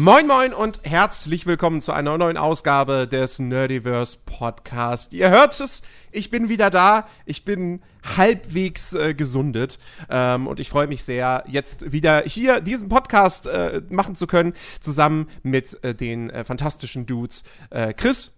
[0.00, 5.12] Moin Moin und herzlich willkommen zu einer neuen Ausgabe des Nerdiverse Podcast.
[5.12, 7.06] Ihr hört es, ich bin wieder da.
[7.26, 7.82] Ich bin
[8.16, 9.78] halbwegs äh, gesundet
[10.08, 14.54] ähm, und ich freue mich sehr, jetzt wieder hier diesen Podcast äh, machen zu können,
[14.80, 18.32] zusammen mit äh, den äh, fantastischen Dudes äh, Chris.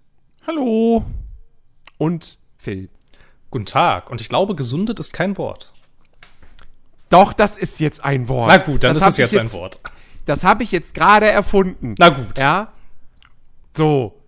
[0.45, 1.05] Hallo.
[1.97, 2.89] Und Phil.
[3.53, 4.11] Guten Tag.
[4.11, 5.73] Und ich glaube, gesundet ist kein Wort.
[7.09, 8.49] Doch, das ist jetzt ein Wort.
[8.49, 9.79] Na gut, dann das ist es jetzt, jetzt ein Wort.
[10.25, 11.95] Das habe ich jetzt gerade erfunden.
[11.99, 12.39] Na gut.
[12.39, 12.73] Ja.
[13.77, 14.21] So.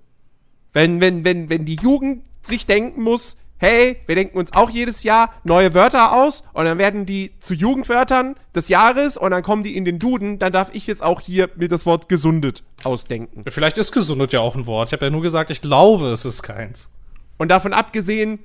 [0.73, 5.05] Wenn, wenn, wenn, wenn die Jugend sich denken muss, hey, wir denken uns auch jedes
[5.05, 9.62] Jahr neue Wörter aus und dann werden die zu Jugendwörtern des Jahres und dann kommen
[9.62, 13.45] die in den Duden, dann darf ich jetzt auch hier mir das Wort gesundet ausdenken.
[13.49, 14.88] Vielleicht ist gesundet ja auch ein Wort.
[14.88, 16.90] Ich habe ja nur gesagt, ich glaube, es ist keins.
[17.38, 18.40] Und davon abgesehen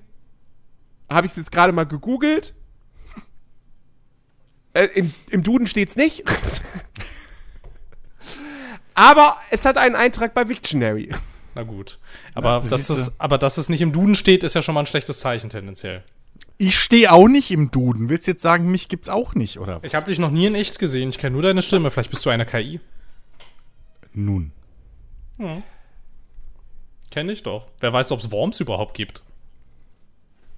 [1.09, 2.53] habe ich es jetzt gerade mal gegoogelt.
[4.73, 6.23] Äh, im, Im Duden steht's nicht.
[8.99, 11.09] Aber es hat einen Eintrag bei Victionary.
[11.55, 11.99] Na gut.
[12.33, 14.81] Aber, Na, dass es, aber dass es nicht im Duden steht, ist ja schon mal
[14.81, 16.03] ein schlechtes Zeichen tendenziell.
[16.57, 18.09] Ich stehe auch nicht im Duden.
[18.09, 19.83] Willst du jetzt sagen, mich gibt's auch nicht, oder was?
[19.83, 21.07] Ich habe dich noch nie in echt gesehen.
[21.07, 21.91] Ich kenne nur deine Stimme.
[21.91, 22.81] Vielleicht bist du eine KI.
[24.11, 24.51] Nun.
[25.37, 25.63] Hm.
[27.09, 27.67] Kenn ich doch.
[27.79, 29.23] Wer weiß, ob es Worms überhaupt gibt.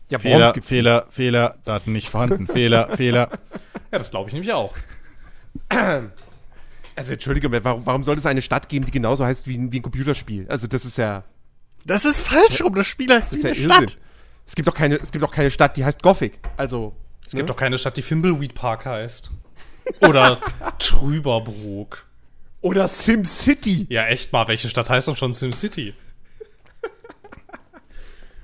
[0.09, 2.47] Ja, Fehler, Fehler, Fehler, Daten nicht vorhanden.
[2.47, 3.29] Fehler, Fehler.
[3.91, 4.73] Ja, das glaube ich nämlich auch.
[7.01, 9.79] Also Entschuldigung, warum, warum soll es eine Stadt geben, die genauso heißt wie ein, wie
[9.79, 10.45] ein Computerspiel?
[10.49, 11.23] Also das ist ja.
[11.83, 12.75] Das ist falsch rum.
[12.75, 13.97] Das Spiel heißt wie eine ja Stadt.
[14.45, 16.37] Es gibt doch keine, es gibt doch keine Stadt, die heißt Gothic.
[16.57, 16.93] Also.
[17.25, 17.37] Es ne?
[17.37, 19.31] gibt doch keine Stadt, die Fimbleweed Park heißt.
[20.01, 20.39] Oder
[20.77, 22.05] Trüberbrook.
[22.61, 23.87] Oder SimCity.
[23.89, 24.47] Ja, echt mal.
[24.47, 25.95] Welche Stadt heißt doch schon SimCity?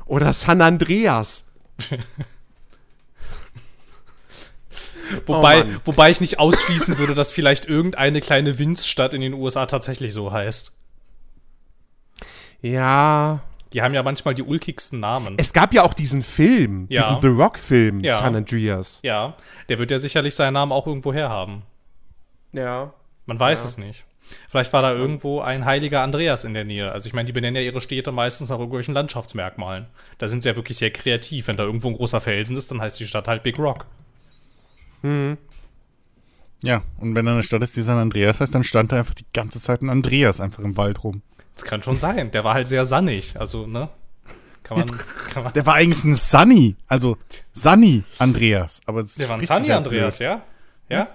[0.08, 1.46] Oder San Andreas.
[5.26, 9.66] Wobei, oh wobei ich nicht ausschließen würde, dass vielleicht irgendeine kleine Winzstadt in den USA
[9.66, 10.74] tatsächlich so heißt.
[12.62, 13.42] Ja.
[13.74, 15.36] Die haben ja manchmal die ulkigsten Namen.
[15.38, 17.02] Es gab ja auch diesen Film, ja.
[17.02, 18.20] diesen The Rock-Film, ja.
[18.20, 19.00] San Andreas.
[19.04, 19.36] Ja,
[19.70, 21.64] der wird ja sicherlich seinen Namen auch irgendwo herhaben.
[22.54, 22.94] Ja.
[23.26, 23.68] Man weiß ja.
[23.68, 24.06] es nicht.
[24.50, 26.92] Vielleicht war da irgendwo ein heiliger Andreas in der Nähe.
[26.92, 29.88] Also ich meine, die benennen ja ihre Städte meistens nach irgendwelchen Landschaftsmerkmalen.
[30.18, 31.48] Da sind sie ja wirklich sehr kreativ.
[31.48, 33.86] Wenn da irgendwo ein großer Felsen ist, dann heißt die Stadt halt Big Rock.
[35.02, 35.38] Mhm.
[36.64, 39.14] Ja, und wenn da eine Stadt ist, die San Andreas heißt, dann stand da einfach
[39.14, 41.22] die ganze Zeit ein Andreas einfach im Wald rum.
[41.54, 42.32] Das kann schon sein.
[42.32, 43.40] Der war halt sehr sannig.
[43.40, 43.90] Also, ne?
[44.64, 45.00] Kann man,
[45.34, 46.76] kann man Der war eigentlich ein Sunny.
[46.88, 47.18] Also,
[47.54, 48.82] Sunny Andreas.
[48.86, 50.44] Aber Der war ein Sunny halt Andreas, ja?
[50.90, 51.08] Ja?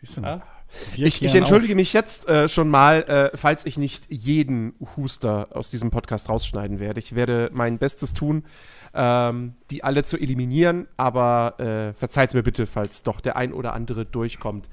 [0.00, 0.42] Siehst du mal.
[0.94, 1.76] Ich, ich, entschuldige auf.
[1.76, 6.80] mich jetzt äh, schon mal, äh, falls ich nicht jeden Huster aus diesem Podcast rausschneiden
[6.80, 7.00] werde.
[7.00, 8.44] Ich werde mein Bestes tun,
[8.96, 13.74] ähm, die alle zu eliminieren, aber äh, verzeiht mir bitte, falls doch der ein oder
[13.74, 14.68] andere durchkommt.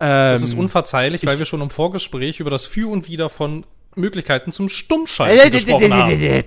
[0.00, 3.64] Ähm, das ist unverzeihlich, weil wir schon im Vorgespräch über das Für und Wider von
[3.94, 6.44] Möglichkeiten zum Stummschalten gesprochen haben.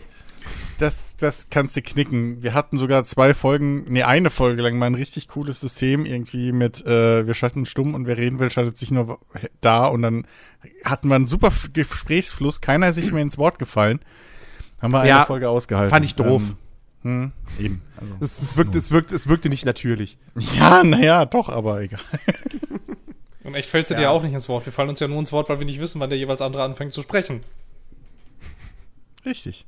[0.78, 2.42] Das, das kannst du knicken.
[2.42, 6.52] Wir hatten sogar zwei Folgen, nee, eine Folge lang mal ein richtig cooles System irgendwie
[6.52, 9.20] mit, äh, wir schalten stumm und wer reden will, schaltet sich nur
[9.60, 10.26] da und dann
[10.84, 14.00] hatten wir einen super Gesprächsfluss, keiner ist sich mehr ins Wort gefallen.
[14.82, 15.92] Haben wir eine ja, Folge ausgehalten.
[15.92, 16.42] Fand ich doof.
[16.42, 16.58] Ähm,
[17.04, 17.82] hm, eben.
[18.00, 20.18] Also, es, es, wirkt, es, wirkt, es wirkte nicht natürlich.
[20.56, 22.00] Ja, naja, doch, aber egal.
[23.44, 24.02] Und echt fällst du ja.
[24.02, 24.66] dir auch nicht ins Wort.
[24.66, 26.64] Wir fallen uns ja nur ins Wort, weil wir nicht wissen, wann der jeweils andere
[26.64, 27.42] anfängt zu sprechen.
[29.26, 29.66] Richtig.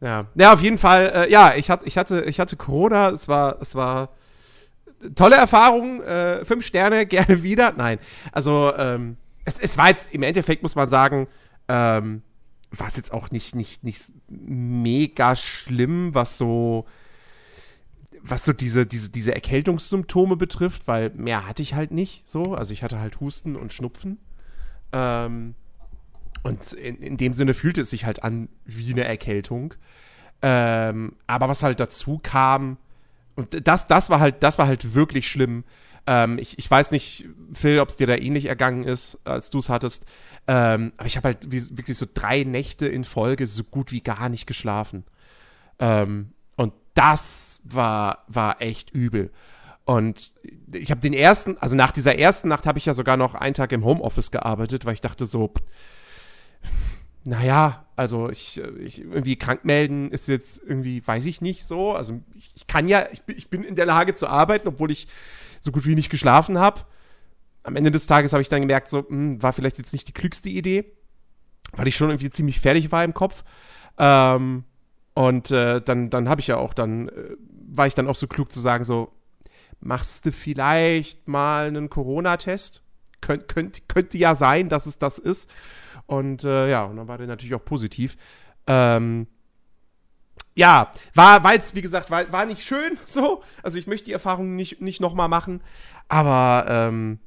[0.00, 1.12] Ja, ja auf jeden Fall.
[1.14, 3.10] Äh, ja, ich hatte, ich, hatte, ich hatte Corona.
[3.10, 4.10] Es war, es war
[5.14, 6.00] tolle Erfahrung.
[6.02, 7.72] Äh, fünf Sterne, gerne wieder.
[7.72, 7.98] Nein,
[8.32, 11.26] also ähm, es, es war jetzt im Endeffekt, muss man sagen,
[11.68, 12.22] ähm,
[12.70, 16.86] war es jetzt auch nicht, nicht, nicht mega schlimm, was so,
[18.22, 22.54] was so diese, diese, diese Erkältungssymptome betrifft, weil mehr hatte ich halt nicht so.
[22.54, 24.18] Also ich hatte halt Husten und Schnupfen.
[24.92, 25.54] Ähm,
[26.42, 29.74] und in, in dem Sinne fühlte es sich halt an wie eine Erkältung.
[30.42, 32.78] Ähm, aber was halt dazu kam,
[33.36, 35.64] und das, das war halt, das war halt wirklich schlimm.
[36.10, 39.58] Ähm, ich, ich weiß nicht, Phil, ob es dir da ähnlich ergangen ist, als du
[39.58, 40.06] es hattest.
[40.48, 44.00] Ähm, aber ich habe halt wie, wirklich so drei Nächte in Folge so gut wie
[44.00, 45.04] gar nicht geschlafen.
[45.78, 49.30] Ähm, und das war, war echt übel.
[49.84, 50.32] Und
[50.72, 53.54] ich habe den ersten, also nach dieser ersten Nacht habe ich ja sogar noch einen
[53.54, 55.52] Tag im Homeoffice gearbeitet, weil ich dachte so,
[57.24, 61.92] naja, also ich, ich irgendwie krank melden ist jetzt irgendwie, weiß ich nicht so.
[61.92, 65.06] Also ich, ich kann ja, ich, ich bin in der Lage zu arbeiten, obwohl ich
[65.60, 66.84] so gut wie nicht geschlafen habe
[67.62, 70.08] am Ende des Tages habe ich dann gemerkt, so, mh, hm, war vielleicht jetzt nicht
[70.08, 70.92] die klügste Idee,
[71.72, 73.44] weil ich schon irgendwie ziemlich fertig war im Kopf.
[73.98, 74.64] Ähm,
[75.14, 77.36] und äh, dann, dann habe ich ja auch, dann äh,
[77.68, 79.12] war ich dann auch so klug zu sagen, so,
[79.80, 82.82] machst du vielleicht mal einen Corona-Test?
[83.20, 85.50] könnt, könnt, könnte ja sein, dass es das ist.
[86.06, 88.16] Und äh, ja, und dann war der natürlich auch positiv.
[88.66, 89.26] Ähm,
[90.56, 93.42] ja, war, war jetzt, wie gesagt, war, war nicht schön so.
[93.62, 95.62] Also ich möchte die Erfahrung nicht, nicht nochmal machen.
[96.08, 97.20] Aber ähm,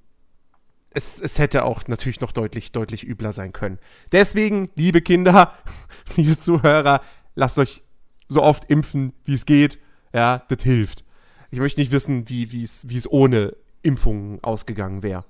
[0.91, 3.79] es, es hätte auch natürlich noch deutlich, deutlich übler sein können.
[4.11, 5.53] Deswegen, liebe Kinder,
[6.15, 7.01] liebe Zuhörer,
[7.35, 7.83] lasst euch
[8.27, 9.79] so oft impfen, wie es geht.
[10.13, 11.03] Ja, das hilft.
[11.49, 15.23] Ich möchte nicht wissen, wie es ohne Impfungen ausgegangen wäre.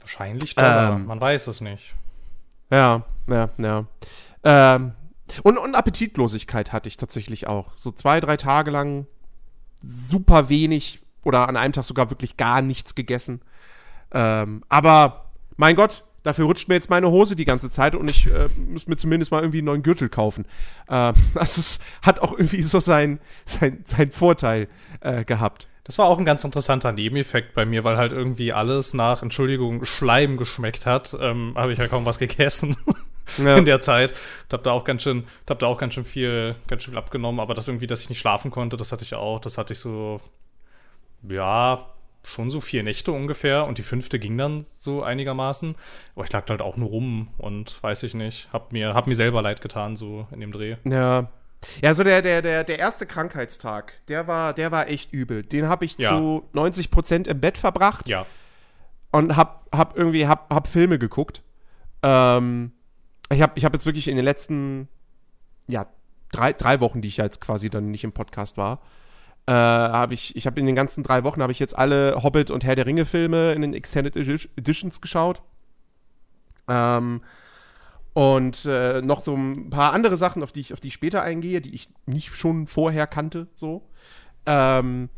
[0.00, 1.94] Wahrscheinlich doch, ähm, man weiß es nicht.
[2.70, 3.86] Ja, ja, ja.
[4.44, 4.92] Ähm,
[5.42, 7.72] und, und Appetitlosigkeit hatte ich tatsächlich auch.
[7.76, 9.06] So zwei, drei Tage lang
[9.82, 13.40] super wenig oder an einem Tag sogar wirklich gar nichts gegessen.
[14.12, 15.26] Ähm, aber
[15.56, 18.86] mein Gott, dafür rutscht mir jetzt meine Hose die ganze Zeit und ich äh, muss
[18.86, 20.46] mir zumindest mal irgendwie einen neuen Gürtel kaufen.
[20.88, 24.68] Äh, das ist, hat auch irgendwie so seinen sein, sein Vorteil
[25.00, 25.68] äh, gehabt.
[25.84, 29.86] Das war auch ein ganz interessanter Nebeneffekt bei mir, weil halt irgendwie alles nach, Entschuldigung,
[29.86, 31.16] Schleim geschmeckt hat.
[31.18, 32.76] Ähm, Habe ich ja kaum was gegessen
[33.38, 33.56] ja.
[33.56, 34.12] in der Zeit.
[34.12, 36.98] Ich hab da auch ganz schön, hab da auch ganz schön viel, ganz schön viel
[36.98, 37.40] abgenommen.
[37.40, 39.40] Aber das irgendwie, dass ich nicht schlafen konnte, das hatte ich auch.
[39.40, 40.20] Das hatte ich so,
[41.28, 41.86] ja,
[42.24, 45.74] schon so vier Nächte ungefähr und die fünfte ging dann so einigermaßen.
[46.14, 49.14] Aber ich lag halt auch nur rum und weiß ich nicht, hab mir, hab mir
[49.14, 50.76] selber leid getan, so in dem Dreh.
[50.84, 51.28] Ja.
[51.82, 55.42] Ja, so der, der, der, der erste Krankheitstag, der war, der war echt übel.
[55.42, 56.10] Den habe ich ja.
[56.10, 58.06] zu 90 Prozent im Bett verbracht.
[58.06, 58.26] Ja.
[59.10, 61.42] Und hab, hab irgendwie, hab, hab Filme geguckt.
[62.02, 62.72] Ähm,
[63.32, 64.88] ich habe ich hab jetzt wirklich in den letzten,
[65.66, 65.86] ja,
[66.32, 68.80] drei, drei Wochen, die ich jetzt quasi dann nicht im Podcast war,
[69.46, 72.50] äh, habe ich, ich habe in den ganzen drei Wochen habe ich jetzt alle Hobbit
[72.50, 75.42] und Herr der Ringe Filme in den Extended Editions geschaut.
[76.68, 77.22] Ähm,
[78.12, 81.22] und äh, noch so ein paar andere Sachen, auf die ich, auf die ich später
[81.22, 83.88] eingehe, die ich nicht schon vorher kannte, so.
[84.44, 85.08] Ähm,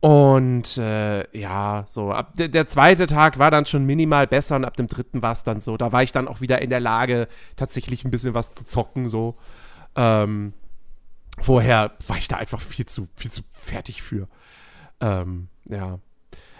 [0.00, 4.64] und äh, ja, so, ab der, der, zweite Tag war dann schon minimal besser und
[4.64, 5.76] ab dem dritten war es dann so.
[5.76, 9.08] Da war ich dann auch wieder in der Lage, tatsächlich ein bisschen was zu zocken,
[9.08, 9.36] so.
[9.96, 10.52] Ähm,
[11.40, 14.28] vorher war ich da einfach viel zu, viel zu fertig für.
[15.00, 15.98] Ähm, ja.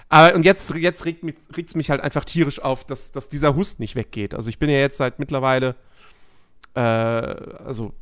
[0.09, 3.79] Aber und jetzt, jetzt regt es mich halt einfach tierisch auf, dass, dass dieser Hust
[3.79, 4.35] nicht weggeht.
[4.35, 5.77] Also ich bin ja jetzt seit mittlerweile,
[6.75, 7.95] äh, also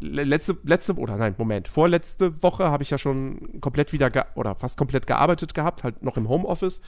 [0.00, 4.78] letzte, letzte, oder nein, Moment, vorletzte Woche habe ich ja schon komplett wieder, oder fast
[4.78, 6.80] komplett gearbeitet gehabt, halt noch im Homeoffice.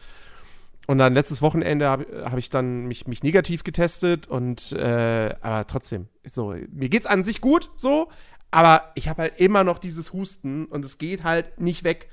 [0.87, 5.66] Und dann letztes Wochenende habe hab ich dann mich, mich negativ getestet und äh, aber
[5.66, 8.08] trotzdem, so, mir geht's an sich gut, so,
[8.50, 12.08] aber ich habe halt immer noch dieses Husten und es geht halt nicht weg.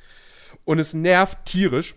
[0.65, 1.95] Und es nervt tierisch.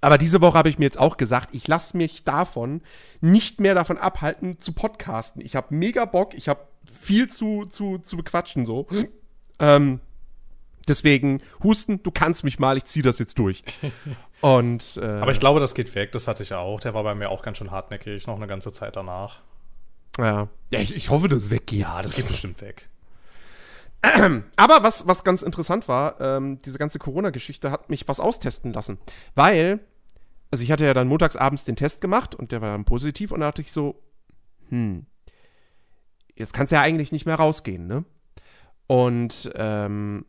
[0.00, 2.82] Aber diese Woche habe ich mir jetzt auch gesagt, ich lasse mich davon
[3.20, 5.42] nicht mehr davon abhalten zu podcasten.
[5.44, 8.86] Ich habe mega Bock, ich habe viel zu, zu, zu bequatschen so.
[9.58, 10.00] Ähm,
[10.86, 13.62] deswegen, Husten, du kannst mich mal, ich ziehe das jetzt durch.
[14.40, 16.80] Und, äh, Aber ich glaube, das geht weg, das hatte ich auch.
[16.80, 19.40] Der war bei mir auch ganz schön hartnäckig, noch eine ganze Zeit danach.
[20.18, 21.80] Ja, ja ich, ich hoffe, das weggeht.
[21.80, 22.88] Ja, das geht bestimmt weg.
[24.56, 28.98] Aber was, was ganz interessant war, ähm, diese ganze Corona-Geschichte hat mich was austesten lassen.
[29.34, 29.80] Weil,
[30.50, 33.40] also ich hatte ja dann montagsabends den Test gemacht und der war dann positiv und
[33.40, 34.00] da dachte ich so,
[34.68, 35.06] hm,
[36.38, 38.04] jetzt kannst du ja eigentlich nicht mehr rausgehen, ne?
[38.86, 40.24] Und, ähm,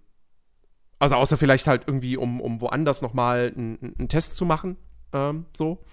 [0.99, 4.75] also außer vielleicht halt irgendwie, um, um woanders nochmal einen, Test zu machen,
[5.13, 5.83] ähm, so.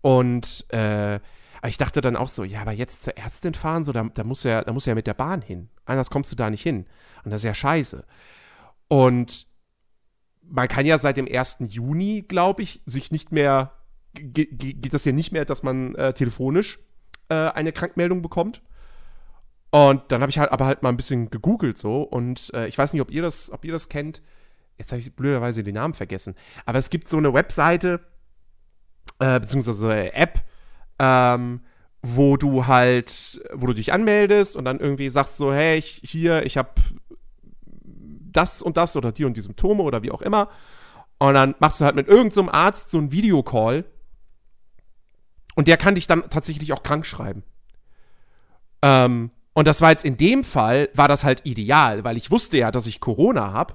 [0.00, 1.20] Und, äh,
[1.66, 4.44] ich dachte dann auch so, ja, aber jetzt zur Ärztin fahren, so, da, da musst
[4.44, 5.68] ja, da musst ja mit der Bahn hin.
[5.84, 6.86] Anders kommst du da nicht hin.
[7.24, 8.04] Und das ist ja scheiße.
[8.88, 9.46] Und
[10.42, 11.58] man kann ja seit dem 1.
[11.68, 13.72] Juni, glaube ich, sich nicht mehr,
[14.12, 16.80] geht das ja nicht mehr, dass man äh, telefonisch
[17.28, 18.62] äh, eine Krankmeldung bekommt.
[19.74, 22.76] Und dann habe ich halt aber halt mal ein bisschen gegoogelt so und äh, ich
[22.76, 24.20] weiß nicht, ob ihr das, ob ihr das kennt.
[24.76, 26.34] Jetzt habe ich blöderweise den Namen vergessen.
[26.66, 28.00] Aber es gibt so eine Webseite,
[29.18, 30.42] äh, beziehungsweise eine App,
[30.98, 31.62] ähm,
[32.02, 36.44] wo du halt, wo du dich anmeldest und dann irgendwie sagst so, hey, ich, hier,
[36.44, 36.68] ich habe
[37.84, 40.50] das und das oder die und die Symptome oder wie auch immer.
[41.18, 43.86] Und dann machst du halt mit irgendeinem so Arzt so einen Videocall
[45.54, 47.42] und der kann dich dann tatsächlich auch krank schreiben.
[48.82, 52.58] Ähm, und das war jetzt in dem Fall, war das halt ideal, weil ich wusste
[52.58, 53.74] ja, dass ich Corona habe.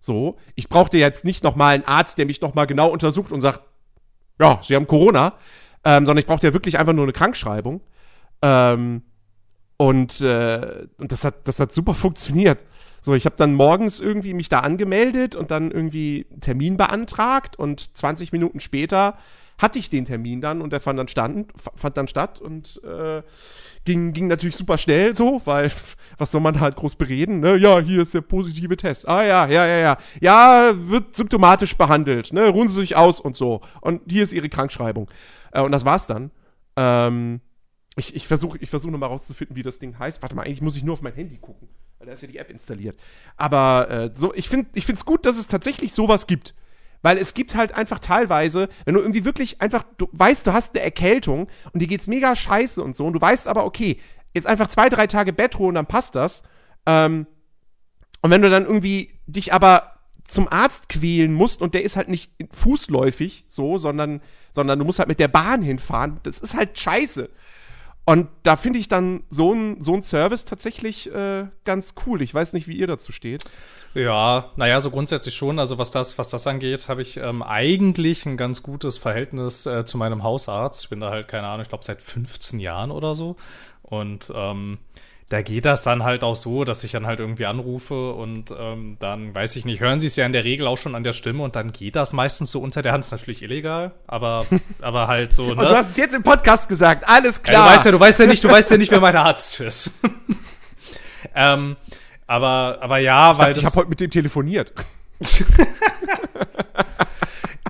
[0.00, 3.62] So, ich brauchte jetzt nicht nochmal einen Arzt, der mich nochmal genau untersucht und sagt,
[4.40, 5.34] ja, Sie haben Corona,
[5.84, 7.80] ähm, sondern ich brauchte ja wirklich einfach nur eine Krankschreibung.
[8.42, 9.02] Ähm,
[9.76, 12.64] und, äh, das hat, das hat super funktioniert.
[13.00, 17.56] So, ich habe dann morgens irgendwie mich da angemeldet und dann irgendwie einen Termin beantragt
[17.58, 19.16] und 20 Minuten später
[19.58, 23.22] hatte ich den Termin dann und der fand dann, stand, fand dann statt und äh,
[23.84, 25.70] ging, ging natürlich super schnell so, weil
[26.18, 27.56] was soll man halt groß bereden, ne?
[27.56, 29.08] Ja, hier ist der positive Test.
[29.08, 29.98] Ah ja, ja, ja, ja.
[30.20, 32.48] Ja, wird symptomatisch behandelt, ne?
[32.48, 33.60] Ruhen Sie sich aus und so.
[33.80, 35.10] Und hier ist Ihre Krankschreibung.
[35.52, 36.30] Äh, und das war's dann.
[36.76, 37.40] Ähm,
[37.96, 40.22] ich ich versuche ich versuch nochmal rauszufinden, wie das Ding heißt.
[40.22, 42.38] Warte mal, eigentlich muss ich nur auf mein Handy gucken, weil da ist ja die
[42.38, 42.98] App installiert.
[43.36, 46.54] Aber äh, so, ich finde es gut, dass es tatsächlich sowas gibt.
[47.02, 50.74] Weil es gibt halt einfach teilweise, wenn du irgendwie wirklich einfach, du weißt, du hast
[50.74, 53.98] eine Erkältung und dir geht's mega scheiße und so, und du weißt aber, okay,
[54.34, 56.42] jetzt einfach zwei, drei Tage Bettruhe und dann passt das.
[56.86, 57.26] Ähm,
[58.20, 62.08] und wenn du dann irgendwie dich aber zum Arzt quälen musst und der ist halt
[62.08, 66.78] nicht fußläufig so, sondern, sondern du musst halt mit der Bahn hinfahren, das ist halt
[66.78, 67.30] scheiße.
[68.08, 72.22] Und da finde ich dann so ein, so Service tatsächlich äh, ganz cool.
[72.22, 73.44] Ich weiß nicht, wie ihr dazu steht.
[73.92, 75.58] Ja, naja, so grundsätzlich schon.
[75.58, 79.84] Also was das, was das angeht, habe ich ähm, eigentlich ein ganz gutes Verhältnis äh,
[79.84, 80.84] zu meinem Hausarzt.
[80.84, 83.36] Ich bin da halt, keine Ahnung, ich glaube seit 15 Jahren oder so.
[83.82, 84.78] Und ähm,
[85.28, 88.96] da geht das dann halt auch so, dass ich dann halt irgendwie anrufe und ähm,
[88.98, 91.12] dann, weiß ich nicht, hören sie es ja in der Regel auch schon an der
[91.12, 93.04] Stimme und dann geht das meistens so unter der Hand.
[93.04, 94.46] Ist natürlich illegal, aber,
[94.80, 95.52] aber halt so.
[95.54, 95.60] Ne?
[95.60, 97.66] Und du hast es jetzt im Podcast gesagt, alles klar.
[97.66, 99.60] Ja, du weißt ja, du weißt ja nicht, du weißt ja nicht, wer mein Arzt
[99.60, 99.92] ist.
[101.34, 101.76] ähm,
[102.26, 103.46] aber, aber ja, ich weil.
[103.48, 104.72] Dachte, ich habe heute mit dem telefoniert.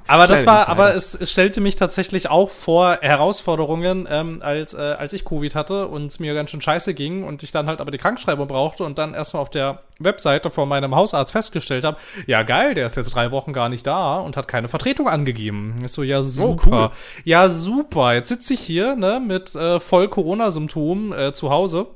[0.09, 4.97] Aber das war, aber es, es stellte mich tatsächlich auch vor Herausforderungen, ähm, als, äh,
[4.99, 7.81] als ich Covid hatte und es mir ganz schön scheiße ging und ich dann halt
[7.81, 11.99] aber die Krankschreibung brauchte und dann erstmal auf der Webseite von meinem Hausarzt festgestellt habe,
[12.27, 15.77] ja geil, der ist jetzt drei Wochen gar nicht da und hat keine Vertretung angegeben.
[15.85, 16.71] Ich so, ja super.
[16.71, 16.91] Oh, cool.
[17.25, 21.87] Ja super, jetzt sitze ich hier ne, mit äh, voll Corona-Symptomen äh, zu Hause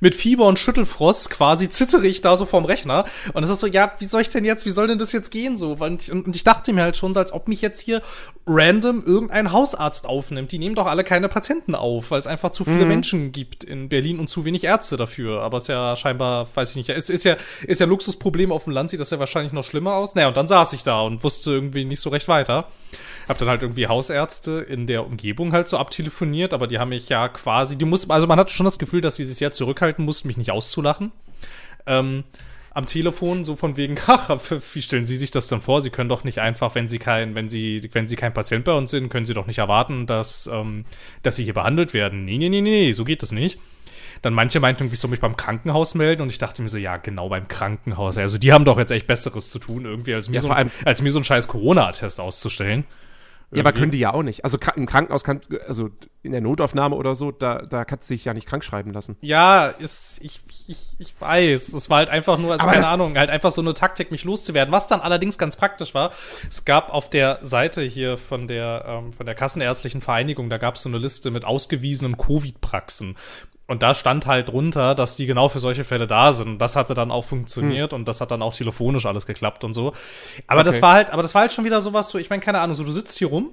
[0.00, 3.04] mit Fieber und Schüttelfrost quasi zittere ich da so vorm Rechner.
[3.34, 5.30] Und es ist so, ja, wie soll ich denn jetzt, wie soll denn das jetzt
[5.30, 5.76] gehen so?
[5.78, 8.00] Und ich, und ich dachte mir halt schon so, als ob mich jetzt hier
[8.46, 10.52] random irgendein Hausarzt aufnimmt.
[10.52, 12.88] Die nehmen doch alle keine Patienten auf, weil es einfach zu viele mhm.
[12.88, 15.42] Menschen gibt in Berlin und zu wenig Ärzte dafür.
[15.42, 17.36] Aber es ist ja scheinbar, weiß ich nicht, es ist ja,
[17.66, 20.14] ist ja Luxusproblem auf dem Land, sieht das ja wahrscheinlich noch schlimmer aus.
[20.14, 22.66] Naja, und dann saß ich da und wusste irgendwie nicht so recht weiter.
[23.28, 27.08] Hab dann halt irgendwie Hausärzte in der Umgebung halt so abtelefoniert, aber die haben mich
[27.08, 30.04] ja quasi, die mussten, also man hatte schon das Gefühl, dass sie sich sehr zurückhalten
[30.04, 31.12] mussten, mich nicht auszulachen.
[31.86, 32.24] Ähm,
[32.72, 34.30] am Telefon so von wegen, ach,
[34.74, 35.82] wie stellen Sie sich das denn vor?
[35.82, 38.72] Sie können doch nicht einfach, wenn Sie kein, wenn Sie, wenn Sie kein Patient bei
[38.72, 40.84] uns sind, können Sie doch nicht erwarten, dass, ähm,
[41.22, 42.24] dass Sie hier behandelt werden.
[42.24, 43.58] Nee, nee, nee, nee, so geht das nicht.
[44.22, 46.76] Dann manche meinten irgendwie, ich soll mich beim Krankenhaus melden und ich dachte mir so,
[46.76, 48.18] ja, genau beim Krankenhaus.
[48.18, 50.50] Also die haben doch jetzt echt Besseres zu tun, irgendwie, als mir, ja, so,
[50.84, 52.84] als mir so ein scheiß Corona-Attest auszustellen.
[53.52, 54.44] Ja, aber können die ja auch nicht.
[54.44, 55.90] Also im Krankenhaus kann, also
[56.22, 59.16] in der Notaufnahme oder so, da, da kannst du dich ja nicht krank schreiben lassen.
[59.22, 61.72] Ja, ist, ich, ich, ich weiß.
[61.72, 64.22] Es war halt einfach nur, also aber keine Ahnung, halt einfach so eine Taktik, mich
[64.22, 64.72] loszuwerden.
[64.72, 66.12] Was dann allerdings ganz praktisch war,
[66.48, 70.76] es gab auf der Seite hier von der, ähm, von der Kassenärztlichen Vereinigung, da gab
[70.76, 73.16] es so eine Liste mit ausgewiesenen Covid-Praxen.
[73.70, 76.58] Und da stand halt drunter, dass die genau für solche Fälle da sind.
[76.58, 78.00] Das hatte dann auch funktioniert hm.
[78.00, 79.92] und das hat dann auch telefonisch alles geklappt und so.
[80.48, 80.70] Aber okay.
[80.70, 82.74] das war halt, aber das war halt schon wieder sowas so, ich meine, keine Ahnung,
[82.74, 83.50] so du sitzt hier rum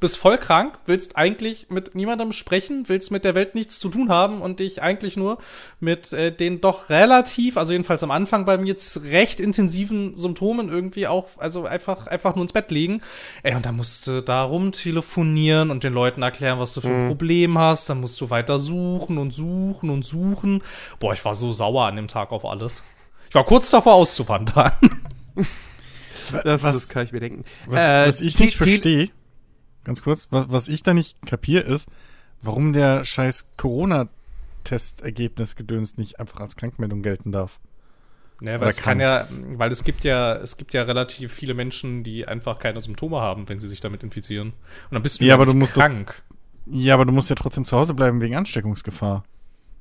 [0.00, 4.08] bist voll krank, willst eigentlich mit niemandem sprechen, willst mit der Welt nichts zu tun
[4.08, 5.38] haben und dich eigentlich nur
[5.78, 10.70] mit äh, den doch relativ, also jedenfalls am Anfang bei mir jetzt recht intensiven Symptomen
[10.70, 13.02] irgendwie auch, also einfach, einfach nur ins Bett legen.
[13.42, 16.88] Ey, und dann musst du da rum telefonieren und den Leuten erklären, was du für
[16.88, 17.08] ein mhm.
[17.08, 17.90] Problem hast.
[17.90, 20.62] Dann musst du weiter suchen und suchen und suchen.
[20.98, 22.84] Boah, ich war so sauer an dem Tag auf alles.
[23.28, 24.72] Ich war kurz davor auszuwandern.
[26.42, 27.44] Das, was, das kann ich mir denken.
[27.66, 29.10] Was, äh, was ich nicht verstehe
[29.84, 31.88] ganz kurz, was, was ich da nicht kapiere, ist,
[32.42, 37.60] warum der scheiß Corona-Testergebnis gedöns nicht einfach als Krankmeldung gelten darf.
[38.40, 42.02] Ne, weil es kann ja, weil es gibt ja, es gibt ja relativ viele Menschen,
[42.02, 44.48] die einfach keine Symptome haben, wenn sie sich damit infizieren.
[44.48, 46.22] Und dann bist du ja, aber du musst krank.
[46.66, 49.24] Doch, ja, aber du musst ja trotzdem zu Hause bleiben wegen Ansteckungsgefahr.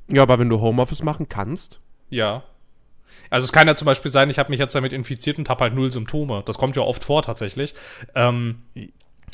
[0.09, 1.79] Ja, aber wenn du Homeoffice machen kannst.
[2.09, 2.43] Ja.
[3.29, 5.63] Also es kann ja zum Beispiel sein, ich habe mich jetzt damit infiziert und habe
[5.63, 6.43] halt null Symptome.
[6.45, 7.73] Das kommt ja oft vor tatsächlich.
[8.15, 8.57] Ähm,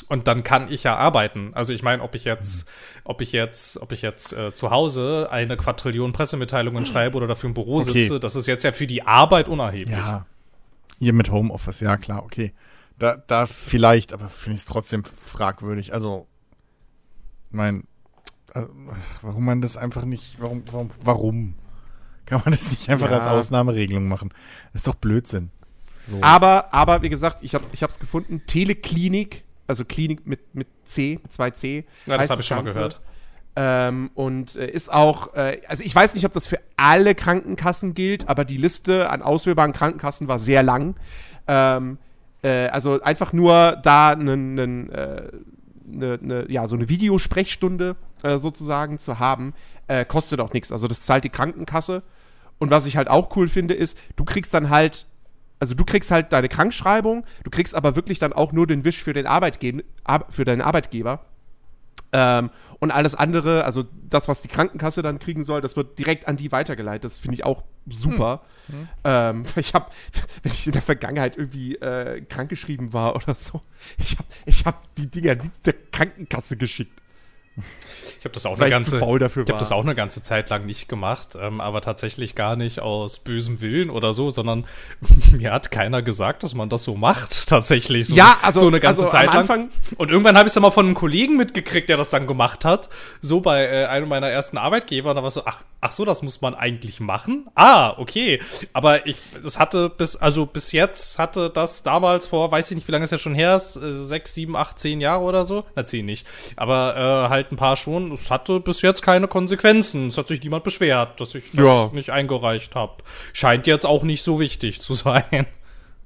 [0.08, 1.52] und dann kann ich ja arbeiten.
[1.54, 2.70] Also ich meine, ob ich jetzt,
[3.04, 7.50] ob ich jetzt, ob ich jetzt äh, zu Hause eine Quadrillion Pressemitteilungen schreibe oder dafür
[7.50, 8.02] im Büro okay.
[8.02, 9.98] sitze, das ist jetzt ja für die Arbeit unerheblich.
[9.98, 10.26] Ja.
[11.00, 12.54] Hier mit Homeoffice, ja klar, okay.
[12.98, 15.94] Da, da vielleicht, aber finde ich es trotzdem fragwürdig.
[15.94, 16.28] Also,
[17.50, 17.86] mein,
[18.54, 18.64] äh,
[19.22, 21.56] warum man das einfach nicht, warum, warum, warum?
[22.26, 23.18] Kann man das nicht einfach ja.
[23.18, 24.30] als Ausnahmeregelung machen?
[24.74, 25.50] Das ist doch Blödsinn.
[26.06, 26.20] So.
[26.22, 28.44] Aber, aber wie gesagt, ich habe es ich hab's gefunden.
[28.46, 31.86] Teleklinik also Klinik mit, mit C, mit zwei C.
[32.06, 33.00] Ja, das habe ich schon mal gehört.
[33.56, 37.94] Ähm, und äh, ist auch, äh, also ich weiß nicht, ob das für alle Krankenkassen
[37.94, 40.96] gilt, aber die Liste an auswählbaren Krankenkassen war sehr lang.
[41.48, 41.98] Ähm,
[42.42, 45.30] äh, also einfach nur da einen, einen äh,
[45.92, 49.54] eine, eine, ja, so eine Videosprechstunde äh, sozusagen zu haben,
[49.88, 50.72] äh, kostet auch nichts.
[50.72, 52.04] Also das zahlt die Krankenkasse.
[52.60, 55.08] Und was ich halt auch cool finde, ist, du kriegst dann halt
[55.60, 59.04] also du kriegst halt deine Krankschreibung, du kriegst aber wirklich dann auch nur den Wisch
[59.04, 59.84] für den Arbeitgeber,
[60.30, 61.26] für deinen Arbeitgeber.
[62.12, 62.50] Ähm,
[62.80, 66.38] und alles andere, also das, was die Krankenkasse dann kriegen soll, das wird direkt an
[66.38, 67.04] die weitergeleitet.
[67.04, 68.42] Das finde ich auch super.
[68.68, 68.80] Hm.
[68.80, 68.88] Hm.
[69.04, 69.92] Ähm, ich habe,
[70.44, 73.62] wenn ich in der Vergangenheit irgendwie äh, krankgeschrieben war oder so,
[73.98, 75.36] ich habe ich hab die Dinger
[75.66, 77.00] der Krankenkasse geschickt.
[78.20, 80.90] Ich habe das auch eine ganze, ich habe das auch eine ganze Zeit lang nicht
[80.90, 84.66] gemacht, ähm, aber tatsächlich gar nicht aus bösem Willen oder so, sondern
[85.32, 88.08] mir hat keiner gesagt, dass man das so macht, tatsächlich.
[88.08, 89.70] So, ja, also so eine ganze also Zeit am Anfang lang.
[89.98, 92.66] Und irgendwann habe ich es dann mal von einem Kollegen mitgekriegt, der das dann gemacht
[92.66, 92.90] hat,
[93.22, 95.14] so bei äh, einem meiner ersten Arbeitgeber.
[95.14, 97.48] Da war so, ach, ach so, das muss man eigentlich machen.
[97.56, 98.42] Ah, okay.
[98.74, 102.88] Aber ich, das hatte bis, also bis jetzt hatte das damals vor, weiß ich nicht,
[102.88, 105.66] wie lange es jetzt schon her ist, äh, sechs, sieben, acht, zehn Jahre oder so.
[105.76, 106.28] Na, zehn nicht.
[106.56, 108.12] Aber äh, halt ein paar schon.
[108.12, 110.10] Es hatte bis jetzt keine Konsequenzen.
[110.10, 111.90] Es hat sich niemand beschwert, dass ich das ja.
[111.94, 113.04] nicht eingereicht habe.
[113.34, 115.46] Scheint jetzt auch nicht so wichtig zu sein.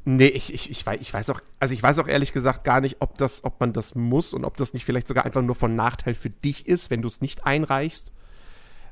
[0.06, 2.82] Nee, ich, ich, ich, weiß, ich weiß auch, also ich weiß auch ehrlich gesagt gar
[2.82, 5.56] nicht, ob das, ob man das muss und ob das nicht vielleicht sogar einfach nur
[5.56, 8.12] von Nachteil für dich ist, wenn du es nicht einreichst.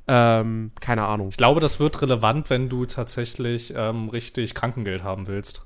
[0.08, 1.30] Ähm, keine Ahnung.
[1.30, 5.66] Ich glaube, das wird relevant, wenn du tatsächlich ähm, richtig Krankengeld haben willst.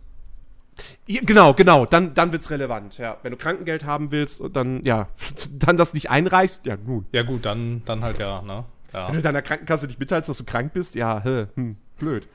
[1.07, 3.17] Genau, genau, dann, dann wird es relevant, ja.
[3.23, 5.07] Wenn du Krankengeld haben willst und dann, ja,
[5.51, 7.05] dann das nicht einreichst, ja, nun.
[7.11, 8.65] Ja, gut, dann, dann halt ja, ne?
[8.93, 9.07] Ja.
[9.07, 12.27] Wenn du deiner Krankenkasse nicht mitteilst, dass du krank bist, ja, hm, blöd.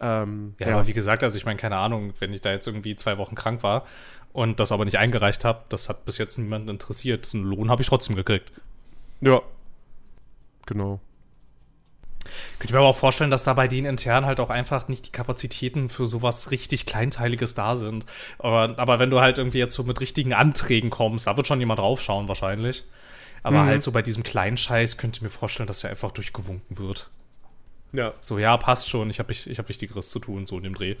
[0.00, 2.66] Ähm, ja, ja, aber wie gesagt, also ich meine, keine Ahnung, wenn ich da jetzt
[2.66, 3.86] irgendwie zwei Wochen krank war
[4.32, 7.30] und das aber nicht eingereicht habe, das hat bis jetzt niemand interessiert.
[7.32, 8.50] Einen Lohn habe ich trotzdem gekriegt.
[9.20, 9.40] Ja.
[10.66, 11.00] Genau.
[12.58, 15.12] Könnte mir aber auch vorstellen, dass da bei denen intern halt auch einfach nicht die
[15.12, 18.06] Kapazitäten für sowas richtig Kleinteiliges da sind.
[18.38, 21.60] Aber, aber wenn du halt irgendwie jetzt so mit richtigen Anträgen kommst, da wird schon
[21.60, 22.84] jemand draufschauen wahrscheinlich.
[23.42, 23.66] Aber mhm.
[23.66, 27.10] halt so bei diesem kleinen Scheiß könnte ich mir vorstellen, dass er einfach durchgewunken wird.
[27.92, 28.14] Ja.
[28.20, 30.74] So, ja, passt schon, ich habe ich, ich hab Wichtigeres zu tun, so in dem
[30.74, 30.96] Dreh.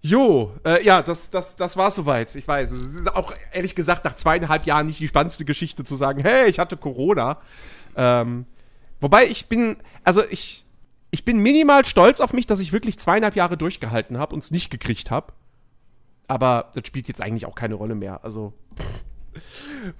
[0.00, 2.34] Jo, äh, ja, das, das, das war soweit.
[2.34, 2.70] Ich weiß.
[2.70, 6.48] Es ist auch ehrlich gesagt nach zweieinhalb Jahren nicht die spannendste Geschichte zu sagen, hey,
[6.48, 7.38] ich hatte Corona.
[7.96, 8.46] Ähm,
[9.00, 10.64] wobei ich bin, also ich,
[11.10, 14.50] ich bin minimal stolz auf mich, dass ich wirklich zweieinhalb Jahre durchgehalten habe und es
[14.52, 15.32] nicht gekriegt habe.
[16.28, 18.22] Aber das spielt jetzt eigentlich auch keine Rolle mehr.
[18.22, 19.04] Also pff,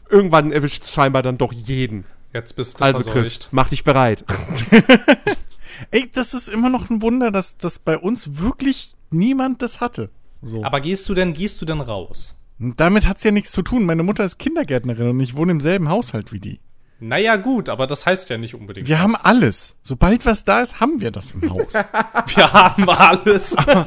[0.09, 2.05] irgendwann erwischt es scheinbar dann doch jeden.
[2.33, 4.25] Jetzt bist du Also Chris, mach dich bereit.
[5.91, 10.11] Ey, das ist immer noch ein Wunder, dass das bei uns wirklich niemand das hatte.
[10.43, 10.63] So.
[10.63, 12.35] Aber gehst du denn, gehst du denn raus?
[12.59, 13.87] damit hat's ja nichts zu tun.
[13.87, 16.61] Meine Mutter ist Kindergärtnerin und ich wohne im selben Haushalt wie die.
[17.01, 18.89] Naja, gut, aber das heißt ja nicht unbedingt.
[18.89, 19.03] Wir was.
[19.03, 19.77] haben alles.
[19.83, 21.75] Sobald was da ist, haben wir das im Haus.
[22.35, 23.57] wir haben alles.
[23.57, 23.87] aber,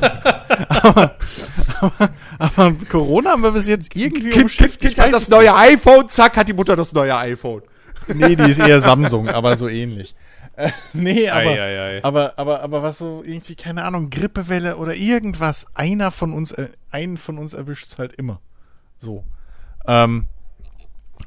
[0.69, 1.17] aber,
[1.81, 4.79] aber, aber, Corona haben wir bis jetzt irgendwie kind, umschifft.
[4.79, 7.63] Kind, kind hat das neue iPhone, zack, hat die Mutter das neue iPhone.
[8.07, 10.15] Nee, die ist eher Samsung, aber so ähnlich.
[10.55, 12.03] Äh, nee, aber, ei, ei, ei.
[12.03, 16.69] aber, aber, aber was so irgendwie, keine Ahnung, Grippewelle oder irgendwas, einer von uns, äh,
[16.89, 18.41] einen von uns erwischt es halt immer.
[18.97, 19.23] So.
[19.87, 20.25] Ähm,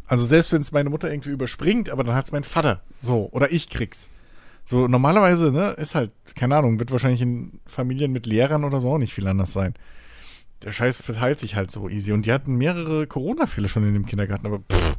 [0.06, 2.82] also selbst wenn es meine Mutter irgendwie überspringt, aber dann hat es mein Vater.
[3.00, 3.28] So.
[3.32, 4.10] Oder ich krieg's.
[4.64, 8.92] So, normalerweise, ne, ist halt, keine Ahnung, wird wahrscheinlich in Familien mit Lehrern oder so
[8.92, 9.74] auch nicht viel anders sein.
[10.62, 12.12] Der Scheiß verteilt sich halt so easy.
[12.12, 14.96] Und die hatten mehrere Corona-Fälle schon in dem Kindergarten, aber pff,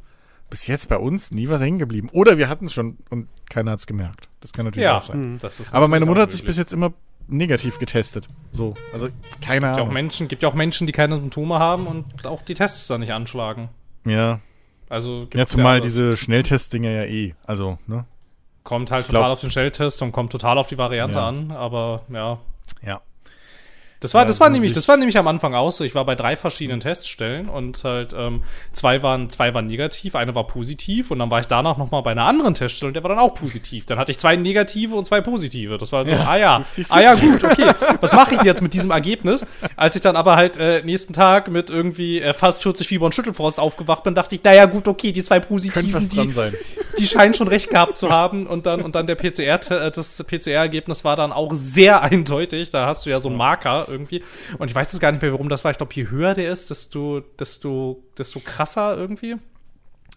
[0.49, 2.09] bis jetzt bei uns nie was hängen geblieben.
[2.11, 4.29] Oder wir hatten es schon und keiner hat es gemerkt.
[4.41, 5.39] Das kann natürlich ja, auch sein.
[5.41, 6.93] Hm, Aber meine Mutter hat sich bis jetzt immer
[7.27, 8.27] negativ getestet.
[8.51, 9.07] So, also
[9.41, 9.77] keine Ahnung.
[9.77, 12.53] Gibt ja, auch Menschen, gibt ja auch Menschen, die keine Symptome haben und auch die
[12.53, 13.69] Tests da nicht anschlagen.
[14.05, 14.39] Ja.
[14.87, 18.05] Also ja, zumal ja diese Schnelltestdinger ja eh, also, ne?
[18.63, 21.27] Kommt halt total auf den Schnelltest und kommt total auf die Variante ja.
[21.27, 22.39] an, aber ja.
[22.83, 23.01] Ja.
[24.01, 25.83] Das war, das war nämlich, das war nämlich am Anfang aus so.
[25.83, 30.35] Ich war bei drei verschiedenen Teststellen und halt ähm, zwei waren, zwei waren negativ, eine
[30.35, 33.03] war positiv und dann war ich danach noch mal bei einer anderen Teststelle und der
[33.03, 33.85] war dann auch positiv.
[33.85, 35.77] Dann hatte ich zwei negative und zwei positive.
[35.77, 36.95] Das war so, ja, ah ja, 50, 50.
[36.95, 37.71] ah ja gut, okay.
[38.01, 39.47] Was mache ich jetzt mit diesem Ergebnis?
[39.77, 43.15] Als ich dann aber halt äh, nächsten Tag mit irgendwie äh, fast 40 Fieber und
[43.15, 46.33] Schüttelfrost aufgewacht bin, dachte ich, naja gut, okay, die zwei positiven, die,
[46.97, 50.23] die scheinen schon recht gehabt zu haben und dann und dann der PCR, äh, das
[50.23, 52.69] PCR-Ergebnis war dann auch sehr eindeutig.
[52.69, 54.23] Da hast du ja so einen Marker irgendwie.
[54.57, 55.71] Und ich weiß jetzt gar nicht mehr, warum das war.
[55.71, 59.35] Ich glaube, je höher der ist, desto, desto, desto krasser irgendwie.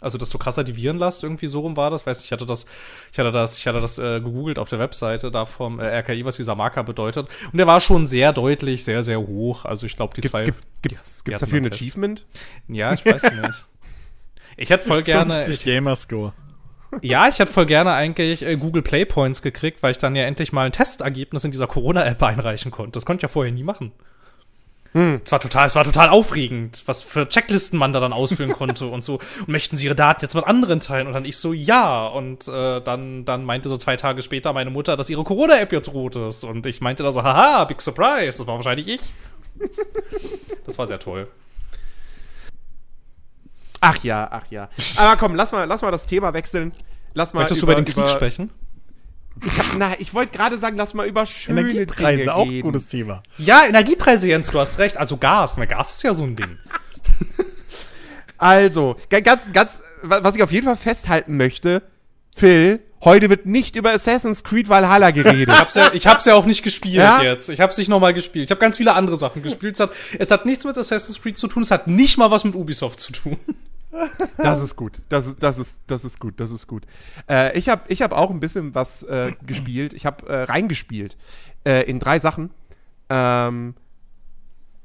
[0.01, 2.07] Also, desto krasser die Virenlast irgendwie so rum war das.
[2.07, 2.67] Weiß nicht, ich hatte das,
[3.13, 6.25] ich hatte das, ich hatte das äh, gegoogelt auf der Webseite da vom äh, RKI,
[6.25, 7.29] was dieser Marker bedeutet.
[7.51, 9.65] Und der war schon sehr deutlich, sehr, sehr hoch.
[9.65, 10.45] Also, ich glaube, die gibt's, zwei.
[10.45, 12.27] Gibt, gibt's, gibt's dafür ein Achievement?
[12.69, 13.65] Ja, ich weiß nicht.
[14.61, 15.35] Ich hätte voll gerne.
[15.35, 16.33] 50 Gamerscore
[17.03, 20.25] ja, ich hätte voll gerne eigentlich äh, Google Play Points gekriegt, weil ich dann ja
[20.25, 22.93] endlich mal ein Testergebnis in dieser Corona-App einreichen konnte.
[22.93, 23.93] Das konnte ich ja vorher nie machen.
[24.93, 25.21] Hm.
[25.23, 28.87] Es, war total, es war total aufregend, was für Checklisten man da dann ausfüllen konnte
[28.87, 29.19] und so.
[29.41, 31.07] Und möchten Sie Ihre Daten jetzt mit anderen teilen?
[31.07, 32.07] Und dann ich so, ja.
[32.07, 35.93] Und äh, dann, dann meinte so zwei Tage später meine Mutter, dass ihre Corona-App jetzt
[35.93, 36.45] rot ist.
[36.45, 38.39] Und ich meinte da so, haha, big surprise.
[38.39, 39.01] Das war wahrscheinlich ich.
[40.65, 41.29] das war sehr toll.
[43.81, 44.69] Ach ja, ach ja.
[44.97, 46.73] Aber komm, lass mal, lass mal das Thema wechseln.
[47.15, 48.51] Lass mal Möchtest über, du über den Krieg über, sprechen?
[49.45, 52.61] Ich, hab, na, ich wollte gerade sagen, lass mal über schöne Energiepreise, Dinge auch ein
[52.61, 53.23] gutes Thema.
[53.39, 54.97] Ja, Energiepreise, Jens, du hast recht.
[54.97, 56.59] Also Gas, ne, Gas ist ja so ein Ding.
[58.39, 61.83] also, ganz, ganz, was ich auf jeden Fall festhalten möchte,
[62.35, 65.49] Phil, heute wird nicht über Assassin's Creed Valhalla geredet.
[65.55, 67.23] ich, hab's ja, ich hab's ja auch nicht gespielt ja?
[67.23, 67.49] jetzt.
[67.49, 68.47] Ich hab's nicht nochmal gespielt.
[68.47, 69.75] Ich habe ganz viele andere Sachen gespielt.
[69.75, 72.45] Es hat, es hat nichts mit Assassin's Creed zu tun, es hat nicht mal was
[72.45, 73.39] mit Ubisoft zu tun.
[74.37, 75.03] Das ist gut.
[75.09, 76.41] Das ist, das ist, das ist gut.
[76.41, 76.85] Das ist gut.
[77.29, 79.95] Äh, ich habe ich hab auch ein bisschen was äh, gespielt.
[79.95, 81.17] Ich habe äh, reingespielt
[81.65, 82.51] äh, in drei Sachen.
[83.09, 83.75] Ähm,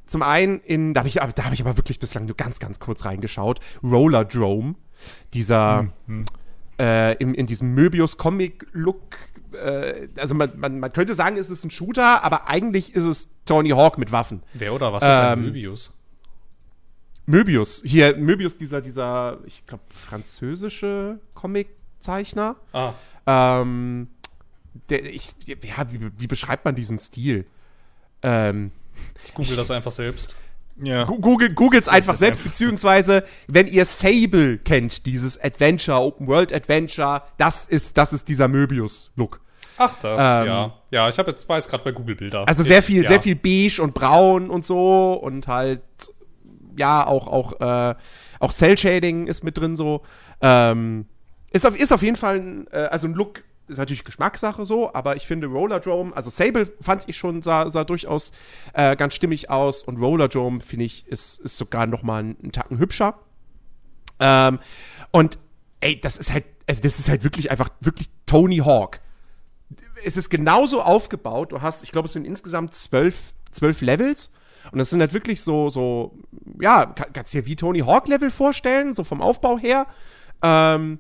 [0.06, 2.80] zum einen in, da habe ich, da hab ich aber wirklich bislang nur ganz, ganz
[2.80, 3.60] kurz reingeschaut.
[3.84, 4.76] Roller Drome.
[5.34, 6.26] Dieser, mhm.
[6.78, 9.17] in, in diesem Möbius-Comic-Look
[9.54, 13.30] äh, also man, man, man, könnte sagen, es ist ein Shooter, aber eigentlich ist es
[13.45, 14.43] Tony Hawk mit Waffen.
[14.54, 15.93] Wer oder was ist ähm, ein Möbius?
[17.26, 22.56] Möbius, hier, Möbius, dieser, dieser, ich glaube, französische Comiczeichner.
[22.74, 22.94] Ah.
[23.26, 24.08] Ähm,
[24.90, 27.46] der, ich, ja, wie, wie beschreibt man diesen Stil?
[28.22, 28.72] Ähm,
[29.26, 30.36] ich google das einfach selbst.
[30.82, 31.04] Ja.
[31.04, 37.22] Google, Googles einfach selbst, einfach beziehungsweise, wenn ihr Sable kennt, dieses Adventure, Open World Adventure,
[37.38, 39.40] das ist, das ist dieser Möbius-Look.
[39.78, 40.74] Ach, das, ähm, ja.
[40.92, 42.48] Ja, ich habe jetzt, war jetzt gerade bei Google Bilder.
[42.48, 43.08] Also sehr viel, ja.
[43.08, 45.82] sehr viel beige und braun und so und halt
[46.78, 47.96] ja, auch, auch, äh,
[48.40, 50.02] auch Cell-Shading ist mit drin so.
[50.42, 51.06] Ähm,
[51.52, 54.94] ist, auf, ist auf jeden Fall ein, äh, also ein Look, ist natürlich Geschmackssache so,
[54.94, 58.32] aber ich finde Roller Drome, also Sable fand ich schon, sah, sah durchaus
[58.74, 62.38] äh, ganz stimmig aus und Roller Drome, finde ich, ist, ist sogar noch mal einen,
[62.42, 63.20] einen Tacken hübscher.
[64.20, 64.60] Ähm,
[65.12, 65.38] und
[65.80, 69.00] ey, das ist halt, also das ist halt wirklich einfach, wirklich Tony Hawk.
[70.06, 74.32] Es ist genauso aufgebaut, du hast, ich glaube, es sind insgesamt zwölf, zwölf Levels
[74.72, 76.18] und das sind halt wirklich so, so,
[76.60, 79.88] ja, kannst dir wie Tony Hawk-Level vorstellen, so vom Aufbau her.
[80.42, 81.00] Ähm,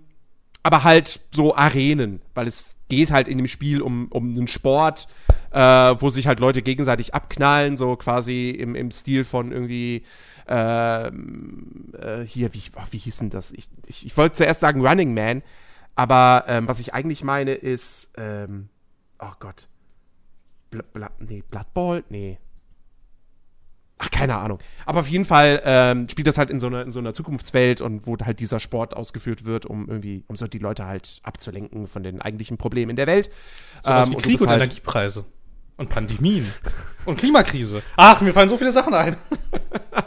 [0.63, 5.07] aber halt so Arenen, weil es geht halt in dem Spiel um, um einen Sport,
[5.51, 10.03] äh, wo sich halt Leute gegenseitig abknallen, so quasi im, im Stil von irgendwie
[10.47, 13.51] äh, äh, hier, wie, oh, wie hieß denn das?
[13.51, 15.43] Ich, ich, ich wollte zuerst sagen Running Man,
[15.95, 18.69] aber ähm, was ich eigentlich meine ist, ähm,
[19.19, 19.67] oh Gott.
[20.71, 22.03] Bl Bl nee, Blood Bowl?
[22.09, 22.39] Nee.
[24.03, 24.59] Ach, keine Ahnung.
[24.85, 27.79] Aber auf jeden Fall ähm, spielt das halt in so, einer, in so einer Zukunftswelt
[27.79, 31.87] und wo halt dieser Sport ausgeführt wird, um irgendwie, um so die Leute halt abzulenken
[31.87, 33.29] von den eigentlichen Problemen in der Welt.
[33.81, 35.23] So ähm, wie Krieg und, und halt Energiepreise.
[35.77, 36.51] Und Pandemien.
[37.05, 37.81] und Klimakrise.
[37.95, 39.15] Ach, mir fallen so viele Sachen ein.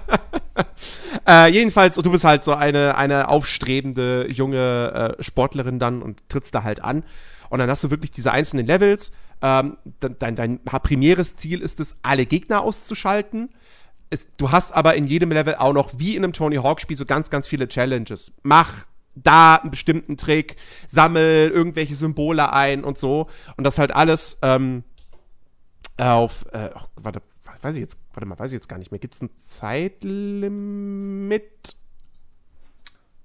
[1.26, 6.54] äh, jedenfalls, du bist halt so eine, eine aufstrebende junge äh, Sportlerin dann und trittst
[6.54, 7.02] da halt an.
[7.48, 9.10] Und dann hast du wirklich diese einzelnen Levels.
[9.40, 13.48] Ähm, dein, dein primäres Ziel ist es, alle Gegner auszuschalten
[14.10, 17.06] es, du hast aber in jedem Level auch noch, wie in einem Tony Hawk-Spiel, so
[17.06, 18.32] ganz, ganz viele Challenges.
[18.42, 23.26] Mach da einen bestimmten Trick, sammel irgendwelche Symbole ein und so.
[23.56, 24.84] Und das halt alles ähm,
[25.96, 27.22] auf, äh, oh, warte,
[27.62, 29.00] weiß ich jetzt, warte mal, weiß ich jetzt gar nicht mehr.
[29.00, 30.16] Gibt es ein Zeitlimit?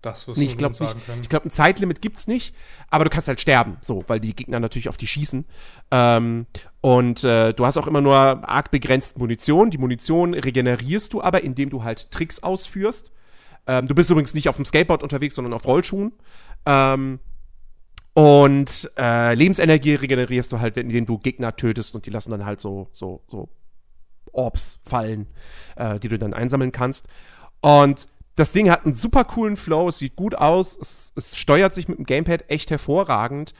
[0.01, 1.21] Das wirst nee, ich glaub, sagen können.
[1.21, 2.55] Ich glaube, ein Zeitlimit gibt es nicht,
[2.89, 5.45] aber du kannst halt sterben, so, weil die Gegner natürlich auf die schießen.
[5.91, 6.47] Ähm,
[6.81, 9.69] und äh, du hast auch immer nur arg begrenzt Munition.
[9.69, 13.11] Die Munition regenerierst du aber, indem du halt Tricks ausführst.
[13.67, 16.13] Ähm, du bist übrigens nicht auf dem Skateboard unterwegs, sondern auf Rollschuhen.
[16.65, 17.19] Ähm,
[18.13, 22.59] und äh, Lebensenergie regenerierst du halt, indem du Gegner tötest und die lassen dann halt
[22.59, 23.49] so, so, so
[24.33, 25.27] Orbs fallen,
[25.75, 27.07] äh, die du dann einsammeln kannst.
[27.61, 28.07] Und
[28.41, 31.88] das Ding hat einen super coolen Flow, es sieht gut aus, es, es steuert sich
[31.88, 33.54] mit dem Gamepad echt hervorragend.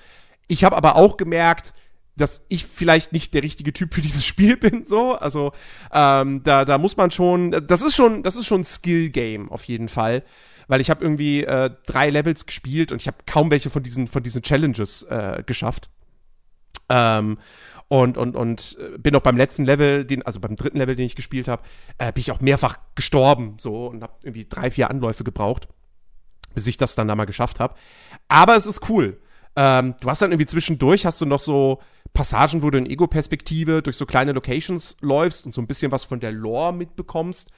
[0.48, 1.76] Ich habe aber auch gemerkt,
[2.18, 5.14] dass ich vielleicht nicht der richtige Typ für dieses Spiel bin, so.
[5.14, 5.52] Also,
[5.94, 9.66] ähm, da, da muss man schon, das ist schon, das ist schon ein Skill-Game auf
[9.66, 10.24] jeden Fall.
[10.68, 14.08] Weil ich habe irgendwie äh, drei Levels gespielt und ich habe kaum welche von diesen,
[14.08, 15.92] von diesen Challenges äh, geschafft.
[16.90, 17.38] Ähm,
[17.92, 21.06] und, und, und äh, bin auch beim letzten Level, den, also beim dritten Level, den
[21.06, 21.64] ich gespielt habe,
[21.98, 25.68] äh, bin ich auch mehrfach gestorben so und habe irgendwie drei, vier Anläufe gebraucht,
[26.56, 27.76] bis ich das dann da mal geschafft habe.
[28.30, 29.20] Aber es ist cool.
[29.58, 31.82] Ähm, du hast dann irgendwie zwischendurch, hast du noch so
[32.14, 36.06] Passagen, wo du in Ego-Perspektive durch so kleine Locations läufst und so ein bisschen was
[36.06, 37.52] von der Lore mitbekommst.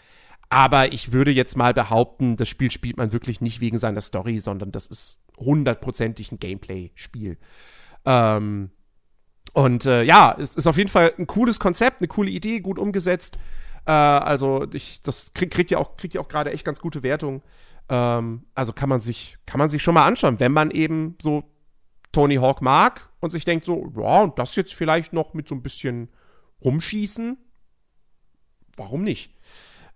[0.49, 4.39] Aber ich würde jetzt mal behaupten, das Spiel spielt man wirklich nicht wegen seiner Story,
[4.39, 7.37] sondern das ist hundertprozentig ein Gameplay-Spiel.
[8.05, 8.71] Ähm,
[9.53, 12.79] und äh, ja, es ist auf jeden Fall ein cooles Konzept, eine coole Idee, gut
[12.79, 13.37] umgesetzt.
[13.85, 17.03] Äh, also ich, das krieg, kriegt ja auch, kriegt ja auch gerade echt ganz gute
[17.03, 17.43] Wertungen.
[17.87, 21.43] Ähm, also kann man sich, kann man sich schon mal anschauen, wenn man eben so
[22.11, 25.55] Tony Hawk mag und sich denkt so, ja, und das jetzt vielleicht noch mit so
[25.55, 26.09] ein bisschen
[26.63, 27.37] rumschießen.
[28.75, 29.31] Warum nicht?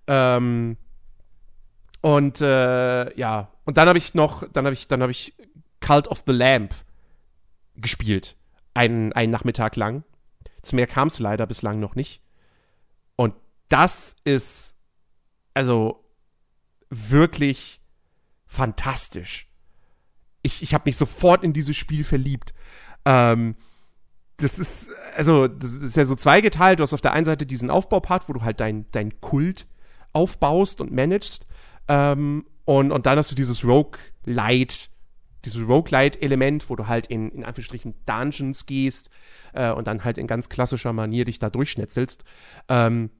[0.05, 0.77] Ähm,
[2.01, 5.33] und äh, ja, und dann habe ich noch, dann habe ich, dann habe ich
[5.79, 6.75] Cult of the Lamp
[7.75, 8.36] gespielt.
[8.77, 10.03] Einen, einen Nachmittag lang.
[10.61, 12.21] Zu mehr kam es leider bislang noch nicht.
[13.15, 13.33] Und
[13.69, 14.75] das ist
[15.53, 16.03] also
[16.89, 17.81] wirklich
[18.45, 19.49] fantastisch.
[20.43, 22.53] Ich, ich habe mich sofort in dieses Spiel verliebt.
[23.05, 23.55] Ähm,
[24.37, 26.77] das ist, also, das ist ja so zweigeteilt.
[26.79, 29.67] Du hast auf der einen Seite diesen Aufbaupart, wo du halt dein, dein Kult
[30.13, 31.47] aufbaust und managst.
[31.87, 34.91] Ähm, und, und dann hast du dieses Rogue-Light,
[35.45, 39.09] dieses Roguelite-Element, wo du halt in, in Anführungsstrichen Dungeons gehst
[39.53, 42.23] äh, und dann halt in ganz klassischer Manier dich da durchschnetzelst.
[42.69, 43.11] Ähm,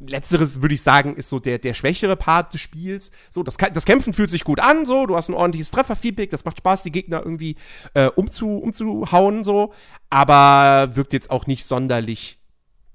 [0.00, 3.12] Letzteres würde ich sagen, ist so der, der schwächere Part des Spiels.
[3.30, 6.44] So, das, das Kämpfen fühlt sich gut an, so, du hast ein ordentliches Trefferfeedback, das
[6.44, 7.56] macht Spaß, die Gegner irgendwie
[7.94, 9.72] äh, umzu, umzuhauen, so,
[10.10, 12.38] aber wirkt jetzt auch nicht sonderlich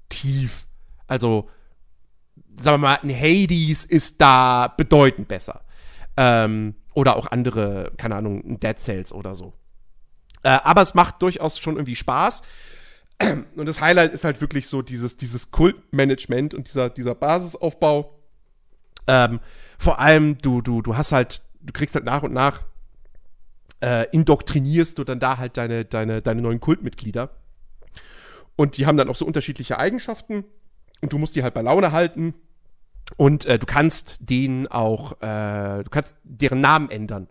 [0.08, 0.66] tief.
[1.06, 1.48] Also,
[2.60, 5.64] sagen wir mal, ein Hades ist da bedeutend besser.
[6.16, 9.54] Ähm, oder auch andere, keine Ahnung, Dead Cells oder so.
[10.42, 12.42] Äh, aber es macht durchaus schon irgendwie Spaß.
[13.56, 18.18] Und das Highlight ist halt wirklich so dieses, dieses Kultmanagement und dieser, dieser Basisaufbau.
[19.06, 19.40] Ähm,
[19.78, 22.62] vor allem, du, du, du hast halt, du kriegst halt nach und nach,
[23.80, 27.30] äh, indoktrinierst du dann da halt deine, deine, deine neuen Kultmitglieder.
[28.56, 30.44] Und die haben dann auch so unterschiedliche Eigenschaften.
[31.00, 32.34] Und du musst die halt bei Laune halten.
[33.16, 37.28] Und äh, du kannst denen auch, äh, du kannst deren Namen ändern.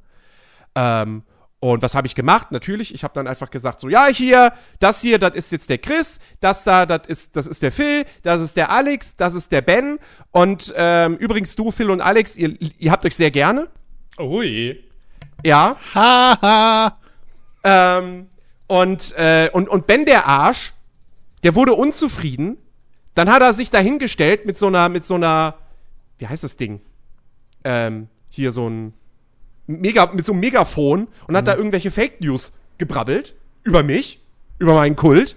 [0.75, 1.23] Ähm,
[1.61, 2.51] und was habe ich gemacht?
[2.51, 5.77] Natürlich, ich habe dann einfach gesagt, so, ja, hier, das hier, das ist jetzt der
[5.77, 9.51] Chris, das da, das ist, das ist der Phil, das ist der Alex, das ist
[9.51, 9.99] der Ben.
[10.31, 13.67] Und ähm, übrigens, du, Phil und Alex, ihr, ihr habt euch sehr gerne.
[14.17, 14.81] Ui.
[15.43, 15.77] Ja.
[15.93, 16.97] Haha.
[17.65, 18.27] ähm,
[18.67, 20.71] und, äh, und, und Ben der Arsch,
[21.43, 22.57] der wurde unzufrieden.
[23.15, 25.55] Dann hat er sich dahingestellt mit so einer, mit so einer,
[26.19, 26.81] wie heißt das Ding?
[27.63, 28.93] Ähm, hier so ein
[29.65, 31.59] Mega, mit so einem Megafon und hat da mhm.
[31.59, 34.19] irgendwelche Fake News gebrabbelt über mich,
[34.57, 35.35] über meinen Kult.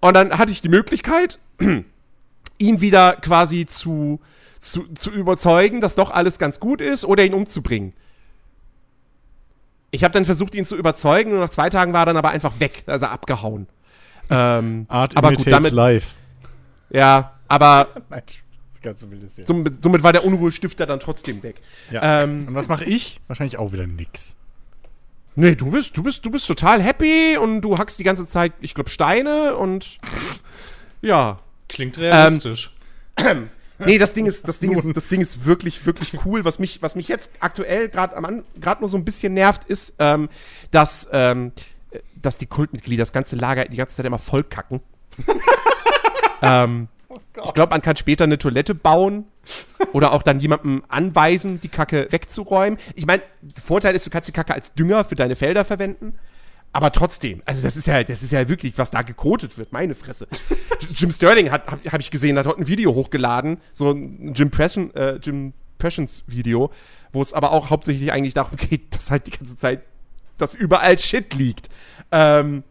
[0.00, 1.38] Und dann hatte ich die Möglichkeit,
[2.58, 4.20] ihn wieder quasi zu,
[4.60, 7.94] zu, zu überzeugen, dass doch alles ganz gut ist oder ihn umzubringen.
[9.90, 12.30] Ich habe dann versucht, ihn zu überzeugen und nach zwei Tagen war er dann aber
[12.30, 13.66] einfach weg, also abgehauen.
[14.32, 16.14] Ähm, Art aber gut, damit, life.
[16.90, 17.88] Ja, aber
[18.82, 19.46] ganz zumindest, ja.
[19.46, 21.60] Somit, somit war der Unruhestifter dann trotzdem weg.
[21.90, 22.22] Ja.
[22.22, 23.20] Ähm, und was mache ich?
[23.26, 24.36] Wahrscheinlich auch wieder nix.
[25.36, 28.52] Nee, du bist, du bist, du bist total happy und du hackst die ganze Zeit,
[28.60, 29.98] ich glaube, Steine und
[31.00, 31.38] ja.
[31.68, 32.74] Klingt realistisch.
[33.16, 36.44] Ähm, nee, das Ding ist, das Ding ist, das Ding ist wirklich, wirklich cool.
[36.44, 40.28] Was mich, was mich jetzt aktuell gerade gerade nur so ein bisschen nervt, ist, ähm,
[40.70, 41.52] dass, ähm,
[42.16, 44.80] dass die Kultmitglieder das ganze Lager die ganze Zeit immer vollkacken.
[46.42, 49.24] ähm, Oh ich glaube, man kann später eine Toilette bauen
[49.92, 52.78] oder auch dann jemandem anweisen, die Kacke wegzuräumen.
[52.94, 53.22] Ich meine,
[53.62, 56.14] Vorteil ist, du kannst die Kacke als Dünger für deine Felder verwenden.
[56.72, 59.96] Aber trotzdem, also das ist ja, das ist ja wirklich, was da gekotet wird, meine
[59.96, 60.28] Fresse.
[60.94, 64.52] Jim Sterling hat, habe hab ich gesehen, hat heute ein Video hochgeladen, so ein Jim
[64.52, 66.70] Pression, äh, Jim Pressions Video,
[67.12, 69.82] wo es aber auch hauptsächlich eigentlich darum geht, dass halt die ganze Zeit,
[70.38, 71.70] dass überall Shit liegt.
[72.12, 72.62] Ähm,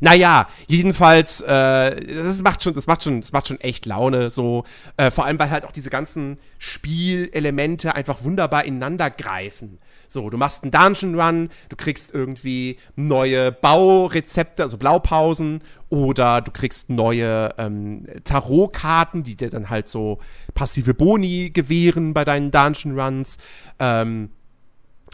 [0.00, 4.64] naja, jedenfalls, äh, das macht schon, das macht schon, das macht schon echt Laune, so,
[4.96, 9.78] äh, vor allem, weil halt auch diese ganzen Spielelemente einfach wunderbar ineinander greifen.
[10.08, 16.50] So, du machst einen Dungeon Run, du kriegst irgendwie neue Baurezepte, also Blaupausen, oder du
[16.50, 20.20] kriegst neue ähm, Tarotkarten, die dir dann halt so
[20.54, 23.36] passive Boni gewähren bei deinen Dungeon Runs.
[23.78, 24.30] Ähm,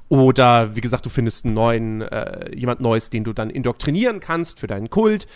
[0.09, 4.59] oder wie gesagt, du findest einen neuen, äh, jemand Neues, den du dann indoktrinieren kannst
[4.61, 5.27] für deinen Kult.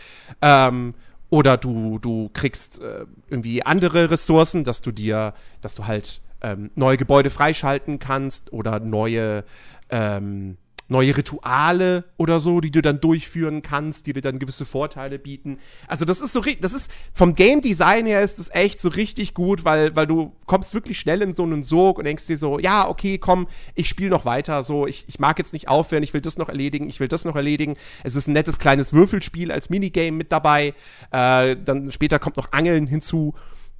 [0.40, 0.94] Ähm,
[1.28, 6.70] oder du, du kriegst äh, irgendwie andere Ressourcen, dass du dir, dass du halt ähm,
[6.74, 9.44] neue Gebäude freischalten kannst oder neue
[9.90, 10.56] ähm,
[10.92, 15.58] neue Rituale oder so, die du dann durchführen kannst, die dir dann gewisse Vorteile bieten.
[15.88, 19.34] Also das ist so, das ist vom Game Design her ist das echt so richtig
[19.34, 22.58] gut, weil, weil du kommst wirklich schnell in so einen Sog und denkst dir so,
[22.60, 26.14] ja, okay, komm, ich spiele noch weiter, so, ich, ich mag jetzt nicht aufhören, ich
[26.14, 27.76] will das noch erledigen, ich will das noch erledigen.
[28.04, 30.74] Es ist ein nettes kleines Würfelspiel als Minigame mit dabei.
[31.10, 33.34] Äh, dann später kommt noch Angeln hinzu.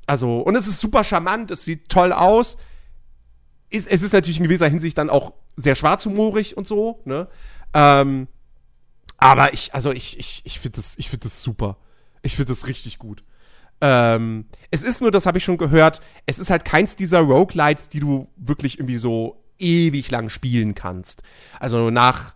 [0.07, 2.57] Also, und es ist super charmant, es sieht toll aus.
[3.73, 7.29] Ist, es ist natürlich in gewisser Hinsicht dann auch sehr schwarzhumorig und so, ne?
[7.75, 8.29] Ähm,
[9.17, 11.79] aber ich, also ich, ich, ich finde das, ich finde das super.
[12.23, 13.25] Ich finde das richtig gut.
[13.81, 17.89] Ähm, es ist nur, das habe ich schon gehört, es ist halt keins dieser Roguelites,
[17.89, 21.23] die du wirklich irgendwie so ewig lang spielen kannst.
[21.59, 22.35] Also nach,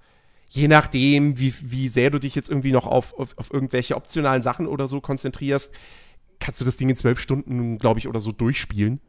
[0.51, 4.43] je nachdem, wie, wie sehr du dich jetzt irgendwie noch auf, auf, auf irgendwelche optionalen
[4.43, 5.73] Sachen oder so konzentrierst,
[6.39, 9.01] kannst du das Ding in zwölf Stunden, glaube ich, oder so durchspielen.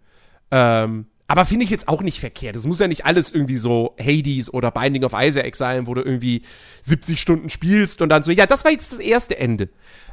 [0.52, 2.56] Ähm, aber finde ich jetzt auch nicht verkehrt.
[2.56, 6.02] Es muss ja nicht alles irgendwie so Hades oder Binding of Isaac sein, wo du
[6.02, 6.42] irgendwie
[6.82, 9.70] 70 Stunden spielst und dann so, ja, das war jetzt das erste Ende.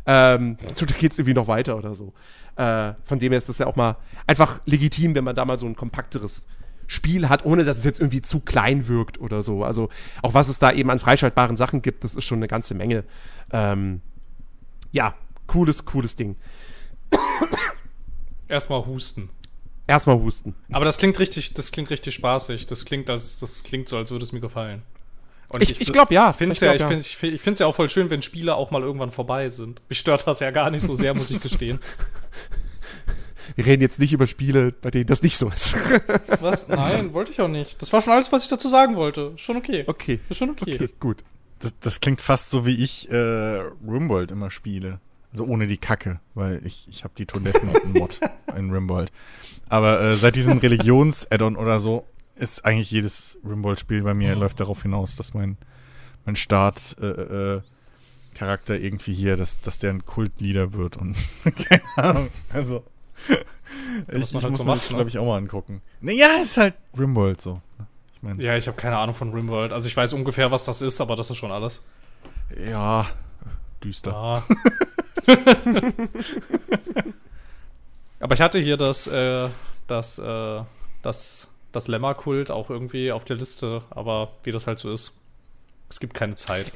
[0.07, 2.13] Ähm, da geht's irgendwie noch weiter oder so.
[2.57, 3.97] Äh, von dem her ist das ja auch mal
[4.27, 6.49] einfach legitim, wenn man da mal so ein kompakteres
[6.87, 9.65] Spiel hat, ohne dass es jetzt irgendwie zu klein wirkt oder so.
[9.65, 9.89] Also
[10.23, 13.05] auch was es da eben an freischaltbaren Sachen gibt, das ist schon eine ganze Menge.
[13.53, 14.01] Ähm,
[14.91, 15.15] ja,
[15.47, 16.37] cooles, cooles Ding.
[18.49, 19.31] Erstmal husten.
[19.87, 20.55] Erstmal husten.
[20.73, 22.67] Aber das klingt richtig, das klingt richtig spaßig.
[22.67, 24.83] Das klingt, das, das klingt so, als würde es mir gefallen.
[25.49, 26.33] Und ich, ich, ich glaube ja.
[26.33, 28.83] Find's ich, ja, glaub, ich finde es ja auch voll schön, wenn Spiele auch mal
[28.83, 29.83] irgendwann vorbei sind.
[29.89, 31.79] Mich stört das ja gar nicht so sehr, muss ich gestehen.
[33.57, 35.77] Wir reden jetzt nicht über Spiele, bei denen das nicht so ist.
[36.41, 36.69] Was?
[36.69, 37.81] Nein, wollte ich auch nicht.
[37.83, 39.33] Das war schon alles, was ich dazu sagen wollte.
[39.37, 39.85] Schon okay.
[39.87, 40.19] Okay.
[40.29, 40.75] Ist schon okay.
[40.75, 41.23] okay gut.
[41.61, 44.99] Das, das klingt fast so, wie ich äh, Rimworld immer spiele.
[45.35, 48.21] Also ohne die Kacke, weil ich, ich habe die Toiletten-Mod
[48.57, 49.11] in Rimworld.
[49.69, 54.83] Aber äh, seit diesem Religions-Add-on oder so ist eigentlich jedes Rimworld-Spiel bei mir läuft darauf
[54.83, 55.59] hinaus, dass mein,
[56.25, 57.07] mein Start äh,
[57.57, 57.61] äh,
[58.37, 62.29] Charakter irgendwie hier, dass, dass der ein Kultleader wird und keine Ahnung.
[62.53, 62.85] Also
[63.27, 63.35] ich,
[64.07, 65.83] ich halt muss so mir das, glaube ich, auch mal angucken.
[66.01, 67.61] Naja, ist halt Rimworld so.
[68.15, 69.73] Ich mein, ja, ich habe keine Ahnung von Rimworld.
[69.73, 71.85] Also ich weiß ungefähr, was das ist, aber das ist schon alles.
[72.71, 73.09] Ja,
[73.83, 74.13] düster.
[74.13, 74.45] Ja.
[78.21, 79.49] Aber ich hatte hier das, äh,
[79.87, 80.63] das, äh,
[81.03, 85.21] das, das Lemma-Kult auch irgendwie auf der Liste, aber wie das halt so ist.
[85.91, 86.73] Es gibt keine Zeit.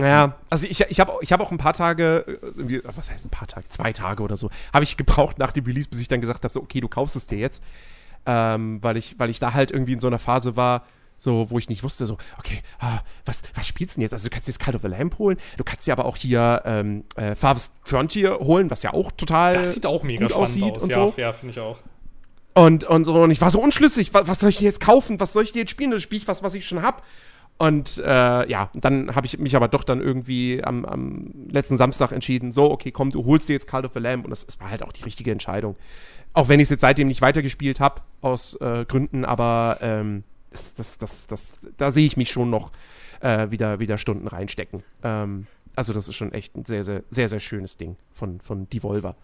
[0.00, 2.24] Ja, also ich, ich habe ich hab auch ein paar Tage,
[2.56, 5.64] äh, was heißt ein paar Tage, zwei Tage oder so, habe ich gebraucht nach dem
[5.64, 7.62] Release, bis ich dann gesagt habe, so, okay, du kaufst es dir jetzt.
[8.26, 10.84] Ähm, weil, ich, weil ich da halt irgendwie in so einer Phase war,
[11.18, 14.12] so, wo ich nicht wusste, so, okay, ah, was, was spielst du denn jetzt?
[14.12, 16.62] Also, du kannst jetzt Call of the Lamp holen, du kannst dir aber auch hier
[16.64, 19.54] ähm, äh, Farthest Frontier holen, was ja auch total.
[19.54, 21.14] Das sieht auch mega spannend aussieht aus, und ja, so.
[21.16, 21.78] ja finde ich auch.
[22.54, 25.20] Und, und so, und ich war so unschlüssig, was, was soll ich denn jetzt kaufen?
[25.20, 25.90] Was soll ich denn jetzt spielen?
[25.90, 27.04] Dann spiele ich was, was ich schon hab.
[27.58, 32.12] Und äh, ja, dann habe ich mich aber doch dann irgendwie am, am, letzten Samstag
[32.12, 34.60] entschieden, so, okay, komm, du holst dir jetzt Call of the Lamb und das, das
[34.60, 35.74] war halt auch die richtige Entscheidung.
[36.34, 40.74] Auch wenn ich es jetzt seitdem nicht weitergespielt habe, aus äh, Gründen, aber ähm, das,
[40.74, 42.72] das, das, das, da sehe ich mich schon noch
[43.20, 44.82] äh, wieder, wieder Stunden reinstecken.
[45.02, 48.68] Ähm, also, das ist schon echt ein sehr, sehr, sehr, sehr schönes Ding von, von
[48.68, 49.16] Devolver.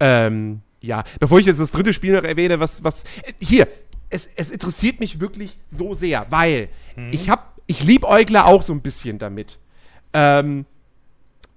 [0.00, 3.68] Ähm, ja, bevor ich jetzt das dritte Spiel noch erwähne, was, was, äh, hier,
[4.10, 7.10] es, es interessiert mich wirklich so sehr, weil hm.
[7.12, 9.58] ich hab, ich liebe Eugler auch so ein bisschen damit.
[10.12, 10.66] Ähm,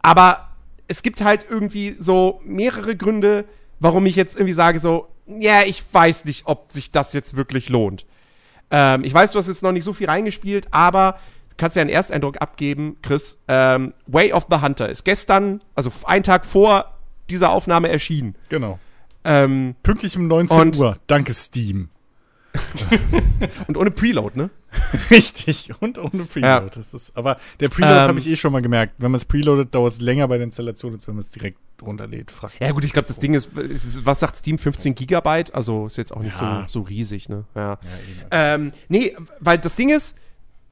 [0.01, 0.55] aber
[0.87, 3.45] es gibt halt irgendwie so mehrere Gründe,
[3.79, 7.69] warum ich jetzt irgendwie sage so, ja, ich weiß nicht, ob sich das jetzt wirklich
[7.69, 8.05] lohnt.
[8.71, 11.81] Ähm, ich weiß, du hast jetzt noch nicht so viel reingespielt, aber du kannst ja
[11.81, 13.39] einen Ersteindruck abgeben, Chris.
[13.47, 16.97] Ähm, Way of the Hunter ist gestern, also einen Tag vor
[17.29, 18.35] dieser Aufnahme erschienen.
[18.49, 18.79] Genau.
[19.23, 20.97] Ähm, Pünktlich um 19 Uhr.
[21.07, 21.89] Danke, Steam.
[23.67, 24.49] und ohne Preload, ne?
[25.09, 26.65] Richtig, und ohne Preload.
[26.65, 26.69] Ja.
[26.69, 28.95] Das ist, aber der Preload ähm, habe ich eh schon mal gemerkt.
[28.97, 31.57] Wenn man es preloadet, dauert es länger bei der Installation, als wenn man es direkt
[31.81, 32.31] runterlädt.
[32.31, 34.57] Fragt ja, gut, ich glaube, das Ding ist, ist, was sagt Steam?
[34.57, 35.53] 15 Gigabyte?
[35.53, 36.65] Also ist jetzt auch nicht ja.
[36.67, 37.45] so, so riesig, ne?
[37.55, 37.71] Ja.
[37.71, 37.77] ja
[38.31, 40.17] ähm, nee, weil das Ding ist,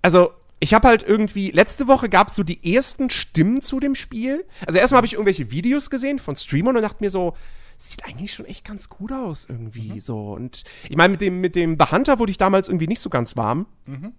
[0.02, 3.96] also ich habe halt irgendwie, letzte Woche gab es so die ersten Stimmen zu dem
[3.96, 4.46] Spiel.
[4.66, 7.36] Also erstmal habe ich irgendwelche Videos gesehen von Streamern und dachte mir so,
[7.78, 10.00] sieht eigentlich schon echt ganz gut aus irgendwie mhm.
[10.00, 10.34] so.
[10.34, 13.10] Und ich meine, mit dem, mit dem The Hunter wurde ich damals irgendwie nicht so
[13.10, 13.66] ganz warm.
[13.86, 14.14] Mhm.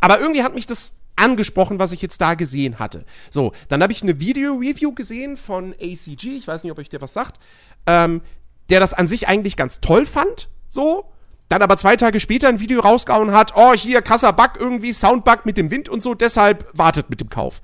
[0.00, 3.04] Aber irgendwie hat mich das angesprochen, was ich jetzt da gesehen hatte.
[3.30, 7.00] So, dann habe ich eine Video-Review gesehen von ACG, ich weiß nicht, ob euch der
[7.00, 7.40] was sagt,
[7.86, 8.20] ähm,
[8.68, 11.10] der das an sich eigentlich ganz toll fand, so.
[11.48, 15.46] Dann aber zwei Tage später ein Video rausgehauen hat, oh, hier krasser Bug irgendwie, Soundbug
[15.46, 17.62] mit dem Wind und so, deshalb wartet mit dem Kauf.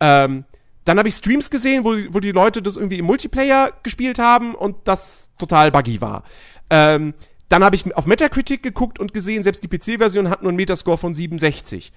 [0.00, 0.44] Ähm,
[0.84, 4.54] dann habe ich Streams gesehen, wo, wo die Leute das irgendwie im Multiplayer gespielt haben
[4.54, 6.24] und das total buggy war.
[6.70, 7.14] Ähm,
[7.48, 10.98] dann habe ich auf Metacritic geguckt und gesehen, selbst die PC-Version hat nur einen Metascore
[10.98, 11.92] von 67.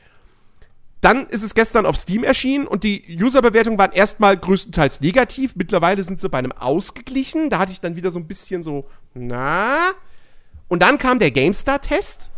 [1.02, 5.56] Dann ist es gestern auf Steam erschienen und die User-Bewertungen waren erstmal größtenteils negativ.
[5.56, 7.50] Mittlerweile sind sie bei einem ausgeglichen.
[7.50, 9.92] Da hatte ich dann wieder so ein bisschen so, na.
[10.68, 12.32] Und dann kam der GameStar-Test,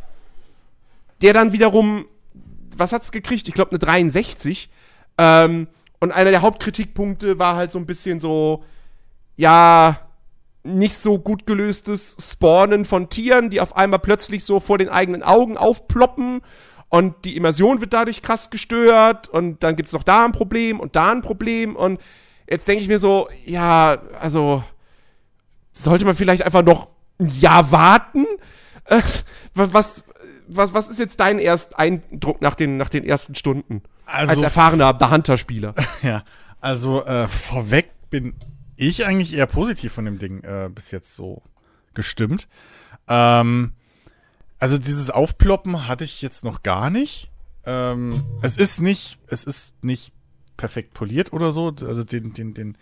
[1.21, 2.05] der dann wiederum,
[2.75, 3.47] was hat's gekriegt?
[3.47, 4.69] Ich glaube eine 63.
[5.17, 5.67] Ähm,
[5.99, 8.63] und einer der Hauptkritikpunkte war halt so ein bisschen so,
[9.35, 9.99] ja,
[10.63, 15.23] nicht so gut gelöstes Spawnen von Tieren, die auf einmal plötzlich so vor den eigenen
[15.23, 16.41] Augen aufploppen
[16.89, 20.79] und die Immersion wird dadurch krass gestört und dann gibt es noch da ein Problem
[20.79, 21.99] und da ein Problem und
[22.49, 24.63] jetzt denke ich mir so, ja, also
[25.73, 26.87] sollte man vielleicht einfach noch
[27.19, 28.25] ein Jahr warten?
[28.85, 29.01] Äh,
[29.53, 30.03] was,
[30.47, 33.83] was, was ist jetzt dein Ersteindruck nach den, nach den ersten Stunden?
[34.07, 35.75] Also, als erfahrener Hunter-Spieler.
[36.01, 36.23] Ja,
[36.61, 38.33] also äh, vorweg bin
[38.77, 41.41] ich eigentlich eher positiv von dem Ding äh, bis jetzt so
[41.93, 42.47] gestimmt.
[43.07, 43.73] Ähm,
[44.59, 47.29] also dieses Aufploppen hatte ich jetzt noch gar nicht.
[47.65, 50.13] Ähm, es ist nicht, es ist nicht
[50.55, 51.73] perfekt poliert oder so.
[51.85, 52.77] Also den, den, den,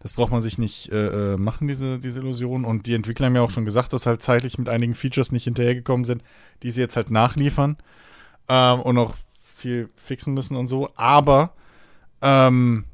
[0.00, 2.64] das braucht man sich nicht äh, äh, machen, diese, diese Illusion.
[2.64, 5.44] Und die Entwickler haben ja auch schon gesagt, dass halt zeitlich mit einigen Features nicht
[5.44, 6.22] hinterhergekommen sind,
[6.62, 7.76] die sie jetzt halt nachliefern
[8.48, 9.14] ähm, und noch
[9.60, 10.90] viel fixen müssen und so.
[10.96, 11.54] Aber
[12.22, 12.84] ähm,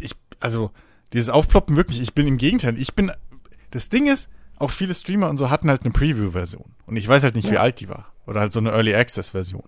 [0.00, 0.70] ich, also
[1.12, 3.12] dieses Aufploppen wirklich, ich bin im Gegenteil, ich bin,
[3.70, 6.64] das Ding ist, auch viele Streamer und so hatten halt eine Preview-Version.
[6.86, 7.52] Und ich weiß halt nicht, ja.
[7.52, 8.12] wie alt die war.
[8.26, 9.62] Oder halt so eine Early Access-Version.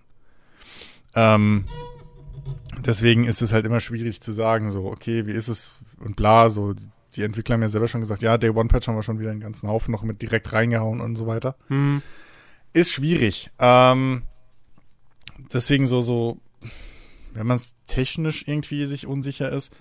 [1.15, 1.65] Ähm,
[2.85, 6.49] deswegen ist es halt immer schwierig zu sagen, so, okay, wie ist es und bla,
[6.49, 6.73] so,
[7.15, 9.31] die Entwickler haben ja selber schon gesagt, ja, Day One Patch haben wir schon wieder
[9.31, 11.55] einen ganzen Haufen noch mit direkt reingehauen und so weiter.
[11.69, 12.01] Mhm.
[12.73, 13.49] Ist schwierig.
[13.59, 14.23] Ähm,
[15.53, 16.39] deswegen so, so,
[17.33, 19.73] wenn man es technisch irgendwie sich unsicher ist,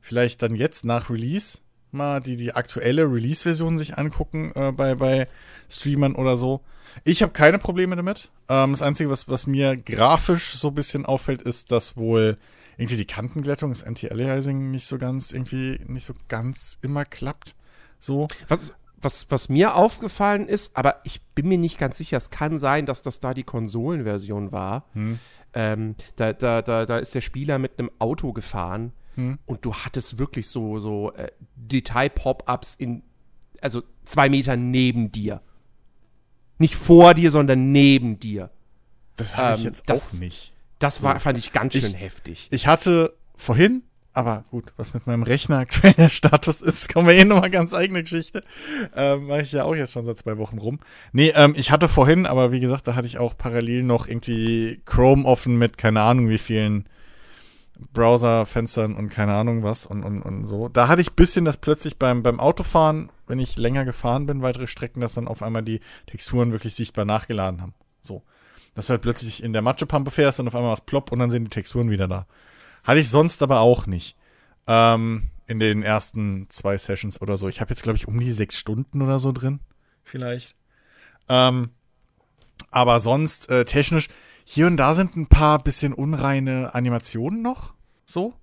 [0.00, 1.58] vielleicht dann jetzt nach Release
[1.92, 5.28] mal die, die aktuelle Release-Version sich angucken äh, bei, bei
[5.68, 6.60] Streamern oder so.
[7.04, 8.30] Ich habe keine Probleme damit.
[8.48, 12.38] Ähm, das Einzige, was, was mir grafisch so ein bisschen auffällt, ist, dass wohl
[12.76, 17.54] irgendwie die Kantenglättung, das Anti-Aliasing nicht so ganz, irgendwie nicht so ganz immer klappt.
[17.98, 18.28] So.
[18.48, 18.72] Was,
[19.02, 22.86] was, was mir aufgefallen ist, aber ich bin mir nicht ganz sicher, es kann sein,
[22.86, 24.84] dass das da die Konsolenversion war.
[24.92, 25.18] Hm.
[25.52, 29.38] Ähm, da, da, da, da ist der Spieler mit einem Auto gefahren hm.
[29.46, 33.02] und du hattest wirklich so, so äh, Detail-Pop-Ups in,
[33.60, 35.40] also zwei Meter neben dir.
[36.58, 38.50] Nicht vor dir, sondern neben dir.
[39.16, 40.52] Das habe ich ähm, jetzt das, auch nicht.
[40.78, 42.48] Das war, fand ich ganz schön ich, heftig.
[42.50, 43.82] Ich hatte vorhin,
[44.12, 47.74] aber gut, was mit meinem Rechner aktuell der Status ist, kommen wir eh nochmal ganz
[47.74, 48.42] eigene Geschichte.
[48.94, 50.80] Ähm, Mache ich ja auch jetzt schon seit zwei Wochen rum.
[51.12, 54.80] Nee, ähm, ich hatte vorhin, aber wie gesagt, da hatte ich auch parallel noch irgendwie
[54.84, 56.86] Chrome offen mit keine Ahnung wie vielen
[57.92, 60.68] Browserfenstern und keine Ahnung was und, und, und so.
[60.68, 64.66] Da hatte ich bisschen das plötzlich beim, beim Autofahren, wenn ich länger gefahren bin, weitere
[64.66, 67.74] Strecken, dass dann auf einmal die Texturen wirklich sichtbar nachgeladen haben.
[68.00, 68.22] So.
[68.74, 71.30] Dass du halt plötzlich in der Matschepampe fährst und auf einmal was plopp und dann
[71.30, 72.26] sind die Texturen wieder da.
[72.90, 74.16] Hatte ich sonst aber auch nicht.
[74.66, 77.46] Ähm, in den ersten zwei Sessions oder so.
[77.46, 79.60] Ich habe jetzt, glaube ich, um die sechs Stunden oder so drin.
[80.02, 80.56] Vielleicht.
[81.28, 81.70] Ähm,
[82.72, 84.08] aber sonst äh, technisch,
[84.42, 87.74] hier und da sind ein paar bisschen unreine Animationen noch.
[88.06, 88.34] So.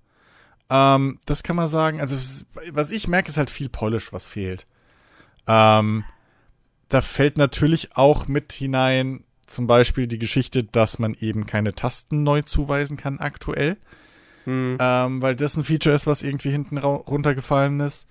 [0.70, 2.00] Ähm, das kann man sagen.
[2.00, 2.16] Also,
[2.72, 4.66] was ich merke, ist halt viel Polish, was fehlt.
[5.46, 6.04] Ähm,
[6.88, 12.22] da fällt natürlich auch mit hinein, zum Beispiel die Geschichte, dass man eben keine Tasten
[12.22, 13.76] neu zuweisen kann aktuell.
[14.48, 14.78] Hm.
[14.80, 18.08] Ähm, weil das ein Feature ist, was irgendwie hinten runtergefallen ist.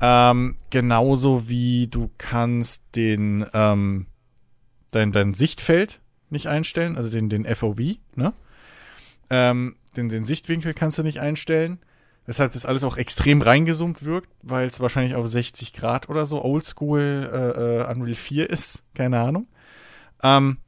[0.00, 4.06] Ähm, genauso wie du kannst den ähm,
[4.90, 7.78] dein, dein Sichtfeld nicht einstellen, also den, den FOV,
[8.16, 8.32] ne?
[9.30, 11.78] Ähm, den, den Sichtwinkel kannst du nicht einstellen.
[12.24, 16.42] Weshalb das alles auch extrem reingezoomt wirkt, weil es wahrscheinlich auf 60 Grad oder so
[16.44, 18.84] Oldschool äh, äh, Unreal 4 ist.
[18.94, 19.46] Keine Ahnung.
[20.24, 20.58] Ähm,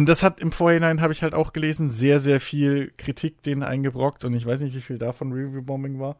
[0.00, 3.62] und das hat im Vorhinein, habe ich halt auch gelesen, sehr, sehr viel Kritik denen
[3.62, 6.16] eingebrockt und ich weiß nicht, wie viel davon Review-Bombing war.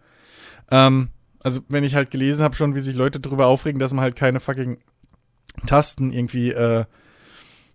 [0.70, 1.08] Ähm,
[1.42, 4.16] also, wenn ich halt gelesen habe schon, wie sich Leute darüber aufregen, dass man halt
[4.16, 4.80] keine fucking
[5.66, 6.84] Tasten irgendwie äh,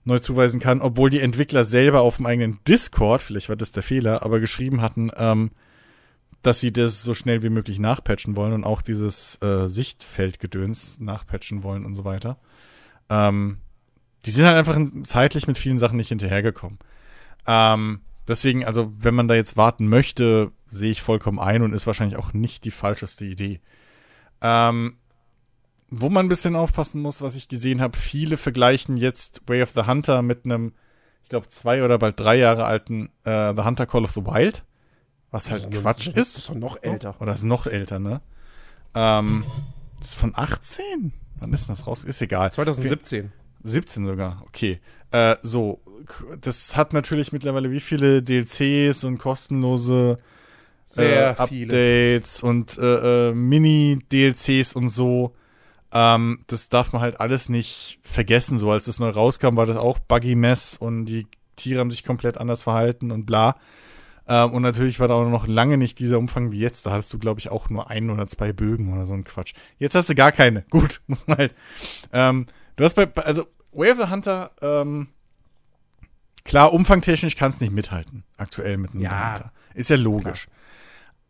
[0.03, 3.81] neu zuweisen kann, obwohl die Entwickler selber auf dem eigenen Discord, vielleicht war das der
[3.81, 5.49] Fehler, aber geschrieben hatten, ähm,
[6.43, 11.63] dass sie das so schnell wie möglich nachpatchen wollen und auch dieses äh, Sichtfeldgedöns nachpatchen
[11.63, 12.37] wollen und so weiter.
[13.09, 13.57] Ähm,
[14.25, 16.79] die sind halt einfach zeitlich mit vielen Sachen nicht hinterhergekommen.
[17.45, 21.87] Ähm, deswegen, also, wenn man da jetzt warten möchte, sehe ich vollkommen ein und ist
[21.87, 23.61] wahrscheinlich auch nicht die falscheste Idee.
[24.41, 24.97] Ähm,
[25.89, 29.71] wo man ein bisschen aufpassen muss, was ich gesehen habe, viele vergleichen jetzt Way of
[29.71, 30.73] the Hunter mit einem,
[31.23, 34.63] ich glaube, zwei oder bald drei Jahre alten äh, The Hunter Call of the Wild.
[35.31, 36.17] Was halt ja, Quatsch ist.
[36.17, 37.19] Das ist doch noch älter.
[37.19, 38.21] Oder ist noch älter, ne?
[38.93, 39.43] Ähm,
[39.99, 41.13] das ist von 18?
[41.39, 42.03] Wann ist das raus?
[42.03, 42.51] Ist egal.
[42.51, 43.31] 2017.
[43.65, 44.79] 17 sogar, okay.
[45.11, 45.81] Äh, so,
[46.41, 50.17] das hat natürlich mittlerweile wie viele DLCs und kostenlose
[50.97, 52.49] äh, Updates viele.
[52.49, 55.33] und äh, äh Mini-DLCs und so.
[55.91, 58.59] Ähm, das darf man halt alles nicht vergessen.
[58.59, 62.03] So als das neu rauskam, war das auch Buggy Mess und die Tiere haben sich
[62.03, 63.55] komplett anders verhalten und bla.
[64.27, 66.85] Ähm, und natürlich war da auch noch lange nicht dieser Umfang wie jetzt.
[66.85, 69.53] Da hattest du, glaube ich, auch nur ein oder zwei Bögen oder so ein Quatsch.
[69.77, 70.63] Jetzt hast du gar keine.
[70.69, 71.55] Gut, muss man halt.
[72.11, 75.07] Ähm, du hast bei, also Way of the Hunter, ähm,
[76.43, 79.51] klar, umfangtechnisch kannst nicht mithalten, aktuell mit einem ja, Hunter.
[79.73, 80.47] Ist ja logisch.
[80.47, 80.55] Klar.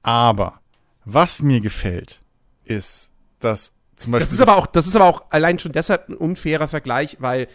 [0.03, 0.59] Aber
[1.05, 2.21] was mir gefällt,
[2.63, 6.09] ist, dass Zum Beispiel das ist aber auch, das ist aber auch allein schon deshalb
[6.09, 7.47] ein unfairer Vergleich, weil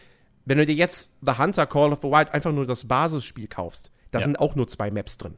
[0.44, 3.92] wenn du dir jetzt The Hunter Call of the Wild einfach nur das Basisspiel kaufst,
[4.10, 4.24] da ja.
[4.24, 5.36] sind auch nur zwei Maps drin.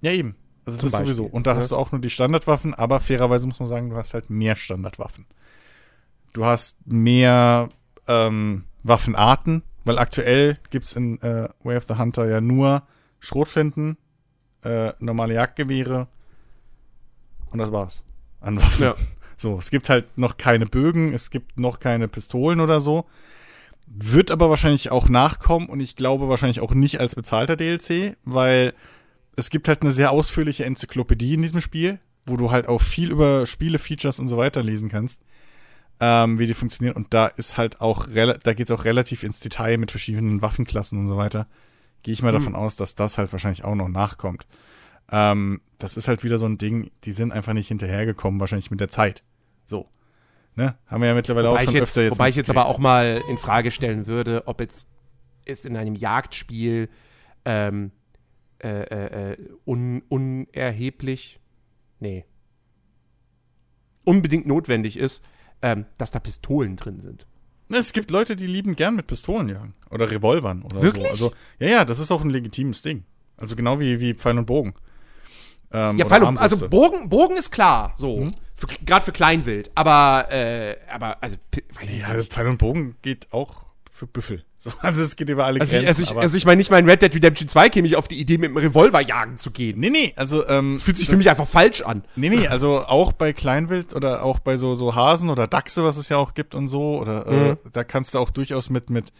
[0.00, 0.36] Ja, eben.
[0.64, 1.14] Also das Beispiel.
[1.14, 1.24] sowieso.
[1.24, 1.56] Und da ja.
[1.56, 4.56] hast du auch nur die Standardwaffen, aber fairerweise muss man sagen, du hast halt mehr
[4.56, 5.26] Standardwaffen.
[6.32, 7.68] Du hast mehr
[8.08, 12.82] ähm, Waffenarten, weil aktuell gibt es in äh, Way of the Hunter ja nur
[13.20, 13.96] Schrotflinten,
[14.62, 16.08] äh, normale Jagdgewehre
[17.50, 18.04] und das war's.
[18.40, 18.82] An Waffen.
[18.82, 18.94] Ja.
[19.36, 23.06] So, es gibt halt noch keine Bögen, es gibt noch keine Pistolen oder so.
[23.86, 28.74] Wird aber wahrscheinlich auch nachkommen und ich glaube wahrscheinlich auch nicht als bezahlter DLC, weil
[29.36, 33.10] es gibt halt eine sehr ausführliche Enzyklopädie in diesem Spiel, wo du halt auch viel
[33.10, 35.22] über Spiele, Features und so weiter lesen kannst,
[36.00, 36.96] ähm, wie die funktionieren.
[36.96, 40.98] Und da ist halt auch, da geht es auch relativ ins Detail mit verschiedenen Waffenklassen
[40.98, 41.46] und so weiter.
[42.02, 42.38] Gehe ich mal hm.
[42.38, 44.46] davon aus, dass das halt wahrscheinlich auch noch nachkommt.
[45.10, 48.80] Ähm, das ist halt wieder so ein Ding, die sind einfach nicht hinterhergekommen, wahrscheinlich mit
[48.80, 49.22] der Zeit.
[49.64, 49.88] So.
[50.56, 50.76] Ne?
[50.86, 52.12] Haben wir ja mittlerweile wobei auch schon jetzt, öfter jetzt.
[52.12, 54.88] Wobei ich jetzt aber auch mal in Frage stellen würde, ob jetzt
[55.44, 56.88] es in einem Jagdspiel
[57.44, 57.90] ähm,
[58.62, 59.36] äh, äh, äh,
[59.66, 61.40] un, unerheblich,
[62.00, 62.24] nee,
[64.04, 65.24] unbedingt notwendig ist,
[65.64, 67.26] ähm, dass da Pistolen drin sind.
[67.70, 69.74] Es gibt Leute, die lieben gern mit Pistolen jagen.
[69.90, 71.06] Oder Revolvern oder Wirklich?
[71.06, 71.10] so.
[71.10, 73.04] Also, ja, ja, das ist auch ein legitimes Ding.
[73.38, 74.74] Also genau wie, wie Pfeil und Bogen.
[75.72, 78.18] Ähm, ja, Pfeil und, also Bogen, Bogen ist klar, so.
[78.18, 78.32] Hm?
[78.84, 79.70] Gerade für Kleinwild.
[79.74, 82.22] Aber, äh, aber, also, weiß ich ja.
[82.24, 83.64] Pfeil und Bogen geht auch
[83.94, 84.44] für Büffel.
[84.58, 85.84] So, also es geht über alle also Grenzen.
[85.84, 87.94] Ich, also, ich, also ich meine, nicht mal in Red Dead Redemption 2 käme ich
[87.94, 89.78] auf die Idee, mit einem Revolver jagen zu gehen.
[89.78, 92.02] Nee, nee, also ähm, Das fühlt sich das, für mich einfach falsch an.
[92.16, 95.96] Nee, nee, also auch bei Kleinwild oder auch bei so, so Hasen oder Dachse, was
[95.96, 97.52] es ja auch gibt und so, oder äh, mhm.
[97.52, 99.12] äh, da kannst du auch durchaus mit, mit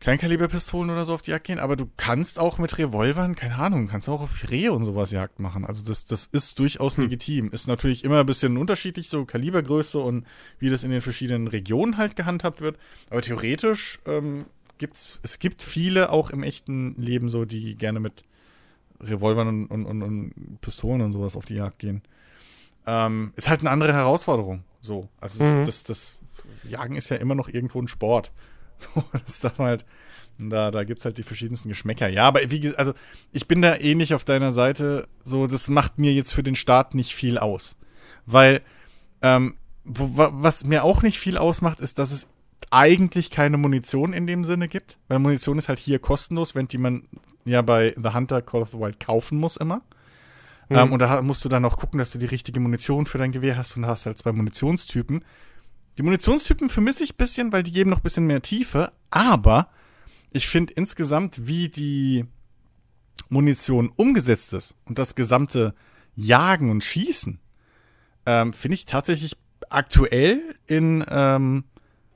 [0.00, 3.88] Kleinkaliberpistolen oder so auf die Jagd gehen, aber du kannst auch mit Revolvern, keine Ahnung,
[3.88, 5.64] kannst auch auf Rehe und sowas Jagd machen.
[5.64, 7.04] Also das, das ist durchaus hm.
[7.04, 7.50] legitim.
[7.50, 10.24] Ist natürlich immer ein bisschen unterschiedlich, so Kalibergröße und
[10.60, 12.78] wie das in den verschiedenen Regionen halt gehandhabt wird.
[13.10, 14.44] Aber theoretisch ähm,
[14.78, 18.22] gibt's, es gibt viele auch im echten Leben so, die gerne mit
[19.00, 22.02] Revolvern und, und, und, und Pistolen und sowas auf die Jagd gehen.
[22.86, 24.62] Ähm, ist halt eine andere Herausforderung.
[24.80, 25.08] So.
[25.20, 25.58] Also mhm.
[25.64, 26.14] das, das,
[26.62, 28.30] das Jagen ist ja immer noch irgendwo ein Sport.
[28.94, 29.84] So, das ist dann halt,
[30.38, 32.08] da, da gibt es halt die verschiedensten Geschmäcker.
[32.08, 32.94] Ja, aber wie gesagt, also
[33.32, 35.08] ich bin da eh nicht auf deiner Seite.
[35.24, 37.76] So, das macht mir jetzt für den Start nicht viel aus.
[38.24, 38.60] Weil,
[39.20, 42.28] ähm, wo, was mir auch nicht viel ausmacht, ist, dass es
[42.70, 44.98] eigentlich keine Munition in dem Sinne gibt.
[45.08, 47.08] Weil Munition ist halt hier kostenlos, wenn die man
[47.44, 49.82] ja bei The Hunter Call of the Wild kaufen muss immer.
[50.68, 50.76] Mhm.
[50.76, 53.32] Ähm, und da musst du dann auch gucken, dass du die richtige Munition für dein
[53.32, 55.24] Gewehr hast und hast halt zwei Munitionstypen.
[55.98, 59.68] Die Munitionstypen vermisse ich ein bisschen, weil die geben noch ein bisschen mehr Tiefe, aber
[60.30, 62.24] ich finde insgesamt, wie die
[63.28, 65.74] Munition umgesetzt ist und das gesamte
[66.14, 67.40] Jagen und Schießen,
[68.26, 69.36] ähm, finde ich tatsächlich
[69.70, 71.64] aktuell in ähm,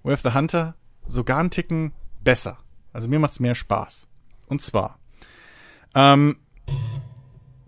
[0.05, 0.77] Way of the Hunter
[1.09, 2.59] sogar einen Ticken besser.
[2.93, 4.07] Also mir macht es mehr Spaß.
[4.47, 5.01] Und zwar,
[5.97, 6.37] ähm,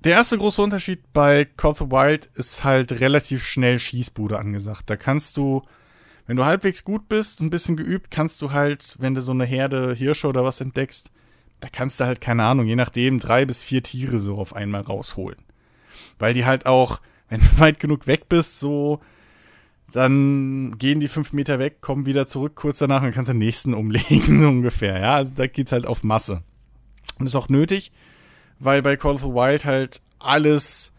[0.04, 4.88] der erste große Unterschied bei Call of the Wild ist halt relativ schnell Schießbude angesagt.
[4.88, 5.62] Da kannst du
[6.26, 9.44] wenn du halbwegs gut bist, ein bisschen geübt, kannst du halt, wenn du so eine
[9.44, 11.10] Herde Hirsche oder was entdeckst,
[11.60, 14.82] da kannst du halt, keine Ahnung, je nachdem, drei bis vier Tiere so auf einmal
[14.82, 15.38] rausholen.
[16.18, 19.00] Weil die halt auch, wenn du weit genug weg bist, so,
[19.92, 23.74] dann gehen die fünf Meter weg, kommen wieder zurück kurz danach und kannst den nächsten
[23.74, 24.98] umlegen, so ungefähr.
[24.98, 26.42] Ja, also da geht's halt auf Masse.
[27.18, 27.92] Und ist auch nötig,
[28.58, 30.92] weil bei Call of the Wild halt alles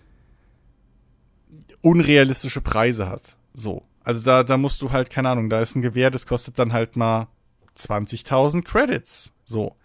[1.82, 3.38] unrealistische Preise hat.
[3.54, 3.84] So.
[4.06, 6.72] Also da, da musst du halt, keine Ahnung, da ist ein Gewehr, das kostet dann
[6.72, 7.28] halt mal
[7.76, 9.34] 20.000 Credits.
[9.44, 9.76] So.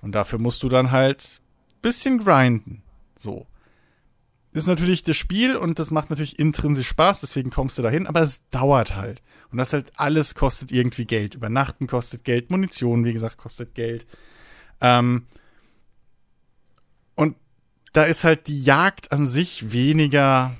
[0.00, 1.40] Und dafür musst du dann halt
[1.82, 2.82] bisschen grinden.
[3.16, 3.46] So.
[4.52, 8.22] Ist natürlich das Spiel und das macht natürlich intrinsisch Spaß, deswegen kommst du dahin, aber
[8.22, 9.22] es dauert halt.
[9.52, 11.34] Und das halt alles kostet irgendwie Geld.
[11.34, 14.06] Übernachten kostet Geld, Munition, wie gesagt, kostet Geld.
[14.80, 15.26] Ähm,
[17.14, 17.36] und
[17.92, 20.56] da ist halt die Jagd an sich weniger.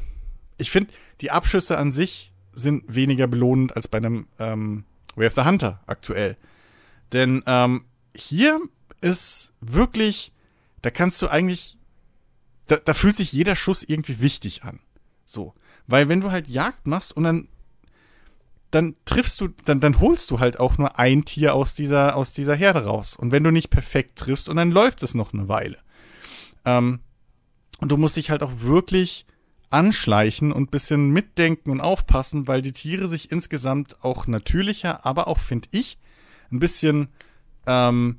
[0.58, 0.92] Ich finde,
[1.22, 2.29] die Abschüsse an sich
[2.60, 4.84] sind weniger belohnend als bei einem ähm,
[5.16, 6.36] Way of the Hunter aktuell.
[7.12, 7.84] Denn ähm,
[8.14, 8.60] hier
[9.00, 10.32] ist wirklich,
[10.82, 11.78] da kannst du eigentlich,
[12.66, 14.80] da, da fühlt sich jeder Schuss irgendwie wichtig an.
[15.24, 15.54] So.
[15.86, 17.48] Weil wenn du halt Jagd machst und dann
[18.70, 22.32] dann triffst du, dann, dann holst du halt auch nur ein Tier aus dieser, aus
[22.32, 23.16] dieser Herde raus.
[23.16, 25.78] Und wenn du nicht perfekt triffst, und dann läuft es noch eine Weile.
[26.64, 27.00] Ähm,
[27.80, 29.26] und du musst dich halt auch wirklich
[29.70, 35.38] anschleichen und bisschen mitdenken und aufpassen, weil die Tiere sich insgesamt auch natürlicher, aber auch,
[35.38, 35.98] finde ich,
[36.50, 37.08] ein bisschen
[37.66, 38.18] ähm,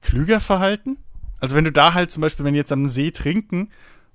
[0.00, 0.96] klüger verhalten.
[1.38, 3.70] Also wenn du da halt zum Beispiel, wenn die jetzt am See trinken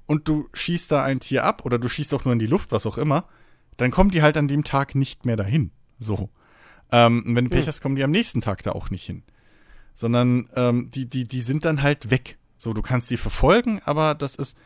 [0.08, 2.72] und du schießt da ein Tier ab oder du schießt auch nur in die Luft,
[2.72, 3.26] was auch immer,
[3.78, 5.72] dann kommen die halt an dem Tag nicht mehr dahin.
[6.00, 6.30] So.
[6.92, 9.24] Ähm, und wenn du Pech hast, kommen die am nächsten Tag da auch nicht hin.
[9.94, 12.38] Sondern ähm, die, die, die sind dann halt weg.
[12.58, 14.58] So, du kannst die verfolgen, aber das ist,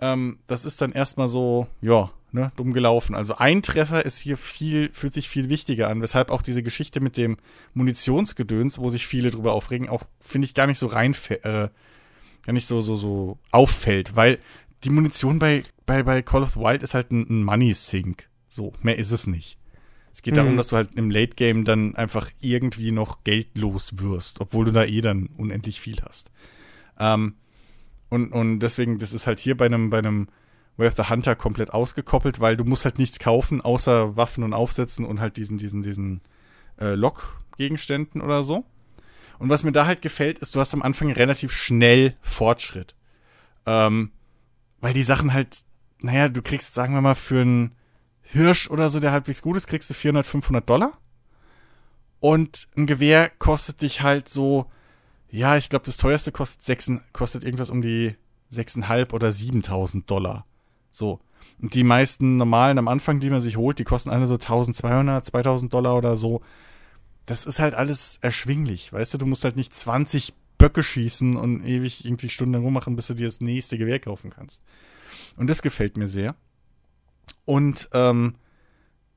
[0.00, 3.14] ähm, das ist dann erstmal so, ja, ne, dumm gelaufen.
[3.14, 7.00] Also ein Treffer ist hier viel, fühlt sich viel wichtiger an, weshalb auch diese Geschichte
[7.00, 7.36] mit dem
[7.74, 12.52] Munitionsgedöns, wo sich viele drüber aufregen, auch, finde ich, gar nicht so rein, äh, gar
[12.52, 14.38] nicht so, so, so auffällt, weil
[14.84, 18.28] die Munition bei, bei, bei Call of the Wild ist halt ein, ein Money Sink.
[18.48, 19.58] So, mehr ist es nicht.
[20.12, 20.36] Es geht mhm.
[20.36, 24.72] darum, dass du halt im Late Game dann einfach irgendwie noch geldlos wirst, obwohl du
[24.72, 26.30] da eh dann unendlich viel hast.
[26.98, 27.34] Ähm,
[28.08, 30.28] und, und deswegen, das ist halt hier bei einem, bei einem
[30.76, 34.52] Way of the Hunter komplett ausgekoppelt, weil du musst halt nichts kaufen, außer Waffen und
[34.52, 36.20] Aufsätzen und halt diesen, diesen, diesen
[36.78, 38.64] äh, Lock-Gegenständen oder so.
[39.38, 42.94] Und was mir da halt gefällt, ist, du hast am Anfang relativ schnell Fortschritt.
[43.66, 44.12] Ähm,
[44.80, 45.64] weil die Sachen halt,
[46.00, 47.74] naja, du kriegst, sagen wir mal, für einen
[48.22, 50.98] Hirsch oder so, der halbwegs gut ist, kriegst du 400, 500 Dollar.
[52.20, 54.70] Und ein Gewehr kostet dich halt so,
[55.30, 58.14] ja, ich glaube, das teuerste kostet, 6, kostet irgendwas um die
[58.52, 60.46] 6.500 oder 7.000 Dollar.
[60.90, 61.20] So.
[61.60, 65.24] Und die meisten normalen am Anfang, die man sich holt, die kosten alle so 1200,
[65.24, 66.42] 2000 Dollar oder so.
[67.24, 69.18] Das ist halt alles erschwinglich, weißt du?
[69.18, 73.26] Du musst halt nicht 20 Böcke schießen und ewig irgendwie Stunden rummachen, bis du dir
[73.26, 74.62] das nächste Gewehr kaufen kannst.
[75.36, 76.34] Und das gefällt mir sehr.
[77.44, 78.36] Und ähm,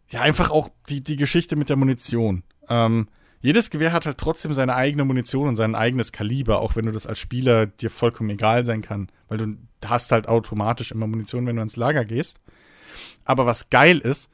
[0.10, 2.44] ja, einfach auch die, die Geschichte mit der Munition.
[2.68, 3.08] Ähm,
[3.42, 6.92] jedes Gewehr hat halt trotzdem seine eigene Munition und sein eigenes Kaliber, auch wenn du
[6.92, 11.46] das als Spieler dir vollkommen egal sein kann, weil du hast halt automatisch immer Munition,
[11.46, 12.42] wenn du ans Lager gehst.
[13.24, 14.32] Aber was geil ist,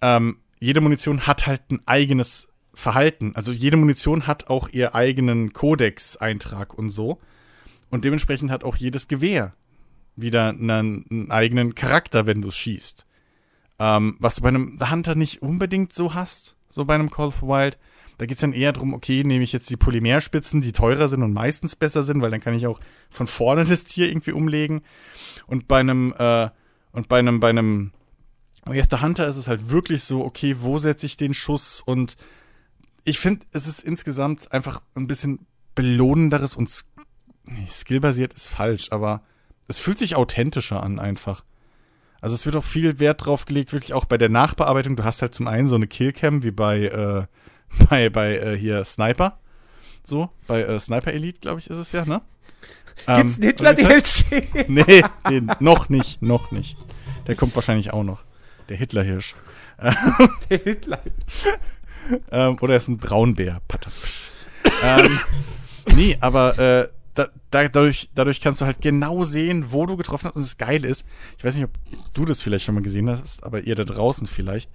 [0.00, 3.32] ähm, jede Munition hat halt ein eigenes Verhalten.
[3.34, 7.18] Also jede Munition hat auch ihr eigenen Codex-Eintrag und so.
[7.90, 9.54] Und dementsprechend hat auch jedes Gewehr
[10.16, 13.06] wieder einen, einen eigenen Charakter, wenn du es schießt.
[13.78, 17.42] Ähm, was du bei einem Hunter nicht unbedingt so hast, so bei einem Call of
[17.42, 17.78] Wild.
[18.20, 21.22] Da geht es dann eher darum, okay, nehme ich jetzt die Polymerspitzen, die teurer sind
[21.22, 24.82] und meistens besser sind, weil dann kann ich auch von vorne das Tier irgendwie umlegen.
[25.46, 26.50] Und bei einem, äh,
[26.92, 27.92] und bei einem, bei einem
[28.70, 31.80] Yes, der Hunter ist es halt wirklich so, okay, wo setze ich den Schuss?
[31.80, 32.18] Und
[33.04, 36.70] ich finde, es ist insgesamt einfach ein bisschen belohnenderes und
[37.66, 39.22] skillbasiert ist falsch, aber
[39.66, 41.42] es fühlt sich authentischer an einfach.
[42.20, 44.96] Also es wird auch viel Wert drauf gelegt, wirklich auch bei der Nachbearbeitung.
[44.96, 47.24] Du hast halt zum einen so eine Killcam wie bei äh,
[47.88, 49.38] bei, bei äh, hier Sniper.
[50.02, 52.22] So, bei äh, Sniper Elite, glaube ich, ist es ja, ne?
[53.06, 54.68] Gibt's ähm, Hitler-DLC?
[54.68, 56.76] nee, den, noch nicht, noch nicht.
[57.26, 58.24] Der kommt wahrscheinlich auch noch.
[58.68, 59.34] Der Hitler-Hirsch.
[60.50, 61.00] Der Hitler.
[62.30, 63.60] ähm, oder er ist ein Braunbär.
[64.82, 65.20] ähm,
[65.94, 70.26] nee, aber äh, da, da, dadurch, dadurch kannst du halt genau sehen, wo du getroffen
[70.26, 70.36] hast.
[70.36, 71.06] Und das Geile ist,
[71.38, 71.72] ich weiß nicht, ob
[72.14, 74.70] du das vielleicht schon mal gesehen hast, aber ihr da draußen vielleicht.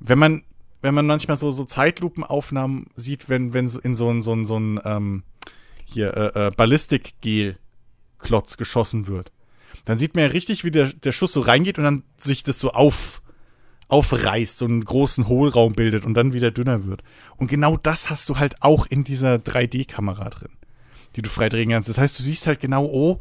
[0.00, 0.42] Wenn man
[0.86, 4.56] wenn man manchmal so, so Zeitlupenaufnahmen sieht, wenn, wenn in so ein, so ein, so
[4.56, 5.24] ein ähm,
[5.84, 9.32] hier, äh, äh, Ballistik-Gel-Klotz geschossen wird.
[9.84, 12.60] Dann sieht man ja richtig, wie der, der Schuss so reingeht und dann sich das
[12.60, 13.20] so auf,
[13.88, 17.02] aufreißt, so einen großen Hohlraum bildet und dann wieder dünner wird.
[17.36, 20.52] Und genau das hast du halt auch in dieser 3D-Kamera drin,
[21.16, 21.88] die du frei drehen kannst.
[21.88, 23.18] Das heißt, du siehst halt genau, oh,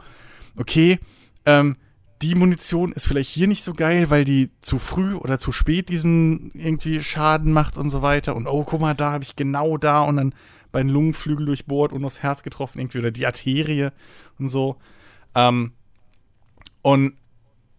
[0.56, 1.00] okay,
[1.46, 1.78] ähm,
[2.22, 5.90] die Munition ist vielleicht hier nicht so geil, weil die zu früh oder zu spät
[5.90, 8.36] diesen irgendwie Schaden macht und so weiter.
[8.36, 10.36] Und oh, guck mal, da habe ich genau da und dann
[10.72, 13.90] bei den Lungenflügel durchbohrt und das Herz getroffen irgendwie oder die Arterie
[14.40, 14.78] und so.
[15.34, 15.74] Ähm,
[16.82, 17.14] und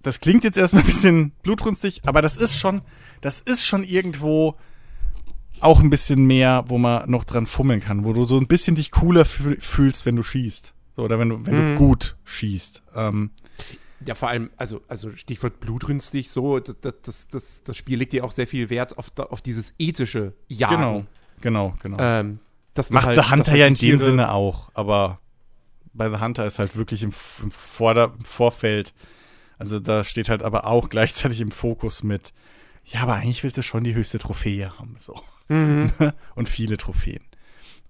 [0.03, 2.82] das klingt jetzt erstmal ein bisschen blutrünstig, aber das ist schon,
[3.22, 4.57] das ist schon irgendwo
[5.61, 8.76] auch ein bisschen mehr, wo man noch dran fummeln kann, wo du so ein bisschen
[8.76, 10.74] dich cooler fühlst, wenn du schießt.
[10.97, 11.78] So, oder wenn du, wenn mhm.
[11.78, 12.82] du gut schießt.
[12.95, 13.30] Ähm,
[14.05, 18.24] ja, vor allem, also, also Stichwort blutrünstig, so, das, das, das, das Spiel legt ja
[18.24, 20.76] auch sehr viel Wert auf, auf dieses ethische Jagen.
[20.76, 21.07] Genau,
[21.40, 21.97] genau, genau.
[22.01, 22.40] Ähm,
[22.90, 25.18] Macht halt, The Hunter halt ja in dem Sinne auch, aber
[25.94, 28.92] bei The Hunter ist halt wirklich im, im, Vorder-, im Vorfeld,
[29.59, 32.34] also da steht halt aber auch gleichzeitig im Fokus mit,
[32.84, 35.18] ja, aber eigentlich willst du schon die höchste Trophäe haben, so.
[35.49, 35.90] Mhm.
[36.34, 37.22] Und viele Trophäen.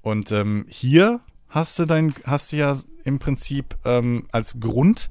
[0.03, 5.09] Und ähm, hier hast du dein, hast du ja im Prinzip ähm, als Grund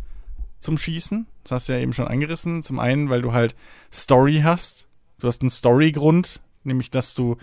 [0.66, 1.28] zum Schießen.
[1.44, 2.64] Das hast du ja eben schon angerissen.
[2.64, 3.56] Zum einen, weil du halt
[3.94, 4.88] Story hast.
[5.20, 7.38] Du hast einen Storygrund, nämlich dass du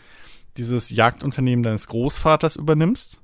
[0.58, 3.22] dieses Jagdunternehmen deines Großvaters übernimmst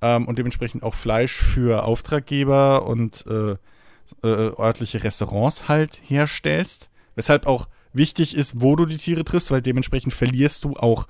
[0.00, 3.52] ähm, und dementsprechend auch Fleisch für Auftraggeber und äh,
[4.22, 6.90] äh, örtliche Restaurants halt herstellst.
[7.14, 11.06] Weshalb auch wichtig ist, wo du die Tiere triffst, weil dementsprechend verlierst du auch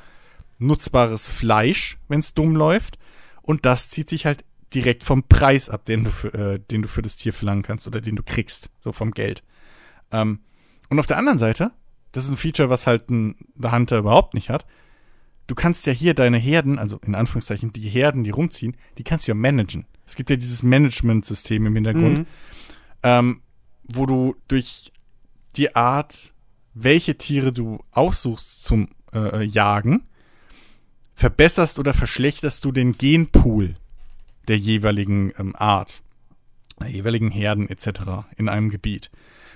[0.58, 2.98] nutzbares Fleisch, wenn es dumm läuft.
[3.42, 6.88] Und das zieht sich halt direkt vom Preis ab, den du für, äh, den du
[6.88, 9.42] für das Tier verlangen kannst oder den du kriegst, so vom Geld.
[10.10, 10.40] Ähm,
[10.88, 11.72] und auf der anderen Seite
[12.12, 14.66] das ist ein Feature, was halt ein The Hunter überhaupt nicht hat.
[15.46, 19.26] Du kannst ja hier deine Herden, also in Anführungszeichen die Herden, die rumziehen, die kannst
[19.26, 19.86] du ja managen.
[20.06, 22.26] Es gibt ja dieses Management-System im Hintergrund, mhm.
[23.02, 23.42] ähm,
[23.84, 24.92] wo du durch
[25.56, 26.32] die Art,
[26.74, 30.06] welche Tiere du aussuchst zum äh, Jagen,
[31.14, 33.74] verbesserst oder verschlechterst du den Genpool
[34.48, 36.02] der jeweiligen ähm, Art,
[36.80, 38.26] der jeweiligen Herden etc.
[38.36, 39.10] in einem Gebiet.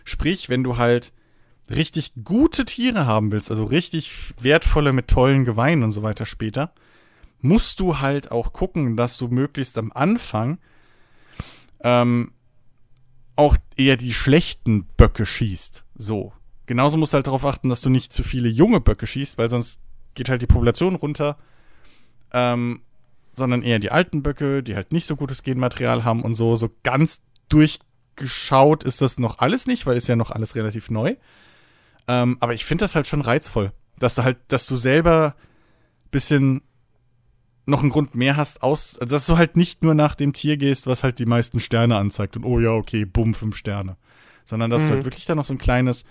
[0.05, 1.13] Sprich, wenn du halt
[1.71, 6.73] richtig gute Tiere haben willst, also richtig wertvolle mit tollen Geweihen und so weiter später,
[7.41, 10.59] musst du halt auch gucken, dass du möglichst am Anfang
[11.81, 12.33] ähm,
[13.35, 15.85] auch eher die schlechten Böcke schießt.
[15.95, 16.33] So.
[16.67, 19.49] Genauso musst du halt darauf achten, dass du nicht zu viele junge Böcke schießt, weil
[19.49, 19.79] sonst
[20.15, 21.37] geht halt die Population runter.
[22.33, 22.81] Ähm,
[23.37, 26.57] sondern eher die alten Böcke, die halt nicht so gutes Genmaterial haben und so.
[26.57, 31.17] So ganz durchgeschaut ist das noch alles nicht, weil es ja noch alles relativ neu.
[32.09, 35.35] Ähm, aber ich finde das halt schon reizvoll, dass du halt, dass du selber
[36.11, 36.63] bisschen
[37.67, 40.57] noch einen Grund mehr hast, aus, also dass du halt nicht nur nach dem Tier
[40.57, 43.97] gehst, was halt die meisten Sterne anzeigt und oh ja, okay, bumm, fünf Sterne.
[44.47, 44.87] Sondern dass mhm.
[44.87, 46.05] du halt wirklich da noch so ein kleines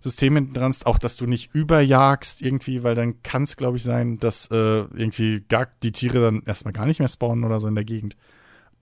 [0.00, 3.78] System hinten dran hast, auch dass du nicht überjagst irgendwie, weil dann kann es, glaube
[3.78, 7.58] ich, sein, dass äh, irgendwie gar die Tiere dann erstmal gar nicht mehr spawnen oder
[7.58, 8.16] so in der Gegend.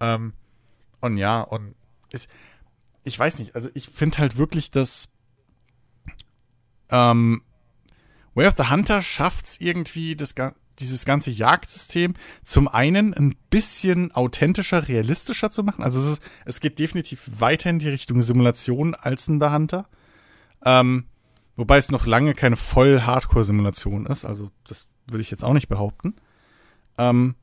[0.00, 0.34] Ähm,
[1.00, 1.74] und ja, und
[2.10, 2.28] ist,
[3.04, 5.08] ich weiß nicht, also ich finde halt wirklich, dass
[6.90, 7.42] ähm,
[8.34, 10.34] Way of the Hunter schafft es irgendwie, das,
[10.78, 15.82] dieses ganze Jagdsystem zum einen ein bisschen authentischer, realistischer zu machen.
[15.82, 19.88] Also es, ist, es geht definitiv weiter in die Richtung Simulation als ein The Hunter.
[20.64, 21.06] Ähm,
[21.56, 24.24] wobei es noch lange keine voll Hardcore-Simulation ist.
[24.24, 26.14] Also das würde ich jetzt auch nicht behaupten.
[26.98, 27.34] Ähm,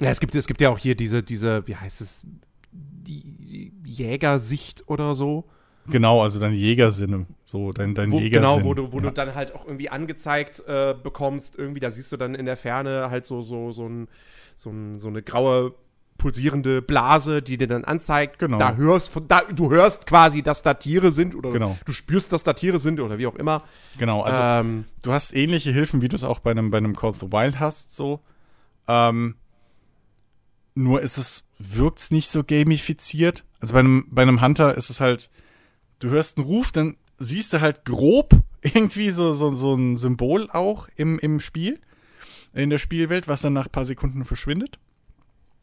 [0.00, 2.26] ja, es gibt, es gibt ja auch hier diese, diese, wie heißt es,
[2.72, 5.48] die Jägersicht oder so.
[5.90, 8.58] Genau, also dein Jägersinne, so dein, dein wo, Jägersinn.
[8.58, 9.04] Genau, wo du, wo ja.
[9.04, 12.56] du dann halt auch irgendwie angezeigt äh, bekommst, irgendwie, da siehst du dann in der
[12.56, 14.08] Ferne halt so, so, so, ein,
[14.54, 15.74] so, ein, so eine graue
[16.20, 18.58] pulsierende Blase, die dir dann anzeigt, genau.
[18.58, 21.78] da hörst von da du hörst quasi, dass da Tiere sind oder genau.
[21.86, 23.62] du spürst, dass da Tiere sind oder wie auch immer.
[23.98, 26.94] Genau, also ähm, du hast ähnliche Hilfen, wie du es auch bei einem bei einem
[26.94, 28.20] Call of the Wild hast, so.
[28.86, 29.36] Ähm,
[30.74, 33.44] nur ist es wirkt's nicht so gamifiziert.
[33.60, 35.30] Also bei einem bei einem Hunter ist es halt
[36.00, 40.50] du hörst einen Ruf, dann siehst du halt grob irgendwie so, so, so ein Symbol
[40.50, 41.80] auch im, im Spiel,
[42.52, 44.78] in der Spielwelt, was dann nach ein paar Sekunden verschwindet.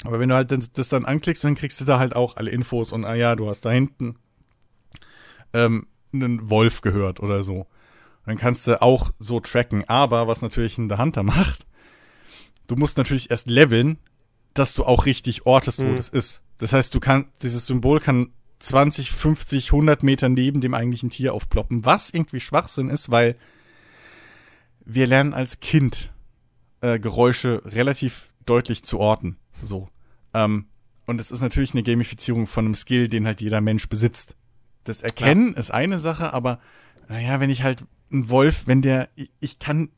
[0.05, 2.93] Aber wenn du halt das dann anklickst, dann kriegst du da halt auch alle Infos
[2.93, 4.15] und ah ja, du hast da hinten
[5.53, 7.67] ähm, einen Wolf gehört oder so.
[8.25, 9.87] Dann kannst du auch so tracken.
[9.87, 11.65] Aber was natürlich ein The Hunter macht,
[12.67, 13.97] du musst natürlich erst leveln,
[14.53, 15.95] dass du auch richtig ortest, wo mhm.
[15.95, 16.41] das ist.
[16.57, 21.33] Das heißt, du kannst, dieses Symbol kann 20, 50, 100 Meter neben dem eigentlichen Tier
[21.33, 23.35] aufploppen, was irgendwie Schwachsinn ist, weil
[24.83, 26.11] wir lernen als Kind
[26.81, 29.37] äh, Geräusche relativ deutlich zu orten.
[29.61, 29.89] So.
[30.33, 30.67] Ähm,
[31.05, 34.35] und es ist natürlich eine Gamifizierung von einem Skill, den halt jeder Mensch besitzt.
[34.83, 35.59] Das Erkennen ja.
[35.59, 36.59] ist eine Sache, aber
[37.09, 39.89] naja, wenn ich halt ein Wolf, wenn der, ich kann,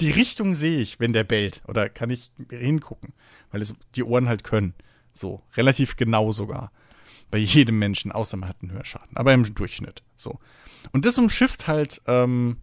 [0.00, 3.12] die Richtung sehe ich, wenn der bellt, oder kann ich hingucken,
[3.50, 4.74] weil es die Ohren halt können.
[5.12, 6.70] So, relativ genau sogar
[7.30, 9.16] bei jedem Menschen, außer man hat einen Hörschaden.
[9.16, 10.02] Aber im Durchschnitt.
[10.16, 10.38] So.
[10.92, 12.58] Und das umschifft halt ähm,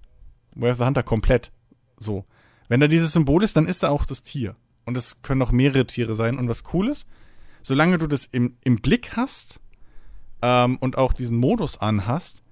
[0.55, 1.51] Way of the Hunter komplett.
[1.97, 2.25] So.
[2.67, 4.55] Wenn da dieses Symbol ist, dann ist da auch das Tier.
[4.85, 6.37] Und es können auch mehrere Tiere sein.
[6.37, 7.07] Und was cool ist,
[7.61, 9.59] solange du das im, im Blick hast
[10.41, 12.43] ähm, und auch diesen Modus anhast,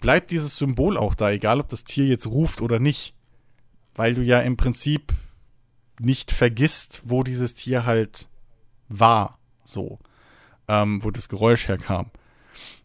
[0.00, 3.14] bleibt dieses Symbol auch da, egal ob das Tier jetzt ruft oder nicht.
[3.94, 5.12] Weil du ja im Prinzip
[6.00, 8.28] nicht vergisst, wo dieses Tier halt
[8.88, 9.38] war.
[9.64, 10.00] So
[10.68, 12.10] ähm, wo das Geräusch herkam.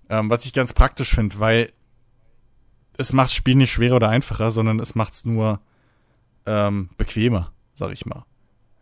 [0.10, 1.74] Ähm, was ich ganz praktisch finde, weil
[2.98, 5.60] es macht das Spiel nicht schwerer oder einfacher, sondern es macht es nur
[6.46, 8.26] ähm, bequemer, sag ich mal.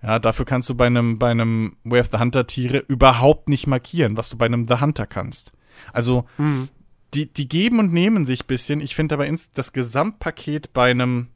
[0.02, 3.66] Ja, dafür kannst du bei einem, bei einem Way of the Hunter Tiere überhaupt nicht
[3.66, 5.52] markieren, was du bei einem The Hunter kannst.
[5.94, 6.70] Also, mhm.
[7.14, 8.82] die, die geben und nehmen sich bisschen.
[8.82, 11.30] Ich finde aber ins, das Gesamtpaket bei einem,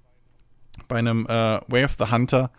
[0.88, 2.52] bei einem äh, Way of the Hunter,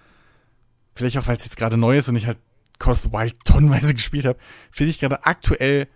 [0.96, 2.38] vielleicht auch, weil es jetzt gerade neu ist und ich halt
[2.80, 4.38] Call of the Wild tonnenweise gespielt habe,
[4.72, 5.86] finde ich gerade aktuell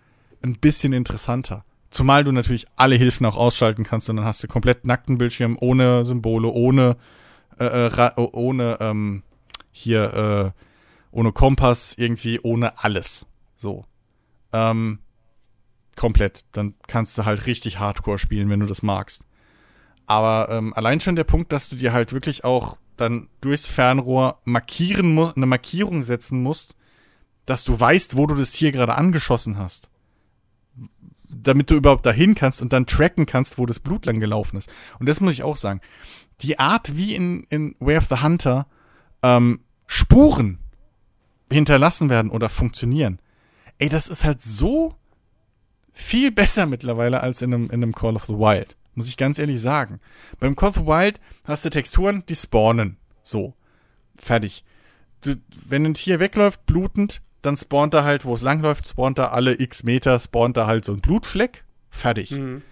[0.42, 1.64] ein bisschen interessanter.
[1.90, 5.56] Zumal du natürlich alle Hilfen auch ausschalten kannst und dann hast du komplett nackten Bildschirm
[5.60, 6.96] ohne Symbole, ohne
[7.58, 9.22] äh, äh ohne ähm,
[9.72, 10.60] hier äh,
[11.10, 13.26] ohne Kompass irgendwie ohne alles.
[13.56, 13.84] So.
[14.52, 14.98] Ähm,
[15.96, 16.44] komplett.
[16.52, 19.24] Dann kannst du halt richtig Hardcore spielen, wenn du das magst.
[20.06, 24.40] Aber ähm, allein schon der Punkt, dass du dir halt wirklich auch dann durchs Fernrohr
[24.44, 26.76] markieren eine Markierung setzen musst,
[27.46, 29.90] dass du weißt, wo du das Tier gerade angeschossen hast.
[31.36, 34.70] damit du überhaupt dahin kannst und dann tracken kannst, wo das Blut lang gelaufen ist.
[35.00, 35.80] Und das muss ich auch sagen.
[36.42, 38.66] Die Art, wie in, in Way of the Hunter
[39.22, 40.58] ähm, Spuren
[41.50, 43.18] hinterlassen werden oder funktionieren,
[43.78, 44.94] ey, das ist halt so
[45.92, 48.76] viel besser mittlerweile als in einem, in einem Call of the Wild.
[48.94, 50.00] Muss ich ganz ehrlich sagen.
[50.38, 52.96] Beim Call of the Wild hast du Texturen, die spawnen.
[53.22, 53.54] So.
[54.16, 54.64] Fertig.
[55.22, 55.36] Du,
[55.66, 59.58] wenn ein Tier wegläuft, blutend, dann spawnt er halt, wo es langläuft, spawnt er alle
[59.58, 61.64] x Meter, spawnt er halt so ein Blutfleck.
[61.90, 62.30] Fertig.
[62.32, 62.62] Mhm.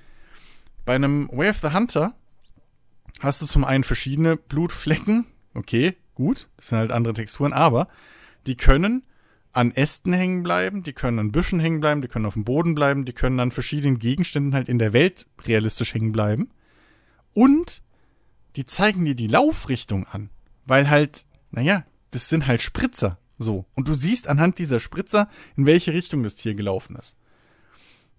[0.85, 2.15] Bei einem Way of the Hunter
[3.21, 5.27] hast du zum einen verschiedene Blutflecken.
[5.55, 6.49] Okay, gut.
[6.57, 7.89] Das sind halt andere Texturen, aber
[8.47, 9.05] die können
[9.53, 12.75] an Ästen hängen bleiben, die können an Büschen hängen bleiben, die können auf dem Boden
[12.75, 16.51] bleiben, die können an verschiedenen Gegenständen halt in der Welt realistisch hängen bleiben.
[17.35, 17.83] Und
[18.57, 20.31] die zeigen dir die Laufrichtung an.
[20.65, 23.19] Weil halt, naja, das sind halt Spritzer.
[23.39, 23.67] So.
[23.75, 27.19] Und du siehst anhand dieser Spritzer, in welche Richtung das Tier gelaufen ist.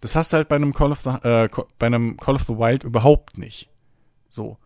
[0.01, 2.57] Das hast du halt bei einem Call of the, äh, bei einem Call of the
[2.57, 3.69] Wild überhaupt nicht.
[4.29, 4.57] So.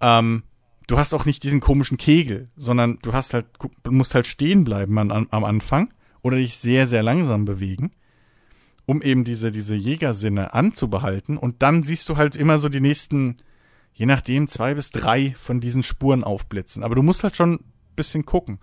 [0.00, 0.44] Ähm,
[0.86, 3.46] du hast auch nicht diesen komischen Kegel, sondern du hast halt,
[3.88, 5.92] musst halt stehen bleiben an, an, am Anfang
[6.26, 7.92] oder dich sehr, sehr langsam bewegen,
[8.84, 11.38] um eben diese, diese Jägersinne anzubehalten.
[11.38, 13.36] Und dann siehst du halt immer so die nächsten,
[13.92, 16.82] je nachdem, zwei bis drei von diesen Spuren aufblitzen.
[16.82, 17.64] Aber du musst halt schon ein
[17.94, 18.58] bisschen gucken.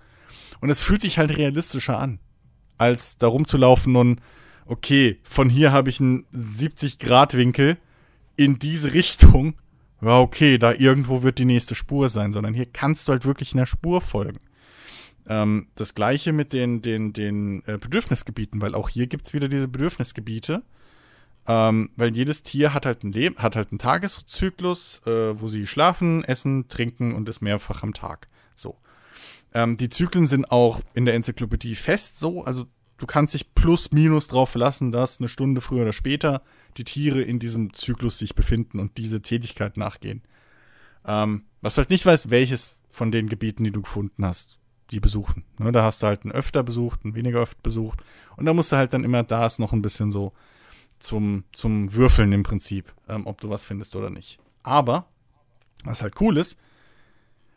[0.59, 2.19] Und es fühlt sich halt realistischer an,
[2.77, 4.19] als da rumzulaufen und,
[4.65, 7.77] okay, von hier habe ich einen 70-Grad-Winkel
[8.35, 9.55] in diese Richtung.
[10.01, 13.53] Ja, okay, da irgendwo wird die nächste Spur sein, sondern hier kannst du halt wirklich
[13.53, 14.41] einer Spur folgen.
[15.27, 19.47] Ähm, das gleiche mit den, den, den äh, Bedürfnisgebieten, weil auch hier gibt es wieder
[19.47, 20.63] diese Bedürfnisgebiete.
[21.45, 25.67] Ähm, weil jedes Tier hat halt ein Leben, hat halt einen Tageszyklus, äh, wo sie
[25.67, 28.29] schlafen, essen, trinken und das mehrfach am Tag.
[28.55, 28.77] So.
[29.53, 32.65] Ähm, die Zyklen sind auch in der Enzyklopädie fest so, also
[32.97, 36.41] du kannst dich plus minus drauf verlassen, dass eine Stunde früher oder später
[36.77, 40.21] die Tiere in diesem Zyklus sich befinden und diese Tätigkeit nachgehen.
[41.05, 44.59] Ähm, was du halt nicht weißt, welches von den Gebieten, die du gefunden hast,
[44.93, 45.43] die besuchen.
[45.57, 48.03] Ne, da hast du halt einen öfter besucht, einen weniger öfter besucht.
[48.37, 50.33] Und da musst du halt dann immer, da ist noch ein bisschen so
[50.99, 54.39] zum, zum Würfeln im Prinzip, ähm, ob du was findest oder nicht.
[54.61, 55.07] Aber,
[55.83, 56.57] was halt cool ist,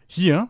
[0.09, 0.49] hier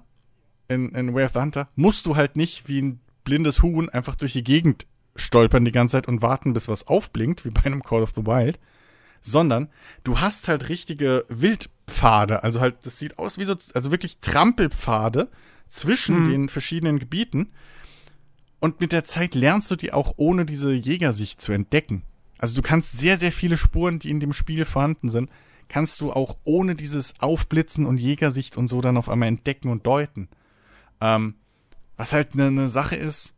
[0.68, 4.14] in, in Way of the Hunter musst du halt nicht wie ein blindes Huhn einfach
[4.14, 7.82] durch die Gegend stolpern die ganze Zeit und warten, bis was aufblinkt, wie bei einem
[7.82, 8.58] Call of the Wild,
[9.20, 9.68] sondern
[10.04, 15.28] du hast halt richtige Wildpfade, also halt, das sieht aus wie so, also wirklich Trampelpfade
[15.68, 16.30] zwischen mhm.
[16.30, 17.52] den verschiedenen Gebieten.
[18.60, 22.02] Und mit der Zeit lernst du die auch ohne diese Jägersicht zu entdecken.
[22.38, 25.30] Also du kannst sehr, sehr viele Spuren, die in dem Spiel vorhanden sind,
[25.68, 29.86] kannst du auch ohne dieses Aufblitzen und Jägersicht und so dann auf einmal entdecken und
[29.86, 30.28] deuten.
[31.00, 31.34] Ähm,
[31.96, 33.34] was halt eine ne Sache ist,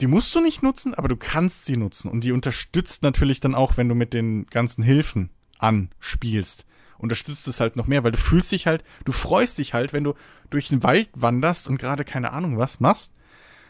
[0.00, 2.10] die musst du nicht nutzen, aber du kannst sie nutzen.
[2.10, 6.66] Und die unterstützt natürlich dann auch, wenn du mit den ganzen Hilfen anspielst.
[6.98, 10.04] Unterstützt es halt noch mehr, weil du fühlst dich halt, du freust dich halt, wenn
[10.04, 10.14] du
[10.50, 13.14] durch den Wald wanderst und gerade keine Ahnung was machst.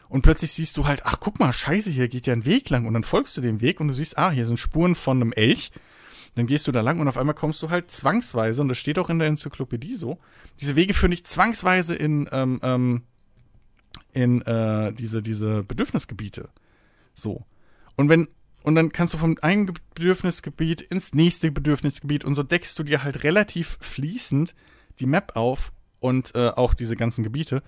[0.08, 2.86] Und plötzlich siehst du halt, ach guck mal, scheiße, hier geht ja ein Weg lang.
[2.86, 5.32] Und dann folgst du dem Weg und du siehst, ah, hier sind Spuren von einem
[5.32, 5.70] Elch.
[6.34, 8.98] Dann gehst du da lang und auf einmal kommst du halt zwangsweise, und das steht
[8.98, 10.18] auch in der Enzyklopädie so,
[10.60, 13.02] diese Wege führen dich zwangsweise in, ähm, ähm,
[14.12, 16.48] in äh, diese, diese Bedürfnisgebiete.
[17.12, 17.44] So.
[17.96, 18.28] Und wenn,
[18.68, 23.02] und dann kannst du vom einen Bedürfnisgebiet ins nächste Bedürfnisgebiet und so deckst du dir
[23.02, 24.54] halt relativ fließend
[25.00, 27.62] die Map auf und äh, auch diese ganzen Gebiete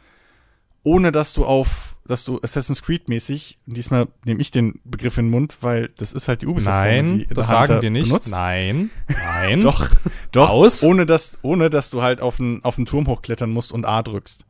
[0.83, 5.27] ohne dass du auf, dass du Assassin's Creed mäßig, diesmal nehme ich den Begriff in
[5.27, 6.75] den Mund, weil das ist halt die Ubisoft.
[6.75, 8.09] Nein, die das sagen wir nicht.
[8.09, 8.31] Benutzt.
[8.31, 9.61] Nein, nein.
[9.61, 9.91] doch,
[10.33, 10.51] doch.
[10.51, 10.83] Aus.
[10.83, 14.03] Ohne dass, ohne dass du halt auf den, auf den Turm hochklettern musst und A
[14.03, 14.47] drückst.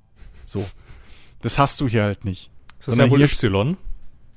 [0.46, 0.64] So.
[1.42, 2.50] Das hast du hier halt nicht.
[2.78, 3.76] Das ist ja wohl Y.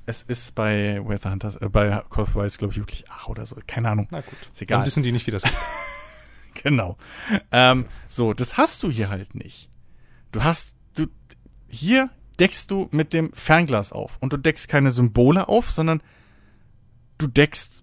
[0.06, 3.46] Es ist bei Weather Hunters, äh, bei Call of Duty, glaube ich, wirklich A oder
[3.46, 3.56] so.
[3.66, 4.06] Keine Ahnung.
[4.10, 4.34] Na gut.
[4.52, 4.78] Ist egal.
[4.78, 5.52] Dann wissen die nicht, wie das geht.
[6.62, 6.96] genau.
[7.50, 9.70] Ähm, so, das hast du hier halt nicht.
[10.32, 11.06] Du hast, du,
[11.68, 14.18] hier deckst du mit dem Fernglas auf.
[14.20, 16.02] Und du deckst keine Symbole auf, sondern
[17.18, 17.82] du deckst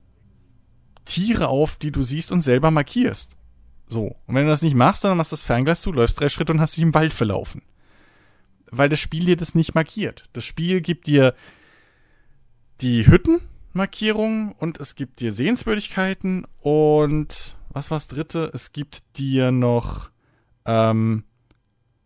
[1.06, 3.38] Tiere auf, die du siehst und selber markierst.
[3.88, 4.16] So.
[4.28, 6.62] Und wenn du das nicht machst, sondern machst das Fernglas zu, läufst drei Schritte und
[6.62, 7.62] hast dich im Wald verlaufen.
[8.70, 10.30] Weil das Spiel dir das nicht markiert.
[10.34, 11.34] Das Spiel gibt dir
[12.82, 18.52] die Hüttenmarkierungen und es gibt dir Sehenswürdigkeiten und was war's dritte?
[18.54, 20.10] Es gibt dir noch
[20.66, 21.24] ähm,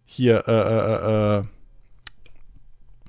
[0.05, 1.43] hier äh, äh, äh, äh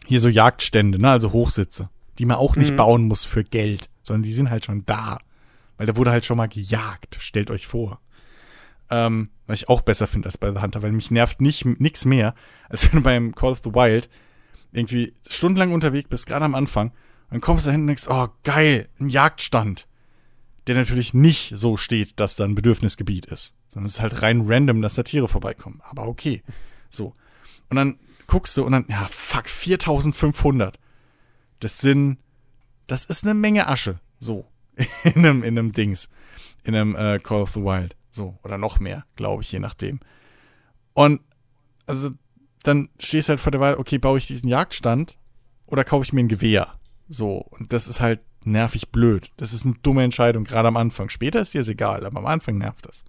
[0.07, 1.91] hier so Jagdstände, ne, also Hochsitze,
[2.21, 2.77] die man auch nicht mhm.
[2.77, 5.19] bauen muss für Geld, sondern die sind halt schon da.
[5.79, 8.01] Weil da wurde halt schon mal gejagt, stellt euch vor.
[8.89, 12.05] Ähm, was ich auch besser finde als bei The Hunter, weil mich nervt nicht nix
[12.05, 12.37] mehr,
[12.69, 14.09] als wenn du beim Call of the Wild
[14.71, 16.93] irgendwie stundenlang unterwegs bist, gerade am Anfang,
[17.31, 19.87] dann kommst du da hin und denkst, oh geil, ein Jagdstand.
[20.67, 23.55] der natürlich nicht so steht, dass da ein Bedürfnisgebiet ist.
[23.69, 25.81] Sondern es ist halt rein random, dass da Tiere vorbeikommen.
[25.85, 26.43] Aber okay.
[26.91, 27.15] So.
[27.69, 30.79] Und dann guckst du und dann, ja, fuck, 4500.
[31.61, 32.19] Das sind,
[32.87, 34.01] das ist eine Menge Asche.
[34.19, 34.47] So.
[35.05, 36.11] In einem, in einem Dings.
[36.65, 37.97] In einem äh, Call of the Wild.
[38.11, 38.39] So.
[38.43, 40.01] Oder noch mehr, glaube ich, je nachdem.
[40.93, 41.21] Und,
[41.87, 42.11] also,
[42.63, 45.19] dann stehst du halt vor der Wahl, okay, baue ich diesen Jagdstand
[45.67, 46.75] oder kaufe ich mir ein Gewehr?
[47.09, 47.47] So.
[47.51, 49.31] Und das ist halt nervig blöd.
[49.37, 51.09] Das ist eine dumme Entscheidung, gerade am Anfang.
[51.09, 53.05] Später ist dir es egal, aber am Anfang nervt das.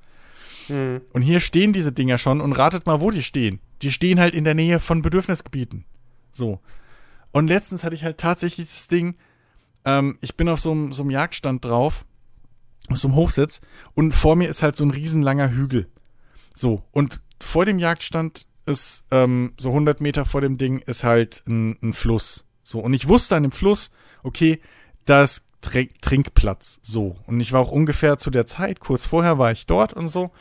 [0.69, 1.01] Mhm.
[1.13, 3.59] Und hier stehen diese Dinger schon und ratet mal, wo die stehen.
[3.81, 5.85] Die stehen halt in der Nähe von Bedürfnisgebieten.
[6.31, 6.59] So.
[7.31, 9.15] Und letztens hatte ich halt tatsächlich das Ding,
[9.85, 12.05] ähm, ich bin auf so einem, so einem Jagdstand drauf,
[12.89, 13.61] auf so einem Hochsitz,
[13.93, 15.87] und vor mir ist halt so ein riesenlanger Hügel.
[16.55, 16.83] So.
[16.91, 21.77] Und vor dem Jagdstand ist, ähm, so 100 Meter vor dem Ding ist halt ein,
[21.81, 22.46] ein Fluss.
[22.67, 22.79] So.
[22.79, 23.91] Und ich wusste an dem Fluss,
[24.23, 24.59] okay,
[25.05, 26.79] da ist Trinkplatz.
[26.81, 27.15] So.
[27.25, 30.31] Und ich war auch ungefähr zu der Zeit, kurz vorher war ich dort und so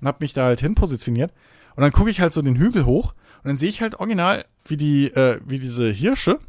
[0.00, 1.32] und habe mich da halt hin positioniert.
[1.76, 3.14] Und dann gucke ich halt so den Hügel hoch
[3.44, 6.40] und dann sehe ich halt original, wie die, äh, wie diese Hirsche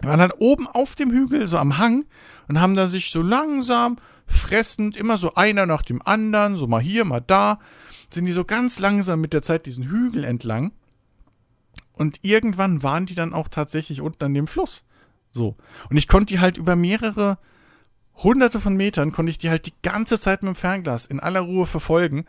[0.00, 2.06] waren halt oben auf dem Hügel, so am Hang
[2.48, 6.80] und haben da sich so langsam fressend, immer so einer nach dem anderen, so mal
[6.80, 7.58] hier, mal da,
[8.08, 10.72] sind die so ganz langsam mit der Zeit diesen Hügel entlang.
[11.98, 14.84] Und irgendwann waren die dann auch tatsächlich unten an dem Fluss.
[15.32, 15.56] So.
[15.90, 17.38] Und ich konnte die halt über mehrere
[18.14, 21.40] hunderte von Metern, konnte ich die halt die ganze Zeit mit dem Fernglas in aller
[21.40, 22.24] Ruhe verfolgen.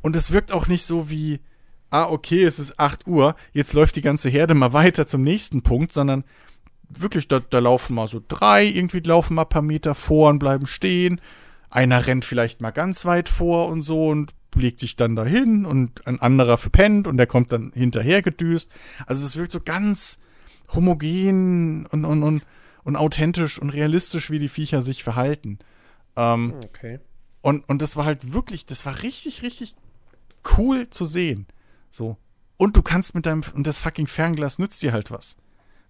[0.00, 1.40] Und es wirkt auch nicht so wie,
[1.90, 5.60] ah, okay, es ist 8 Uhr, jetzt läuft die ganze Herde mal weiter zum nächsten
[5.62, 6.24] Punkt, sondern
[6.88, 10.38] wirklich, da, da laufen mal so drei, irgendwie laufen mal ein paar Meter vor und
[10.38, 11.20] bleiben stehen.
[11.68, 16.06] Einer rennt vielleicht mal ganz weit vor und so und legt sich dann dahin und
[16.06, 18.70] ein anderer verpennt und der kommt dann hinterher gedüst.
[19.06, 20.18] Also es wirkt so ganz
[20.74, 22.42] homogen und, und, und,
[22.82, 25.58] und authentisch und realistisch, wie die Viecher sich verhalten.
[26.16, 27.00] Ähm, okay.
[27.42, 29.74] Und, und das war halt wirklich, das war richtig, richtig
[30.56, 31.46] cool zu sehen.
[31.90, 32.16] So.
[32.56, 35.36] Und du kannst mit deinem, und das fucking Fernglas nützt dir halt was.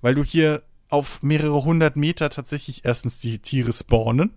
[0.01, 4.33] Weil du hier auf mehrere hundert Meter tatsächlich erstens die Tiere spawnen,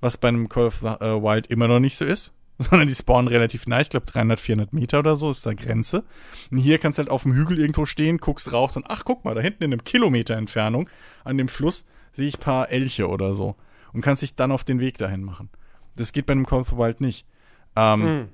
[0.00, 2.32] was bei einem Call of the äh, Wild immer noch nicht so ist.
[2.70, 3.80] sondern die spawnen relativ nah.
[3.80, 6.02] Ich glaube 300, 400 Meter oder so ist da Grenze.
[6.50, 9.24] Und hier kannst du halt auf dem Hügel irgendwo stehen, guckst raus und ach, guck
[9.24, 10.90] mal, da hinten in einem Kilometer Entfernung
[11.24, 13.54] an dem Fluss sehe ich ein paar Elche oder so.
[13.92, 15.50] Und kannst dich dann auf den Weg dahin machen.
[15.96, 17.26] Das geht bei einem Call of the Wild nicht.
[17.76, 18.28] Ähm, mhm.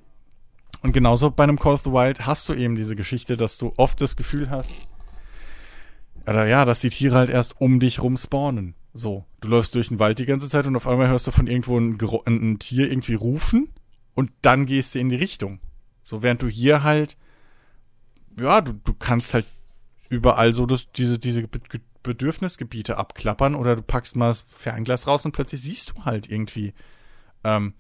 [0.83, 3.73] Und genauso bei einem Call of the Wild hast du eben diese Geschichte, dass du
[3.77, 4.73] oft das Gefühl hast,
[6.27, 8.75] oder ja, dass die Tiere halt erst um dich rum spawnen.
[8.95, 11.47] So, du läufst durch den Wald die ganze Zeit und auf einmal hörst du von
[11.47, 13.69] irgendwo ein, ein, ein Tier irgendwie rufen
[14.15, 15.61] und dann gehst du in die Richtung.
[16.03, 17.17] So, während du hier halt,
[18.39, 19.47] ja, du, du kannst halt
[20.09, 21.49] überall so das, diese, diese
[22.03, 26.75] Bedürfnisgebiete abklappern oder du packst mal das Fernglas raus und plötzlich siehst du halt irgendwie
[27.43, 27.75] ähm,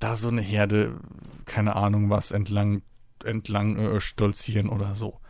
[0.00, 0.98] da so eine Herde,
[1.44, 2.82] keine Ahnung was, entlang,
[3.24, 5.20] entlang äh, stolzieren oder so.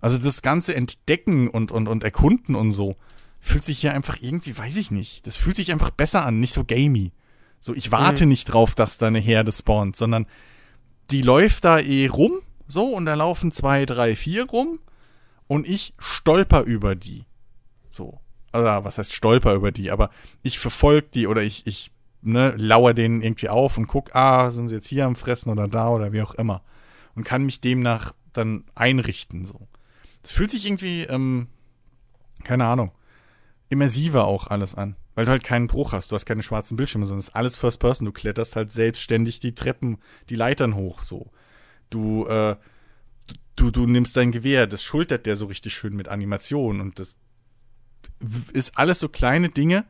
[0.00, 2.96] Also das ganze Entdecken und, und, und Erkunden und so
[3.40, 6.52] fühlt sich hier einfach irgendwie, weiß ich nicht, das fühlt sich einfach besser an, nicht
[6.52, 7.12] so gamey.
[7.62, 8.30] So, ich warte mhm.
[8.30, 10.26] nicht drauf, dass da eine Herde spawnt, sondern
[11.12, 12.32] die läuft da eh rum,
[12.66, 14.80] so, und da laufen zwei, drei, vier rum
[15.46, 17.24] und ich stolper über die.
[17.88, 18.18] So.
[18.50, 19.92] Also, was heißt stolper über die?
[19.92, 20.10] Aber
[20.42, 24.66] ich verfolge die oder ich, ich, ne, lauer denen irgendwie auf und guck, ah, sind
[24.66, 26.62] sie jetzt hier am Fressen oder da oder wie auch immer.
[27.14, 29.68] Und kann mich demnach dann einrichten, so.
[30.22, 31.46] Das fühlt sich irgendwie, ähm,
[32.42, 32.90] keine Ahnung,
[33.68, 34.96] immersiver auch alles an.
[35.14, 36.10] Weil du halt keinen Bruch hast.
[36.10, 38.06] Du hast keine schwarzen Bildschirme, sondern es ist alles First Person.
[38.06, 39.98] Du kletterst halt selbstständig die Treppen,
[40.30, 41.30] die Leitern hoch, so.
[41.90, 42.56] Du, äh,
[43.56, 47.16] du, du nimmst dein Gewehr, das schultert der so richtig schön mit Animationen und das
[48.52, 49.84] ist alles so kleine Dinge,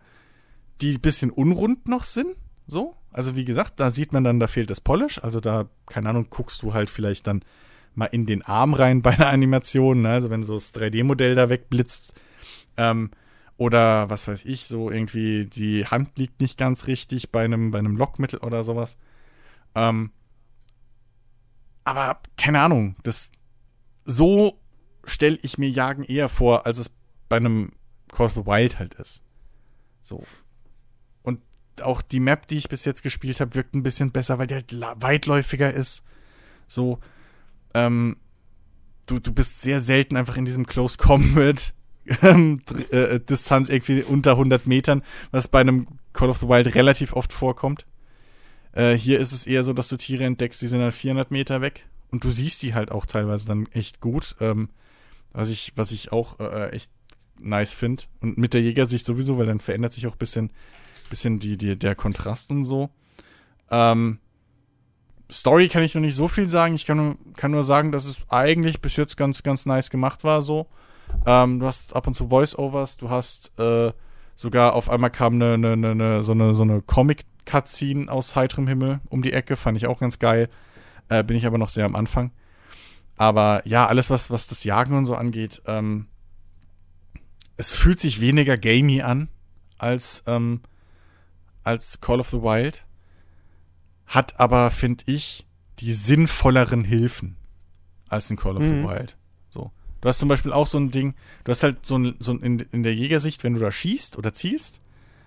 [0.80, 2.96] die ein bisschen unrund noch sind, so.
[3.10, 6.28] Also wie gesagt, da sieht man dann, da fehlt das Polish, also da, keine Ahnung,
[6.30, 7.44] guckst du halt vielleicht dann
[7.94, 10.10] mal in den Arm rein bei einer Animation, ne?
[10.10, 12.14] also wenn so das 3D-Modell da wegblitzt,
[12.78, 13.10] ähm,
[13.57, 17.78] oder was weiß ich, so irgendwie die Hand liegt nicht ganz richtig bei einem, bei
[17.78, 18.98] einem Lockmittel oder sowas.
[19.74, 20.11] Ähm,
[21.84, 23.32] aber keine Ahnung, das
[24.05, 24.59] so
[25.05, 26.90] stelle ich mir Jagen eher vor, als es
[27.28, 27.70] bei einem
[28.12, 29.24] Call of the Wild halt ist.
[30.00, 30.24] So.
[31.22, 31.40] Und
[31.82, 34.55] auch die Map, die ich bis jetzt gespielt habe, wirkt ein bisschen besser, weil die
[34.55, 36.05] halt weitläufiger ist.
[36.66, 36.98] So,
[37.74, 38.16] ähm,
[39.07, 41.74] du, du bist sehr selten einfach in diesem Close Combat
[42.07, 47.32] äh, Distanz irgendwie unter 100 Metern, was bei einem Call of the Wild relativ oft
[47.32, 47.86] vorkommt.
[48.72, 51.61] Äh, hier ist es eher so, dass du Tiere entdeckst, die sind dann 400 Meter
[51.61, 54.68] weg und du siehst die halt auch teilweise dann echt gut, ähm,
[55.32, 56.90] was ich, was ich auch äh, echt
[57.38, 58.05] nice finde.
[58.20, 60.50] Und mit der Jägersicht sowieso, weil dann verändert sich auch ein bisschen,
[61.11, 62.90] bisschen die, die, der Kontrast und so.
[63.70, 64.18] Ähm,
[65.30, 66.74] Story kann ich noch nicht so viel sagen.
[66.74, 70.42] Ich kann kann nur sagen, dass es eigentlich bis jetzt ganz, ganz nice gemacht war
[70.42, 70.66] so.
[71.26, 73.92] Ähm, du hast ab und zu Voice-Overs, du hast äh,
[74.34, 79.00] sogar auf einmal kam eine, eine, eine, so eine, so eine Comic-Cutscene aus heiterem Himmel
[79.09, 80.48] um die Ecke, fand ich auch ganz geil.
[81.09, 82.32] Äh, bin ich aber noch sehr am Anfang.
[83.16, 86.07] Aber ja, alles, was, was das Jagen und so angeht, ähm,
[87.57, 89.28] es fühlt sich weniger gamey an
[89.78, 90.62] als, ähm,
[91.62, 92.86] als Call of the Wild.
[94.07, 95.46] Hat aber, finde ich,
[95.78, 97.36] die sinnvolleren Hilfen
[98.09, 98.82] als in Call of mhm.
[98.82, 99.16] the Wild.
[100.03, 102.40] Du hast zum Beispiel auch so ein Ding, du hast halt so ein, so ein
[102.40, 104.82] in, in der Jägersicht, wenn du da schießt oder zielst,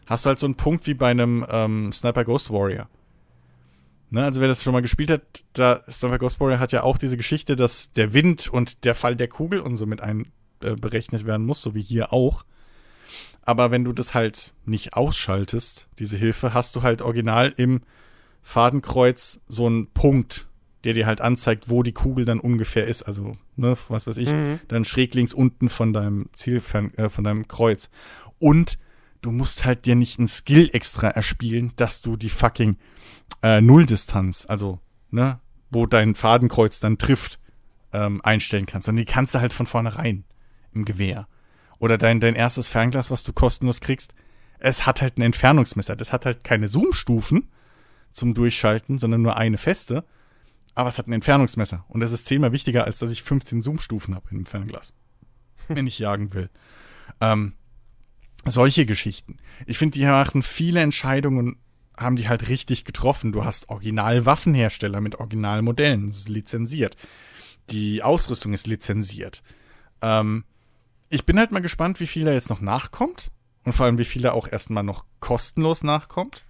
[0.06, 2.88] hast du halt so einen Punkt wie bei einem ähm, Sniper Ghost Warrior.
[4.12, 5.22] Ne, also wer das schon mal gespielt hat,
[5.54, 9.16] da Sniper Ghost Warrior hat ja auch diese Geschichte, dass der Wind und der Fall
[9.16, 10.28] der Kugel und so mit ein
[10.62, 12.44] äh, berechnet werden muss, so wie hier auch.
[13.44, 17.82] Aber wenn du das halt nicht ausschaltest, diese Hilfe, hast du halt original im
[18.42, 20.48] Fadenkreuz so einen Punkt,
[20.86, 23.04] der dir halt anzeigt, wo die Kugel dann ungefähr ist.
[23.04, 24.60] Also, ne, was weiß ich, mhm.
[24.68, 26.62] dann schräg links unten von deinem Ziel,
[26.96, 27.90] äh, von deinem Kreuz.
[28.40, 28.78] Und
[29.22, 32.78] du musst halt dir nicht ein Skill extra erspielen, dass du die fucking
[33.42, 34.80] äh, Nulldistanz, also,
[35.10, 35.40] ne,
[35.72, 37.40] wo dein Fadenkreuz dann trifft,
[37.92, 38.88] ähm, einstellen kannst.
[38.88, 40.24] Und die kannst du halt von vornherein
[40.74, 41.28] im Gewehr.
[41.80, 44.14] Oder dein, dein erstes Fernglas, was du kostenlos kriegst,
[44.60, 45.96] es hat halt ein Entfernungsmesser.
[45.96, 47.50] Das hat halt keine Zoom-Stufen
[48.12, 50.06] zum Durchschalten, sondern nur eine feste.
[50.76, 51.86] Aber es hat ein Entfernungsmesser.
[51.88, 54.94] Und das ist zehnmal wichtiger, als dass ich 15 Zoom-Stufen habe in einem Fernglas.
[55.68, 56.50] wenn ich jagen will.
[57.22, 57.54] Ähm,
[58.46, 59.38] solche Geschichten.
[59.66, 61.58] Ich finde, die machen viele Entscheidungen,
[61.98, 63.32] haben die halt richtig getroffen.
[63.32, 66.08] Du hast Original-Waffenhersteller mit Originalmodellen.
[66.08, 66.96] Das ist lizenziert.
[67.70, 69.42] Die Ausrüstung ist lizenziert.
[70.02, 70.44] Ähm,
[71.10, 73.32] ich bin halt mal gespannt, wie viel da jetzt noch nachkommt.
[73.64, 76.44] Und vor allem, wie viel da auch erstmal noch kostenlos nachkommt.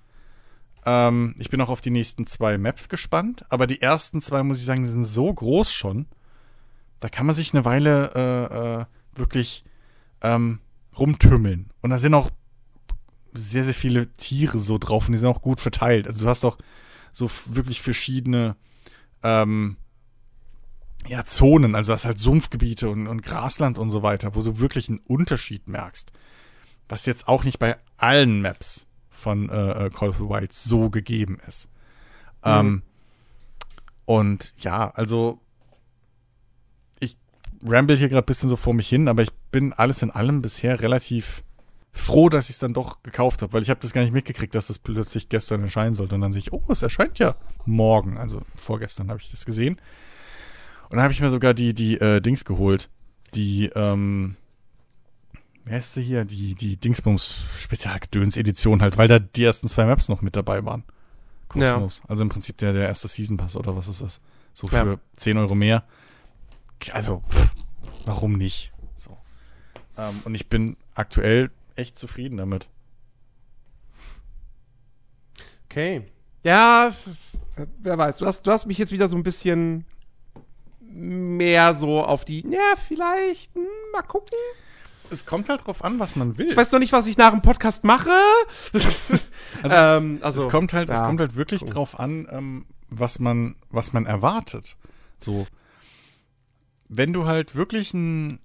[0.85, 3.45] Ähm, ich bin auch auf die nächsten zwei Maps gespannt.
[3.49, 6.05] Aber die ersten zwei, muss ich sagen, sind so groß schon.
[6.99, 8.85] Da kann man sich eine Weile äh, äh,
[9.19, 9.63] wirklich
[10.21, 10.59] ähm,
[10.97, 11.71] rumtümmeln.
[11.81, 12.29] Und da sind auch
[13.33, 16.07] sehr, sehr viele Tiere so drauf und die sind auch gut verteilt.
[16.07, 16.57] Also du hast auch
[17.11, 18.55] so wirklich verschiedene
[19.23, 19.77] ähm,
[21.07, 24.89] ja, Zonen, also das halt Sumpfgebiete und, und Grasland und so weiter, wo du wirklich
[24.89, 26.11] einen Unterschied merkst.
[26.87, 30.89] Was jetzt auch nicht bei allen Maps von äh, äh Call of the Wild so
[30.89, 31.69] gegeben ist.
[32.43, 32.51] Mhm.
[32.51, 32.81] Ähm,
[34.05, 35.39] und ja, also
[36.99, 37.17] ich
[37.63, 40.41] ramble hier gerade ein bisschen so vor mich hin, aber ich bin alles in allem
[40.41, 41.43] bisher relativ
[41.91, 44.53] froh, dass ich es dann doch gekauft habe, weil ich habe das gar nicht mitgekriegt,
[44.53, 46.15] dass das plötzlich gestern erscheinen sollte.
[46.15, 47.35] Und dann sehe ich, oh, es erscheint ja
[47.65, 48.17] morgen.
[48.17, 49.79] Also vorgestern habe ich das gesehen.
[50.89, 52.89] Und dann habe ich mir sogar die, die äh, Dings geholt.
[53.33, 54.35] Die, ähm,
[55.73, 56.25] heißt sie hier?
[56.25, 60.83] Die, die Dingsbums Spezialgedöns-Edition halt, weil da die ersten zwei Maps noch mit dabei waren.
[61.47, 61.99] Kostenlos.
[61.99, 62.09] Ja.
[62.09, 64.21] Also im Prinzip der, der erste Season Pass oder was ist das?
[64.53, 64.97] So für ja.
[65.15, 65.83] 10 Euro mehr.
[66.91, 67.49] Also, pff,
[68.05, 68.71] warum nicht?
[68.95, 69.17] So.
[69.97, 72.67] Ähm, und ich bin aktuell echt zufrieden damit.
[75.69, 76.03] Okay.
[76.43, 76.93] Ja,
[77.79, 78.17] wer weiß.
[78.17, 79.85] Du hast, du hast mich jetzt wieder so ein bisschen
[80.79, 84.37] mehr so auf die, ja, vielleicht, hm, mal gucken.
[85.09, 86.47] Es kommt halt drauf an, was man will.
[86.47, 88.11] Ich weiß noch nicht, was ich nach dem Podcast mache.
[89.63, 90.95] also, ähm, also, es kommt halt, ja.
[90.95, 91.69] es kommt halt wirklich cool.
[91.69, 94.77] drauf an, ähm, was man, was man erwartet.
[95.19, 95.47] So,
[96.89, 98.39] wenn du halt wirklich ein,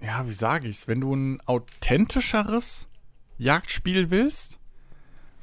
[0.00, 2.88] ja, wie sage ich's, wenn du ein authentischeres
[3.38, 4.58] Jagdspiel willst,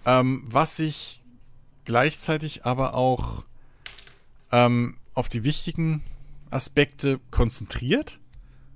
[0.05, 1.23] ähm, was sich
[1.85, 3.45] gleichzeitig aber auch
[4.51, 6.03] ähm, auf die wichtigen
[6.49, 8.19] Aspekte konzentriert,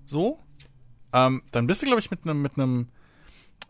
[0.06, 0.40] so,
[1.14, 2.90] ähm, dann bist du, glaube ich, mit einem mit einem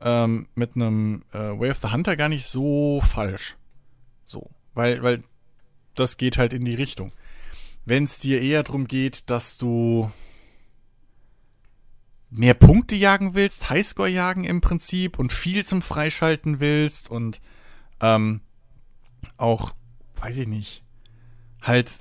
[0.01, 3.57] ähm, mit einem äh, Way of the Hunter gar nicht so falsch.
[4.25, 5.23] So, weil weil
[5.95, 7.11] das geht halt in die Richtung.
[7.85, 10.09] Wenn es dir eher darum geht, dass du
[12.29, 17.41] mehr Punkte jagen willst, Highscore jagen im Prinzip und viel zum Freischalten willst und
[17.99, 18.41] ähm,
[19.37, 19.73] auch,
[20.15, 20.83] weiß ich nicht,
[21.61, 21.91] halt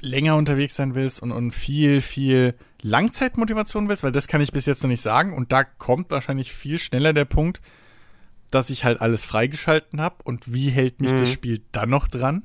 [0.00, 4.66] länger unterwegs sein willst und, und viel, viel Langzeitmotivation willst, weil das kann ich bis
[4.66, 5.32] jetzt noch nicht sagen.
[5.32, 7.60] Und da kommt wahrscheinlich viel schneller der Punkt,
[8.50, 11.18] dass ich halt alles freigeschalten habe und wie hält mich mhm.
[11.18, 12.42] das Spiel dann noch dran?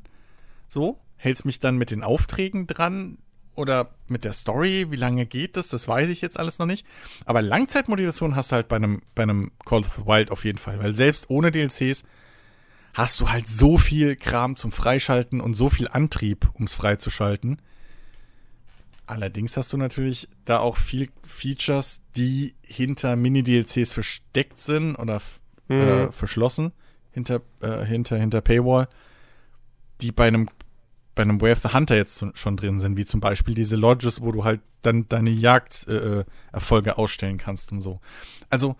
[0.67, 3.17] So, hält es mich dann mit den Aufträgen dran
[3.55, 4.87] oder mit der Story?
[4.89, 5.69] Wie lange geht das?
[5.69, 6.85] Das weiß ich jetzt alles noch nicht.
[7.25, 10.59] Aber Langzeitmotivation hast du halt bei einem, bei einem Call of the Wild auf jeden
[10.59, 12.03] Fall, weil selbst ohne DLCs
[12.93, 17.61] hast du halt so viel Kram zum Freischalten und so viel Antrieb, ums freizuschalten.
[19.07, 25.21] Allerdings hast du natürlich da auch viel Features, die hinter Mini-DLCs versteckt sind oder,
[25.67, 25.81] mhm.
[25.81, 26.71] oder verschlossen.
[27.11, 28.87] hinter, äh, hinter, hinter Paywall,
[30.01, 30.49] die bei einem
[31.15, 34.21] bei einem Way of the Hunter jetzt schon drin sind, wie zum Beispiel diese Lodges,
[34.21, 38.01] wo du halt dann deine Jagderfolge äh, ausstellen kannst und so.
[38.49, 38.75] Also,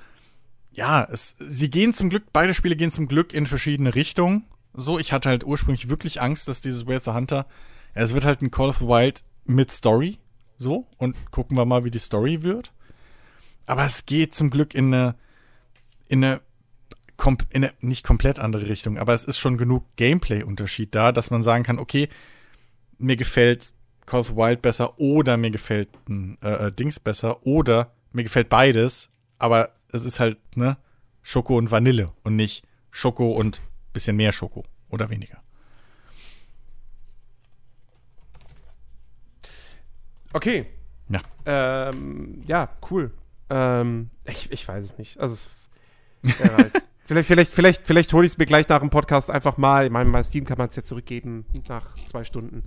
[0.74, 4.44] ja, es, sie gehen zum Glück, beide Spiele gehen zum Glück in verschiedene Richtungen.
[4.74, 7.48] So, ich hatte halt ursprünglich wirklich Angst, dass dieses Way of the Hunter,
[7.96, 10.18] ja, es wird halt ein Call of the Wild mit Story.
[10.58, 12.72] So, und gucken wir mal, wie die Story wird.
[13.66, 15.16] Aber es geht zum Glück in eine,
[16.08, 16.42] in eine
[17.50, 21.42] in eine nicht komplett andere Richtung, aber es ist schon genug Gameplay-Unterschied da, dass man
[21.42, 22.10] sagen kann, okay,
[22.98, 23.72] mir gefällt
[24.06, 28.50] Call of Wild besser oder mir gefällt ein äh, äh, Dings besser oder mir gefällt
[28.50, 29.10] beides,
[29.40, 30.78] aber es ist halt, ne,
[31.22, 33.62] Schoko und Vanille und nicht Schoko und
[33.94, 35.42] bisschen mehr Schoko oder weniger.
[40.36, 40.66] Okay.
[41.08, 41.22] Ja.
[41.46, 43.12] Ähm, ja, cool.
[43.50, 45.18] Ähm, ich, ich weiß es nicht.
[45.18, 45.46] Also,
[46.24, 46.74] wer weiß.
[47.06, 49.86] Vielleicht, vielleicht, vielleicht, vielleicht hole ich es mir gleich nach dem Podcast einfach mal.
[49.86, 52.64] Ich meine, bei Steam kann man es ja zurückgeben nach zwei Stunden.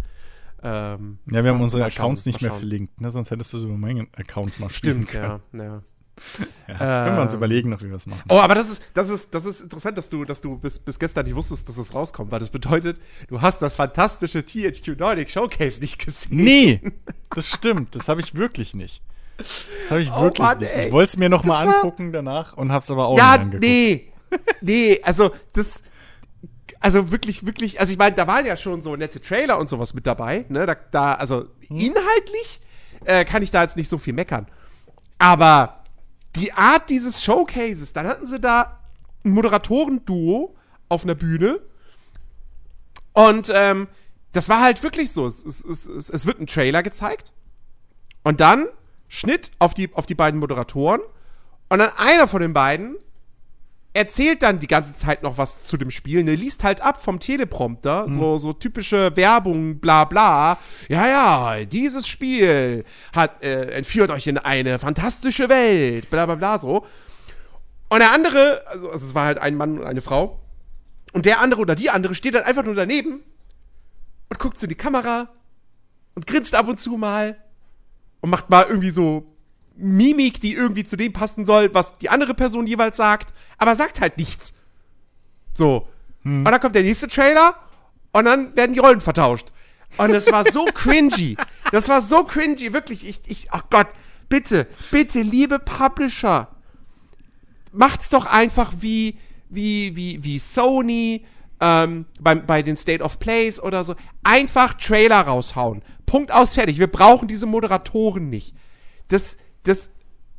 [0.62, 3.10] Ähm, ja, wir haben unsere Accounts nicht mehr verlinkt, ne?
[3.10, 5.40] sonst hättest du so über meinen Account mal Stimmt, ja.
[5.52, 5.82] ja.
[6.68, 8.22] Ja können wir uns ähm, überlegen noch, wie wir es machen.
[8.28, 10.98] Oh, aber das ist, das ist, das ist interessant, dass du, dass du bis, bis
[10.98, 15.30] gestern nicht wusstest, dass es rauskommt, weil das bedeutet, du hast das fantastische THQ Nordic
[15.30, 16.36] Showcase nicht gesehen.
[16.36, 16.80] Nee,
[17.30, 19.02] das stimmt, das habe ich wirklich nicht.
[19.36, 20.70] Das habe ich oh, wirklich Mann, nicht.
[20.76, 23.40] Ich wollte es mir noch mal angucken danach und habe es aber auch ja, nicht
[23.40, 23.64] angeguckt.
[23.64, 24.12] Ja, nee,
[24.60, 25.82] nee, also das,
[26.80, 29.94] also wirklich, wirklich, also ich meine, da waren ja schon so nette Trailer und sowas
[29.94, 30.66] mit dabei, ne?
[30.66, 31.76] Da, da also hm.
[31.76, 32.60] inhaltlich
[33.04, 34.46] äh, kann ich da jetzt nicht so viel meckern.
[35.18, 35.84] Aber
[36.36, 38.80] die Art dieses Showcases, dann hatten sie da
[39.24, 40.54] ein Moderatoren-Duo
[40.88, 41.60] auf einer Bühne.
[43.12, 43.88] Und ähm,
[44.32, 45.26] das war halt wirklich so.
[45.26, 47.32] Es, es, es, es wird ein Trailer gezeigt.
[48.22, 48.68] Und dann
[49.08, 51.00] Schnitt auf die, auf die beiden Moderatoren.
[51.68, 52.96] Und dann einer von den beiden
[53.98, 57.18] erzählt dann die ganze Zeit noch was zu dem Spiel, ne, liest halt ab vom
[57.18, 58.12] Teleprompter, mhm.
[58.12, 60.58] so, so typische Werbung, bla bla.
[60.88, 66.58] Ja, ja, dieses Spiel hat, äh, entführt euch in eine fantastische Welt, bla bla bla,
[66.58, 66.86] so.
[67.88, 70.38] Und der andere, also, also es war halt ein Mann und eine Frau,
[71.12, 73.24] und der andere oder die andere steht dann einfach nur daneben
[74.28, 75.28] und guckt so in die Kamera
[76.14, 77.36] und grinst ab und zu mal
[78.20, 79.34] und macht mal irgendwie so
[79.78, 84.00] Mimik, die irgendwie zu dem passen soll, was die andere Person jeweils sagt, aber sagt
[84.00, 84.54] halt nichts.
[85.54, 85.88] So.
[86.22, 86.44] Hm.
[86.44, 87.54] Und dann kommt der nächste Trailer
[88.12, 89.48] und dann werden die Rollen vertauscht.
[89.96, 91.36] Und das war so cringy.
[91.70, 93.08] Das war so cringy, wirklich.
[93.08, 93.86] Ich, ich, ach Gott,
[94.28, 96.48] bitte, bitte, liebe Publisher,
[97.72, 99.18] macht's doch einfach wie,
[99.48, 101.24] wie, wie, wie Sony
[101.60, 103.94] ähm, bei, bei den State of Plays oder so.
[104.24, 105.82] Einfach Trailer raushauen.
[106.04, 106.78] Punkt aus, fertig.
[106.78, 108.54] Wir brauchen diese Moderatoren nicht.
[109.08, 109.38] Das,
[109.68, 109.90] das.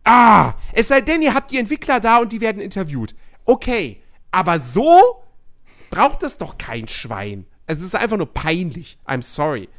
[0.04, 0.54] Ah!
[0.74, 3.16] Es sei denn, ihr habt die Entwickler da und die werden interviewt.
[3.46, 4.02] Okay.
[4.32, 5.24] Aber so
[5.90, 7.46] braucht das doch kein Schwein.
[7.66, 8.98] Es ist einfach nur peinlich.
[9.08, 9.70] I'm sorry.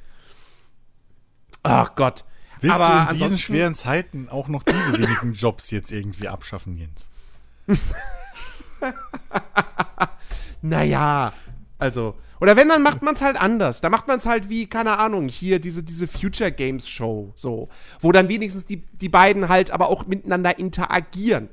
[1.63, 2.25] Ach Gott.
[2.61, 6.77] Willst Aber du in diesen schweren Zeiten auch noch diese wenigen Jobs jetzt irgendwie abschaffen,
[6.77, 7.11] Jens?
[10.63, 11.33] naja,
[11.79, 13.81] also, oder wenn, dann macht man es halt anders.
[13.81, 17.69] Da macht man es halt wie, keine Ahnung, hier diese, diese Future Games Show, so.
[18.01, 21.51] Wo dann wenigstens die, die beiden halt aber auch miteinander interagieren.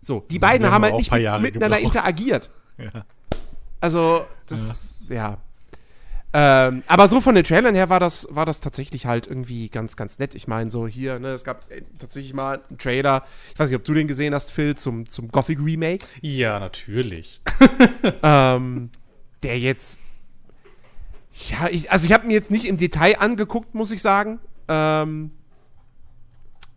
[0.00, 1.96] So, die beiden haben halt nicht mit, miteinander gebraucht.
[1.96, 2.50] interagiert.
[2.78, 3.06] Ja.
[3.80, 5.14] Also, das, ja.
[5.14, 5.38] ja.
[6.68, 9.96] Ähm, aber so von den Trailern her war das, war das tatsächlich halt irgendwie ganz,
[9.96, 10.34] ganz nett.
[10.34, 13.78] Ich meine, so hier, ne, es gab äh, tatsächlich mal einen Trailer, ich weiß nicht,
[13.78, 16.04] ob du den gesehen hast, Phil, zum, zum Gothic Remake.
[16.20, 17.40] Ja, natürlich.
[18.22, 18.90] ähm,
[19.42, 19.98] der jetzt
[21.50, 24.38] ja, ich, also ich habe mir jetzt nicht im Detail angeguckt, muss ich sagen.
[24.68, 25.30] Ähm,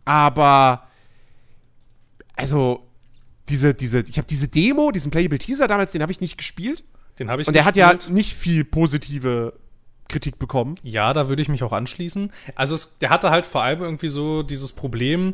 [0.06, 0.88] aber
[2.36, 2.88] also
[3.48, 6.84] diese, diese, ich habe diese Demo, diesen Playable Teaser damals, den habe ich nicht gespielt.
[7.18, 7.48] Den habe ich.
[7.48, 9.54] Und der hat ja nicht viel positive
[10.08, 10.76] Kritik bekommen.
[10.84, 12.32] Ja, da würde ich mich auch anschließen.
[12.56, 15.34] Also es, der hatte halt vor allem irgendwie so dieses Problem,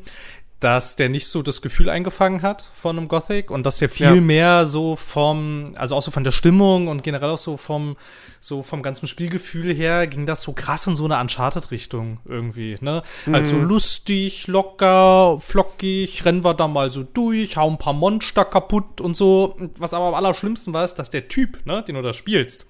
[0.60, 4.15] dass der nicht so das Gefühl eingefangen hat von einem Gothic und dass der viel
[4.15, 4.22] ja.
[4.22, 7.98] mehr so vom, also auch so von der Stimmung und generell auch so vom,
[8.40, 13.03] so vom ganzen Spielgefühl her ging das so krass in so eine Uncharted-Richtung irgendwie, ne?
[13.26, 13.36] Mhm.
[13.36, 19.02] Also lustig, locker, flockig, rennen wir da mal so durch, hauen ein paar Monster kaputt
[19.02, 19.57] und so.
[19.77, 22.69] Was aber am allerschlimmsten war, ist, dass der Typ, ne, den du da spielst,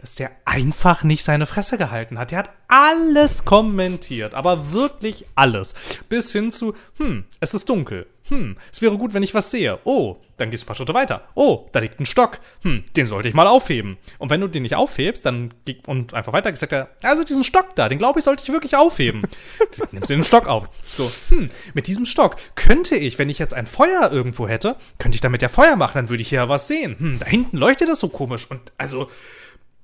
[0.00, 2.30] dass der einfach nicht seine Fresse gehalten hat.
[2.30, 5.74] Der hat alles kommentiert, aber wirklich alles.
[6.08, 8.06] Bis hin zu, hm, es ist dunkel.
[8.28, 9.78] Hm, es wäre gut, wenn ich was sehe.
[9.84, 11.22] Oh, dann gehst du ein paar Schritte weiter.
[11.34, 12.40] Oh, da liegt ein Stock.
[12.62, 13.96] Hm, den sollte ich mal aufheben.
[14.18, 15.54] Und wenn du den nicht aufhebst, dann
[15.86, 19.22] und einfach weiter gesagt also diesen Stock da, den glaube ich, sollte ich wirklich aufheben.
[19.92, 20.68] nimmst du den Stock auf.
[20.92, 25.16] So, hm, mit diesem Stock könnte ich, wenn ich jetzt ein Feuer irgendwo hätte, könnte
[25.16, 26.96] ich damit ja Feuer machen, dann würde ich hier was sehen.
[26.98, 28.50] Hm, da hinten leuchtet das so komisch.
[28.50, 29.08] Und also,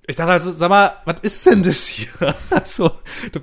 [0.06, 2.08] ich dachte also, sag mal, was ist denn das hier?
[2.50, 2.90] also,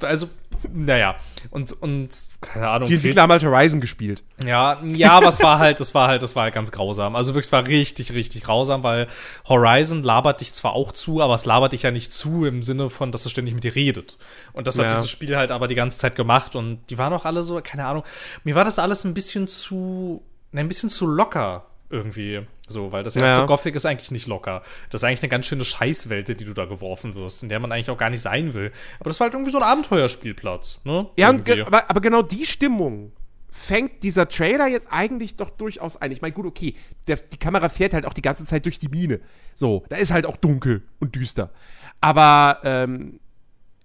[0.02, 0.30] also
[0.72, 1.16] naja,
[1.50, 2.10] und, und,
[2.40, 2.88] keine Ahnung.
[2.88, 4.24] Die Entwickler haben halt Horizon gespielt.
[4.46, 7.16] Ja, ja, aber es war halt, das war halt, das war halt ganz grausam.
[7.16, 9.08] Also wirklich, es war richtig, richtig grausam, weil
[9.48, 12.90] Horizon labert dich zwar auch zu, aber es labert dich ja nicht zu im Sinne
[12.90, 14.18] von, dass es ständig mit dir redet.
[14.54, 14.96] Und das hat ja.
[14.96, 17.86] dieses Spiel halt aber die ganze Zeit gemacht und die waren auch alle so, keine
[17.86, 18.04] Ahnung,
[18.44, 20.22] mir war das alles ein bisschen zu,
[20.54, 22.46] ein bisschen zu locker irgendwie.
[22.72, 23.46] So, weil das erste ja.
[23.46, 24.64] Gothic ist eigentlich nicht locker.
[24.90, 27.60] Das ist eigentlich eine ganz schöne Scheißwelt, in die du da geworfen wirst, in der
[27.60, 28.72] man eigentlich auch gar nicht sein will.
[29.00, 31.08] Aber das war halt irgendwie so ein Abenteuerspielplatz, ne?
[31.18, 33.12] Ja, aber, aber genau die Stimmung
[33.52, 36.12] fängt dieser Trailer jetzt eigentlich doch durchaus ein.
[36.12, 36.74] Ich meine, gut, okay,
[37.08, 39.20] der, die Kamera fährt halt auch die ganze Zeit durch die Mine.
[39.54, 41.52] So, da ist halt auch dunkel und düster.
[42.00, 43.20] Aber, ähm,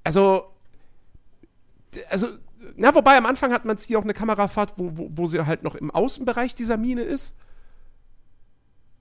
[0.04, 0.52] also,
[2.08, 2.28] also,
[2.76, 5.62] na, wobei am Anfang hat man hier auch eine Kamerafahrt, wo, wo, wo sie halt
[5.62, 7.36] noch im Außenbereich dieser Mine ist.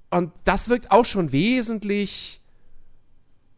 [0.10, 2.42] Und das wirkt auch schon wesentlich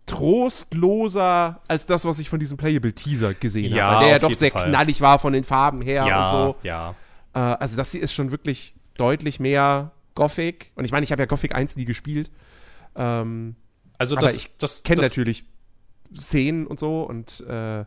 [0.05, 4.05] trostloser als das, was ich von diesem Playable-Teaser gesehen ja, habe.
[4.05, 4.69] Der ja doch sehr Fall.
[4.69, 6.55] knallig war von den Farben her ja, und so.
[6.63, 6.95] Ja.
[7.33, 10.71] Äh, also, das hier ist schon wirklich deutlich mehr Gothic.
[10.75, 12.31] Und ich meine, ich habe ja Gothic 1 nie gespielt.
[12.95, 13.55] Ähm,
[13.97, 15.45] also, das, ich das, kenne natürlich
[16.15, 17.85] Szenen und so und äh,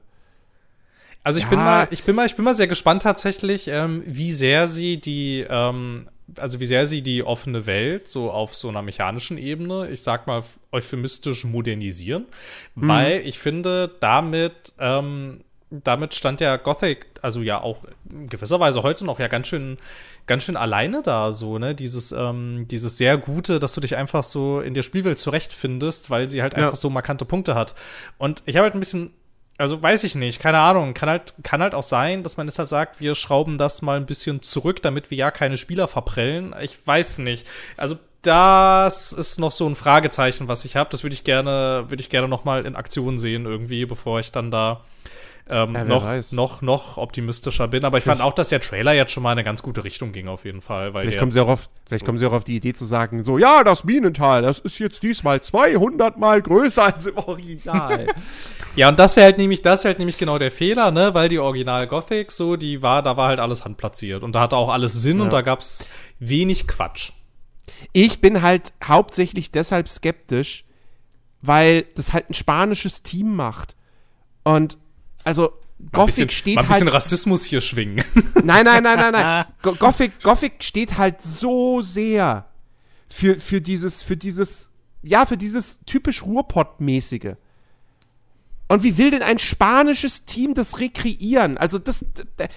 [1.23, 1.51] also ich ja.
[1.51, 5.01] bin mal, ich bin mal, ich bin mal sehr gespannt tatsächlich, ähm, wie sehr sie
[5.01, 6.09] die ähm,
[6.39, 10.27] also wie sehr sie die offene Welt so auf so einer mechanischen Ebene, ich sag
[10.27, 10.43] mal,
[10.73, 12.27] euphemistisch modernisieren,
[12.75, 12.89] mhm.
[12.89, 15.41] weil ich finde, damit, ähm,
[15.71, 19.79] damit stand ja Gothic, also ja auch in gewisser Weise heute noch ja ganz schön,
[20.27, 21.75] ganz schön alleine da, so, ne?
[21.75, 26.29] Dieses, ähm, dieses sehr Gute, dass du dich einfach so in der Spielwelt zurechtfindest, weil
[26.29, 26.65] sie halt ja.
[26.65, 27.75] einfach so markante Punkte hat.
[28.19, 29.11] Und ich habe halt ein bisschen
[29.61, 30.95] also weiß ich nicht, keine Ahnung.
[30.95, 33.99] Kann halt, kann halt auch sein, dass man jetzt halt sagt, wir schrauben das mal
[33.99, 36.55] ein bisschen zurück, damit wir ja keine Spieler verprellen.
[36.63, 37.47] Ich weiß nicht.
[37.77, 40.91] Also das ist noch so ein Fragezeichen, was ich habe.
[40.91, 44.33] Das würde ich gerne, würde ich gerne noch mal in Aktion sehen irgendwie, bevor ich
[44.33, 44.81] dann da
[45.51, 47.85] ähm, ja, noch, noch, noch optimistischer bin.
[47.85, 50.13] Aber ich fand auch, dass der Trailer jetzt schon mal in eine ganz gute Richtung
[50.13, 50.95] ging, auf jeden Fall.
[50.95, 52.07] Weil vielleicht kommen, sie auch auf, vielleicht so.
[52.07, 55.03] kommen sie auch auf die Idee zu sagen, so, ja, das Minental, das ist jetzt
[55.03, 58.07] diesmal 200 Mal größer als im Original.
[58.77, 61.29] ja, und das wäre halt nämlich, das wäre halt nämlich genau der Fehler, ne, weil
[61.29, 64.23] die Original Gothic, so, die war, da war halt alles handplatziert.
[64.23, 65.25] Und da hatte auch alles Sinn ja.
[65.25, 67.13] und da gab es wenig Quatsch.
[67.93, 70.65] Ich bin halt hauptsächlich deshalb skeptisch,
[71.43, 73.75] weil das halt ein spanisches Team macht.
[74.45, 74.79] Und
[75.31, 75.53] also
[75.93, 78.05] Gothic bisschen, steht mal ein bisschen halt, Rassismus hier schwingen.
[78.45, 79.45] Nein, nein, nein, nein, nein.
[79.63, 82.47] Gothic, Gothic steht halt so sehr
[83.09, 87.37] für, für dieses, für dieses, ja, für dieses typisch Ruhrpott-mäßige.
[88.69, 91.59] Und wie will denn ein spanisches Team das rekreieren?
[91.59, 92.05] Also das,
[92.37, 92.49] das,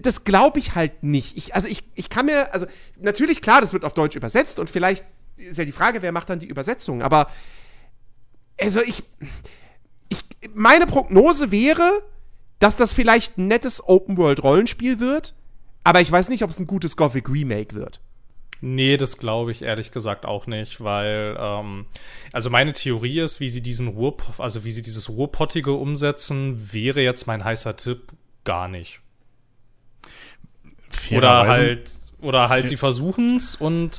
[0.00, 1.36] das glaube ich halt nicht.
[1.36, 2.66] Ich, also ich, ich kann mir, also
[2.98, 5.04] natürlich klar, das wird auf Deutsch übersetzt und vielleicht
[5.36, 7.02] ist ja die Frage, wer macht dann die Übersetzung.
[7.02, 7.30] Aber
[8.60, 9.02] also ich,
[10.08, 10.20] ich
[10.52, 12.02] meine Prognose wäre,
[12.62, 15.34] dass das vielleicht ein nettes Open-World-Rollenspiel wird,
[15.82, 18.00] aber ich weiß nicht, ob es ein gutes Gothic Remake wird.
[18.60, 21.86] Nee, das glaube ich ehrlich gesagt auch nicht, weil ähm,
[22.32, 27.00] also meine Theorie ist, wie sie diesen Ruhr, also wie sie dieses Ruhrpottige umsetzen, wäre
[27.00, 28.12] jetzt mein heißer Tipp
[28.44, 29.00] gar nicht.
[31.10, 31.90] Oder halt,
[32.20, 33.98] oder halt, sie versuchen es und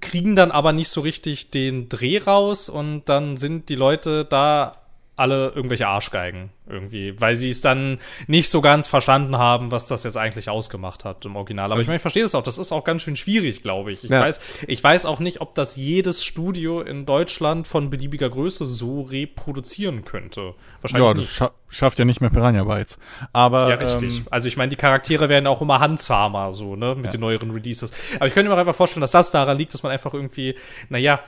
[0.00, 4.85] kriegen dann aber nicht so richtig den Dreh raus und dann sind die Leute da
[5.16, 10.04] alle irgendwelche Arschgeigen irgendwie, weil sie es dann nicht so ganz verstanden haben, was das
[10.04, 11.72] jetzt eigentlich ausgemacht hat im Original.
[11.72, 12.42] Aber ich meine, ich verstehe das auch.
[12.42, 14.04] Das ist auch ganz schön schwierig, glaube ich.
[14.04, 14.20] Ich, ja.
[14.20, 19.02] weiß, ich weiß auch nicht, ob das jedes Studio in Deutschland von beliebiger Größe so
[19.02, 20.54] reproduzieren könnte.
[20.82, 22.98] Wahrscheinlich ja, das scha schafft ja nicht mehr Piranha Bytes.
[23.32, 24.18] Aber ja, richtig.
[24.18, 27.10] Ähm, also ich meine, die Charaktere werden auch immer handzahmer, so ne, mit ja.
[27.12, 27.92] den neueren Releases.
[28.16, 30.56] Aber ich könnte mir einfach vorstellen, dass das daran liegt, dass man einfach irgendwie,
[30.88, 31.20] naja,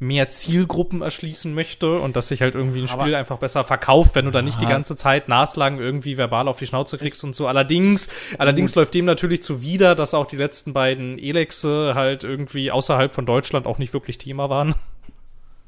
[0.00, 4.14] mehr Zielgruppen erschließen möchte und dass sich halt irgendwie ein Spiel Aber einfach besser verkauft,
[4.14, 7.36] wenn du dann nicht die ganze Zeit naslang irgendwie verbal auf die Schnauze kriegst und
[7.36, 7.46] so.
[7.46, 8.08] Allerdings,
[8.38, 13.26] allerdings läuft dem natürlich zuwider, dass auch die letzten beiden Elexe halt irgendwie außerhalb von
[13.26, 14.74] Deutschland auch nicht wirklich Thema waren.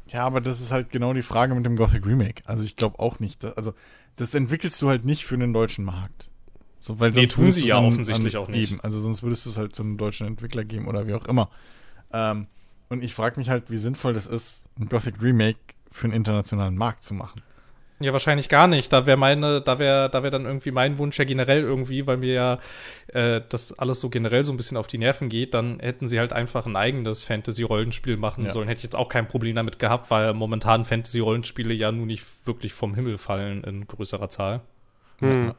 [0.09, 2.43] Ja, aber das ist halt genau die Frage mit dem Gothic Remake.
[2.47, 3.75] Also ich glaube auch nicht, dass, also
[4.17, 6.31] das entwickelst du halt nicht für den deutschen Markt.
[6.79, 8.73] So, weil nee, tun sie ja an, offensichtlich an, auch nicht.
[8.73, 8.81] Eben.
[8.81, 11.51] Also sonst würdest du es halt zu einem deutschen Entwickler geben oder wie auch immer.
[12.13, 12.47] Ähm,
[12.93, 15.59] und ich frage mich halt, wie sinnvoll das ist, ein Gothic Remake
[15.91, 17.43] für einen internationalen Markt zu machen.
[18.01, 18.93] Ja, wahrscheinlich gar nicht.
[18.93, 22.17] Da wäre meine, da wäre, da wäre dann irgendwie mein Wunsch ja generell irgendwie, weil
[22.17, 22.59] mir ja
[23.09, 26.19] äh, das alles so generell so ein bisschen auf die Nerven geht, dann hätten sie
[26.19, 28.51] halt einfach ein eigenes Fantasy-Rollenspiel machen ja.
[28.51, 28.69] sollen.
[28.69, 32.73] Hätte ich jetzt auch kein Problem damit gehabt, weil momentan Fantasy-Rollenspiele ja nun nicht wirklich
[32.73, 34.61] vom Himmel fallen in größerer Zahl.
[35.21, 35.55] Mhm.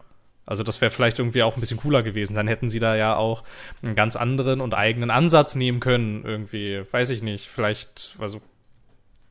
[0.45, 2.33] Also das wäre vielleicht irgendwie auch ein bisschen cooler gewesen.
[2.33, 3.43] Dann hätten sie da ja auch
[3.81, 6.25] einen ganz anderen und eigenen Ansatz nehmen können.
[6.25, 7.47] Irgendwie, weiß ich nicht.
[7.47, 8.41] Vielleicht, also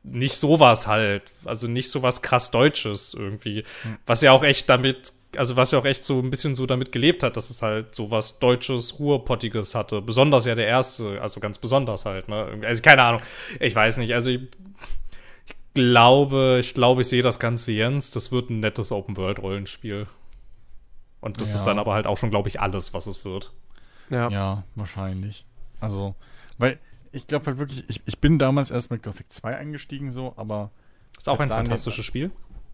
[0.03, 1.23] nicht sowas halt.
[1.45, 3.63] Also nicht sowas krass Deutsches irgendwie.
[3.83, 3.97] Hm.
[4.07, 6.91] Was ja auch echt damit, also was ja auch echt so ein bisschen so damit
[6.91, 10.01] gelebt hat, dass es halt sowas Deutsches, Ruhrpottiges hatte.
[10.01, 12.27] Besonders ja der erste, also ganz besonders halt.
[12.27, 12.59] Ne?
[12.63, 13.21] Also keine Ahnung.
[13.59, 14.15] Ich weiß nicht.
[14.15, 14.41] Also ich,
[15.45, 18.09] ich glaube, ich glaube, ich sehe das ganz wie Jens.
[18.09, 20.07] Das wird ein nettes Open-World-Rollenspiel.
[21.23, 21.55] Und das ja.
[21.55, 23.53] ist dann aber halt auch schon, glaube ich, alles, was es wird.
[24.09, 25.45] Ja, ja wahrscheinlich.
[25.79, 26.15] Also,
[26.57, 26.79] weil
[27.13, 30.71] ich glaube halt wirklich, ich, ich bin damals erst mit Gothic 2 eingestiegen, so, aber.
[31.17, 32.31] Ist auch ein fantastisches Spiel.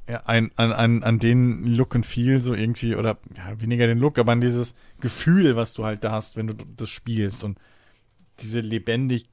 [0.09, 3.99] Ja, ein, an, an, an den Look and Feel so irgendwie, oder ja, weniger den
[3.99, 7.59] Look, aber an dieses Gefühl, was du halt da hast, wenn du das spielst und
[8.39, 9.29] diese lebendig,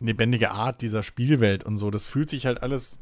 [0.00, 2.98] lebendige Art dieser Spielwelt und so, das fühlt sich halt alles,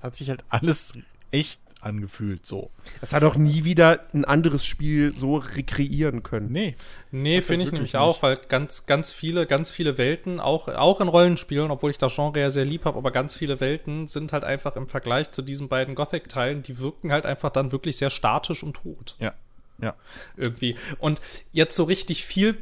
[0.00, 0.94] hat sich halt alles
[1.30, 2.70] echt angefühlt, so.
[3.00, 6.50] Es hat auch nie wieder ein anderes Spiel so rekreieren können.
[6.52, 6.76] Nee.
[7.10, 8.00] Nee, finde ich nämlich nicht.
[8.00, 12.14] auch, weil ganz, ganz viele, ganz viele Welten, auch, auch in Rollenspielen, obwohl ich das
[12.14, 15.42] Genre ja sehr lieb habe, aber ganz viele Welten sind halt einfach im Vergleich zu
[15.42, 19.16] diesen beiden Gothic-Teilen, die wirken halt einfach dann wirklich sehr statisch und tot.
[19.18, 19.34] Ja.
[19.80, 19.96] Ja.
[20.36, 20.76] Irgendwie.
[20.98, 22.56] Und jetzt so richtig viel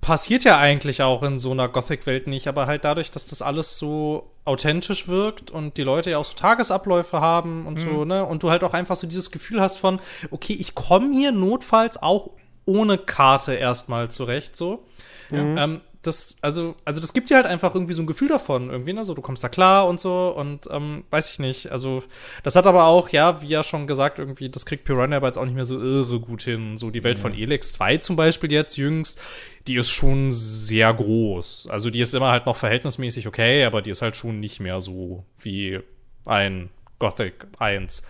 [0.00, 3.78] passiert ja eigentlich auch in so einer Gothic-Welt nicht, aber halt dadurch, dass das alles
[3.78, 7.90] so authentisch wirkt und die Leute ja auch so Tagesabläufe haben und mhm.
[7.90, 8.24] so, ne?
[8.24, 10.00] Und du halt auch einfach so dieses Gefühl hast von,
[10.30, 12.30] okay, ich komme hier notfalls auch
[12.64, 14.84] ohne Karte erstmal zurecht, so.
[15.30, 15.58] Mhm.
[15.58, 18.92] Ähm, das, also, also das gibt dir halt einfach irgendwie so ein Gefühl davon, irgendwie,
[18.92, 19.04] ne?
[19.04, 21.70] So, du kommst da klar und so und ähm, weiß ich nicht.
[21.70, 22.02] Also,
[22.42, 25.38] das hat aber auch, ja, wie ja schon gesagt, irgendwie, das kriegt Piranha aber jetzt
[25.38, 26.76] auch nicht mehr so irre gut hin.
[26.76, 27.22] So die Welt mhm.
[27.22, 29.20] von Elex 2 zum Beispiel jetzt jüngst,
[29.68, 31.68] die ist schon sehr groß.
[31.70, 34.80] Also, die ist immer halt noch verhältnismäßig okay, aber die ist halt schon nicht mehr
[34.80, 35.80] so wie
[36.26, 38.02] ein Gothic 1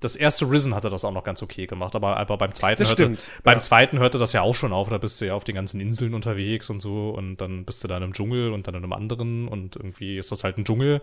[0.00, 2.90] das erste Risen hatte das auch noch ganz okay gemacht, aber, aber beim zweiten das
[2.90, 3.60] hörte, stimmt, beim ja.
[3.60, 6.14] zweiten hörte das ja auch schon auf, da bist du ja auf den ganzen Inseln
[6.14, 8.92] unterwegs und so und dann bist du da in einem Dschungel und dann in einem
[8.92, 11.00] anderen und irgendwie ist das halt ein Dschungel.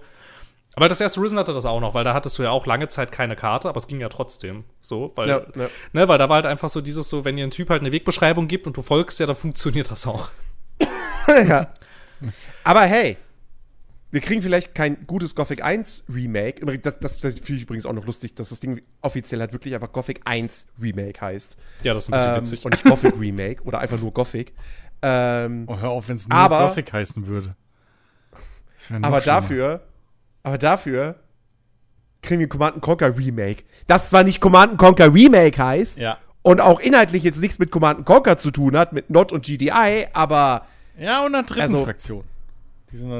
[0.75, 2.87] Aber das erste Risen hatte das auch noch, weil da hattest du ja auch lange
[2.87, 5.69] Zeit keine Karte, aber es ging ja trotzdem so, weil, ja, ja.
[5.93, 7.91] Ne, weil da war halt einfach so dieses so, wenn dir ein Typ halt eine
[7.91, 10.29] Wegbeschreibung gibt und du folgst ja, dann funktioniert das auch.
[11.27, 11.71] ja.
[12.63, 13.17] Aber hey,
[14.13, 16.63] wir kriegen vielleicht kein gutes Gothic 1 Remake.
[16.77, 19.73] Das, das, das finde ich übrigens auch noch lustig, dass das Ding offiziell halt wirklich
[19.73, 21.57] einfach Gothic 1 Remake heißt.
[21.81, 22.63] Ja, das ist ein bisschen ähm, witzig.
[22.63, 24.53] Und nicht Gothic Remake oder einfach nur Gothic.
[25.01, 27.55] Ähm, oh, hör auf, wenn es nur aber, Gothic heißen würde.
[29.01, 29.81] aber dafür,
[30.43, 31.15] aber dafür
[32.21, 33.63] kriegen wir Command Conquer Remake.
[33.87, 36.19] Das zwar nicht Command Conquer Remake heißt ja.
[36.43, 40.05] und auch inhaltlich jetzt nichts mit Command Conquer zu tun hat, mit Not und GDI,
[40.13, 40.67] aber
[40.99, 42.23] ja, und einer dritten also, Fraktion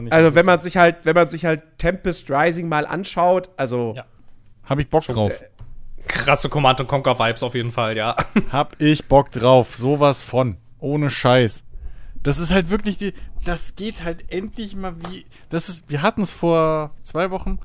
[0.10, 4.06] also wenn man sich halt, wenn man sich halt Tempest Rising mal anschaut, also ja.
[4.64, 5.32] habe ich Bock drauf.
[6.08, 8.16] Krasse Command Conquer Vibes auf jeden Fall, ja.
[8.52, 11.64] Hab ich Bock drauf, sowas von, ohne Scheiß.
[12.22, 13.14] Das ist halt wirklich die,
[13.46, 17.60] das geht halt endlich mal wie, das ist, wir hatten es vor zwei Wochen.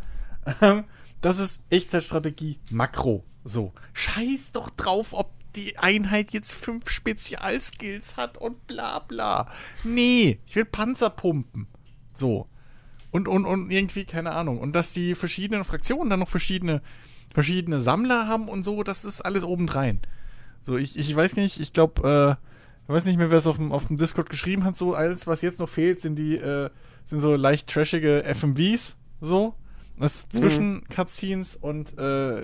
[1.21, 3.25] das ist Echtzeitstrategie Makro.
[3.45, 9.51] So, scheiß doch drauf, ob die Einheit jetzt fünf Spezialskills hat und bla bla.
[9.85, 11.67] Nee, ich will Panzer pumpen.
[12.19, 12.47] So.
[13.11, 14.59] Und, und, und irgendwie, keine Ahnung.
[14.59, 16.83] Und dass die verschiedenen Fraktionen dann noch verschiedene,
[17.33, 20.01] verschiedene Sammler haben und so, das ist alles obendrein.
[20.63, 22.49] So, ich, ich weiß nicht, ich glaube, äh,
[22.83, 24.77] ich weiß nicht mehr, wer es auf dem, auf dem Discord geschrieben hat.
[24.77, 26.71] So, alles, was jetzt noch fehlt, sind die, äh,
[27.07, 29.55] sind so leicht trashige FMVs, so.
[29.99, 30.31] Das mhm.
[30.31, 32.43] zwischen Cutscenes und äh,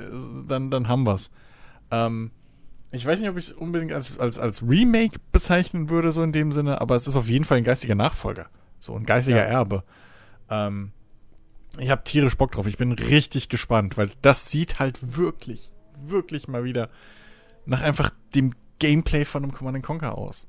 [0.48, 1.30] dann, dann haben wir's.
[1.90, 2.30] Ähm,
[2.90, 6.32] ich weiß nicht, ob ich es unbedingt als, als, als Remake bezeichnen würde, so in
[6.32, 8.48] dem Sinne, aber es ist auf jeden Fall ein geistiger Nachfolger.
[8.84, 9.44] So ein geistiger ja.
[9.44, 9.84] Erbe.
[10.50, 10.92] Ähm,
[11.78, 12.66] ich habe tierisch Bock drauf.
[12.66, 16.90] Ich bin richtig gespannt, weil das sieht halt wirklich, wirklich mal wieder
[17.66, 20.46] nach einfach dem Gameplay von einem Command Conquer aus.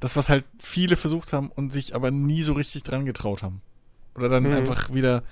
[0.00, 3.62] Das, was halt viele versucht haben und sich aber nie so richtig dran getraut haben.
[4.14, 4.52] Oder dann mhm.
[4.52, 5.24] einfach wieder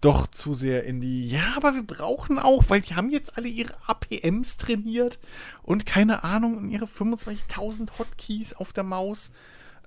[0.00, 3.48] doch zu sehr in die, ja, aber wir brauchen auch, weil die haben jetzt alle
[3.48, 5.18] ihre APMs trainiert
[5.62, 9.32] und keine Ahnung, und ihre 25.000 Hotkeys auf der Maus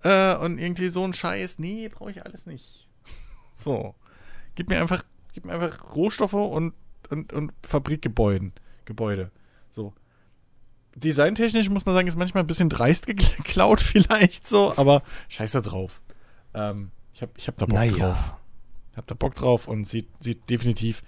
[0.04, 1.60] äh, und irgendwie so ein Scheiß.
[1.60, 2.88] Nee, brauche ich alles nicht.
[3.56, 3.96] so.
[4.56, 5.04] Gib mir einfach,
[5.34, 6.74] gib mir einfach Rohstoffe und,
[7.10, 8.52] und, und Fabrikgebäude.
[8.86, 9.32] Gebäude.
[9.70, 9.94] So.
[10.96, 15.62] Designtechnisch muss man sagen, ist manchmal ein bisschen dreist geklaut, vielleicht so, aber scheiß da
[15.62, 16.02] drauf.
[16.54, 17.96] Ähm, ich hab, ich hab da Bock naja.
[17.96, 18.34] drauf.
[18.92, 21.04] Ich hab da Bock drauf und sieht, sieht definitiv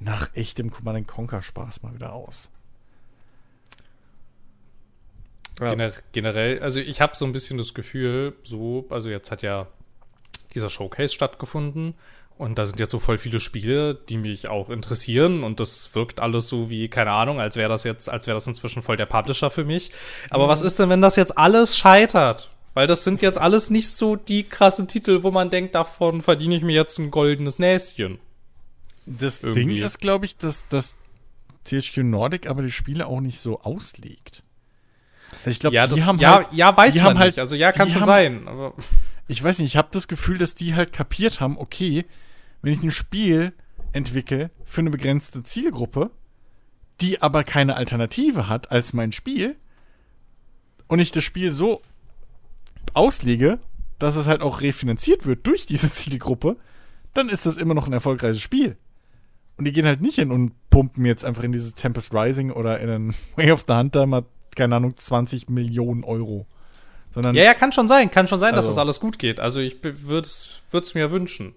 [0.00, 2.50] nach echtem Command Conquer Spaß mal wieder aus.
[5.60, 5.70] Ja.
[5.70, 9.66] Gener generell, also ich habe so ein bisschen das Gefühl, so, also jetzt hat ja
[10.54, 11.94] dieser Showcase stattgefunden
[12.38, 16.20] und da sind jetzt so voll viele Spiele, die mich auch interessieren und das wirkt
[16.20, 19.06] alles so wie, keine Ahnung, als wäre das jetzt, als wäre das inzwischen voll der
[19.06, 19.92] Publisher für mich.
[20.30, 20.48] Aber mhm.
[20.48, 22.50] was ist denn, wenn das jetzt alles scheitert?
[22.72, 26.56] Weil das sind jetzt alles nicht so die krassen Titel, wo man denkt, davon verdiene
[26.56, 28.20] ich mir jetzt ein goldenes Näschen.
[29.04, 29.74] Das Irgendwie.
[29.74, 30.96] Ding ist, glaube ich, dass, dass
[31.64, 34.44] THQ Nordic aber die Spiele auch nicht so auslegt.
[35.38, 37.38] Also ich glaube, ja, die haben ja, halt, ja, weiß man halt, nicht.
[37.38, 38.48] Also ja, kann schon haben, sein.
[38.48, 38.74] Aber
[39.28, 42.04] ich weiß nicht, ich habe das Gefühl, dass die halt kapiert haben, okay,
[42.62, 43.52] wenn ich ein Spiel
[43.92, 46.10] entwickle für eine begrenzte Zielgruppe,
[47.00, 49.56] die aber keine Alternative hat als mein Spiel,
[50.90, 51.80] und ich das Spiel so
[52.94, 53.60] auslege,
[54.00, 56.56] dass es halt auch refinanziert wird durch diese Zielgruppe,
[57.14, 58.76] dann ist das immer noch ein erfolgreiches Spiel.
[59.56, 62.80] Und die gehen halt nicht hin und pumpen jetzt einfach in dieses Tempest Rising oder
[62.80, 64.24] in einen Way of the Hunter mal
[64.56, 66.46] keine Ahnung, 20 Millionen Euro.
[67.12, 68.10] Sondern ja, ja, kann schon sein.
[68.10, 69.40] Kann schon sein, also, dass das alles gut geht.
[69.40, 71.54] Also ich würde es mir wünschen.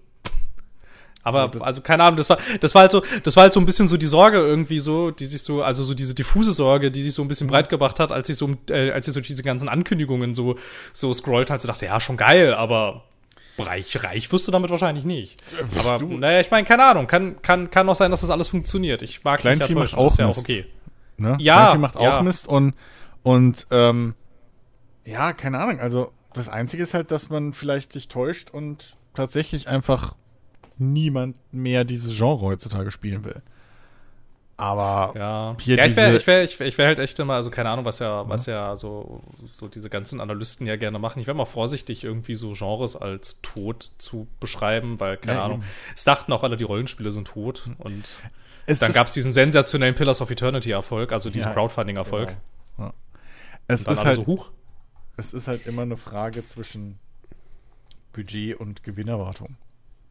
[1.24, 3.60] Aber so, also keine Ahnung, das war das war halt so, das war halt so
[3.60, 6.90] ein bisschen so die Sorge irgendwie so, die sich so also so diese diffuse Sorge,
[6.90, 9.20] die sich so ein bisschen breit gebracht hat, als ich so äh, als ich so
[9.20, 10.56] diese ganzen Ankündigungen so
[10.92, 13.04] so scrollt hat, so dachte, ja, schon geil, aber
[13.58, 15.36] reich reich wirst du damit wahrscheinlich nicht.
[15.78, 18.48] Aber du, naja, ich meine, keine Ahnung, kann kann kann auch sein, dass das alles
[18.48, 19.00] funktioniert.
[19.00, 20.66] Ich mag Kleinvieh macht auch, ist ja auch okay.
[21.16, 21.36] Ne?
[21.40, 22.22] Ja, Kleinvieh macht auch ja.
[22.22, 22.74] Mist und
[23.22, 24.14] und ähm,
[25.04, 25.80] ja, keine Ahnung.
[25.80, 30.14] Also das Einzige ist halt, dass man vielleicht sich täuscht und tatsächlich einfach
[30.76, 33.42] niemand mehr dieses Genre heutzutage spielen will.
[34.56, 37.34] Aber ja, hier ja ich wäre ich wär, ich wär, ich wär halt echt immer,
[37.34, 39.20] also keine Ahnung, was ja, was ja so,
[39.50, 41.18] so diese ganzen Analysten ja gerne machen.
[41.18, 45.58] Ich wäre mal vorsichtig, irgendwie so Genres als tot zu beschreiben, weil, keine ja, Ahnung,
[45.58, 45.68] eben.
[45.96, 48.20] es dachten auch alle, die Rollenspiele sind tot und
[48.66, 52.36] es dann gab es diesen sensationellen Pillars of Eternity-Erfolg, also diesen ja, Crowdfunding-Erfolg.
[52.76, 52.88] Genau.
[52.88, 52.94] Ja.
[53.66, 54.52] Es ist halt, so, huch.
[55.16, 56.98] es ist halt immer eine Frage zwischen
[58.12, 59.56] Budget und Gewinnerwartung.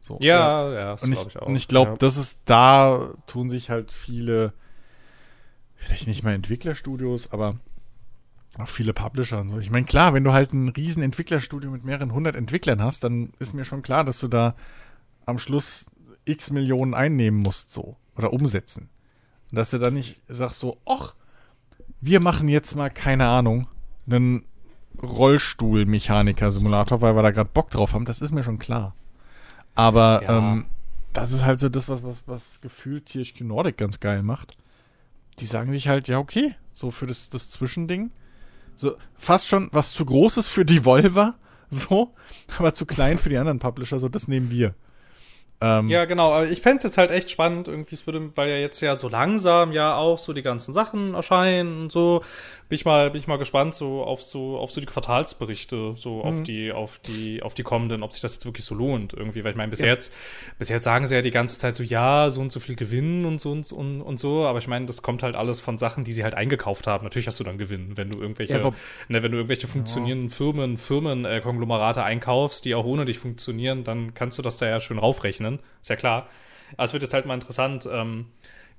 [0.00, 1.46] So, ja, ja, das glaube ich auch.
[1.46, 1.96] Und ich glaube, ja.
[1.96, 4.52] das ist, da tun sich halt viele,
[5.76, 7.58] vielleicht nicht mal Entwicklerstudios, aber
[8.58, 9.58] auch viele Publisher und so.
[9.58, 13.32] Ich meine, klar, wenn du halt ein riesen Entwicklerstudio mit mehreren hundert Entwicklern hast, dann
[13.38, 14.54] ist mir schon klar, dass du da
[15.26, 15.86] am Schluss
[16.24, 17.96] x Millionen einnehmen musst, so.
[18.16, 18.88] Oder umsetzen.
[19.50, 21.14] Und dass du dann nicht sagst so, ach,
[22.00, 23.66] wir machen jetzt mal, keine Ahnung,
[24.06, 24.44] einen
[25.02, 28.94] Rollstuhlmechaniker-Simulator, weil wir da gerade Bock drauf haben, das ist mir schon klar.
[29.74, 30.38] Aber ja.
[30.38, 30.66] ähm,
[31.12, 34.56] das ist halt so das, was, was, was gefühlt THQ Nordic ganz geil macht.
[35.38, 38.10] Die sagen sich halt, ja, okay, so für das, das Zwischending.
[38.76, 41.34] So, fast schon was zu großes für Devolver,
[41.70, 42.12] so,
[42.58, 44.74] aber zu klein für die anderen Publisher, so, das nehmen wir.
[45.64, 46.34] Ähm, ja, genau.
[46.34, 48.94] Aber ich fände es jetzt halt echt spannend, irgendwie, es würde, weil ja jetzt ja
[48.96, 52.22] so langsam ja auch so die ganzen Sachen erscheinen und so.
[52.68, 56.16] Bin ich mal, bin ich mal gespannt so auf so, auf so die Quartalsberichte, so
[56.16, 56.22] mhm.
[56.22, 59.44] auf die, auf die, auf die kommenden, ob sich das jetzt wirklich so lohnt irgendwie.
[59.44, 59.86] Weil ich meine, bis ja.
[59.86, 60.12] jetzt,
[60.58, 63.24] bis jetzt sagen sie ja die ganze Zeit so, ja, so und so viel Gewinn
[63.24, 64.46] und so und, und, und so.
[64.46, 67.04] Aber ich meine, das kommt halt alles von Sachen, die sie halt eingekauft haben.
[67.04, 68.72] Natürlich hast du dann Gewinn, wenn du irgendwelche, ja,
[69.08, 70.30] ne, wenn du irgendwelche funktionierenden.
[70.30, 74.66] Firmen, Firmen, äh, Konglomerate einkaufst, die auch ohne dich funktionieren, dann kannst du das da
[74.66, 75.53] ja schön raufrechnen.
[75.80, 76.28] Ist ja klar.
[76.76, 78.26] Aber es wird jetzt halt mal interessant, ähm,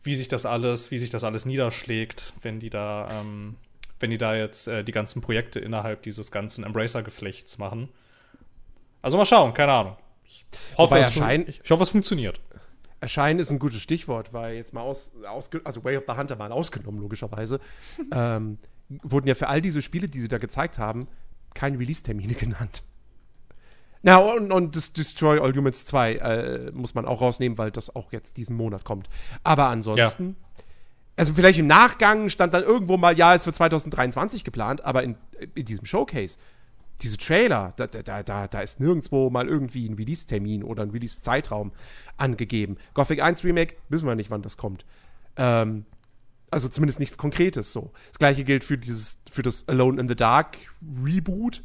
[0.03, 3.55] wie sich das alles, wie sich das alles niederschlägt, wenn die da, ähm,
[3.99, 7.89] wenn die da jetzt äh, die ganzen Projekte innerhalb dieses ganzen Embracer-Geflechts machen.
[9.01, 9.97] Also mal schauen, keine Ahnung.
[10.25, 10.45] Ich
[10.77, 12.39] hoffe, es, ich, ich hoffe, es funktioniert.
[12.99, 16.35] Erscheinen ist ein gutes Stichwort, weil jetzt mal aus, aus also Way of the Hunter
[16.35, 17.59] mal ausgenommen, logischerweise,
[18.11, 18.57] ähm,
[18.89, 21.07] wurden ja für all diese Spiele, die sie da gezeigt haben,
[21.53, 22.83] keine Release-Termine genannt.
[24.05, 27.95] Na, und, und das Destroy All Humans 2 äh, muss man auch rausnehmen, weil das
[27.95, 29.09] auch jetzt diesen Monat kommt.
[29.43, 30.65] Aber ansonsten, ja.
[31.15, 35.15] also vielleicht im Nachgang stand dann irgendwo mal, ja, es wird 2023 geplant, aber in,
[35.55, 36.37] in diesem Showcase,
[37.01, 41.71] diese Trailer, da, da, da, da ist nirgendwo mal irgendwie ein Release-Termin oder ein Release-Zeitraum
[42.15, 42.77] angegeben.
[42.93, 44.85] Gothic 1 Remake, wissen wir nicht, wann das kommt.
[45.35, 45.83] Ähm,
[46.51, 47.91] also zumindest nichts Konkretes so.
[48.09, 50.57] Das gleiche gilt für dieses, für das Alone in the Dark
[51.03, 51.63] Reboot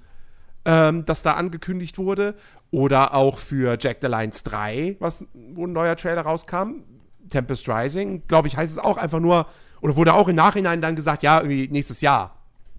[0.64, 2.34] ähm, das da angekündigt wurde.
[2.70, 6.84] Oder auch für Jack the Lions 3, was, wo ein neuer Trailer rauskam.
[7.28, 9.46] Tempest Rising, glaube ich, heißt es auch einfach nur,
[9.80, 12.36] oder wurde auch im Nachhinein dann gesagt, ja, irgendwie nächstes Jahr.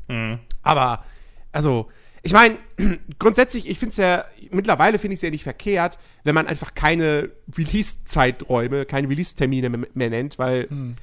[0.08, 0.40] Mhm.
[0.62, 1.04] Aber,
[1.52, 1.90] also,
[2.22, 2.58] ich meine,
[3.20, 6.74] grundsätzlich, ich finde es ja, mittlerweile finde ich es ja nicht verkehrt, wenn man einfach
[6.74, 10.96] keine Release-Zeiträume, keine Release-Termine mehr nennt, weil mhm.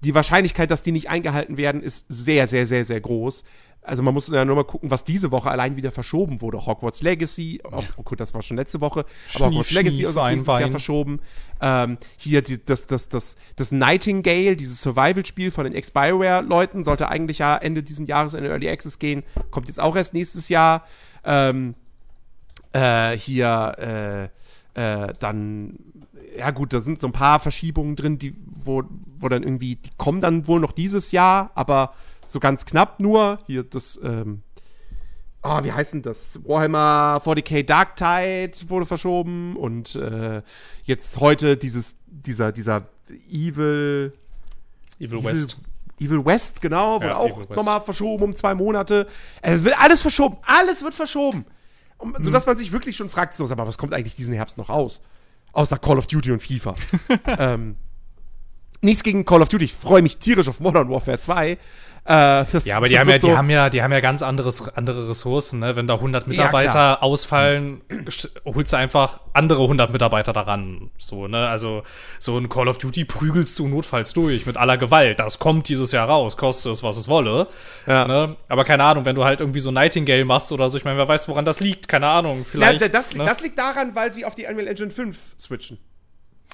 [0.00, 3.44] Die Wahrscheinlichkeit, dass die nicht eingehalten werden, ist sehr, sehr, sehr, sehr groß.
[3.82, 6.66] Also man muss ja nur mal gucken, was diese Woche allein wieder verschoben wurde.
[6.66, 10.16] Hogwarts Legacy, auf, oh gut, das war schon letzte Woche, Schnief, aber Hogwarts Legacy ist
[10.16, 11.20] auf nächstes Jahr verschoben.
[11.60, 17.38] Ähm, hier die, das, das, das, das Nightingale, dieses Survival-Spiel von den Expireware-Leuten, sollte eigentlich
[17.38, 20.84] ja Ende diesen Jahres in den Early Access gehen, kommt jetzt auch erst nächstes Jahr.
[21.24, 21.76] Ähm,
[22.72, 24.30] äh, hier,
[24.74, 25.78] äh, äh, dann,
[26.38, 28.84] ja gut, da sind so ein paar Verschiebungen drin, die, wo,
[29.18, 31.94] wo dann irgendwie, die kommen dann wohl noch dieses Jahr, aber
[32.26, 33.38] so ganz knapp nur.
[33.46, 34.42] Hier das, ähm,
[35.42, 36.40] oh, wie heißt denn das?
[36.44, 40.42] Warhammer 40k Dark Tide wurde verschoben und äh,
[40.84, 42.88] jetzt heute dieses, dieser, dieser
[43.30, 44.12] Evil,
[44.98, 45.58] Evil West.
[45.98, 49.06] Evil West, genau, wurde Ja, auch nochmal verschoben um zwei Monate.
[49.40, 51.46] Es wird alles verschoben, alles wird verschoben.
[51.98, 52.22] Um, Mhm.
[52.22, 54.68] Sodass man sich wirklich schon fragt, so, sag mal, was kommt eigentlich diesen Herbst noch
[54.68, 55.00] raus?
[55.56, 56.74] Außer Call of Duty und FIFA.
[57.38, 57.76] ähm,
[58.82, 61.56] nichts gegen Call of Duty, ich freue mich tierisch auf Modern Warfare 2.
[62.08, 63.98] Äh, das Ja, aber die haben ja, wird die so- haben ja, die haben ja
[63.98, 65.74] ganz anderes, andere Ressourcen, ne?
[65.74, 67.02] Wenn da 100 Mitarbeiter klar.
[67.02, 70.90] ausfallen, st- holst du einfach andere 100 Mitarbeiter daran.
[70.98, 71.48] So, ne?
[71.48, 71.82] Also,
[72.20, 75.18] so ein Call of Duty prügelst du notfalls durch mit aller Gewalt.
[75.18, 77.48] Das kommt dieses Jahr raus, koste es, was es wolle.
[77.88, 78.06] Ja.
[78.06, 78.36] Ne?
[78.48, 81.08] Aber keine Ahnung, wenn du halt irgendwie so Nightingale machst oder so, ich meine, wer
[81.08, 82.94] weiß, woran das liegt, keine Ahnung, Ja, vielleicht.
[82.94, 83.24] das, ne?
[83.24, 85.78] das liegt daran, weil sie auf die Unreal Engine 5 switchen.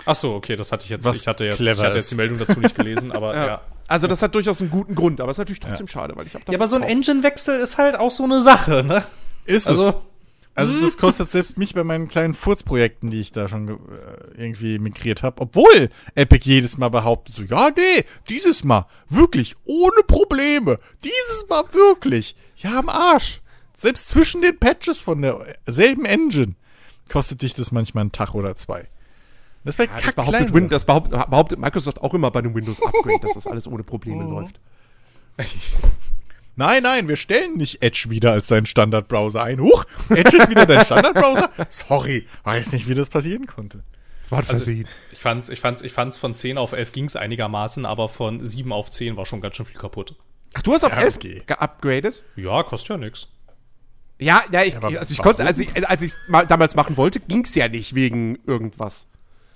[0.06, 2.16] Ach so, okay, das hatte ich jetzt, Was ich hatte jetzt, ich hatte jetzt die
[2.16, 3.60] Meldung dazu nicht gelesen, aber ja.
[3.88, 6.34] Also das hat durchaus einen guten Grund, aber es ist natürlich trotzdem schade, weil ich
[6.34, 9.04] habe Ja, aber so ein Engine-Wechsel ist halt auch so eine Sache, ne?
[9.44, 9.78] Ist es.
[9.80, 10.02] Also,
[10.54, 13.74] Also das kostet selbst mich bei meinen kleinen Furzprojekten, die ich da schon äh,
[14.36, 20.02] irgendwie migriert habe, obwohl Epic jedes Mal behauptet so, ja, nee, dieses Mal wirklich ohne
[20.06, 23.40] Probleme, dieses Mal wirklich, ja am Arsch.
[23.72, 26.54] Selbst zwischen den Patches von derselben Engine
[27.08, 28.86] kostet dich das manchmal einen Tag oder zwei.
[29.64, 32.54] Das wäre Ja, das, kack behauptet Win, das behauptet, behauptet Microsoft auch immer bei einem
[32.54, 34.60] Windows-Upgrade, dass das alles ohne Probleme läuft.
[36.54, 39.58] Nein, nein, wir stellen nicht Edge wieder als deinen Standardbrowser ein.
[39.58, 41.50] Huch, Edge ist wieder dein Standardbrowser?
[41.70, 43.82] Sorry, weiß nicht, wie das passieren konnte.
[44.20, 44.86] Das war Also, versehen.
[45.12, 48.70] ich fand's, ich fand's, ich fand's von 10 auf 11 ging's einigermaßen, aber von 7
[48.70, 50.14] auf 10 war schon ganz schön viel kaputt.
[50.52, 51.42] Ach, du hast auf Ja, 11 okay.
[51.46, 52.22] geupgradet?
[52.36, 53.28] Ja, kostet ja nix.
[54.18, 57.18] Ja, ja, ich, aber also ich konnte, als ich als ich mal damals machen wollte,
[57.18, 59.06] ging's ja nicht wegen irgendwas.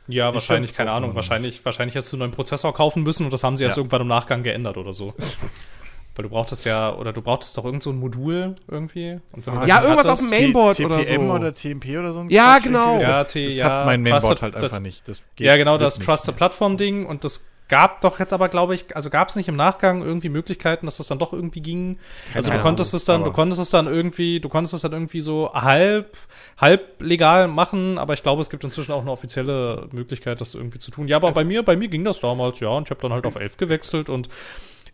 [0.09, 3.43] Ja, wahrscheinlich, keine Ahnung, wahrscheinlich, wahrscheinlich hättest du einen neuen Prozessor kaufen müssen und das
[3.45, 3.81] haben sie erst Ja.
[3.81, 5.15] irgendwann im Nachgang geändert oder so.
[6.15, 9.20] Weil du brauchtest ja, oder du brauchtest doch irgend so ein Modul irgendwie.
[9.35, 11.35] Das Ja, irgendwas hattest- auf dem Mainboard oder TPM so.
[11.35, 12.99] oder TMP oder so Ja, genau.
[12.99, 15.07] Ja, hat- T- das ja, hat mein Mainboard Trusted- halt einfach nicht.
[15.09, 16.37] Das geht- Ja, genau, das nicht Trusted mehr.
[16.39, 20.02] Plattform-Ding und das gab doch jetzt aber, glaube ich, also gab es nicht im Nachgang
[20.02, 21.98] irgendwie Möglichkeiten, dass das dann doch irgendwie ging.
[22.34, 24.93] also du Ahnung, konntest es dann, du konntest es dann irgendwie, du konntest es dann
[24.93, 26.16] irgendwie so halb,
[26.59, 30.78] halb legal machen, aber ich glaube, es gibt inzwischen auch eine offizielle Möglichkeit, das irgendwie
[30.78, 31.09] zu tun.
[31.09, 33.26] Ja, aber bei mir, bei mir ging das damals, ja, und ich habe dann halt
[33.26, 34.28] auf 11 gewechselt und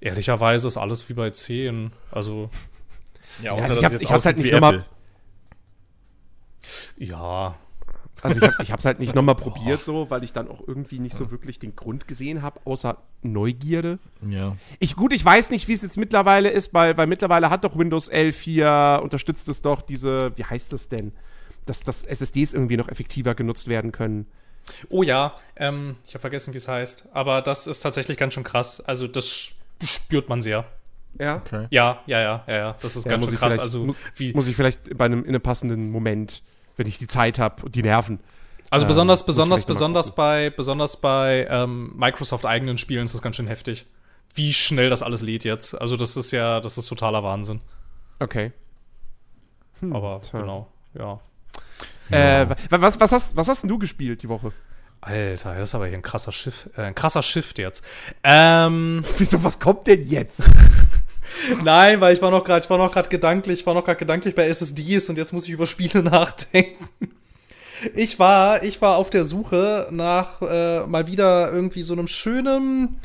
[0.00, 1.92] ehrlicherweise ist alles wie bei 10.
[2.10, 2.48] Also,
[3.42, 4.84] Ja, also außer ich dass hab's- es jetzt ich hab's halt nicht Apple.
[6.96, 7.54] ja,
[8.22, 10.98] Also ich, hab, ich hab's halt nicht nochmal probiert so, weil ich dann auch irgendwie
[11.00, 13.98] nicht so wirklich den Grund gesehen habe, außer Neugierde.
[14.28, 14.56] Ja.
[14.78, 17.76] Ich, gut, ich weiß nicht, wie es jetzt mittlerweile ist, weil, weil mittlerweile hat doch
[17.76, 21.12] Windows 11 hier, unterstützt es doch diese, wie heißt das denn?
[21.66, 24.26] Dass, dass SSDs irgendwie noch effektiver genutzt werden können.
[24.88, 27.08] Oh ja, ähm, ich habe vergessen, wie es heißt.
[27.12, 28.80] Aber das ist tatsächlich ganz schön krass.
[28.80, 29.50] Also das
[29.84, 30.64] spürt man sehr.
[31.20, 31.36] Ja.
[31.36, 31.66] Okay.
[31.70, 32.76] Ja, ja, ja, ja, ja.
[32.80, 33.58] Das ist Ja, ganz muss schön krass.
[33.58, 36.42] Also mu- wie, Muss ich vielleicht bei einem, in einem passenden Moment,
[36.76, 38.20] wenn ich die Zeit habe und die Nerven.
[38.70, 43.22] also ähm, besonders, ich besonders, besonders bei, besonders bei ähm, Microsoft eigenen Spielen ist das
[43.22, 43.86] ganz schön heftig.
[44.34, 45.78] Wie schnell das alles lädt jetzt.
[45.78, 47.60] Also das ist ja, das ist totaler Wahnsinn.
[48.18, 48.52] Okay.
[49.90, 50.40] Aber tja.
[50.40, 51.20] genau, ja.
[52.10, 54.52] Äh, wa- was, was, hast, was hast denn du gespielt die Woche?
[55.00, 57.84] Alter, das ist aber hier ein krasser Schiff, äh, ein krasser Shift jetzt.
[58.22, 60.42] Ähm, Wieso, was kommt denn jetzt?
[61.64, 63.98] Nein, weil ich war noch gerade, ich war noch gerade gedanklich, ich war noch gerade
[63.98, 66.88] gedanklich bei SSDs und jetzt muss ich über Spiele nachdenken.
[67.94, 73.00] Ich war, ich war auf der Suche nach äh, mal wieder irgendwie so einem schönen,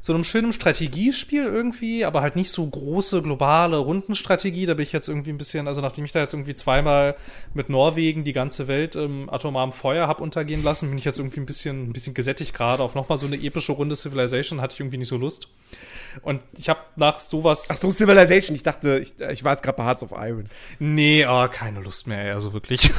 [0.00, 4.64] so einem schönen Strategiespiel irgendwie, aber halt nicht so große globale Rundenstrategie.
[4.64, 7.16] Da bin ich jetzt irgendwie ein bisschen, also nachdem ich da jetzt irgendwie zweimal
[7.52, 11.40] mit Norwegen die ganze Welt im atomaren Feuer hab untergehen lassen, bin ich jetzt irgendwie
[11.40, 14.80] ein bisschen, ein bisschen gesättigt gerade auf nochmal so eine epische Runde Civilization, hatte ich
[14.80, 15.48] irgendwie nicht so Lust.
[16.22, 17.68] Und ich habe nach sowas.
[17.70, 18.56] Ach so, Civilization.
[18.56, 20.48] Ich dachte, ich, ich war jetzt gerade bei Hearts of Iron.
[20.78, 22.90] Nee, oh, keine Lust mehr, also wirklich.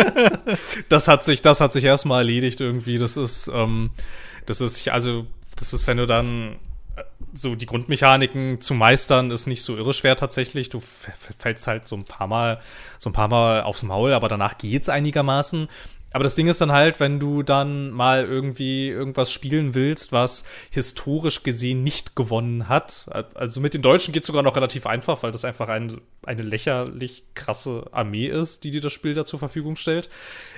[0.88, 2.98] das hat sich, das hat sich erstmal erledigt irgendwie.
[2.98, 3.90] Das ist, ähm,
[4.46, 5.26] das ist, also,
[5.60, 6.56] das ist, wenn du dann
[6.96, 10.70] äh, so die Grundmechaniken zu meistern, ist nicht so irre schwer tatsächlich.
[10.70, 12.60] Du fällst halt so ein paar Mal,
[12.98, 15.68] so ein paar Mal aufs Maul, aber danach geht's einigermaßen.
[16.12, 20.44] Aber das Ding ist dann halt, wenn du dann mal irgendwie irgendwas spielen willst, was
[20.70, 23.06] historisch gesehen nicht gewonnen hat.
[23.34, 26.42] Also mit den Deutschen geht es sogar noch relativ einfach, weil das einfach ein, eine
[26.42, 30.10] lächerlich krasse Armee ist, die dir das Spiel da zur Verfügung stellt.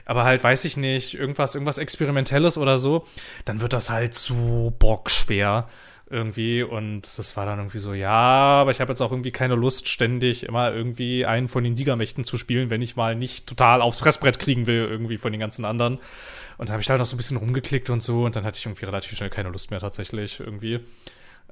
[0.07, 3.07] Aber halt, weiß ich nicht, irgendwas, irgendwas Experimentelles oder so,
[3.45, 5.69] dann wird das halt zu bockschwer
[6.13, 9.55] irgendwie und das war dann irgendwie so, ja, aber ich habe jetzt auch irgendwie keine
[9.55, 13.81] Lust, ständig immer irgendwie einen von den Siegermächten zu spielen, wenn ich mal nicht total
[13.81, 15.99] aufs Fressbrett kriegen will, irgendwie von den ganzen anderen.
[16.59, 18.59] Und da habe ich halt noch so ein bisschen rumgeklickt und so und dann hatte
[18.59, 20.81] ich irgendwie relativ schnell keine Lust mehr tatsächlich irgendwie.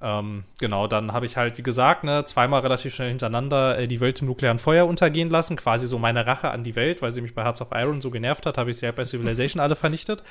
[0.02, 4.00] Ähm, genau, dann habe ich halt, wie gesagt, ne, zweimal relativ schnell hintereinander äh, die
[4.00, 5.56] Welt im nuklearen Feuer untergehen lassen.
[5.56, 8.10] Quasi so meine Rache an die Welt, weil sie mich bei Hearts of Iron so
[8.10, 10.22] genervt hat, habe ich sie halt bei Civilization alle vernichtet.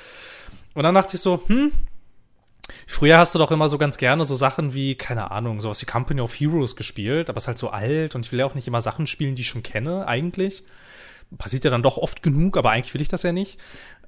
[0.74, 1.72] Und dann dachte ich so, hm,
[2.86, 5.86] Früher hast du doch immer so ganz gerne so Sachen wie, keine Ahnung, sowas wie
[5.86, 8.54] Company of Heroes gespielt, aber es ist halt so alt und ich will ja auch
[8.54, 10.64] nicht immer Sachen spielen, die ich schon kenne, eigentlich.
[11.38, 13.58] Passiert ja dann doch oft genug, aber eigentlich will ich das ja nicht.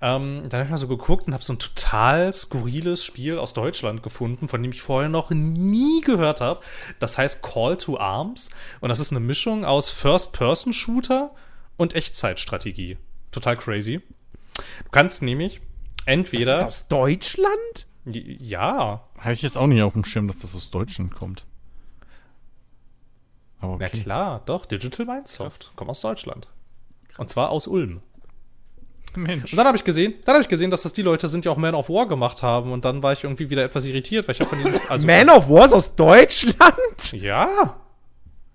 [0.00, 3.52] Ähm, dann habe ich mal so geguckt und habe so ein total skurriles Spiel aus
[3.52, 6.60] Deutschland gefunden, von dem ich vorher noch nie gehört habe.
[6.98, 11.30] Das heißt Call to Arms und das ist eine Mischung aus First-Person-Shooter
[11.76, 12.98] und Echtzeitstrategie.
[13.30, 14.00] Total crazy.
[14.84, 15.60] Du kannst nämlich
[16.06, 16.52] entweder.
[16.52, 17.86] Das ist aus Deutschland?
[18.04, 19.02] Ja.
[19.18, 21.44] Habe ich jetzt auch nicht auf dem Schirm, dass das aus Deutschland kommt.
[23.60, 23.90] Aber okay.
[23.94, 24.66] Na klar, doch.
[24.66, 25.72] Digital Mindsoft.
[25.76, 26.48] Kommt aus Deutschland.
[27.08, 27.18] Krass.
[27.18, 28.02] Und zwar aus Ulm.
[29.14, 29.52] Mensch.
[29.52, 31.48] Und dann habe ich gesehen, dann habe ich gesehen, dass das die Leute sind, die
[31.48, 32.72] auch Man of War gemacht haben.
[32.72, 34.80] Und dann war ich irgendwie wieder etwas irritiert, weil ich habe von denen.
[34.88, 37.12] Also Man of War ist aus Deutschland?
[37.12, 37.76] Ja.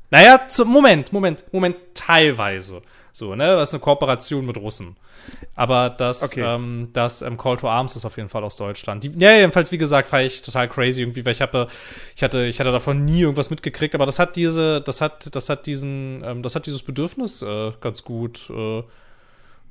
[0.09, 2.81] Naja, zu, Moment, Moment, Moment, teilweise.
[3.17, 3.47] So, ne?
[3.55, 4.95] Das ist eine Kooperation mit Russen.
[5.55, 6.41] Aber das, okay.
[6.41, 9.03] ähm, das ähm, Call to Arms ist auf jeden Fall aus Deutschland.
[9.03, 11.67] Die, ja, jedenfalls, wie gesagt, fand ich total crazy irgendwie, weil ich habe,
[12.15, 15.49] ich hatte, ich hatte davon nie irgendwas mitgekriegt, aber das hat diese, das hat, das
[15.49, 18.83] hat diesen, ähm, das hat dieses Bedürfnis äh, ganz gut äh,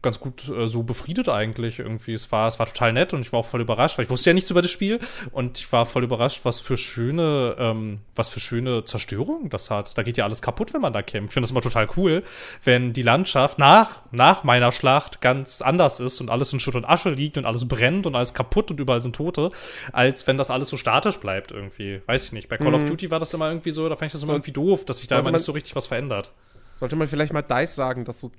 [0.06, 2.14] ganz gut äh, so befriedet eigentlich irgendwie.
[2.14, 4.30] Es war, es war total nett und ich war auch voll überrascht, weil ich wusste
[4.30, 5.00] ja nichts über das Spiel
[5.32, 9.98] und ich war voll überrascht, was für schöne, ähm, was für schöne Zerstörung das hat.
[9.98, 11.30] Da geht ja alles kaputt, wenn man da kämpft.
[11.30, 12.22] Ich finde das immer total cool,
[12.64, 16.84] wenn die Landschaft nach, nach meiner Schlacht ganz anders ist und alles in Schutt und
[16.84, 19.50] Asche liegt und alles brennt und alles kaputt und überall sind Tote,
[19.92, 22.00] als wenn das alles so statisch bleibt irgendwie.
[22.06, 22.48] Weiß ich nicht.
[22.48, 22.74] Bei Call mhm.
[22.74, 24.84] of Duty war das immer irgendwie so, da fand ich das immer so, irgendwie doof,
[24.84, 26.32] dass sich da immer nicht so richtig was verändert.
[26.76, 28.30] Sollte man vielleicht mal DICE sagen, dass so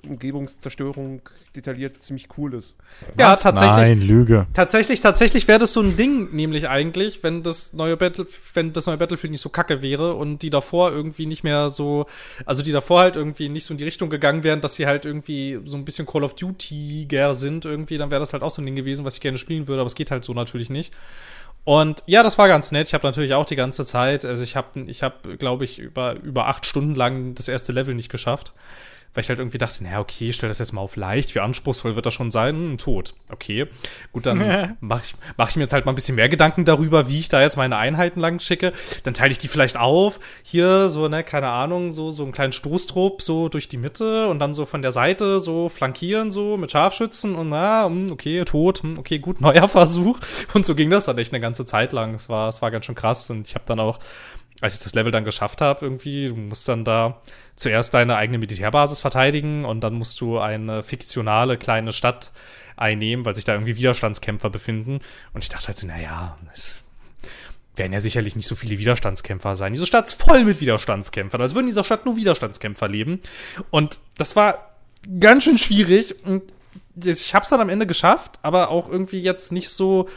[0.00, 1.22] Umgebungszerstörung
[1.54, 2.76] detailliert ziemlich cool ist.
[3.18, 3.42] Ja, Was?
[3.42, 3.76] tatsächlich.
[3.76, 4.46] Nein, Lüge.
[4.54, 8.86] Tatsächlich, tatsächlich wäre das so ein Ding, nämlich eigentlich, wenn das neue Battle, wenn das
[8.86, 12.06] neue Battlefield nicht so kacke wäre und die davor irgendwie nicht mehr so,
[12.46, 15.04] also die davor halt irgendwie nicht so in die Richtung gegangen wären, dass sie halt
[15.04, 18.62] irgendwie so ein bisschen Call of Duty-ger sind irgendwie, dann wäre das halt auch so
[18.62, 20.92] ein Ding gewesen, was ich gerne spielen würde, aber es geht halt so natürlich nicht.
[21.64, 22.86] Und ja, das war ganz nett.
[22.86, 26.14] Ich habe natürlich auch die ganze Zeit, also ich habe, ich habe, glaube ich, über
[26.14, 28.54] über acht Stunden lang das erste Level nicht geschafft
[29.14, 31.96] weil ich halt irgendwie dachte, naja, okay, stell das jetzt mal auf leicht, wie anspruchsvoll
[31.96, 32.54] wird das schon sein?
[32.54, 33.14] Hm, tot.
[33.30, 33.66] Okay,
[34.12, 37.08] gut, dann mache ich, mach ich mir jetzt halt mal ein bisschen mehr Gedanken darüber,
[37.08, 38.72] wie ich da jetzt meine Einheiten lang schicke.
[39.02, 42.52] Dann teile ich die vielleicht auf, hier so, ne, keine Ahnung, so, so einen kleinen
[42.52, 46.72] Stoßtrupp so durch die Mitte und dann so von der Seite so flankieren, so mit
[46.72, 50.20] Scharfschützen und na, hm, okay, tot, hm, okay, gut, neuer Versuch.
[50.54, 52.14] Und so ging das dann echt eine ganze Zeit lang.
[52.14, 53.98] Es war, es war ganz schön krass und ich habe dann auch
[54.60, 57.20] als ich das Level dann geschafft habe, irgendwie, du musst dann da
[57.56, 62.32] zuerst deine eigene Militärbasis verteidigen und dann musst du eine fiktionale kleine Stadt
[62.76, 65.00] einnehmen, weil sich da irgendwie Widerstandskämpfer befinden.
[65.32, 66.76] Und ich dachte halt so, naja, es
[67.76, 69.72] werden ja sicherlich nicht so viele Widerstandskämpfer sein.
[69.72, 71.40] Diese Stadt ist voll mit Widerstandskämpfern.
[71.40, 73.20] Also würden in dieser Stadt nur Widerstandskämpfer leben.
[73.70, 74.74] Und das war
[75.20, 76.16] ganz schön schwierig.
[76.24, 76.42] Und
[77.04, 80.08] ich habe es dann am Ende geschafft, aber auch irgendwie jetzt nicht so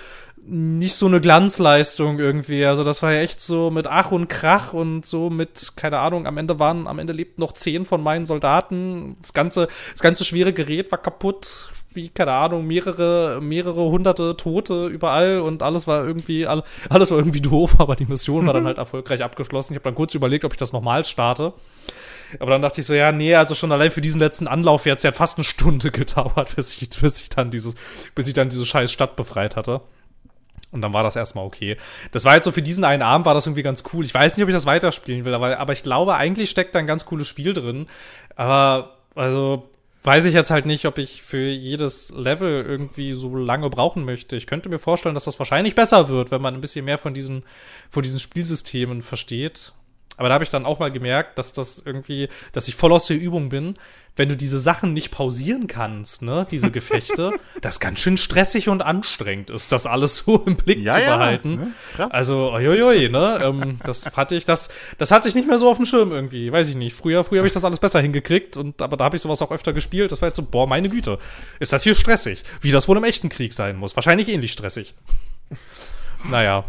[0.48, 2.66] nicht so eine Glanzleistung irgendwie.
[2.66, 6.26] Also das war ja echt so mit Ach und Krach und so mit, keine Ahnung,
[6.26, 9.18] am Ende waren, am Ende lebten noch zehn von meinen Soldaten.
[9.22, 11.72] Das ganze, das ganze schwere Gerät war kaputt.
[11.94, 17.42] Wie, keine Ahnung, mehrere, mehrere hunderte Tote überall und alles war irgendwie, alles war irgendwie
[17.42, 19.74] doof, aber die Mission war dann halt erfolgreich abgeschlossen.
[19.74, 21.54] Ich habe dann kurz überlegt, ob ich das nochmal starte.
[22.40, 25.04] Aber dann dachte ich so, ja, nee, also schon allein für diesen letzten Anlauf jetzt,
[25.04, 27.76] ja fast eine Stunde gedauert, bis ich, bis ich dann dieses,
[28.16, 29.82] bis ich dann diese scheiß Stadt befreit hatte.
[30.72, 31.78] Und dann war das erstmal okay.
[32.12, 34.06] Das war jetzt so für diesen einen Abend war das irgendwie ganz cool.
[34.06, 36.80] Ich weiß nicht, ob ich das weiterspielen will, aber, aber ich glaube, eigentlich steckt da
[36.80, 37.88] ein ganz cooles Spiel drin.
[38.36, 39.70] Aber, also,
[40.04, 44.36] weiß ich jetzt halt nicht, ob ich für jedes Level irgendwie so lange brauchen möchte.
[44.36, 47.14] Ich könnte mir vorstellen, dass das wahrscheinlich besser wird, wenn man ein bisschen mehr von
[47.14, 47.44] diesen,
[47.90, 49.74] von diesen Spielsystemen versteht.
[50.22, 53.08] Aber da habe ich dann auch mal gemerkt, dass das irgendwie, dass ich voll aus
[53.08, 53.74] der Übung bin,
[54.16, 57.32] wenn du diese Sachen nicht pausieren kannst, ne, diese Gefechte,
[57.62, 61.50] das ganz schön stressig und anstrengend ist, das alles so im Blick ja, zu behalten.
[61.50, 61.72] Ja, ne?
[61.96, 62.12] Krass.
[62.12, 64.70] Also, oi, ne, ähm, das hatte ich, das,
[65.00, 66.96] das hatte ich nicht mehr so auf dem Schirm irgendwie, weiß ich nicht.
[66.96, 69.50] Früher, früher habe ich das alles besser hingekriegt und, aber da habe ich sowas auch
[69.50, 70.12] öfter gespielt.
[70.12, 71.18] Das war jetzt so, boah, meine Güte,
[71.60, 72.44] ist das hier stressig.
[72.62, 73.96] Wie das wohl im echten Krieg sein muss.
[73.96, 74.94] Wahrscheinlich ähnlich stressig.
[76.30, 76.64] naja.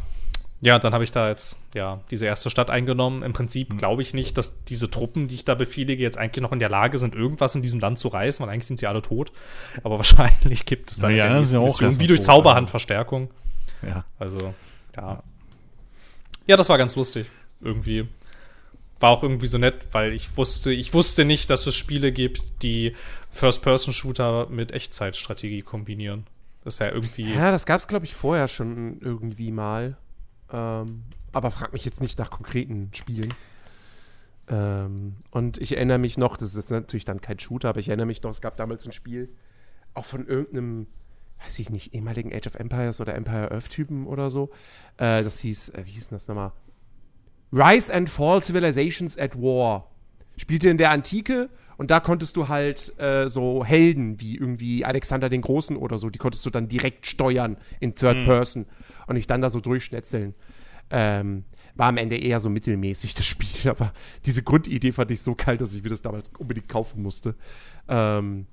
[0.62, 3.24] Ja, dann habe ich da jetzt ja diese erste Stadt eingenommen.
[3.24, 3.78] Im Prinzip hm.
[3.78, 6.68] glaube ich nicht, dass diese Truppen, die ich da befehlige, jetzt eigentlich noch in der
[6.68, 9.32] Lage sind, irgendwas in diesem Land zu reißen, weil eigentlich sind sie alle tot.
[9.82, 13.28] Aber wahrscheinlich gibt es dann ja, ja, auch wie durch Zauberhand Verstärkung.
[13.84, 14.04] Ja.
[14.20, 14.54] Also,
[14.96, 15.24] ja.
[16.46, 17.26] Ja, das war ganz lustig.
[17.60, 18.06] Irgendwie.
[19.00, 22.62] War auch irgendwie so nett, weil ich wusste, ich wusste nicht, dass es Spiele gibt,
[22.62, 22.94] die
[23.30, 26.28] First-Person-Shooter mit Echtzeitstrategie kombinieren.
[26.62, 27.34] Das ist ja irgendwie.
[27.34, 29.96] Ja, das gab es, glaube ich, vorher schon irgendwie mal.
[30.52, 33.34] Ähm, aber frag mich jetzt nicht nach konkreten Spielen.
[34.48, 38.06] Ähm, und ich erinnere mich noch, das ist natürlich dann kein Shooter, aber ich erinnere
[38.06, 39.30] mich noch, es gab damals ein Spiel,
[39.94, 40.86] auch von irgendeinem,
[41.44, 44.50] weiß ich nicht, ehemaligen Age of Empires oder Empire Earth-Typen oder so.
[44.98, 46.52] Äh, das hieß, äh, wie hieß denn das nochmal?
[47.52, 49.90] Rise and Fall Civilizations at War.
[50.36, 55.28] Spielte in der Antike und da konntest du halt äh, so Helden wie irgendwie Alexander
[55.28, 58.24] den Großen oder so, die konntest du dann direkt steuern in Third mhm.
[58.24, 58.66] Person
[59.12, 60.34] und ich dann da so durchschnetzeln.
[60.90, 61.44] Ähm,
[61.74, 63.92] war am Ende eher so mittelmäßig das Spiel, aber
[64.26, 67.34] diese Grundidee fand ich so kalt, dass ich mir das damals unbedingt kaufen musste.
[67.88, 68.46] Ähm,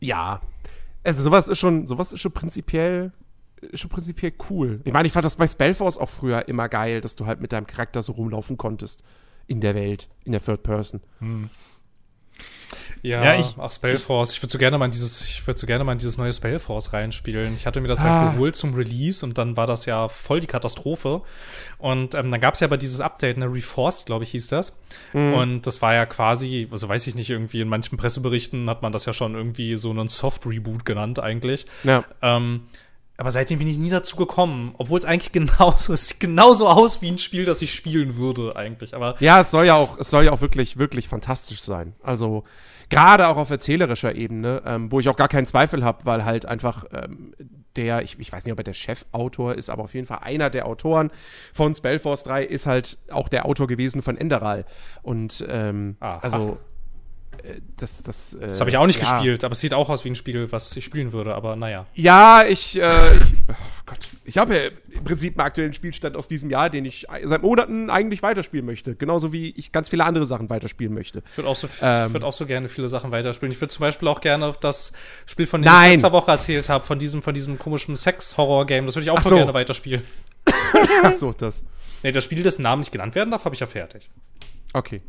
[0.00, 0.40] ja,
[1.04, 3.12] also sowas ist schon, sowas ist schon prinzipiell,
[3.74, 4.80] schon prinzipiell cool.
[4.84, 7.52] Ich meine, ich fand das bei Spellforce auch früher immer geil, dass du halt mit
[7.52, 9.04] deinem Charakter so rumlaufen konntest
[9.46, 11.00] in der Welt, in der Third Person.
[11.18, 11.50] Hm.
[13.02, 14.32] Ja, ja ich, ach, Spellforce.
[14.32, 16.32] Ich würde so gerne mal in dieses, ich würde so gerne mal in dieses neue
[16.32, 17.54] Spellforce reinspielen.
[17.56, 18.04] Ich hatte mir das ah.
[18.04, 21.22] halt geholt zum Release und dann war das ja voll die Katastrophe.
[21.78, 24.78] Und ähm, dann gab es ja aber dieses Update, eine Reforced, glaube ich, hieß das.
[25.12, 25.34] Mhm.
[25.34, 28.92] Und das war ja quasi, also weiß ich nicht, irgendwie in manchen Presseberichten hat man
[28.92, 31.66] das ja schon irgendwie so einen Soft-Reboot genannt eigentlich.
[31.82, 32.04] Ja.
[32.22, 32.68] Ähm,
[33.16, 37.02] aber seitdem bin ich nie dazu gekommen, obwohl es eigentlich genauso, es sieht genauso aus
[37.02, 38.94] wie ein Spiel, das ich spielen würde eigentlich.
[38.94, 41.94] Aber ja, es soll ja auch, es soll ja auch wirklich, wirklich fantastisch sein.
[42.04, 42.44] Also
[42.92, 46.44] gerade auch auf erzählerischer Ebene, ähm, wo ich auch gar keinen Zweifel habe, weil halt
[46.44, 47.32] einfach ähm,
[47.76, 50.50] der, ich, ich weiß nicht, ob er der Chefautor ist, aber auf jeden Fall einer
[50.50, 51.10] der Autoren
[51.54, 54.66] von Spellforce 3 ist halt auch der Autor gewesen von Enderal.
[55.02, 56.58] Und ähm, also
[57.76, 59.14] das, das, äh, das habe ich auch nicht ja.
[59.14, 61.86] gespielt, aber es sieht auch aus wie ein Spiel, was ich spielen würde, aber naja.
[61.94, 63.54] Ja, ich, äh, ich, oh
[63.86, 67.42] Gott, ich habe ja im Prinzip einen aktuellen Spielstand aus diesem Jahr, den ich seit
[67.42, 68.94] Monaten eigentlich weiterspielen möchte.
[68.94, 71.22] Genauso wie ich ganz viele andere Sachen weiterspielen möchte.
[71.32, 73.52] Ich würde auch, so, ähm, würd auch so gerne viele Sachen weiterspielen.
[73.52, 74.92] Ich würde zum Beispiel auch gerne das
[75.26, 75.86] Spiel, von dem Nein.
[75.86, 79.20] ich letzter Woche erzählt habe, von diesem, von diesem komischen Sex-Horror-Game, das würde ich auch
[79.20, 79.34] so.
[79.34, 80.02] gerne weiterspielen.
[81.02, 81.64] Ach so, das.
[82.02, 84.08] Nee, das Spiel, dessen Namen nicht genannt werden darf, habe ich ja fertig.
[84.72, 85.02] Okay.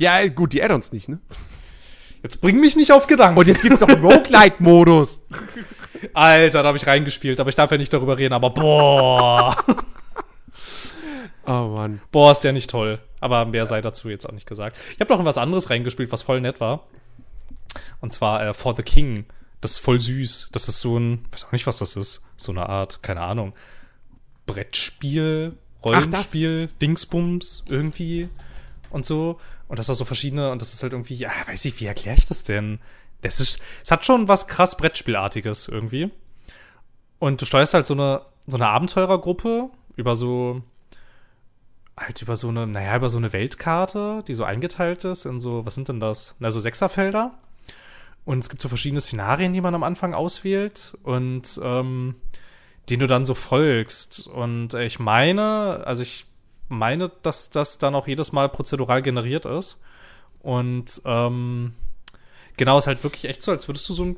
[0.00, 1.18] Ja, gut, die Add-ons nicht, ne?
[2.22, 3.38] Jetzt bring mich nicht auf Gedanken.
[3.38, 5.20] Und jetzt gibt's noch einen Roguelite-Modus.
[6.14, 9.54] Alter, da habe ich reingespielt, aber ich darf ja nicht darüber reden, aber boah.
[11.46, 12.00] oh Mann.
[12.10, 12.98] Boah, ist der nicht toll.
[13.20, 14.78] Aber mehr sei dazu jetzt auch nicht gesagt.
[14.94, 16.86] Ich habe noch in was anderes reingespielt, was voll nett war.
[18.00, 19.26] Und zwar äh, For the King.
[19.60, 20.48] Das ist voll süß.
[20.52, 22.24] Das ist so ein, weiß auch nicht, was das ist.
[22.38, 23.52] So eine Art, keine Ahnung.
[24.46, 28.30] Brettspiel, Rollenspiel, Ach, Dingsbums, irgendwie
[28.88, 29.38] und so.
[29.70, 32.18] Und das auch so verschiedene, und das ist halt irgendwie, ja, weiß ich, wie erkläre
[32.18, 32.80] ich das denn?
[33.22, 36.10] Das ist, es hat schon was krass Brettspielartiges irgendwie.
[37.20, 40.60] Und du steuerst halt so eine, so eine Abenteurergruppe über so,
[41.96, 45.64] halt über so eine, naja, über so eine Weltkarte, die so eingeteilt ist in so,
[45.64, 46.34] was sind denn das?
[46.40, 47.38] Na, so Sechserfelder.
[48.24, 52.16] Und es gibt so verschiedene Szenarien, die man am Anfang auswählt und ähm,
[52.88, 54.26] denen du dann so folgst.
[54.26, 56.26] Und ich meine, also ich
[56.70, 59.82] meine, dass das dann auch jedes Mal prozedural generiert ist.
[60.40, 61.74] Und ähm,
[62.56, 64.16] genau, ist halt wirklich echt so, als würdest du so ein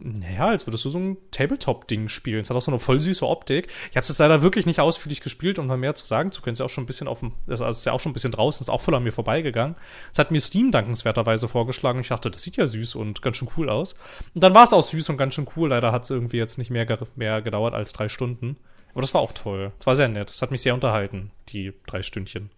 [0.00, 2.40] naja, als würdest du so ein Tabletop-Ding spielen.
[2.40, 3.66] Es hat auch so eine voll süße Optik.
[3.90, 6.40] Ich habe es jetzt leider wirklich nicht ausführlich gespielt, um mal mehr zu sagen zu
[6.40, 6.52] können.
[6.52, 8.12] Es ist ja auch schon ein bisschen auf dem, also ist ja auch schon ein
[8.12, 9.74] bisschen draußen, ist auch voll an mir vorbeigegangen.
[10.12, 12.00] Es hat mir Steam dankenswerterweise vorgeschlagen.
[12.00, 13.96] Ich dachte, das sieht ja süß und ganz schön cool aus.
[14.34, 15.70] Und dann war es auch süß und ganz schön cool.
[15.70, 18.56] Leider hat es irgendwie jetzt nicht mehr, mehr gedauert als drei Stunden.
[18.92, 19.72] Aber das war auch toll.
[19.78, 20.28] Das war sehr nett.
[20.28, 22.50] Das hat mich sehr unterhalten, die drei Stündchen.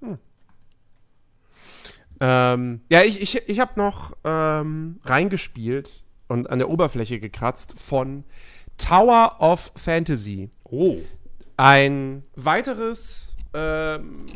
[0.00, 0.18] Hm.
[2.20, 8.24] Ähm, ja, ich, ich, ich habe noch ähm, reingespielt und an der Oberfläche gekratzt von
[8.78, 10.50] Tower of Fantasy.
[10.64, 10.96] Oh.
[11.56, 14.26] Ein weiteres ähm,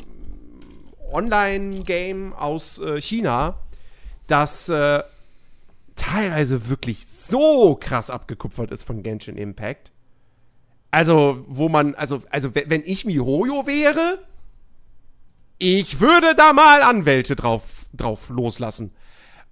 [1.13, 3.59] Online-Game aus äh, China,
[4.27, 5.03] das äh,
[5.97, 9.93] teilweise wirklich so krass abgekupfert ist von Genshin Impact.
[10.91, 14.19] Also, wo man, also, also wenn ich Mihoyo wäre,
[15.59, 18.93] ich würde da mal Anwälte drauf, drauf loslassen.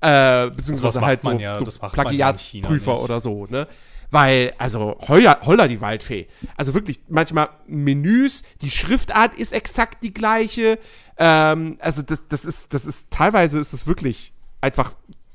[0.01, 3.67] Äh, beziehungsweise halt so, ja, so Plagiatsprüfer oder so, ne?
[4.11, 6.29] Weil, also, holla, holla die Waldfee.
[6.57, 10.79] Also wirklich, manchmal Menüs, die Schriftart ist exakt die gleiche.
[11.19, 14.33] Ähm, also das, das ist, das ist, teilweise ist es wirklich
[14.63, 14.93] einfach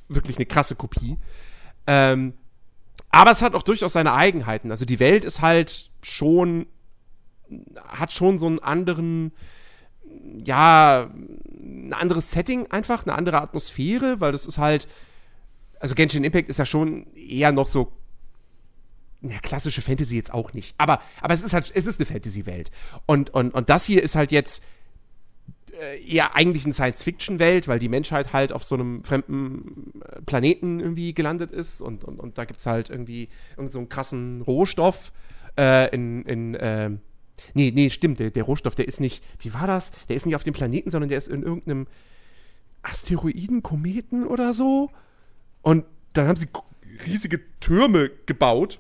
[0.09, 1.17] wirklich eine krasse Kopie.
[1.85, 2.34] Ähm,
[3.14, 4.72] aber es hat auch durchaus seine Eigenheiten.
[4.72, 6.65] Also die Welt ist halt schon,
[7.88, 9.34] hat schon so einen anderen,
[10.44, 14.88] ja, ein anderes Setting einfach, eine andere Atmosphäre, weil das ist halt,
[15.80, 17.91] also Genshin Impact ist ja schon eher noch so
[19.22, 20.73] ja, klassische Fantasy jetzt auch nicht.
[20.80, 22.72] Aber, aber es ist halt, es ist eine Fantasy-Welt.
[23.06, 24.64] Und, und, und das hier ist halt jetzt
[25.74, 31.14] eher eigentlich eine Science-Fiction-Welt, weil die Menschheit halt auf so einem fremden äh, Planeten irgendwie
[31.14, 35.12] gelandet ist und, und, und da gibt es halt irgendwie irgend so einen krassen Rohstoff
[35.58, 36.90] äh, in, in äh,
[37.54, 39.91] nee, nee, stimmt, der, der Rohstoff, der ist nicht, wie war das?
[40.10, 41.88] Der ist nicht auf dem Planeten, sondern der ist in irgendeinem
[42.82, 44.91] Asteroiden, Kometen oder so.
[45.62, 46.48] Und dann haben sie
[47.06, 48.80] riesige Türme gebaut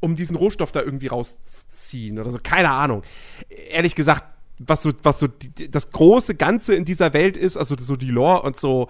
[0.00, 2.38] um diesen Rohstoff da irgendwie rauszuziehen oder so.
[2.42, 3.02] Keine Ahnung.
[3.48, 4.24] Ehrlich gesagt,
[4.58, 8.10] was so, was so die, das große Ganze in dieser Welt ist, also so die
[8.10, 8.88] Lore und so,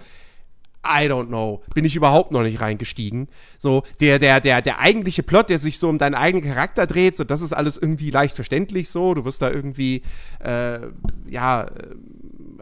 [0.85, 1.61] I don't know.
[1.75, 3.27] Bin ich überhaupt noch nicht reingestiegen.
[3.57, 7.17] So, der, der, der, der eigentliche Plot, der sich so um deinen eigenen Charakter dreht,
[7.17, 9.13] so, das ist alles irgendwie leicht verständlich so.
[9.13, 10.03] Du wirst da irgendwie,
[10.39, 10.79] äh,
[11.27, 11.95] ja, äh,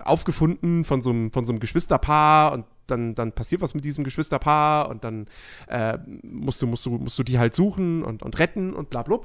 [0.03, 4.03] aufgefunden von so einem, von so einem Geschwisterpaar und dann, dann passiert was mit diesem
[4.03, 5.27] Geschwisterpaar und dann
[5.67, 9.03] äh, musst, du, musst, du, musst du die halt suchen und, und retten und bla,
[9.03, 9.19] bla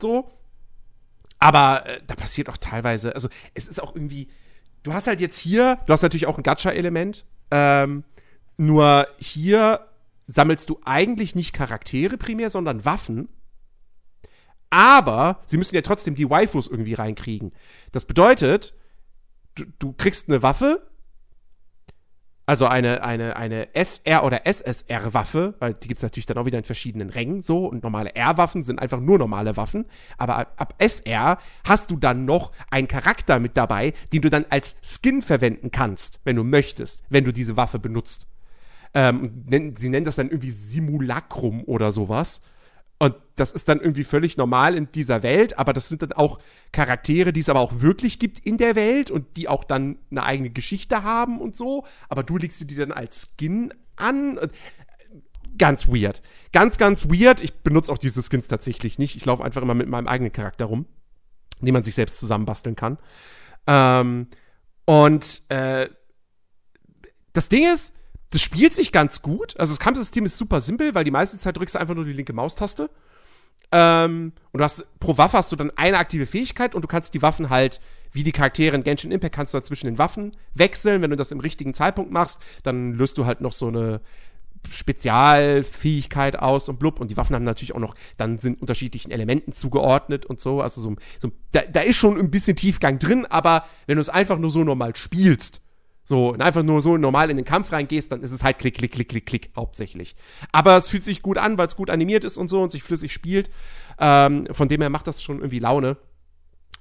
[0.00, 0.30] So.
[1.40, 4.28] Aber äh, da passiert auch teilweise, also es ist auch irgendwie,
[4.82, 8.04] du hast halt jetzt hier, du hast natürlich auch ein Gacha-Element, ähm,
[8.58, 9.88] nur hier
[10.26, 13.28] sammelst du eigentlich nicht Charaktere primär, sondern Waffen.
[14.68, 17.52] Aber sie müssen ja trotzdem die Waifus irgendwie reinkriegen.
[17.90, 18.74] Das bedeutet,
[19.56, 20.88] du, du kriegst eine Waffe,
[22.50, 26.58] also eine, eine, eine SR- oder SSR-Waffe, weil die gibt es natürlich dann auch wieder
[26.58, 29.84] in verschiedenen Rängen so und normale R-Waffen sind einfach nur normale Waffen.
[30.18, 34.46] Aber ab, ab, SR hast du dann noch einen Charakter mit dabei, den du dann
[34.50, 38.26] als Skin verwenden kannst, wenn du möchtest, wenn du diese Waffe benutzt.
[38.94, 39.44] Ähm,
[39.76, 42.42] sie nennen das dann irgendwie Simulacrum oder sowas.
[43.02, 46.38] Und das ist dann irgendwie völlig normal in dieser Welt, aber das sind dann auch
[46.70, 50.22] Charaktere, die es aber auch wirklich gibt in der Welt und die auch dann eine
[50.22, 51.86] eigene Geschichte haben und so.
[52.10, 54.38] Aber du legst dir die dann als Skin an.
[55.56, 56.20] Ganz weird.
[56.52, 57.40] Ganz, ganz weird.
[57.40, 59.16] Ich benutze auch diese Skins tatsächlich nicht.
[59.16, 60.84] Ich laufe einfach immer mit meinem eigenen Charakter rum,
[61.62, 62.98] den man sich selbst zusammenbasteln kann.
[63.66, 64.26] Ähm,
[64.84, 65.88] und äh,
[67.32, 67.94] das Ding ist,
[68.30, 69.58] das spielt sich ganz gut.
[69.58, 72.12] Also das Kampfsystem ist super simpel, weil die meiste Zeit drückst du einfach nur die
[72.12, 72.90] linke Maustaste.
[73.72, 77.14] Ähm, und du hast, pro Waffe hast du dann eine aktive Fähigkeit und du kannst
[77.14, 77.80] die Waffen halt,
[78.12, 81.02] wie die Charaktere in Genshin Impact, kannst du da zwischen den Waffen wechseln.
[81.02, 84.00] Wenn du das im richtigen Zeitpunkt machst, dann löst du halt noch so eine
[84.68, 87.00] Spezialfähigkeit aus und blub.
[87.00, 90.60] Und die Waffen haben natürlich auch noch, dann sind unterschiedlichen Elementen zugeordnet und so.
[90.60, 94.08] Also so, so da, da ist schon ein bisschen Tiefgang drin, aber wenn du es
[94.08, 95.62] einfach nur so normal spielst,
[96.10, 98.76] so, und einfach nur so normal in den Kampf reingehst, dann ist es halt klick,
[98.76, 100.16] klick, klick, klick, klick, hauptsächlich.
[100.50, 102.82] Aber es fühlt sich gut an, weil es gut animiert ist und so und sich
[102.82, 103.48] flüssig spielt.
[104.00, 105.98] Ähm, von dem her macht das schon irgendwie Laune.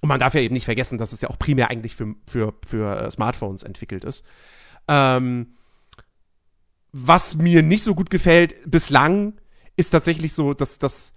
[0.01, 2.55] Und man darf ja eben nicht vergessen, dass es ja auch primär eigentlich für, für,
[2.65, 4.25] für äh, Smartphones entwickelt ist.
[4.87, 5.53] Ähm,
[6.91, 9.39] was mir nicht so gut gefällt bislang,
[9.75, 11.13] ist tatsächlich so, dass das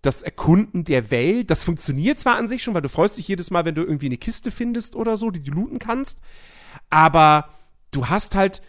[0.00, 3.50] das Erkunden der Welt, das funktioniert zwar an sich schon, weil du freust dich jedes
[3.50, 6.20] Mal, wenn du irgendwie eine Kiste findest oder so, die du looten kannst
[6.90, 7.48] aber
[7.90, 8.62] du hast halt,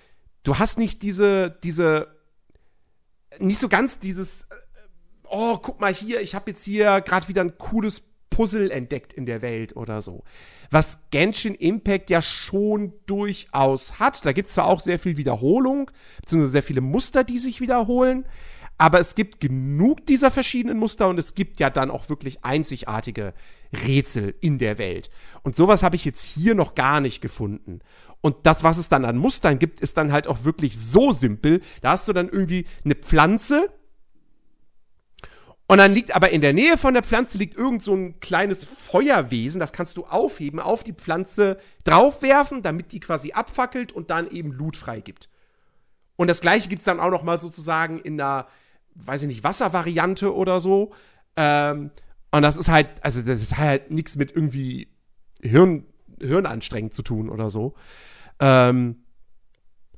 [0.44, 2.08] du hast nicht diese, diese,
[3.40, 4.56] nicht so ganz dieses, äh,
[5.30, 9.26] oh, guck mal hier, ich habe jetzt hier gerade wieder ein cooles Puzzle entdeckt in
[9.26, 10.24] der Welt oder so.
[10.72, 14.26] Was Genshin Impact ja schon durchaus hat.
[14.26, 18.26] Da gibt es zwar auch sehr viel Wiederholung, beziehungsweise sehr viele Muster, die sich wiederholen,
[18.80, 23.34] aber es gibt genug dieser verschiedenen Muster und es gibt ja dann auch wirklich einzigartige
[23.74, 25.10] Rätsel in der Welt.
[25.44, 27.80] Und sowas habe ich jetzt hier noch gar nicht gefunden.
[28.22, 31.62] Und das, was es dann an Mustern gibt, ist dann halt auch wirklich so simpel.
[31.82, 33.70] Da hast du dann irgendwie eine Pflanze.
[35.68, 38.64] Und dann liegt aber in der Nähe von der Pflanze liegt irgend so ein kleines
[38.64, 39.60] Feuerwesen.
[39.60, 44.52] Das kannst du aufheben, auf die Pflanze draufwerfen, damit die quasi abfackelt und dann eben
[44.52, 45.30] Loot freigibt.
[46.16, 48.48] Und das gleiche gibt es dann auch noch mal sozusagen in einer,
[48.96, 50.94] weiß ich nicht, Wasservariante oder so.
[51.36, 51.92] Ähm,
[52.34, 54.88] und das ist halt, also das ist halt nichts mit irgendwie
[55.44, 55.86] Hirn,
[56.20, 57.76] Hirnanstrengend zu tun oder so.
[58.40, 59.04] Ähm,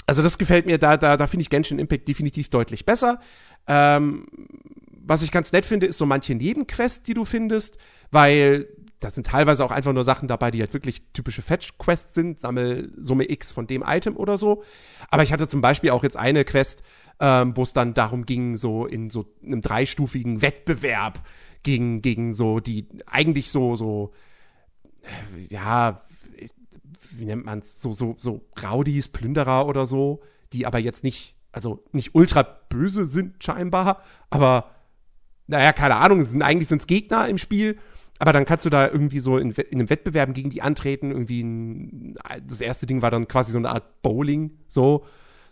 [0.05, 3.21] also das gefällt mir, da, da, da finde ich Genshin Impact definitiv deutlich besser.
[3.67, 4.27] Ähm,
[4.91, 7.77] was ich ganz nett finde, ist so manche Nebenquests, die du findest,
[8.11, 8.67] weil
[8.99, 12.91] da sind teilweise auch einfach nur Sachen dabei, die halt wirklich typische Fetch-Quests sind, sammel
[12.97, 14.61] Summe X von dem Item oder so.
[15.09, 16.83] Aber ich hatte zum Beispiel auch jetzt eine Quest,
[17.21, 21.21] ähm, wo es dann darum ging, so in so einem dreistufigen Wettbewerb
[21.65, 24.13] gegen, gegen so die eigentlich so, so,
[25.01, 26.01] äh, ja,
[27.11, 30.21] wie nennt man es, so, so, so Raudis, Plünderer oder so,
[30.53, 34.71] die aber jetzt nicht, also nicht ultra böse sind scheinbar, aber
[35.47, 37.77] naja, keine Ahnung, sind, eigentlich sind es Gegner im Spiel,
[38.19, 41.41] aber dann kannst du da irgendwie so in, in einem Wettbewerb gegen die antreten, irgendwie
[41.41, 42.15] ein,
[42.45, 45.05] das erste Ding war dann quasi so eine Art Bowling, so.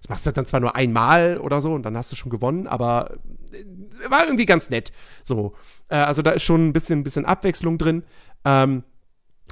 [0.03, 2.67] Das machst du dann zwar nur einmal oder so und dann hast du schon gewonnen,
[2.67, 3.11] aber
[3.53, 4.91] äh, war irgendwie ganz nett.
[5.23, 5.55] So.
[5.87, 8.03] Äh, also da ist schon ein bisschen, bisschen Abwechslung drin.
[8.43, 8.83] Ähm,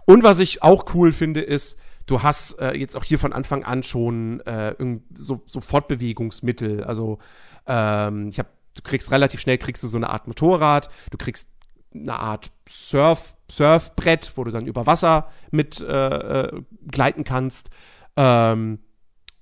[0.06, 3.64] und was ich auch cool finde, ist, du hast äh, jetzt auch hier von Anfang
[3.64, 4.76] an schon äh,
[5.16, 6.84] so, so Fortbewegungsmittel.
[6.84, 7.20] Also
[7.66, 11.48] ähm, ich habe, du kriegst relativ schnell kriegst du so eine Art Motorrad, du kriegst
[11.94, 17.70] eine Art Surf, Surfbrett, wo du dann über Wasser mit äh, äh gleiten kannst.
[18.18, 18.80] Ähm,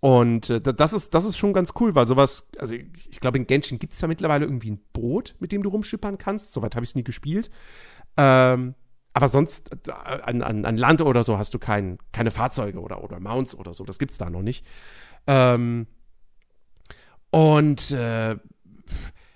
[0.01, 3.37] und äh, das, ist, das ist schon ganz cool, weil sowas, also ich, ich glaube,
[3.37, 6.53] in Genshin gibt es ja mittlerweile irgendwie ein Boot, mit dem du rumschippern kannst.
[6.53, 7.49] Soweit habe ich es nie gespielt.
[8.15, 8.75] Ähm,
[9.13, 13.03] aber sonst äh, an, an, an, Land oder so hast du kein, keine Fahrzeuge oder,
[13.03, 13.83] oder Mounts oder so.
[13.83, 14.65] Das gibt es da noch nicht.
[15.27, 15.87] Ähm,
[17.29, 18.37] und äh,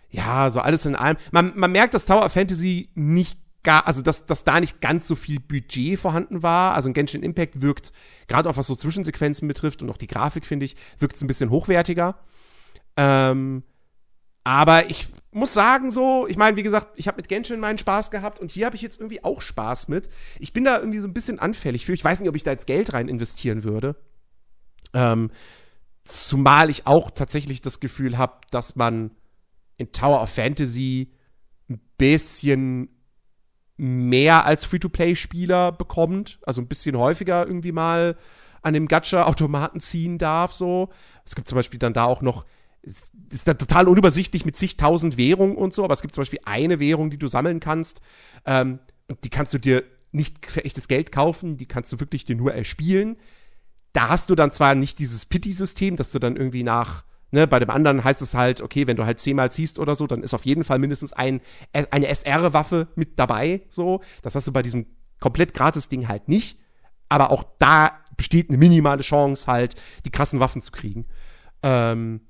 [0.10, 1.18] ja, so alles in allem.
[1.31, 5.15] Man, man merkt, dass Tower Fantasy nicht gar, also dass, dass da nicht ganz so
[5.15, 6.76] viel Budget vorhanden war.
[6.76, 7.91] Also ein Genshin Impact wirkt,
[8.27, 11.27] gerade auch was so Zwischensequenzen betrifft und auch die Grafik, finde ich, wirkt es ein
[11.27, 12.19] bisschen hochwertiger.
[12.98, 13.64] Ähm,
[14.44, 18.11] aber ich muss sagen, so, ich meine, wie gesagt, ich habe mit Genshin meinen Spaß
[18.11, 20.10] gehabt und hier habe ich jetzt irgendwie auch Spaß mit.
[20.40, 21.94] Ich bin da irgendwie so ein bisschen anfällig für.
[21.94, 23.95] Ich weiß nicht, ob ich da jetzt Geld rein investieren würde.
[24.94, 25.31] Ähm,
[26.03, 29.11] zumal ich auch tatsächlich das Gefühl habe, dass man
[29.77, 31.14] in Tower of Fantasy
[31.69, 32.90] ein bisschen
[33.77, 38.17] mehr als Free-to-Play-Spieler bekommt, also ein bisschen häufiger irgendwie mal
[38.61, 40.89] an dem Gacha-Automaten ziehen darf, so.
[41.25, 42.45] Es gibt zum Beispiel dann da auch noch,
[42.81, 46.39] es ist da total unübersichtlich mit zigtausend Währungen und so, aber es gibt zum Beispiel
[46.45, 48.01] eine Währung, die du sammeln kannst,
[48.45, 52.23] ähm, und die kannst du dir nicht für echtes Geld kaufen, die kannst du wirklich
[52.23, 53.17] dir nur erspielen.
[53.91, 57.03] Da hast du dann zwar nicht dieses Pity-System, dass du dann irgendwie nach
[57.34, 60.05] Ne, bei dem anderen heißt es halt, okay, wenn du halt zehnmal ziehst oder so,
[60.05, 61.41] dann ist auf jeden Fall mindestens ein,
[61.72, 63.64] eine SR-Waffe mit dabei.
[63.69, 64.85] So, das hast du bei diesem
[65.19, 66.60] komplett gratis Ding halt nicht.
[67.10, 69.73] Aber auch da besteht eine minimale Chance, halt
[70.05, 71.07] die krassen Waffen zu kriegen.
[71.64, 72.22] Ähm,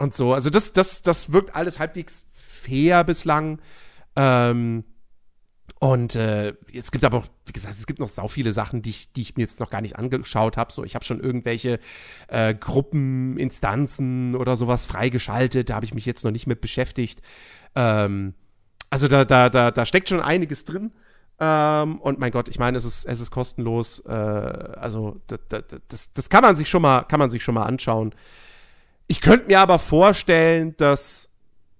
[0.00, 3.60] und so, also das, das, das wirkt alles halbwegs fair bislang.
[4.16, 4.82] Ähm,
[5.80, 9.12] und äh, es gibt aber wie gesagt, es gibt noch sau viele Sachen, die ich,
[9.12, 10.72] die ich mir jetzt noch gar nicht angeschaut habe.
[10.72, 11.80] So, ich habe schon irgendwelche
[12.28, 15.70] äh, Gruppen, Instanzen oder sowas freigeschaltet.
[15.70, 17.22] Da habe ich mich jetzt noch nicht mit beschäftigt.
[17.74, 18.34] Ähm,
[18.90, 20.92] also da, da, da, da steckt schon einiges drin.
[21.40, 24.00] Ähm, und mein Gott, ich meine, es ist, es ist kostenlos.
[24.00, 27.64] Äh, also das, das, das kann man sich schon mal, kann man sich schon mal
[27.64, 28.14] anschauen.
[29.06, 31.32] Ich könnte mir aber vorstellen, dass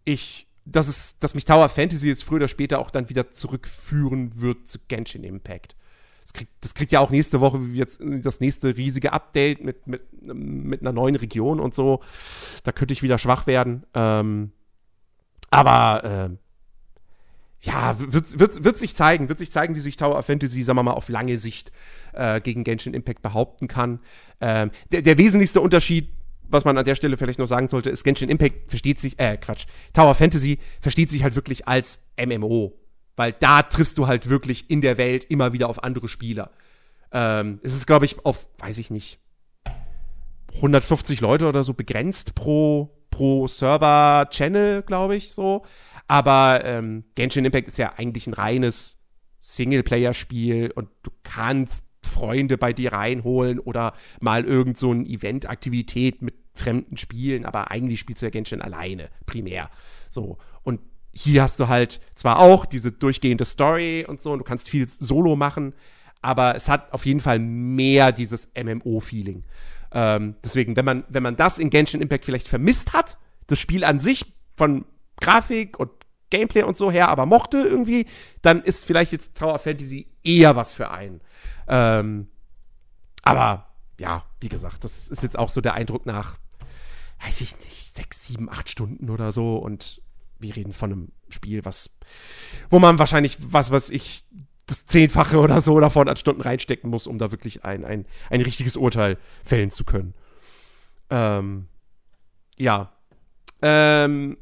[0.04, 4.40] ich dass, es, dass mich Tower Fantasy jetzt früher oder später auch dann wieder zurückführen
[4.40, 5.76] wird zu Genshin Impact.
[6.22, 10.02] Das kriegt, das kriegt ja auch nächste Woche jetzt das nächste riesige Update mit, mit,
[10.22, 12.00] mit einer neuen Region und so.
[12.64, 13.86] Da könnte ich wieder schwach werden.
[13.94, 14.52] Ähm,
[15.50, 16.36] aber äh,
[17.60, 20.82] ja, wird, wird, wird sich zeigen, wird sich zeigen, wie sich Tower Fantasy, sagen wir
[20.82, 21.72] mal, auf lange Sicht
[22.12, 24.00] äh, gegen Genshin Impact behaupten kann.
[24.40, 26.10] Ähm, der, der wesentlichste Unterschied
[26.48, 29.36] was man an der Stelle vielleicht noch sagen sollte, ist Genshin Impact versteht sich, äh,
[29.36, 32.78] Quatsch, Tower Fantasy versteht sich halt wirklich als MMO.
[33.16, 36.50] Weil da triffst du halt wirklich in der Welt immer wieder auf andere Spieler.
[37.12, 39.18] Ähm, es ist, glaube ich, auf, weiß ich nicht,
[40.54, 45.64] 150 Leute oder so begrenzt pro, pro Server-Channel, glaube ich, so.
[46.06, 49.00] Aber ähm, Genshin Impact ist ja eigentlich ein reines
[49.40, 56.34] Singleplayer-Spiel und du kannst Freunde bei dir reinholen oder mal irgend so ein Event-Aktivität mit
[56.54, 59.70] fremden Spielen, aber eigentlich spielst du ja Genshin alleine, primär.
[60.08, 60.38] So.
[60.62, 60.80] Und
[61.12, 64.86] hier hast du halt zwar auch diese durchgehende Story und so, und du kannst viel
[64.88, 65.74] Solo machen,
[66.20, 69.44] aber es hat auf jeden Fall mehr dieses MMO-Feeling.
[69.92, 73.84] Ähm, deswegen, wenn man, wenn man das in Genshin Impact vielleicht vermisst hat, das Spiel
[73.84, 74.84] an sich von
[75.20, 75.90] Grafik und
[76.30, 78.06] Gameplay und so her, aber mochte irgendwie,
[78.42, 81.20] dann ist vielleicht jetzt Tower Fantasy eher was für einen.
[81.68, 82.28] Ähm,
[83.22, 83.66] aber
[83.98, 86.36] ja, wie gesagt, das ist jetzt auch so der Eindruck nach,
[87.24, 89.56] weiß ich nicht, sechs, sieben, acht Stunden oder so.
[89.56, 90.00] Und
[90.38, 91.98] wir reden von einem Spiel, was,
[92.70, 94.24] wo man wahrscheinlich, was was ich,
[94.66, 98.40] das Zehnfache oder so davon an Stunden reinstecken muss, um da wirklich ein, ein, ein
[98.42, 100.14] richtiges Urteil fällen zu können.
[101.10, 101.68] Ähm,
[102.56, 102.92] ja.
[103.62, 104.36] Ähm,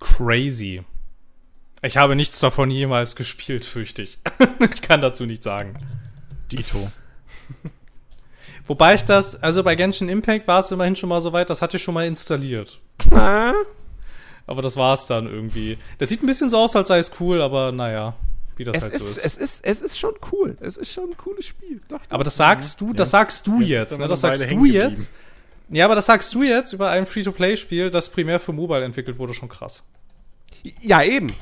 [0.00, 0.84] Crazy.
[1.82, 4.18] Ich habe nichts davon jemals gespielt, fürchte ich.
[4.74, 5.74] ich kann dazu nichts sagen.
[6.50, 6.90] Dito.
[8.66, 11.62] Wobei ich das, also bei Genshin Impact war es immerhin schon mal so weit, das
[11.62, 12.80] hatte ich schon mal installiert.
[13.12, 13.52] Ah.
[14.46, 15.78] Aber das war es dann irgendwie.
[15.98, 18.14] Das sieht ein bisschen so aus, als sei es cool, aber naja,
[18.56, 19.24] wie das Es halt ist, so ist.
[19.24, 20.56] es, ist, es ist schon cool.
[20.60, 21.80] Es ist schon ein cooles Spiel.
[21.88, 22.10] Doch, doch.
[22.10, 24.06] aber das sagst du, das sagst du Jetzt ist jetzt, ne?
[24.06, 25.10] Das sagst du jetzt.
[25.68, 29.34] Ja, aber das sagst du jetzt über ein Free-to-Play-Spiel, das primär für Mobile entwickelt wurde,
[29.34, 29.86] schon krass.
[30.80, 31.32] ja, eben.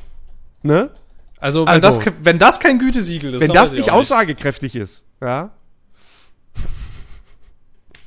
[0.62, 0.90] Ne?
[1.38, 5.04] Also, wenn, Also, das, wenn das kein Gütesiegel ist, Wenn das nicht aussagekräftig ist.
[5.20, 5.50] Ja.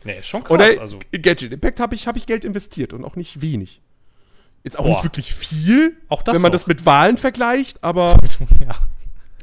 [0.03, 0.51] Nee, ist schon krass.
[0.55, 3.81] Oder also, Genshin Impact habe ich, hab ich Geld investiert und auch nicht wenig.
[4.63, 4.89] Jetzt auch Boah.
[4.93, 6.55] nicht wirklich viel, Auch das wenn man noch.
[6.59, 8.17] das mit Wahlen vergleicht, aber
[8.61, 8.75] ja.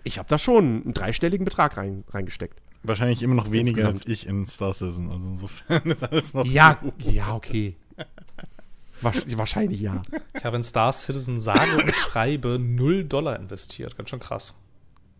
[0.02, 2.59] ich habe da schon einen dreistelligen Betrag rein, reingesteckt.
[2.85, 3.94] Wahrscheinlich immer noch weniger insgesamt.
[3.94, 5.11] als ich in Star Citizen.
[5.11, 6.44] Also insofern ist alles noch.
[6.47, 7.77] Ja, ja, okay.
[9.02, 10.02] Wahrsch- Wahrscheinlich ja.
[10.35, 13.97] Ich habe in Star Citizen sage und schreibe 0 Dollar investiert.
[13.97, 14.55] Ganz schön krass.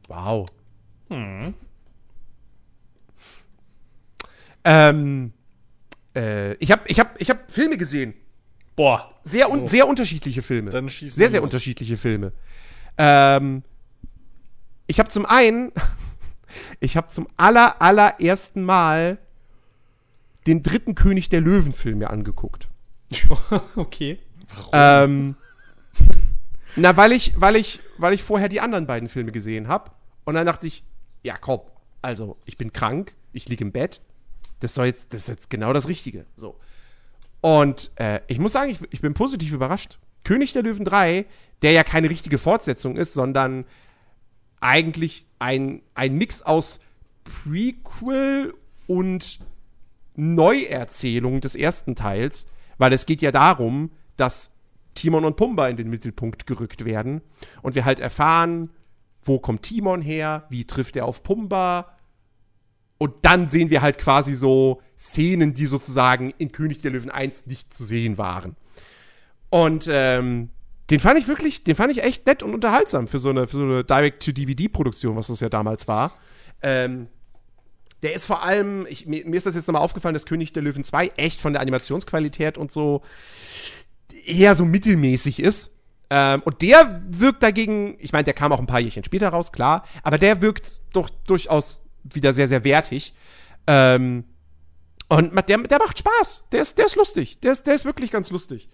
[0.09, 0.49] Wow.
[4.65, 5.33] Ähm,
[6.15, 8.15] äh, ich habe ich hab, ich hab Filme gesehen.
[8.77, 9.15] Boah.
[9.25, 10.71] Sehr, un sehr unterschiedliche Filme.
[10.71, 11.45] Dann sehr, sehr los.
[11.45, 12.33] unterschiedliche Filme.
[12.99, 13.63] Ähm,
[14.87, 15.73] ich habe zum einen,
[16.81, 19.19] ich habe zum aller, allerersten Mal
[20.47, 22.69] den dritten König der Löwen-Film mir angeguckt.
[23.77, 24.19] okay.
[24.73, 25.37] Ähm,
[26.77, 29.91] na, weil ich, weil ich, weil ich vorher die anderen beiden Filme gesehen habe.
[30.25, 30.85] Und dann dachte ich,
[31.23, 31.61] ja, komm,
[32.03, 34.01] also ich bin krank, ich liege im Bett.
[34.61, 36.27] Das soll jetzt, das ist jetzt genau das Richtige.
[36.37, 36.59] So.
[37.41, 39.99] Und äh, ich muss sagen, ich, ich bin positiv überrascht.
[40.25, 41.27] König der Löwen 3,
[41.63, 43.65] der ja keine richtige Fortsetzung ist, sondern
[44.65, 46.81] eigentlich ein, ein Mix aus
[47.25, 48.55] Prequel
[48.87, 49.41] und
[50.17, 52.47] Neuerzählung des ersten Teils,
[52.79, 54.57] weil es geht ja darum, dass
[54.95, 57.21] Timon und Pumba in den Mittelpunkt gerückt werden
[57.63, 58.71] und wir halt erfahren,
[59.23, 61.95] wo kommt Timon her, wie trifft er auf Pumba
[62.97, 67.47] und dann sehen wir halt quasi so Szenen, die sozusagen in König der Löwen 1
[67.47, 68.57] nicht zu sehen waren.
[69.51, 70.49] Und ähm,
[70.91, 73.57] den fand ich wirklich, den fand ich echt nett und unterhaltsam für so eine, für
[73.57, 76.13] so eine Direct-to-DVD-Produktion, was das ja damals war.
[76.63, 77.09] Ähm,
[78.03, 80.63] der ist vor allem, ich, mir, mir ist das jetzt nochmal aufgefallen, dass König der
[80.63, 83.03] Löwen 2 echt von der Animationsqualität und so
[84.27, 85.79] eher so mittelmäßig ist.
[86.11, 89.53] Ähm, und der wirkt dagegen, ich meine, der kam auch ein paar Jährchen später raus,
[89.53, 93.15] klar, aber der wirkt doch durchaus wieder sehr, sehr wertig.
[93.67, 94.25] Ähm,
[95.09, 96.45] und der, der macht Spaß.
[96.53, 97.41] Der ist, der ist lustig.
[97.41, 98.69] Der ist, der ist wirklich ganz lustig.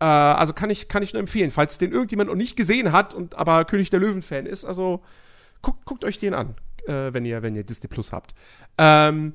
[0.00, 3.14] Äh, also kann ich, kann ich nur empfehlen, falls den irgendjemand noch nicht gesehen hat
[3.14, 4.64] und aber König der Löwen-Fan ist.
[4.64, 5.02] Also
[5.62, 6.54] guckt, guckt euch den an,
[6.86, 8.34] äh, wenn, ihr, wenn ihr Disney Plus habt.
[8.76, 9.34] Ähm,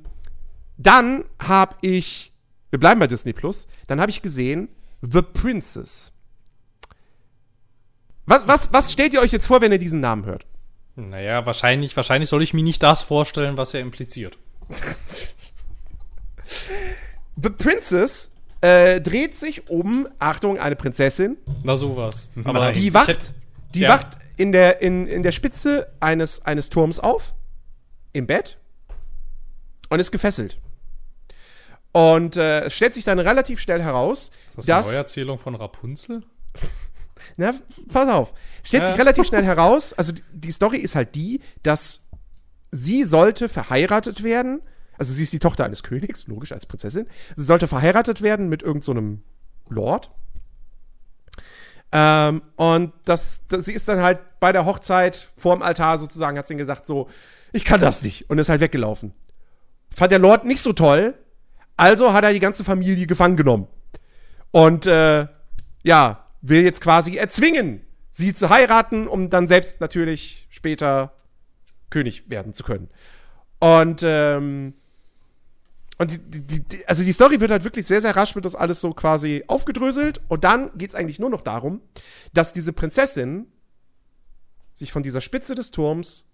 [0.78, 2.34] dann habe ich,
[2.70, 4.70] wir bleiben bei Disney Plus, dann habe ich gesehen
[5.02, 6.12] The Princess.
[8.26, 10.46] Was, was, was stellt ihr euch jetzt vor, wenn ihr diesen Namen hört?
[10.96, 14.38] Naja, wahrscheinlich, wahrscheinlich soll ich mir nicht das vorstellen, was er impliziert.
[17.42, 18.33] The Princess
[18.64, 22.28] äh, dreht sich um, Achtung, eine Prinzessin, Na sowas.
[22.46, 22.74] Aber Nein.
[22.74, 23.34] die ich wacht, hätt-
[23.76, 23.90] die ja.
[23.90, 27.34] wacht in der, in, in der Spitze eines, eines Turms auf,
[28.14, 28.58] im Bett,
[29.90, 30.58] und ist gefesselt.
[31.92, 34.86] Und äh, es stellt sich dann relativ schnell heraus, Ist das eine dass.
[34.88, 36.24] Neuerzählung von Rapunzel?
[37.38, 37.54] Na,
[37.92, 38.34] pass auf.
[38.64, 38.90] Es stellt Ja.
[38.90, 42.08] sich relativ schnell heraus, also die, die Story ist halt die, dass
[42.72, 44.62] sie sollte verheiratet werden.
[45.04, 47.08] Also sie ist die Tochter eines Königs, logisch als Prinzessin.
[47.36, 49.22] Sie sollte verheiratet werden mit irgendeinem
[49.68, 50.12] so Lord.
[51.92, 56.48] Ähm, und das, das, sie ist dann halt bei der Hochzeit vorm Altar sozusagen, hat
[56.48, 57.10] sie gesagt, so,
[57.52, 58.30] ich kann das nicht.
[58.30, 59.14] Und ist halt weggelaufen.
[59.94, 61.16] Fand der Lord nicht so toll,
[61.76, 63.68] also hat er die ganze Familie gefangen genommen.
[64.52, 65.28] Und äh,
[65.84, 71.12] ja, will jetzt quasi erzwingen, sie zu heiraten, um dann selbst natürlich später
[71.90, 72.90] König werden zu können.
[73.60, 74.76] Und, ähm,
[76.04, 78.56] und die, die, die, also die Story wird halt wirklich sehr, sehr rasch, wird das
[78.56, 80.20] alles so quasi aufgedröselt.
[80.28, 81.82] Und dann geht es eigentlich nur noch darum,
[82.34, 83.48] dass diese Prinzessin
[84.74, 86.26] sich von dieser Spitze des Turms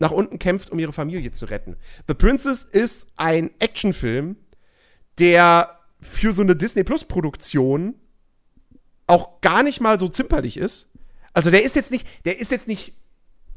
[0.00, 1.76] nach unten kämpft, um ihre Familie zu retten.
[2.08, 4.36] The Princess ist ein Actionfilm,
[5.18, 7.94] der für so eine Disney Plus Produktion
[9.06, 10.88] auch gar nicht mal so zimperlich ist.
[11.32, 12.94] Also der ist jetzt nicht, der ist jetzt nicht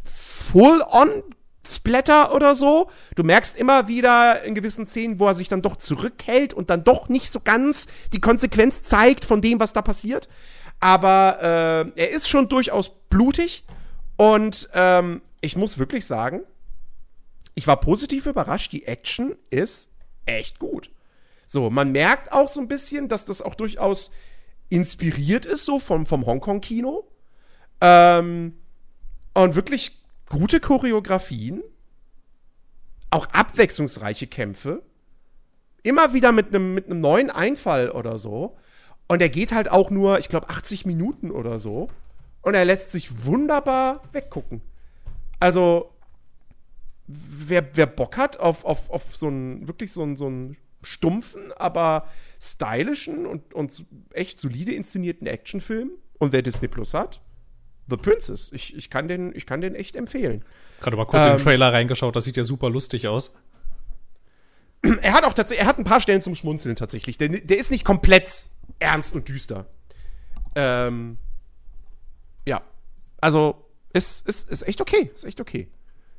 [0.03, 1.23] full on
[1.67, 2.89] Splatter oder so.
[3.15, 6.83] Du merkst immer wieder in gewissen Szenen, wo er sich dann doch zurückhält und dann
[6.83, 10.29] doch nicht so ganz die Konsequenz zeigt von dem, was da passiert.
[10.79, 11.37] Aber
[11.95, 13.65] äh, er ist schon durchaus blutig
[14.15, 16.41] und ähm, ich muss wirklich sagen,
[17.55, 18.71] ich war positiv überrascht.
[18.71, 19.91] Die Action ist
[20.25, 20.89] echt gut.
[21.45, 24.11] So, man merkt auch so ein bisschen, dass das auch durchaus
[24.69, 27.07] inspiriert ist, so vom, vom Hongkong-Kino.
[27.81, 28.55] Ähm,
[29.33, 29.98] und wirklich
[30.29, 31.61] gute Choreografien.
[33.09, 34.83] Auch abwechslungsreiche Kämpfe.
[35.83, 38.57] Immer wieder mit einem mit neuen Einfall oder so.
[39.07, 41.89] Und er geht halt auch nur, ich glaube, 80 Minuten oder so.
[42.41, 44.61] Und er lässt sich wunderbar weggucken.
[45.39, 45.91] Also,
[47.07, 51.51] wer, wer Bock hat auf, auf, auf so einen, wirklich so einen, so einen stumpfen,
[51.53, 52.07] aber
[52.39, 57.21] stylischen und, und echt solide inszenierten Actionfilm und wer Disney Plus hat,
[57.89, 58.51] The Princess.
[58.53, 60.43] Ich, ich, kann, den, ich kann den echt empfehlen.
[60.81, 63.33] Gerade mal kurz ähm, in den Trailer reingeschaut, das sieht ja super lustig aus.
[65.01, 67.17] Er hat auch tatsächlich, er hat ein paar Stellen zum Schmunzeln tatsächlich.
[67.17, 68.45] Der, der ist nicht komplett
[68.79, 69.65] ernst und düster.
[70.55, 71.17] Ähm,
[72.45, 72.61] ja.
[73.19, 75.11] Also, ist, ist, ist echt okay.
[75.13, 75.67] Ist echt okay.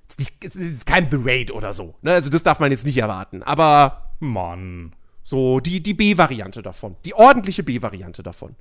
[0.09, 1.95] Ist, nicht, ist kein The Raid oder so.
[2.03, 2.13] Ne?
[2.13, 3.43] Also, das darf man jetzt nicht erwarten.
[3.43, 4.15] Aber.
[4.19, 4.95] Mann.
[5.25, 6.97] So, die, die B-Variante davon.
[7.05, 8.57] Die ordentliche B-Variante davon.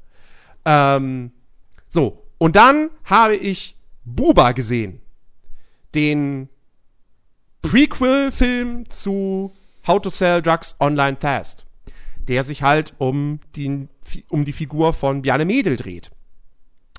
[0.65, 1.31] Ähm,
[1.87, 2.25] so.
[2.39, 5.01] Und dann habe ich Buba gesehen.
[5.93, 6.49] Den
[7.61, 9.53] Prequel-Film zu
[9.85, 11.67] How to Sell Drugs Online Fast
[12.29, 13.87] der sich halt um die,
[14.29, 16.11] um die Figur von Bjarne Mädel dreht.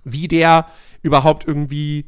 [0.03, 0.67] Wie der
[1.03, 2.07] überhaupt irgendwie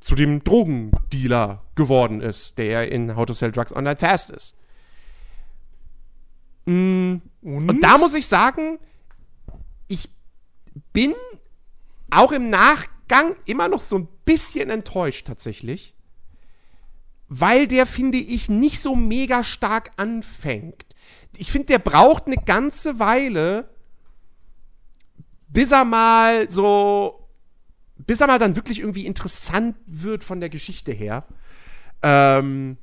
[0.00, 4.56] zu dem Drogendealer geworden ist, der in How to Sell Drugs Online Fast ist.
[6.66, 7.68] Mm, und?
[7.70, 8.80] und da muss ich sagen,
[9.86, 10.10] ich
[10.92, 11.14] bin
[12.10, 15.94] auch im Nachgang immer noch so ein bisschen enttäuscht tatsächlich,
[17.28, 20.90] weil der, finde ich, nicht so mega stark anfängt
[21.36, 23.70] ich finde, der braucht eine ganze Weile,
[25.48, 27.28] bis er mal so,
[27.96, 31.24] bis er mal dann wirklich irgendwie interessant wird von der Geschichte her.
[32.02, 32.78] Ähm,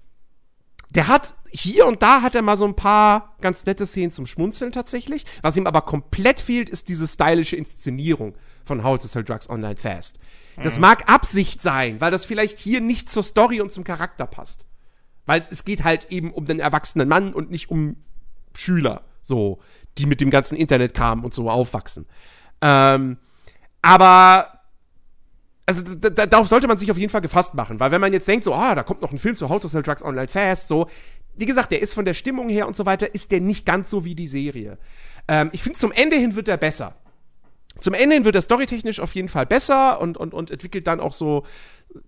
[0.90, 4.26] der hat hier und da hat er mal so ein paar ganz nette Szenen zum
[4.26, 5.26] Schmunzeln tatsächlich.
[5.42, 8.36] Was ihm aber komplett fehlt, ist diese stylische Inszenierung
[8.68, 10.20] von How to Sell Drugs Online Fast.
[10.62, 10.82] Das mhm.
[10.82, 14.68] mag Absicht sein, weil das vielleicht hier nicht zur Story und zum Charakter passt.
[15.26, 17.98] Weil es geht halt eben um den erwachsenen Mann und nicht um
[18.54, 19.60] Schüler, so,
[19.98, 22.06] die mit dem ganzen Internetkram und so aufwachsen.
[22.62, 23.18] Ähm,
[23.82, 24.58] aber
[25.66, 28.46] also darauf sollte man sich auf jeden Fall gefasst machen, weil wenn man jetzt denkt,
[28.46, 30.88] so, ah, da kommt noch ein Film zu How to Sell Drugs Online Fast, so,
[31.36, 33.90] wie gesagt, der ist von der Stimmung her und so weiter, ist der nicht ganz
[33.90, 34.78] so wie die Serie.
[35.28, 36.96] Ähm, ich finde, zum Ende hin wird er besser.
[37.80, 41.00] Zum Ende hin wird er storytechnisch auf jeden Fall besser und, und, und entwickelt dann
[41.00, 41.46] auch so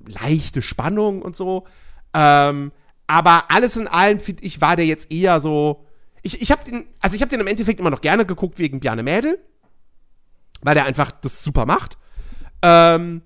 [0.05, 1.65] leichte Spannung und so.
[2.13, 2.71] Ähm,
[3.07, 5.85] aber alles in allem, finde ich, war der jetzt eher so,
[6.21, 8.79] ich, ich habe den, also ich habe den im Endeffekt immer noch gerne geguckt wegen
[8.79, 9.39] Bjarne Mädel,
[10.61, 11.97] weil der einfach das super macht.
[12.61, 13.21] Ähm,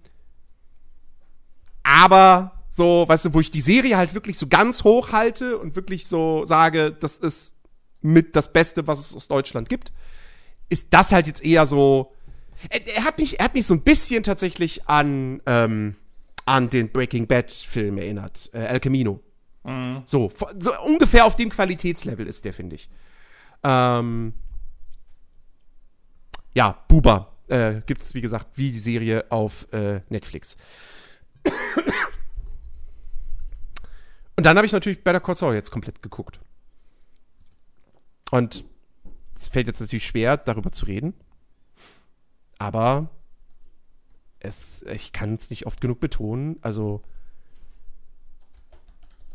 [1.84, 5.76] aber so, weißt du, wo ich die Serie halt wirklich so ganz hoch halte und
[5.76, 7.56] wirklich so sage, das ist
[8.02, 9.91] mit das Beste, was es aus Deutschland gibt,
[10.70, 12.14] ist das halt jetzt eher so.
[12.69, 15.95] Er, er hat mich, er hat mich so ein bisschen tatsächlich an, ähm,
[16.45, 19.22] an den Breaking Bad Film erinnert, äh, El Camino.
[19.64, 20.02] Mhm.
[20.06, 22.90] So, so ungefähr auf dem Qualitätslevel ist der, finde ich.
[23.64, 24.34] Ähm,
[26.53, 30.57] ja, Buba äh, gibt es, wie gesagt, wie die Serie auf äh, Netflix.
[34.35, 36.40] Und dann habe ich natürlich Better Call Saul jetzt komplett geguckt.
[38.31, 38.65] Und
[39.35, 41.14] es fällt jetzt natürlich schwer, darüber zu reden.
[42.64, 43.10] Aber
[44.40, 46.60] es, ich kann es nicht oft genug betonen.
[46.61, 47.02] Also,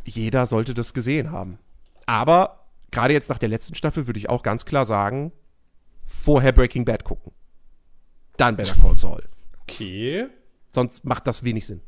[0.03, 1.59] jeder sollte das gesehen haben.
[2.07, 5.31] Aber gerade jetzt nach der letzten Staffel würde ich auch ganz klar sagen,
[6.07, 7.33] vorher Breaking Bad gucken.
[8.39, 9.23] Dann Better Call Saul.
[9.61, 10.29] Okay.
[10.75, 11.83] Sonst macht das wenig Sinn.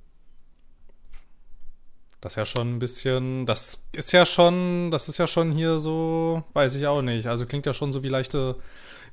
[2.20, 5.80] Das ist ja schon ein bisschen, das ist ja schon, das ist ja schon hier
[5.80, 7.28] so, weiß ich auch nicht.
[7.28, 8.56] Also klingt ja schon so wie leichte,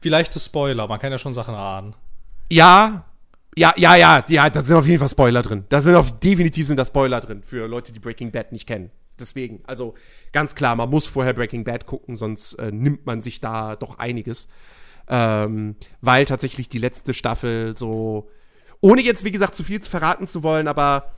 [0.02, 0.90] wie leichte Spoiler.
[0.90, 1.96] Man kann ja schon Sachen ahnen.
[2.50, 3.06] Ja,
[3.56, 5.66] ja, ja, ja, ja, da sind auf jeden Fall Spoiler drin.
[5.70, 8.92] Da sind auf definitiv sind da Spoiler drin für Leute, die Breaking Bad nicht kennen.
[9.20, 9.96] Deswegen, also
[10.32, 13.98] ganz klar, man muss vorher Breaking Bad gucken, sonst äh, nimmt man sich da doch
[13.98, 14.48] einiges.
[15.10, 18.30] Ähm, weil tatsächlich die letzte Staffel so,
[18.82, 21.14] ohne jetzt, wie gesagt, zu viel verraten zu wollen, aber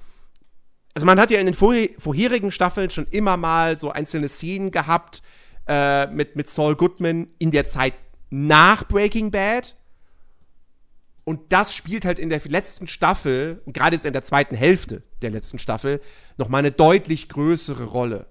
[0.93, 4.71] also man hat ja in den vorher vorherigen Staffeln schon immer mal so einzelne Szenen
[4.71, 5.21] gehabt
[5.67, 7.93] äh, mit, mit Saul Goodman in der Zeit
[8.29, 9.75] nach Breaking Bad
[11.29, 15.29] und das spielt halt in der letzten Staffel, gerade jetzt in der zweiten Hälfte der
[15.29, 16.01] letzten Staffel,
[16.37, 18.25] nochmal eine deutlich größere Rolle.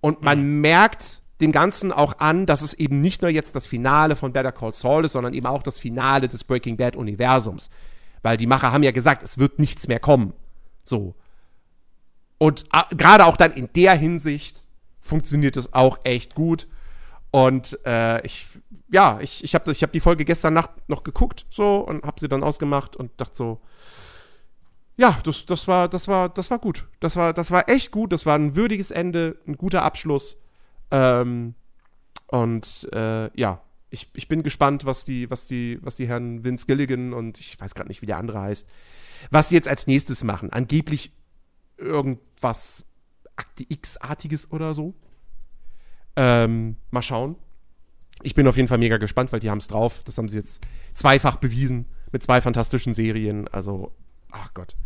[0.00, 0.62] Und man mhm.
[0.62, 4.52] merkt dem Ganzen auch an, dass es eben nicht nur jetzt das Finale von Better
[4.52, 7.68] Call Saul ist, sondern eben auch das Finale des Breaking Bad Universums.
[8.22, 10.32] Weil die Macher haben ja gesagt, es wird nichts mehr kommen.
[10.84, 11.14] So.
[12.38, 12.64] Und
[12.96, 14.64] gerade auch dann in der Hinsicht
[15.02, 16.68] funktioniert es auch echt gut.
[17.32, 18.46] Und äh, ich,
[18.92, 22.20] ja, ich, ich habe ich hab die Folge gestern Nacht noch geguckt so und habe
[22.20, 23.60] sie dann ausgemacht und dachte so,
[24.98, 26.86] ja, das, das, war, das, war, das war gut.
[27.00, 28.12] Das war, das war echt gut.
[28.12, 30.36] Das war ein würdiges Ende, ein guter Abschluss.
[30.90, 31.54] Ähm,
[32.26, 36.66] und äh, ja, ich, ich bin gespannt, was die, was die, was die Herren Vince
[36.66, 38.68] Gilligan und ich weiß gerade nicht, wie der andere heißt,
[39.30, 40.52] was sie jetzt als nächstes machen.
[40.52, 41.12] Angeblich
[41.78, 42.90] irgendwas
[43.36, 44.92] Akte X-artiges oder so.
[46.14, 47.36] Ähm, mal schauen.
[48.22, 50.02] Ich bin auf jeden Fall mega gespannt, weil die haben es drauf.
[50.04, 53.48] Das haben sie jetzt zweifach bewiesen mit zwei fantastischen Serien.
[53.48, 53.92] Also,
[54.30, 54.76] ach Gott.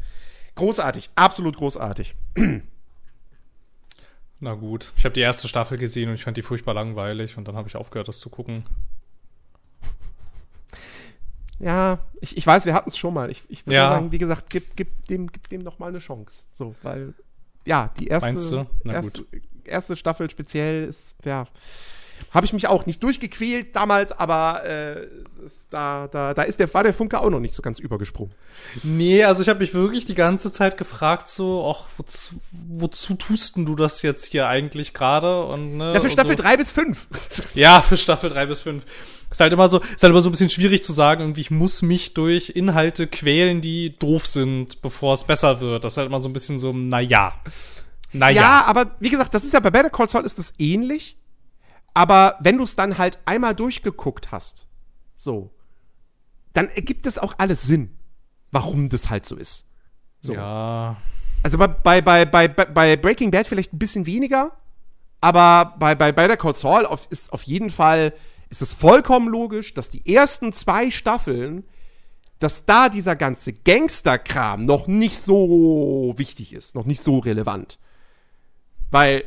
[0.54, 2.14] Großartig, absolut großartig.
[4.40, 7.48] Na gut, ich habe die erste Staffel gesehen und ich fand die furchtbar langweilig und
[7.48, 8.64] dann habe ich aufgehört, das zu gucken.
[11.58, 13.30] Ja, ich, ich weiß, wir hatten es schon mal.
[13.30, 13.88] Ich, ich würde Ja.
[13.88, 16.44] sagen, wie gesagt, gib, gib dem, gib dem noch mal eine Chance.
[16.52, 17.14] So, weil,
[17.64, 18.66] ja, die erste, Meinst du?
[18.84, 19.24] Na erste,
[19.64, 21.46] erste Staffel speziell ist, ja,
[22.30, 25.06] habe ich mich auch nicht durchgequält damals, aber äh,
[25.44, 28.34] ist da, da, da ist der, war der Funke auch noch nicht so ganz übergesprungen.
[28.82, 33.56] Nee, also ich habe mich wirklich die ganze Zeit gefragt, so, ach, wozu, wozu tust
[33.56, 35.44] denn du das jetzt hier eigentlich gerade?
[35.47, 36.43] Und, ne, Ja, für Staffel so.
[36.43, 37.06] 3 bis 5.
[37.55, 38.84] Ja, für Staffel 3 bis 5.
[39.30, 41.51] Ist halt immer so, ist halt immer so ein bisschen schwierig zu sagen, irgendwie, ich
[41.51, 45.84] muss mich durch Inhalte quälen, die doof sind, bevor es besser wird.
[45.84, 47.34] Das ist halt immer so ein bisschen so, naja.
[48.12, 48.40] Naja.
[48.40, 51.16] Ja, aber wie gesagt, das ist ja bei Better Call Saul ist das ähnlich.
[51.97, 54.66] Aber wenn du es dann halt einmal durchgeguckt hast,
[55.16, 55.51] so,
[56.52, 57.97] dann ergibt es auch alles Sinn,
[58.51, 59.66] warum das halt so ist.
[60.20, 60.35] So.
[60.35, 60.98] Ja.
[61.43, 64.52] Also bei, bei, bei, bei, bei Breaking Bad vielleicht ein bisschen weniger,
[65.23, 68.12] aber bei, bei Better Call Saul auf, ist auf jeden Fall,
[68.51, 71.64] ist es vollkommen logisch, dass die ersten zwei Staffeln,
[72.40, 77.78] dass da dieser ganze Gangster-Kram noch nicht so wichtig ist, noch nicht so relevant.
[78.90, 79.24] Weil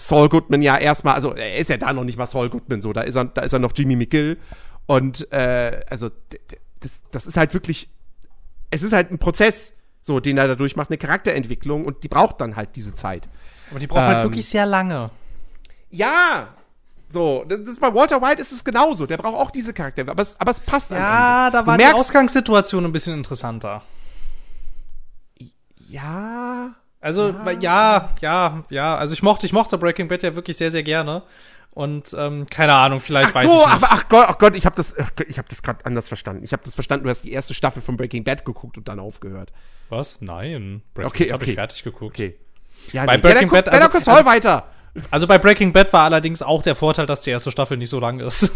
[0.00, 2.92] Saul Goodman ja erstmal, also er ist ja da noch nicht mal Saul Goodman so,
[2.92, 4.38] da ist er, da ist er noch Jimmy McGill.
[4.86, 6.10] Und äh, also
[6.80, 7.90] das, das ist halt wirklich,
[8.70, 12.40] es ist halt ein Prozess, so, den er da durchmacht, eine Charakterentwicklung und die braucht
[12.40, 13.28] dann halt diese Zeit.
[13.70, 15.10] Aber die braucht halt Ähm, wirklich sehr lange.
[15.90, 16.48] Ja!
[17.08, 19.04] So, das ist bei Walter White ist es genauso.
[19.04, 22.84] Der braucht auch diese Charakter, aber es, aber es passt Ja, da war die Ausgangssituation
[22.84, 23.82] ein bisschen interessanter.
[25.88, 26.70] Ja.
[27.00, 28.96] Also, weil- ja, ja, ja.
[28.96, 31.22] Also ich mochte, ich mochte Breaking Bad ja wirklich sehr, sehr gerne.
[31.72, 33.74] Und ähm, keine Ahnung, vielleicht Ach weiß so, ich nicht.
[33.74, 36.42] aber ach Gott, ach Gott, ich habe das, Gott, ich habe das gerade anders verstanden.
[36.42, 38.98] Ich habe das verstanden, du hast die erste Staffel von Breaking Bad geguckt und dann
[38.98, 39.52] aufgehört.
[39.88, 40.20] Was?
[40.20, 40.82] Nein.
[40.94, 41.50] Breaking Okay, Bad okay.
[41.50, 42.16] ich fertig geguckt.
[42.16, 42.36] Okay.
[42.92, 43.22] Ja, Bei nee.
[43.22, 44.64] Breaking ja, Bad, Better also- Call Saul also- weiter.
[45.12, 48.00] Also bei Breaking Bad war allerdings auch der Vorteil, dass die erste Staffel nicht so
[48.00, 48.50] lang ist.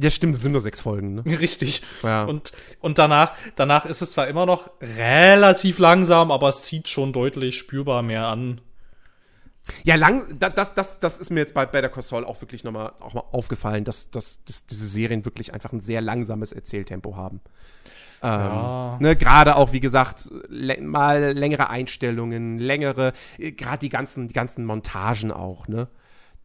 [0.00, 1.24] Ja, stimmt, es sind nur sechs Folgen, ne?
[1.40, 1.82] Richtig.
[2.02, 2.24] Ja.
[2.24, 7.12] Und, und danach, danach ist es zwar immer noch relativ langsam, aber es zieht schon
[7.12, 8.60] deutlich spürbar mehr an.
[9.84, 12.64] Ja, lang, da- das, das, das ist mir jetzt bei Better Call Saul auch wirklich
[12.64, 17.16] nochmal auch mal aufgefallen, dass, dass, dass diese Serien wirklich einfach ein sehr langsames Erzähltempo
[17.16, 17.40] haben.
[18.22, 18.96] Ähm, Ja.
[19.00, 20.30] ne, gerade auch, wie gesagt,
[20.80, 25.88] mal längere Einstellungen, längere, äh, gerade die ganzen, die ganzen Montagen auch, ne?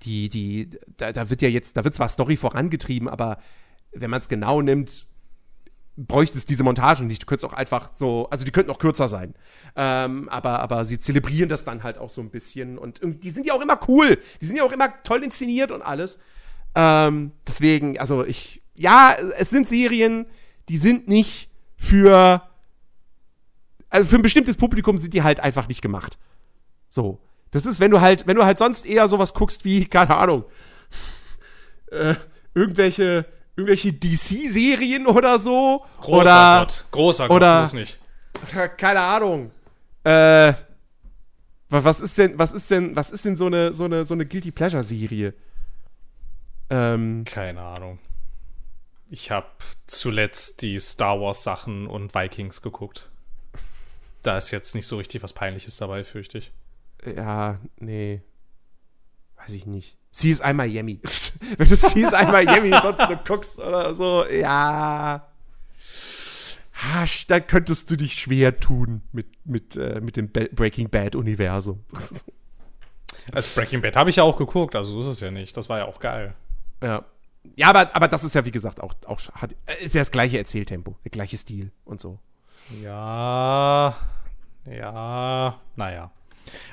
[0.06, 3.38] Die, die, da, da wird ja jetzt, da wird zwar Story vorangetrieben, aber
[3.94, 5.06] wenn man es genau nimmt,
[5.96, 7.22] bräuchte es diese Montagen nicht.
[7.22, 9.36] Du könntest auch einfach so, also die könnten auch kürzer sein.
[9.76, 12.78] Ähm, aber, aber sie zelebrieren das dann halt auch so ein bisschen.
[12.78, 14.20] Und die sind ja auch immer cool.
[14.42, 16.20] Die sind ja auch immer toll inszeniert und alles.
[16.76, 20.26] Ähm, deswegen, also ich, ja, es sind Serien,
[20.70, 22.42] die sind nicht für,
[23.90, 26.18] also für ein bestimmtes Publikum sind die halt einfach nicht gemacht.
[26.90, 27.20] So.
[27.54, 30.44] Das ist, wenn du halt, wenn du halt sonst eher sowas guckst wie, keine Ahnung,
[31.92, 32.16] äh,
[32.54, 33.26] irgendwelche,
[33.56, 35.86] irgendwelche DC-Serien oder so.
[36.02, 36.86] Großer oder, Gott.
[36.92, 38.00] Großer Gott, oder- bloß nicht.
[38.52, 39.52] oder keine Ahnung.
[40.04, 40.54] Äh,
[41.70, 44.14] wa- was ist denn, was ist denn, was ist denn so eine, so eine, so
[44.14, 45.34] eine Guilty Pleasure-Serie?
[46.70, 48.00] Ähm, Keine Ahnung.
[49.10, 49.46] Ich habe
[49.86, 53.10] zuletzt die Star Wars Sachen und Vikings geguckt.
[54.24, 56.52] Da ist jetzt nicht so richtig was Peinliches dabei, fürchte ich.
[57.06, 58.22] Ja, nee.
[59.38, 59.98] Weiß ich nicht.
[60.12, 61.00] CSI Miami.
[61.58, 65.28] Wenn du CSI Miami sonst nur guckst oder so, ja.
[66.74, 70.90] Ha, sch- Da könntest du dich schwer tun mit, mit, äh, mit dem Be Breaking
[70.90, 71.84] Bad-Universum.
[73.32, 75.56] Also Breaking Bad habe ich ja auch geguckt, also so ist es ja nicht.
[75.56, 76.34] Das war ja auch geil.
[76.84, 77.06] Ja.
[77.56, 80.38] Ja, aber, aber das ist ja, wie gesagt, auch, auch hat, ist ja das gleiche
[80.40, 82.20] Erzähltempo, der gleiche Stil und so.
[82.82, 83.96] Ja,
[84.66, 86.12] ja, naja.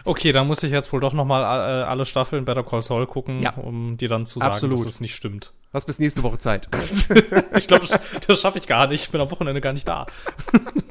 [0.05, 3.06] Okay, dann muss ich jetzt wohl doch noch mal äh, alle Staffeln Better Call Saul
[3.06, 3.55] gucken, Ja.
[3.55, 4.78] um dir dann zu sagen, Absolut.
[4.78, 5.52] dass es nicht stimmt.
[5.72, 6.68] Hast bis nächste Woche Zeit.
[7.56, 9.05] Ich glaube, das, das schaffe ich gar nicht.
[9.05, 10.06] Ich bin am Wochenende gar nicht da.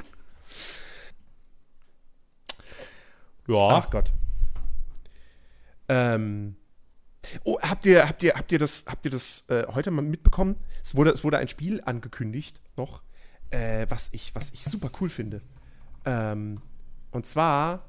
[3.48, 4.12] ja, Ach Gott.
[5.88, 6.56] Ähm,
[7.44, 10.56] Oh, habt ihr, habt ihr, habt ihr das, habt ihr das äh, heute mal mitbekommen?
[10.82, 13.02] Es wurde, es wurde ein Spiel angekündigt noch,
[13.50, 15.42] äh, was ich, was ich super cool finde.
[16.06, 16.60] Ähm,
[17.12, 17.84] und zwar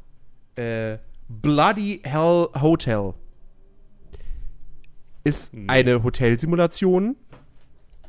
[0.55, 0.97] äh,
[1.29, 3.13] Bloody Hell Hotel
[5.23, 5.69] ist Hm.
[5.69, 7.15] eine Hotelsimulation,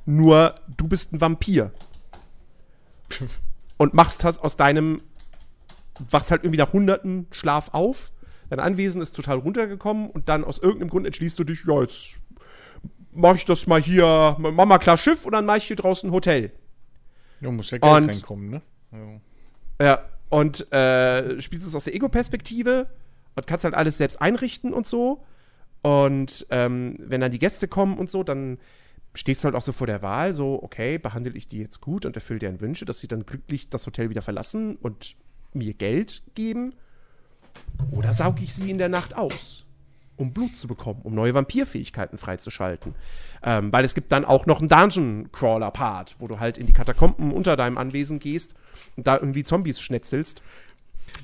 [0.07, 1.73] nur du bist ein Vampir
[3.77, 5.03] und machst halt aus deinem,
[6.11, 8.13] wachst halt irgendwie nach hunderten Schlaf auf,
[8.51, 12.19] dein Anwesen ist total runtergekommen und dann aus irgendeinem Grund entschließt du dich, ja, jetzt
[13.13, 16.09] mach ich das mal hier, mach mal klar Schiff und dann mach ich hier draußen
[16.09, 16.51] ein Hotel.
[17.41, 18.63] Ja, muss ja Geld Und- reinkommen, ne?
[18.93, 19.21] Ja.
[19.87, 19.99] Ja,
[20.33, 22.87] und äh, spielst es aus der Ego-Perspektive
[23.37, 25.23] und kannst halt alles selbst einrichten und so.
[25.83, 28.57] Und ähm, wenn dann die Gäste kommen und so, dann
[29.13, 32.07] stehst du halt auch so vor der Wahl, so, okay, behandle ich die jetzt gut
[32.07, 35.17] und erfülle deren Wünsche, dass sie dann glücklich das Hotel wieder verlassen und
[35.53, 36.77] mir Geld geben?
[37.91, 39.67] Oder sauge ich sie in der Nacht aus,
[40.17, 42.95] um Blut zu bekommen, um neue Vampirfähigkeiten freizuschalten?
[43.43, 47.33] Ähm, weil es gibt dann auch noch einen Dungeon-Crawler-Part, wo du halt in die Katakomben
[47.33, 48.55] unter deinem Anwesen gehst
[48.97, 50.43] und da irgendwie Zombies schnetzelst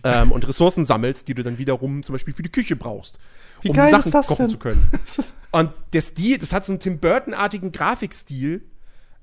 [0.05, 3.19] ähm, und Ressourcen sammelst, die du dann wiederum zum Beispiel für die Küche brauchst.
[3.62, 4.51] Wie geil ist das kochen denn?
[4.51, 4.89] zu können.
[5.51, 8.62] Und der Stil, das hat so einen Tim Burton-artigen Grafikstil.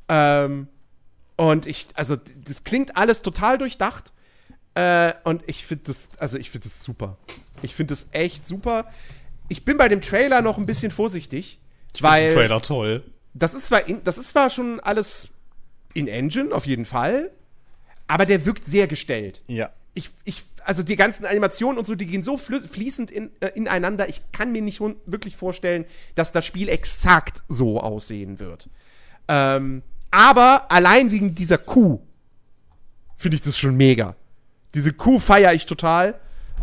[0.10, 0.68] Ähm,
[1.38, 4.14] und ich, also, das klingt alles total durchdacht.
[4.74, 7.18] Äh, und ich finde das, also, ich finde das super.
[7.62, 8.86] Ich finde das echt super.
[9.48, 11.60] Ich bin bei dem Trailer noch ein bisschen vorsichtig,
[11.96, 13.04] Ich weil den Trailer toll.
[13.34, 15.30] das ist zwar, in, das ist zwar schon alles
[15.94, 17.30] in Engine, auf jeden Fall,
[18.08, 19.70] aber der wirkt sehr gestellt ja.
[19.94, 24.10] ich, ich, also die ganzen Animationen und so, die gehen so fließend in, äh, ineinander.
[24.10, 25.86] Ich kann mir nicht wirklich vorstellen,
[26.16, 28.70] dass das Spiel exakt so aussehen wird.
[29.28, 32.00] Ähm, aber allein wegen dieser Kuh
[33.18, 34.16] finde ich das schon mega.
[34.74, 36.20] Diese Kuh feiere ich total.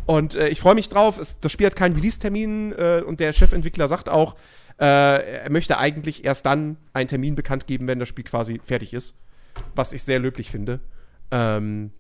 [0.07, 1.19] Und äh, ich freue mich drauf.
[1.19, 4.37] Es, das Spiel hat keinen Release-Termin äh, und der Chefentwickler sagt auch,
[4.81, 8.95] äh, er möchte eigentlich erst dann einen Termin bekannt geben, wenn das Spiel quasi fertig
[8.95, 9.15] ist.
[9.75, 10.81] Was ich sehr löblich finde.
[11.31, 11.93] Ähm,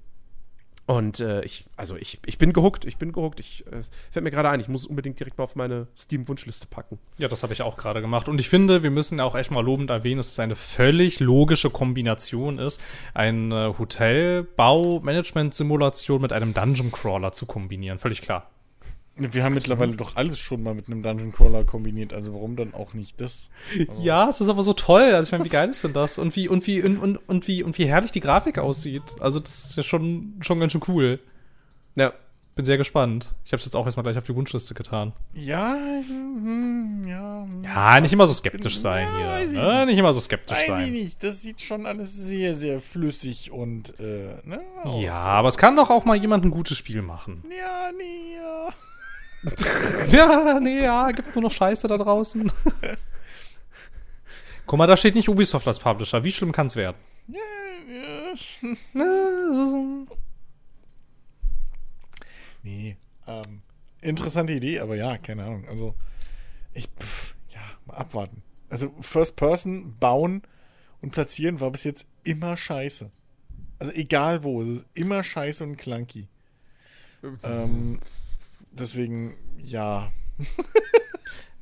[0.86, 3.38] und äh, ich, also ich, ich bin gehuckt, ich bin gehuckt.
[3.38, 6.66] Ich äh, fällt mir gerade ein, ich muss es unbedingt direkt mal auf meine Steam-Wunschliste
[6.66, 6.98] packen.
[7.18, 8.28] Ja, das habe ich auch gerade gemacht.
[8.28, 11.70] Und ich finde, wir müssen auch echt mal lobend erwähnen, dass es eine völlig logische
[11.70, 12.80] Kombination ist,
[13.14, 18.00] eine Hotelbau-Management-Simulation mit einem Dungeon-Crawler zu kombinieren.
[18.00, 18.50] Völlig klar.
[19.14, 22.72] Wir haben mittlerweile doch alles schon mal mit einem Dungeon Crawler kombiniert, also warum dann
[22.72, 23.50] auch nicht das?
[24.00, 25.02] Ja, es ist aber so toll.
[25.14, 26.16] Also ich meine, wie geil ist denn das?
[26.18, 29.02] Und wie, und wie, und, und, und wie, und wie herrlich die Grafik aussieht.
[29.20, 31.20] Also das ist ja schon, schon ganz schön cool.
[31.94, 32.12] Ja.
[32.54, 33.34] Bin sehr gespannt.
[33.46, 35.12] Ich habe es jetzt auch erstmal gleich auf die Wunschliste getan.
[35.32, 35.74] Ja,
[36.06, 37.46] hm, ja.
[37.50, 37.64] hm.
[37.64, 39.26] Ja, nicht immer so skeptisch sein Ja, hier.
[39.26, 39.86] weiß ich Ne?
[39.86, 40.92] Nicht immer so skeptisch Weiß ich sein.
[40.92, 44.60] nicht, das sieht schon alles sehr, sehr flüssig und, äh, ne?
[44.84, 45.02] aus.
[45.02, 47.42] Ja, aber es kann doch auch mal jemand ein gutes Spiel machen.
[47.50, 48.68] Ja, nee, ja.
[50.08, 52.52] Ja, nee, ja, gibt nur noch Scheiße da draußen.
[54.66, 56.22] Guck mal, da steht nicht Ubisoft als Publisher.
[56.22, 56.96] Wie schlimm kann's werden?
[57.28, 57.40] Ja,
[57.88, 58.34] ja.
[58.92, 60.06] Na,
[62.62, 62.96] Nee,
[63.26, 63.62] ähm,
[64.00, 65.66] interessante Idee, aber ja, keine Ahnung.
[65.68, 65.96] Also,
[66.72, 68.42] ich, pff, ja, mal abwarten.
[68.68, 70.42] Also, First Person bauen
[71.00, 73.10] und platzieren war bis jetzt immer scheiße.
[73.80, 76.28] Also, egal wo, es ist immer scheiße und clunky.
[77.42, 77.98] ähm,
[78.72, 80.08] deswegen, ja.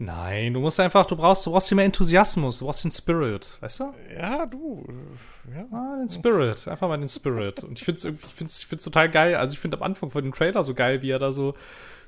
[0.03, 3.59] Nein, du musst einfach, du brauchst, du brauchst hier mehr Enthusiasmus, du brauchst den Spirit,
[3.61, 3.95] weißt du?
[4.17, 5.67] Ja, du, äh, ja.
[5.71, 7.63] Ah, den Spirit, einfach mal den Spirit.
[7.63, 9.37] Und ich find's irgendwie, ich find's, ich find's total geil.
[9.37, 11.53] Also ich finde am Anfang von dem Trailer so geil, wie er da so,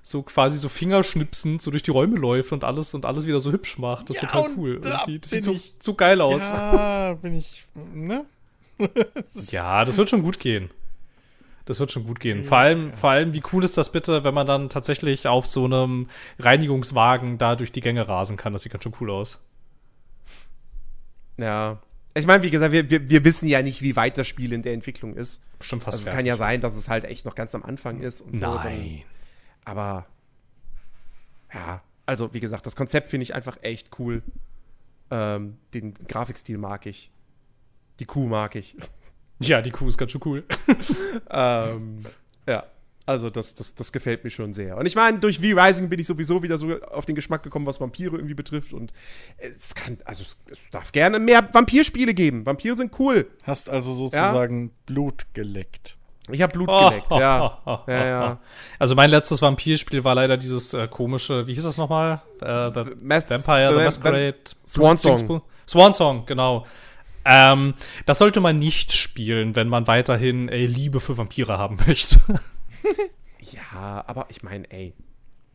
[0.03, 3.53] so quasi so Fingerschnipsend so durch die Räume läuft und alles und alles wieder so
[3.53, 4.09] hübsch macht.
[4.09, 4.81] Das ist Ja, total cool.
[4.83, 5.19] Irgendwie.
[5.19, 6.49] Das sieht so, so geil aus.
[6.49, 7.09] Ja.
[7.11, 8.25] Ja, bin ich, ne?
[9.35, 10.71] das wird schon gut gehen.
[11.65, 12.45] Das wird schon gut gehen.
[12.45, 15.65] Vor allem, vor allem, wie cool ist das bitte, wenn man dann tatsächlich auf so
[15.65, 16.09] einem
[16.39, 18.53] Reinigungswagen da durch die Gänge rasen kann.
[18.53, 19.41] Das sieht ganz schön cool aus.
[21.37, 21.81] Ja.
[22.15, 24.63] Ich meine, wie gesagt, wir, wir, wir wissen ja nicht, wie weit das Spiel in
[24.63, 25.43] der Entwicklung ist.
[25.59, 28.01] Bestimmt fast Also es kann ja sein, dass es halt echt noch ganz am Anfang
[28.01, 28.59] ist und so.
[28.59, 29.03] Dann,
[29.65, 30.07] aber
[31.55, 34.23] ja, also wie gesagt, das Konzept finde ich einfach echt cool.
[35.11, 37.11] Ähm, den Grafikstil mag ich.
[37.99, 38.77] Die Kuh mag ich.
[39.47, 40.45] Ja, die Kuh ist ganz schön cool.
[41.31, 41.99] ähm,
[42.47, 42.65] ja,
[43.07, 44.77] also das, das, das gefällt mir schon sehr.
[44.77, 47.81] Und ich meine, durch V-Rising bin ich sowieso wieder so auf den Geschmack gekommen, was
[47.81, 48.73] Vampire irgendwie betrifft.
[48.73, 48.93] Und
[49.39, 52.47] es kann, also es, es darf gerne mehr Vampirspiele geben.
[52.47, 53.29] Vampire sind cool.
[53.43, 55.97] Hast also sozusagen Blut geleckt.
[56.31, 57.59] Ich habe Blut Oh, geleckt, ja.
[57.89, 58.41] ja, ja.
[58.79, 62.23] Also mein letztes Vampirspiel war leider dieses äh, komische, wie hieß das nochmal?
[62.41, 64.37] Äh, The Mas- Vampire, The Vamp- Masquerade.
[64.65, 65.43] Swan Song.
[65.67, 66.65] Swan Song, genau.
[67.25, 67.75] Ähm,
[68.07, 72.19] das sollte man nicht spielen, wenn man weiterhin äh, Liebe für Vampire haben möchte.
[73.53, 74.95] Ja, aber ich meine, ey,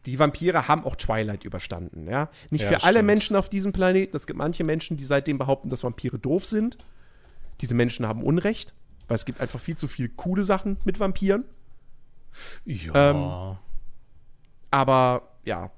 [0.05, 2.29] die Vampire haben auch Twilight überstanden, ja.
[2.49, 3.07] Nicht Ja, für alle stimmt.
[3.07, 4.15] Menschen auf diesem Planeten.
[4.15, 6.77] Es gibt manche Menschen, die seitdem behaupten, dass Vampire doof sind.
[7.59, 8.73] Diese Menschen haben Unrecht,
[9.07, 11.43] weil es gibt einfach viel zu viele coole Sachen mit Vampiren.
[12.65, 13.09] Ja.
[13.11, 13.57] Ähm,
[14.71, 15.71] Aber ja.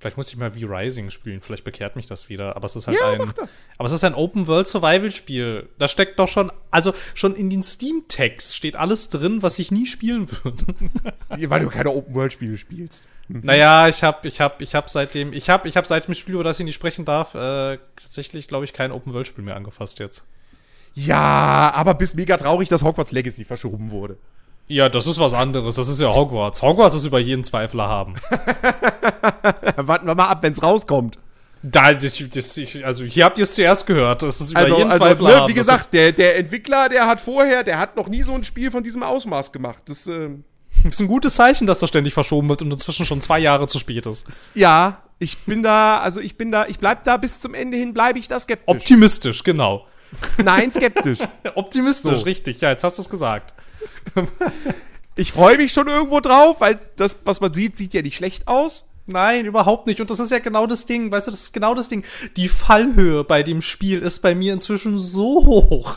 [0.00, 2.54] Vielleicht muss ich mal V-Rising spielen, vielleicht bekehrt mich das wieder.
[2.54, 3.18] Aber es ist halt Ja, ein.
[3.18, 3.56] mach das.
[3.78, 5.68] Aber es ist ein Open-World-Survival-Spiel.
[5.78, 9.86] Da steckt doch schon, also schon in den Steam-Tags steht alles drin, was ich nie
[9.86, 10.64] spielen würde.
[11.50, 13.08] Weil du keine Open-World-Spiele spielst.
[13.26, 16.34] Naja, ich habe ich hab, ich hab seitdem, ich habe ich hab seit dem Spiel,
[16.34, 20.26] über das ich nicht sprechen darf, äh, tatsächlich, glaube ich, kein Open-World-Spiel mehr angefasst jetzt.
[20.94, 24.16] Ja, aber bist mega traurig, dass Hogwarts Legacy verschoben wurde.
[24.68, 25.76] Ja, das ist was anderes.
[25.76, 26.60] Das ist ja Hogwarts.
[26.62, 28.14] Hogwarts ist über jeden Zweifler haben.
[29.76, 31.18] Warten wir mal ab, wenn es rauskommt.
[31.62, 34.22] Da, das, das, ich, also hier habt ihr es zuerst gehört.
[34.22, 35.48] Das ist über Also, jeden also Zweifler ne, haben.
[35.48, 38.70] wie gesagt, der, der Entwickler, der hat vorher, der hat noch nie so ein Spiel
[38.70, 39.82] von diesem Ausmaß gemacht.
[39.86, 40.08] Das,
[40.84, 43.66] Das ist ein gutes Zeichen, dass das ständig verschoben wird und inzwischen schon zwei Jahre
[43.66, 44.26] zu spät ist.
[44.54, 47.92] ja, ich bin da, also ich bin da, ich bleib da bis zum Ende hin,
[47.92, 48.68] bleibe ich da skeptisch.
[48.68, 49.84] Optimistisch, genau.
[50.36, 51.18] Nein, skeptisch.
[51.56, 52.24] Optimistisch, So.
[52.24, 52.60] richtig.
[52.60, 53.52] Ja, jetzt hast du es gesagt.
[55.18, 58.46] Ich freue mich schon irgendwo drauf, weil das, was man sieht, sieht ja nicht schlecht
[58.46, 58.84] aus.
[59.06, 60.00] Nein, überhaupt nicht.
[60.00, 61.10] Und das ist ja genau das Ding.
[61.10, 62.04] Weißt du, das ist genau das Ding.
[62.36, 65.96] Die Fallhöhe bei dem Spiel ist bei mir inzwischen so hoch.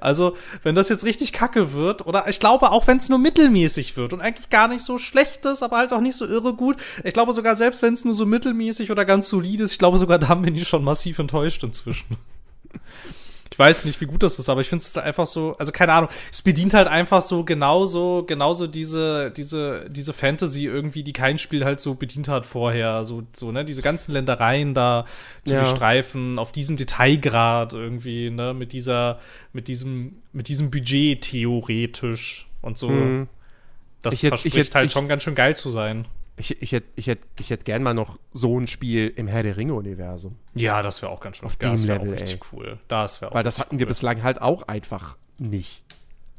[0.00, 3.98] Also, wenn das jetzt richtig kacke wird, oder ich glaube, auch wenn es nur mittelmäßig
[3.98, 6.76] wird und eigentlich gar nicht so schlecht ist, aber halt auch nicht so irre gut.
[7.04, 9.98] Ich glaube sogar, selbst wenn es nur so mittelmäßig oder ganz solid ist, ich glaube
[9.98, 12.16] sogar, da bin ich schon massiv enttäuscht inzwischen.
[13.60, 16.08] Weiß nicht, wie gut das ist, aber ich finde es einfach so, also keine Ahnung,
[16.32, 21.66] es bedient halt einfach so genauso, genauso diese, diese, diese Fantasy irgendwie, die kein Spiel
[21.66, 25.04] halt so bedient hat vorher, so, so, ne, diese ganzen Ländereien da
[25.44, 25.60] zu Ja.
[25.60, 29.18] bestreifen, auf diesem Detailgrad irgendwie, ne, mit dieser,
[29.52, 32.88] mit diesem, mit diesem Budget theoretisch und so.
[32.88, 33.28] Hm.
[34.00, 36.06] Das Ich hätt- verspricht ich hätt- halt ich- schon ganz schön geil zu sein.
[36.40, 39.42] Ich, ich hätte ich hätt, ich hätt gern mal noch so ein Spiel im Herr
[39.42, 40.36] der Ringe-Universum.
[40.54, 42.80] Ja, das wäre auch ganz schön, Auf das dem wär Level, auch richtig cool.
[42.88, 43.88] Das wäre auch Weil das hatten wir cool.
[43.90, 45.84] bislang halt auch einfach nicht.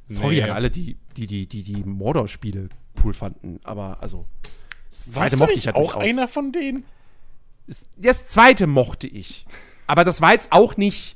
[0.08, 0.42] Sorry Nee.
[0.44, 2.70] an alle, die die, die, die, die Mordor-Spiele
[3.04, 3.60] cool fanden.
[3.64, 4.26] Aber also.
[4.90, 6.04] Das zweite mochte nicht ich halt auch durchaus.
[6.04, 6.84] einer von denen?
[7.68, 9.46] Das- Das zweite mochte ich.
[9.88, 11.16] Aber das war jetzt auch nicht.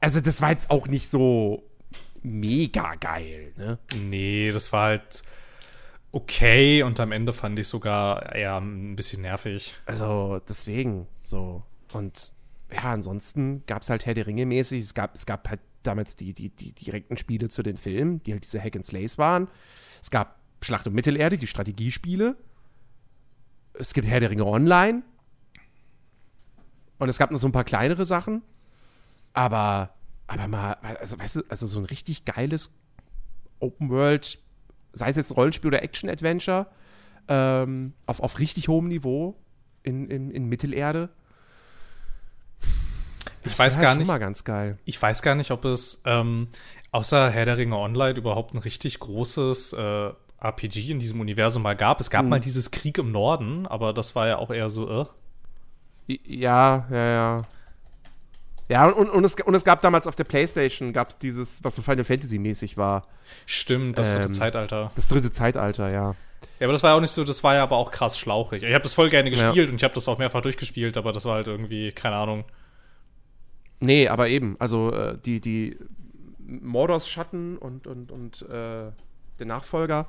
[0.00, 1.62] Also, das war jetzt auch nicht so
[2.22, 3.78] mega geil, ne?
[3.96, 5.22] Nee, das war halt
[6.12, 9.74] okay und am Ende fand ich sogar eher ein bisschen nervig.
[9.86, 11.62] Also, deswegen, so.
[11.92, 12.32] Und
[12.72, 14.80] ja, ansonsten gab es halt Herr der Ringe mäßig.
[14.80, 18.32] Es gab, es gab halt damals die, die, die direkten Spiele zu den Filmen, die
[18.32, 19.48] halt diese Hack and Slays waren.
[20.00, 22.36] Es gab Schlacht um Mittelerde, die Strategiespiele.
[23.74, 25.02] Es gibt Herr der Ringe Online.
[26.98, 28.42] Und es gab noch so ein paar kleinere Sachen.
[29.32, 29.94] Aber,
[30.26, 32.74] aber mal, also weißt du, also so ein richtig geiles
[33.58, 34.38] Open World,
[34.92, 36.66] sei es jetzt Rollenspiel oder Action-Adventure,
[37.28, 39.36] ähm, auf, auf richtig hohem Niveau
[39.82, 41.08] in, in, in Mittelerde.
[43.42, 44.78] Ich Das weiß gar halt schon nicht, mal ganz geil.
[44.84, 46.48] ich weiß gar nicht, ob es ähm,
[46.92, 50.10] außer Herr der Ringe Online überhaupt ein richtig großes äh,
[50.42, 52.00] RPG in diesem Universum mal gab.
[52.00, 52.28] Es gab Hm.
[52.30, 55.06] mal dieses Krieg im Norden, aber das war ja auch eher so, äh.
[56.26, 57.42] Ja, ja, ja.
[58.70, 61.74] Ja, und, und, es, und es gab damals auf der Playstation, gab es dieses, was
[61.74, 63.06] so Final Fantasy-mäßig war.
[63.44, 64.92] Stimmt, das dritte Ähm, Zeitalter.
[64.94, 66.14] Das dritte Zeitalter, ja.
[66.60, 68.62] Ja, aber das war ja auch nicht so, das war ja aber auch krass schlauchig.
[68.62, 69.46] Ich habe das voll gerne Ja.
[69.48, 72.44] gespielt und ich habe das auch mehrfach durchgespielt, aber das war halt irgendwie, keine Ahnung.
[73.80, 75.76] Nee, aber eben, also äh, die, die
[76.46, 78.92] Mordors Schatten und, und, und äh,
[79.38, 80.06] der Nachfolger,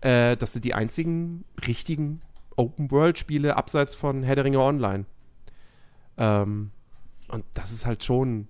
[0.00, 2.22] äh, das sind die einzigen richtigen
[2.56, 5.04] Open-World-Spiele abseits von Herr der Ringe Online.
[6.18, 6.70] Ähm,
[7.34, 8.48] und das ist halt schon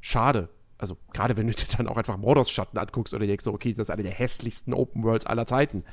[0.00, 0.48] schade.
[0.78, 3.70] Also, gerade wenn du dir dann auch einfach Mordors Schatten anguckst oder denkst, so, okay,
[3.70, 5.84] das ist eine der hässlichsten Open Worlds aller Zeiten.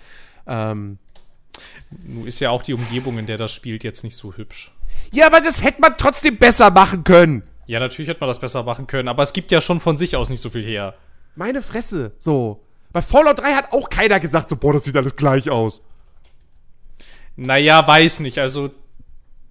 [0.48, 0.98] Ähm,
[2.06, 4.72] Nun ist ja auch die Umgebung, in der das spielt, jetzt nicht so hübsch.
[5.12, 7.44] ja, aber das hätte man trotzdem besser machen können.
[7.68, 10.16] Ja, natürlich hätte man das besser machen können, aber es gibt ja schon von sich
[10.16, 10.96] aus nicht so viel her.
[11.36, 12.64] Meine Fresse, so.
[12.92, 15.84] Bei Fallout 3 hat auch keiner gesagt, so, boah, das sieht alles gleich aus.
[17.36, 18.40] Naja, weiß nicht.
[18.40, 18.72] Also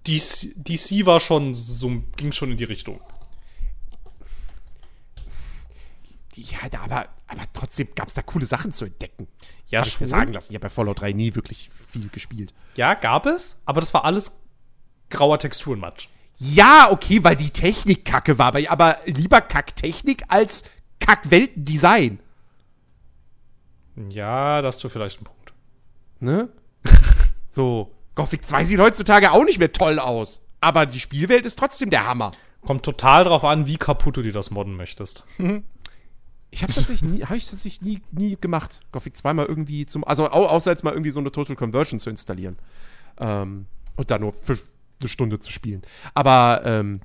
[0.09, 2.99] DC, DC war schon so, ging schon in die Richtung.
[6.35, 9.27] Ja, aber, aber trotzdem gab es da coole Sachen zu entdecken.
[9.67, 10.09] Ja, Hab ich mir schon.
[10.09, 10.51] sagen lassen.
[10.51, 12.53] Ich habe bei Fallout 3 nie wirklich viel gespielt.
[12.75, 14.41] Ja, gab es, aber das war alles
[15.09, 16.07] grauer Texturenmatsch.
[16.37, 20.63] Ja, okay, weil die Technik kacke war, aber, aber lieber Kacktechnik als
[21.01, 22.19] Kackweltendesign.
[24.09, 25.53] Ja, da hast du vielleicht einen Punkt.
[26.21, 26.49] Ne?
[27.49, 30.41] so, Gothic 2 sieht heutzutage auch nicht mehr toll aus.
[30.59, 32.33] Aber die Spielwelt ist trotzdem der Hammer.
[32.65, 35.25] Kommt total drauf an, wie kaputt du dir das modden möchtest.
[36.51, 40.03] Ich habe tatsächlich nie, hab ich tatsächlich nie, nie gemacht, Gothic 2 mal irgendwie zum,
[40.03, 42.57] also au, außer jetzt mal irgendwie so eine Total Conversion zu installieren.
[43.19, 44.57] Ähm, und dann nur für
[44.99, 45.83] eine Stunde zu spielen.
[46.15, 47.01] Aber, ähm,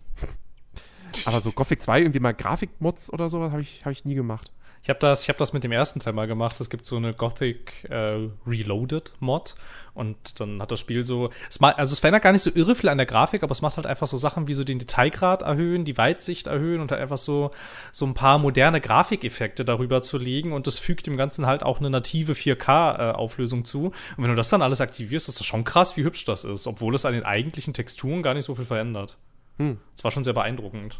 [1.26, 4.51] aber so Gothic 2, irgendwie mal Grafikmods oder sowas habe ich, hab ich nie gemacht.
[4.85, 6.61] Ich habe das, hab das mit dem ersten Teil mal gemacht.
[6.61, 9.55] Es gibt so eine Gothic äh, Reloaded Mod
[9.95, 11.31] und dann hat das Spiel so.
[11.49, 13.63] Es mal, also es verändert gar nicht so irre viel an der Grafik, aber es
[13.63, 17.01] macht halt einfach so Sachen wie so den Detailgrad erhöhen, die Weitsicht erhöhen und halt
[17.01, 17.51] einfach so,
[17.93, 21.81] so ein paar moderne Grafikeffekte darüber zu legen und das fügt dem Ganzen halt auch
[21.81, 23.87] eine native 4K-Auflösung äh, zu.
[23.87, 26.67] Und wenn du das dann alles aktivierst, ist das schon krass, wie hübsch das ist,
[26.67, 29.17] obwohl es an den eigentlichen Texturen gar nicht so viel verändert.
[29.57, 29.79] Hm.
[29.97, 30.99] Das war schon sehr beeindruckend.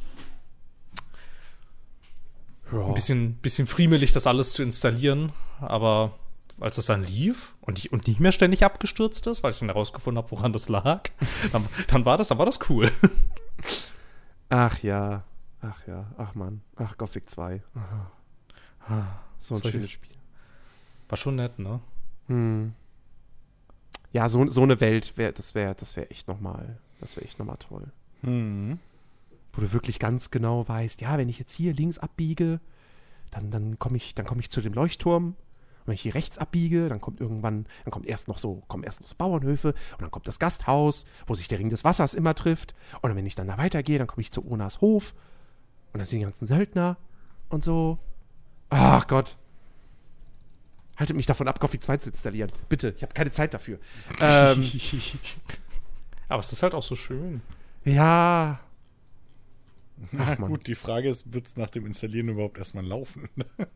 [2.75, 2.86] Ja.
[2.86, 6.19] Ein bisschen, bisschen friemelig, das alles zu installieren, aber
[6.61, 9.69] als es dann lief und, ich, und nicht mehr ständig abgestürzt ist, weil ich dann
[9.69, 11.09] herausgefunden habe, woran das lag,
[11.53, 12.91] dann, dann, war das, dann war das cool.
[14.49, 15.23] Ach ja,
[15.61, 17.62] ach ja, ach man, ach Gothic 2.
[18.89, 19.07] Ah,
[19.39, 20.15] so ein Solche, schönes Spiel.
[21.09, 21.81] War schon nett, ne?
[22.27, 22.75] Hm.
[24.12, 27.39] Ja, so, so eine Welt wäre, das wäre, das wäre echt nochmal, das wäre echt
[27.39, 27.86] nochmal toll.
[28.23, 28.78] Hm
[29.55, 32.60] wo du wirklich ganz genau weißt, ja, wenn ich jetzt hier links abbiege,
[33.31, 35.26] dann, dann komme ich, komm ich zu dem Leuchtturm.
[35.84, 38.84] Und wenn ich hier rechts abbiege, dann kommt irgendwann, dann kommt erst noch so, kommen
[38.84, 42.15] erst noch so Bauernhöfe und dann kommt das Gasthaus, wo sich der Ring des Wassers
[42.15, 42.74] immer trifft.
[43.02, 45.15] Und wenn ich dann da weitergehe, dann komme ich zu Onas Hof
[45.92, 46.97] und dann sind die ganzen Söldner
[47.50, 47.99] und so.
[48.70, 49.36] Ach Gott.
[50.97, 52.52] Haltet mich davon ab, Coffee 2 zu installieren.
[52.68, 53.78] Bitte, ich habe keine Zeit dafür.
[54.20, 54.65] ähm,
[56.28, 57.42] Aber es ist halt auch so schön.
[57.84, 58.60] Ja,
[60.13, 63.29] na gut, die Frage ist, wird es nach dem Installieren überhaupt erstmal laufen?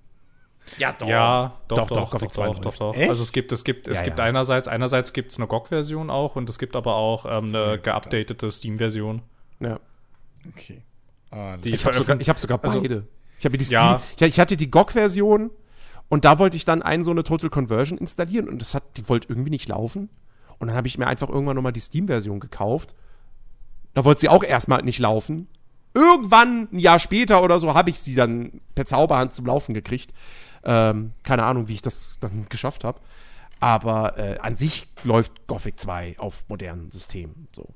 [0.76, 1.08] Ja, doch.
[1.08, 2.96] Ja, doch, doch, doch, doch, doch, doch, doch.
[2.96, 4.24] Also es gibt, es gibt, es ja, gibt ja.
[4.26, 8.50] einerseits, einerseits gibt es eine GOG-Version auch und es gibt aber auch ähm, eine geupdatete
[8.50, 9.22] Steam-Version.
[9.60, 9.80] Ja.
[10.52, 10.82] Okay.
[11.30, 13.06] Ah, ich habe sogar, hab sogar also, beide.
[13.38, 14.02] Ich, habe die Steam, ja.
[14.16, 15.50] ich, ich hatte die GOG-Version
[16.08, 19.08] und da wollte ich dann einen so eine Total Conversion installieren und das hat, die
[19.08, 20.10] wollte irgendwie nicht laufen.
[20.58, 22.94] Und dann habe ich mir einfach irgendwann nochmal die Steam-Version gekauft.
[23.94, 25.48] Da wollte sie auch erstmal nicht laufen
[25.98, 30.12] irgendwann ein Jahr später oder so habe ich sie dann per Zauberhand zum Laufen gekriegt.
[30.64, 33.00] Ähm, keine Ahnung, wie ich das dann geschafft habe.
[33.60, 37.48] Aber äh, an sich läuft Gothic 2 auf modernen Systemen.
[37.54, 37.74] So.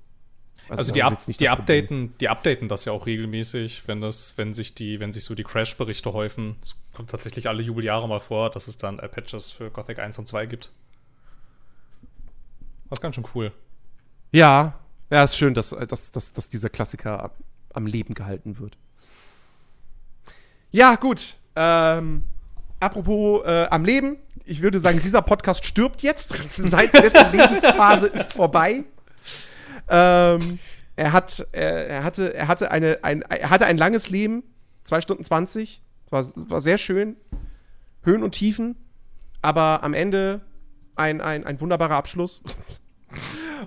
[0.69, 4.55] Also, also die, Up die updaten, die updaten das ja auch regelmäßig, wenn das, wenn
[4.55, 6.57] sich die, wenn sich so die Crash-Berichte häufen.
[6.63, 10.19] Es kommt tatsächlich alle Jubeljahre mal vor, dass es dann äh, Patches für Gothic 1
[10.19, 10.71] und 2 gibt.
[12.89, 13.53] Was ganz schön cool.
[14.31, 14.79] Ja,
[15.11, 17.33] ja, ist schön, dass, dass, dass, dass dieser Klassiker
[17.75, 18.77] am Leben gehalten wird.
[20.71, 21.35] Ja, gut.
[21.55, 22.23] Ähm,
[22.81, 24.17] apropos äh, am Leben.
[24.45, 26.31] Ich würde sagen, dieser Podcast stirbt jetzt.
[26.51, 28.85] Seit dessen Lebensphase ist vorbei.
[29.89, 30.59] Ähm,
[30.97, 34.43] er, hat, er, er, hatte, er, hatte eine, ein, er hatte ein langes Leben.
[34.85, 35.83] Zwei Stunden 20.
[36.11, 37.17] War, war sehr schön.
[38.03, 38.77] Höhen und Tiefen.
[39.43, 40.41] Aber am Ende
[40.97, 42.43] ein, ein, ein wunderbarer Abschluss.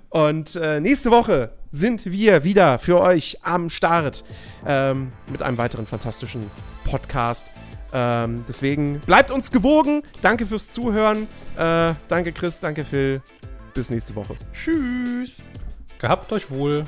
[0.09, 4.24] Und äh, nächste Woche sind wir wieder für euch am Start
[4.65, 6.49] ähm, mit einem weiteren fantastischen
[6.85, 7.51] Podcast.
[7.93, 10.03] Ähm, deswegen bleibt uns gewogen.
[10.22, 11.27] Danke fürs Zuhören.
[11.57, 13.22] Äh, danke Chris, danke Phil.
[13.74, 14.35] Bis nächste Woche.
[14.53, 15.45] Tschüss.
[15.99, 16.85] Gehabt euch wohl.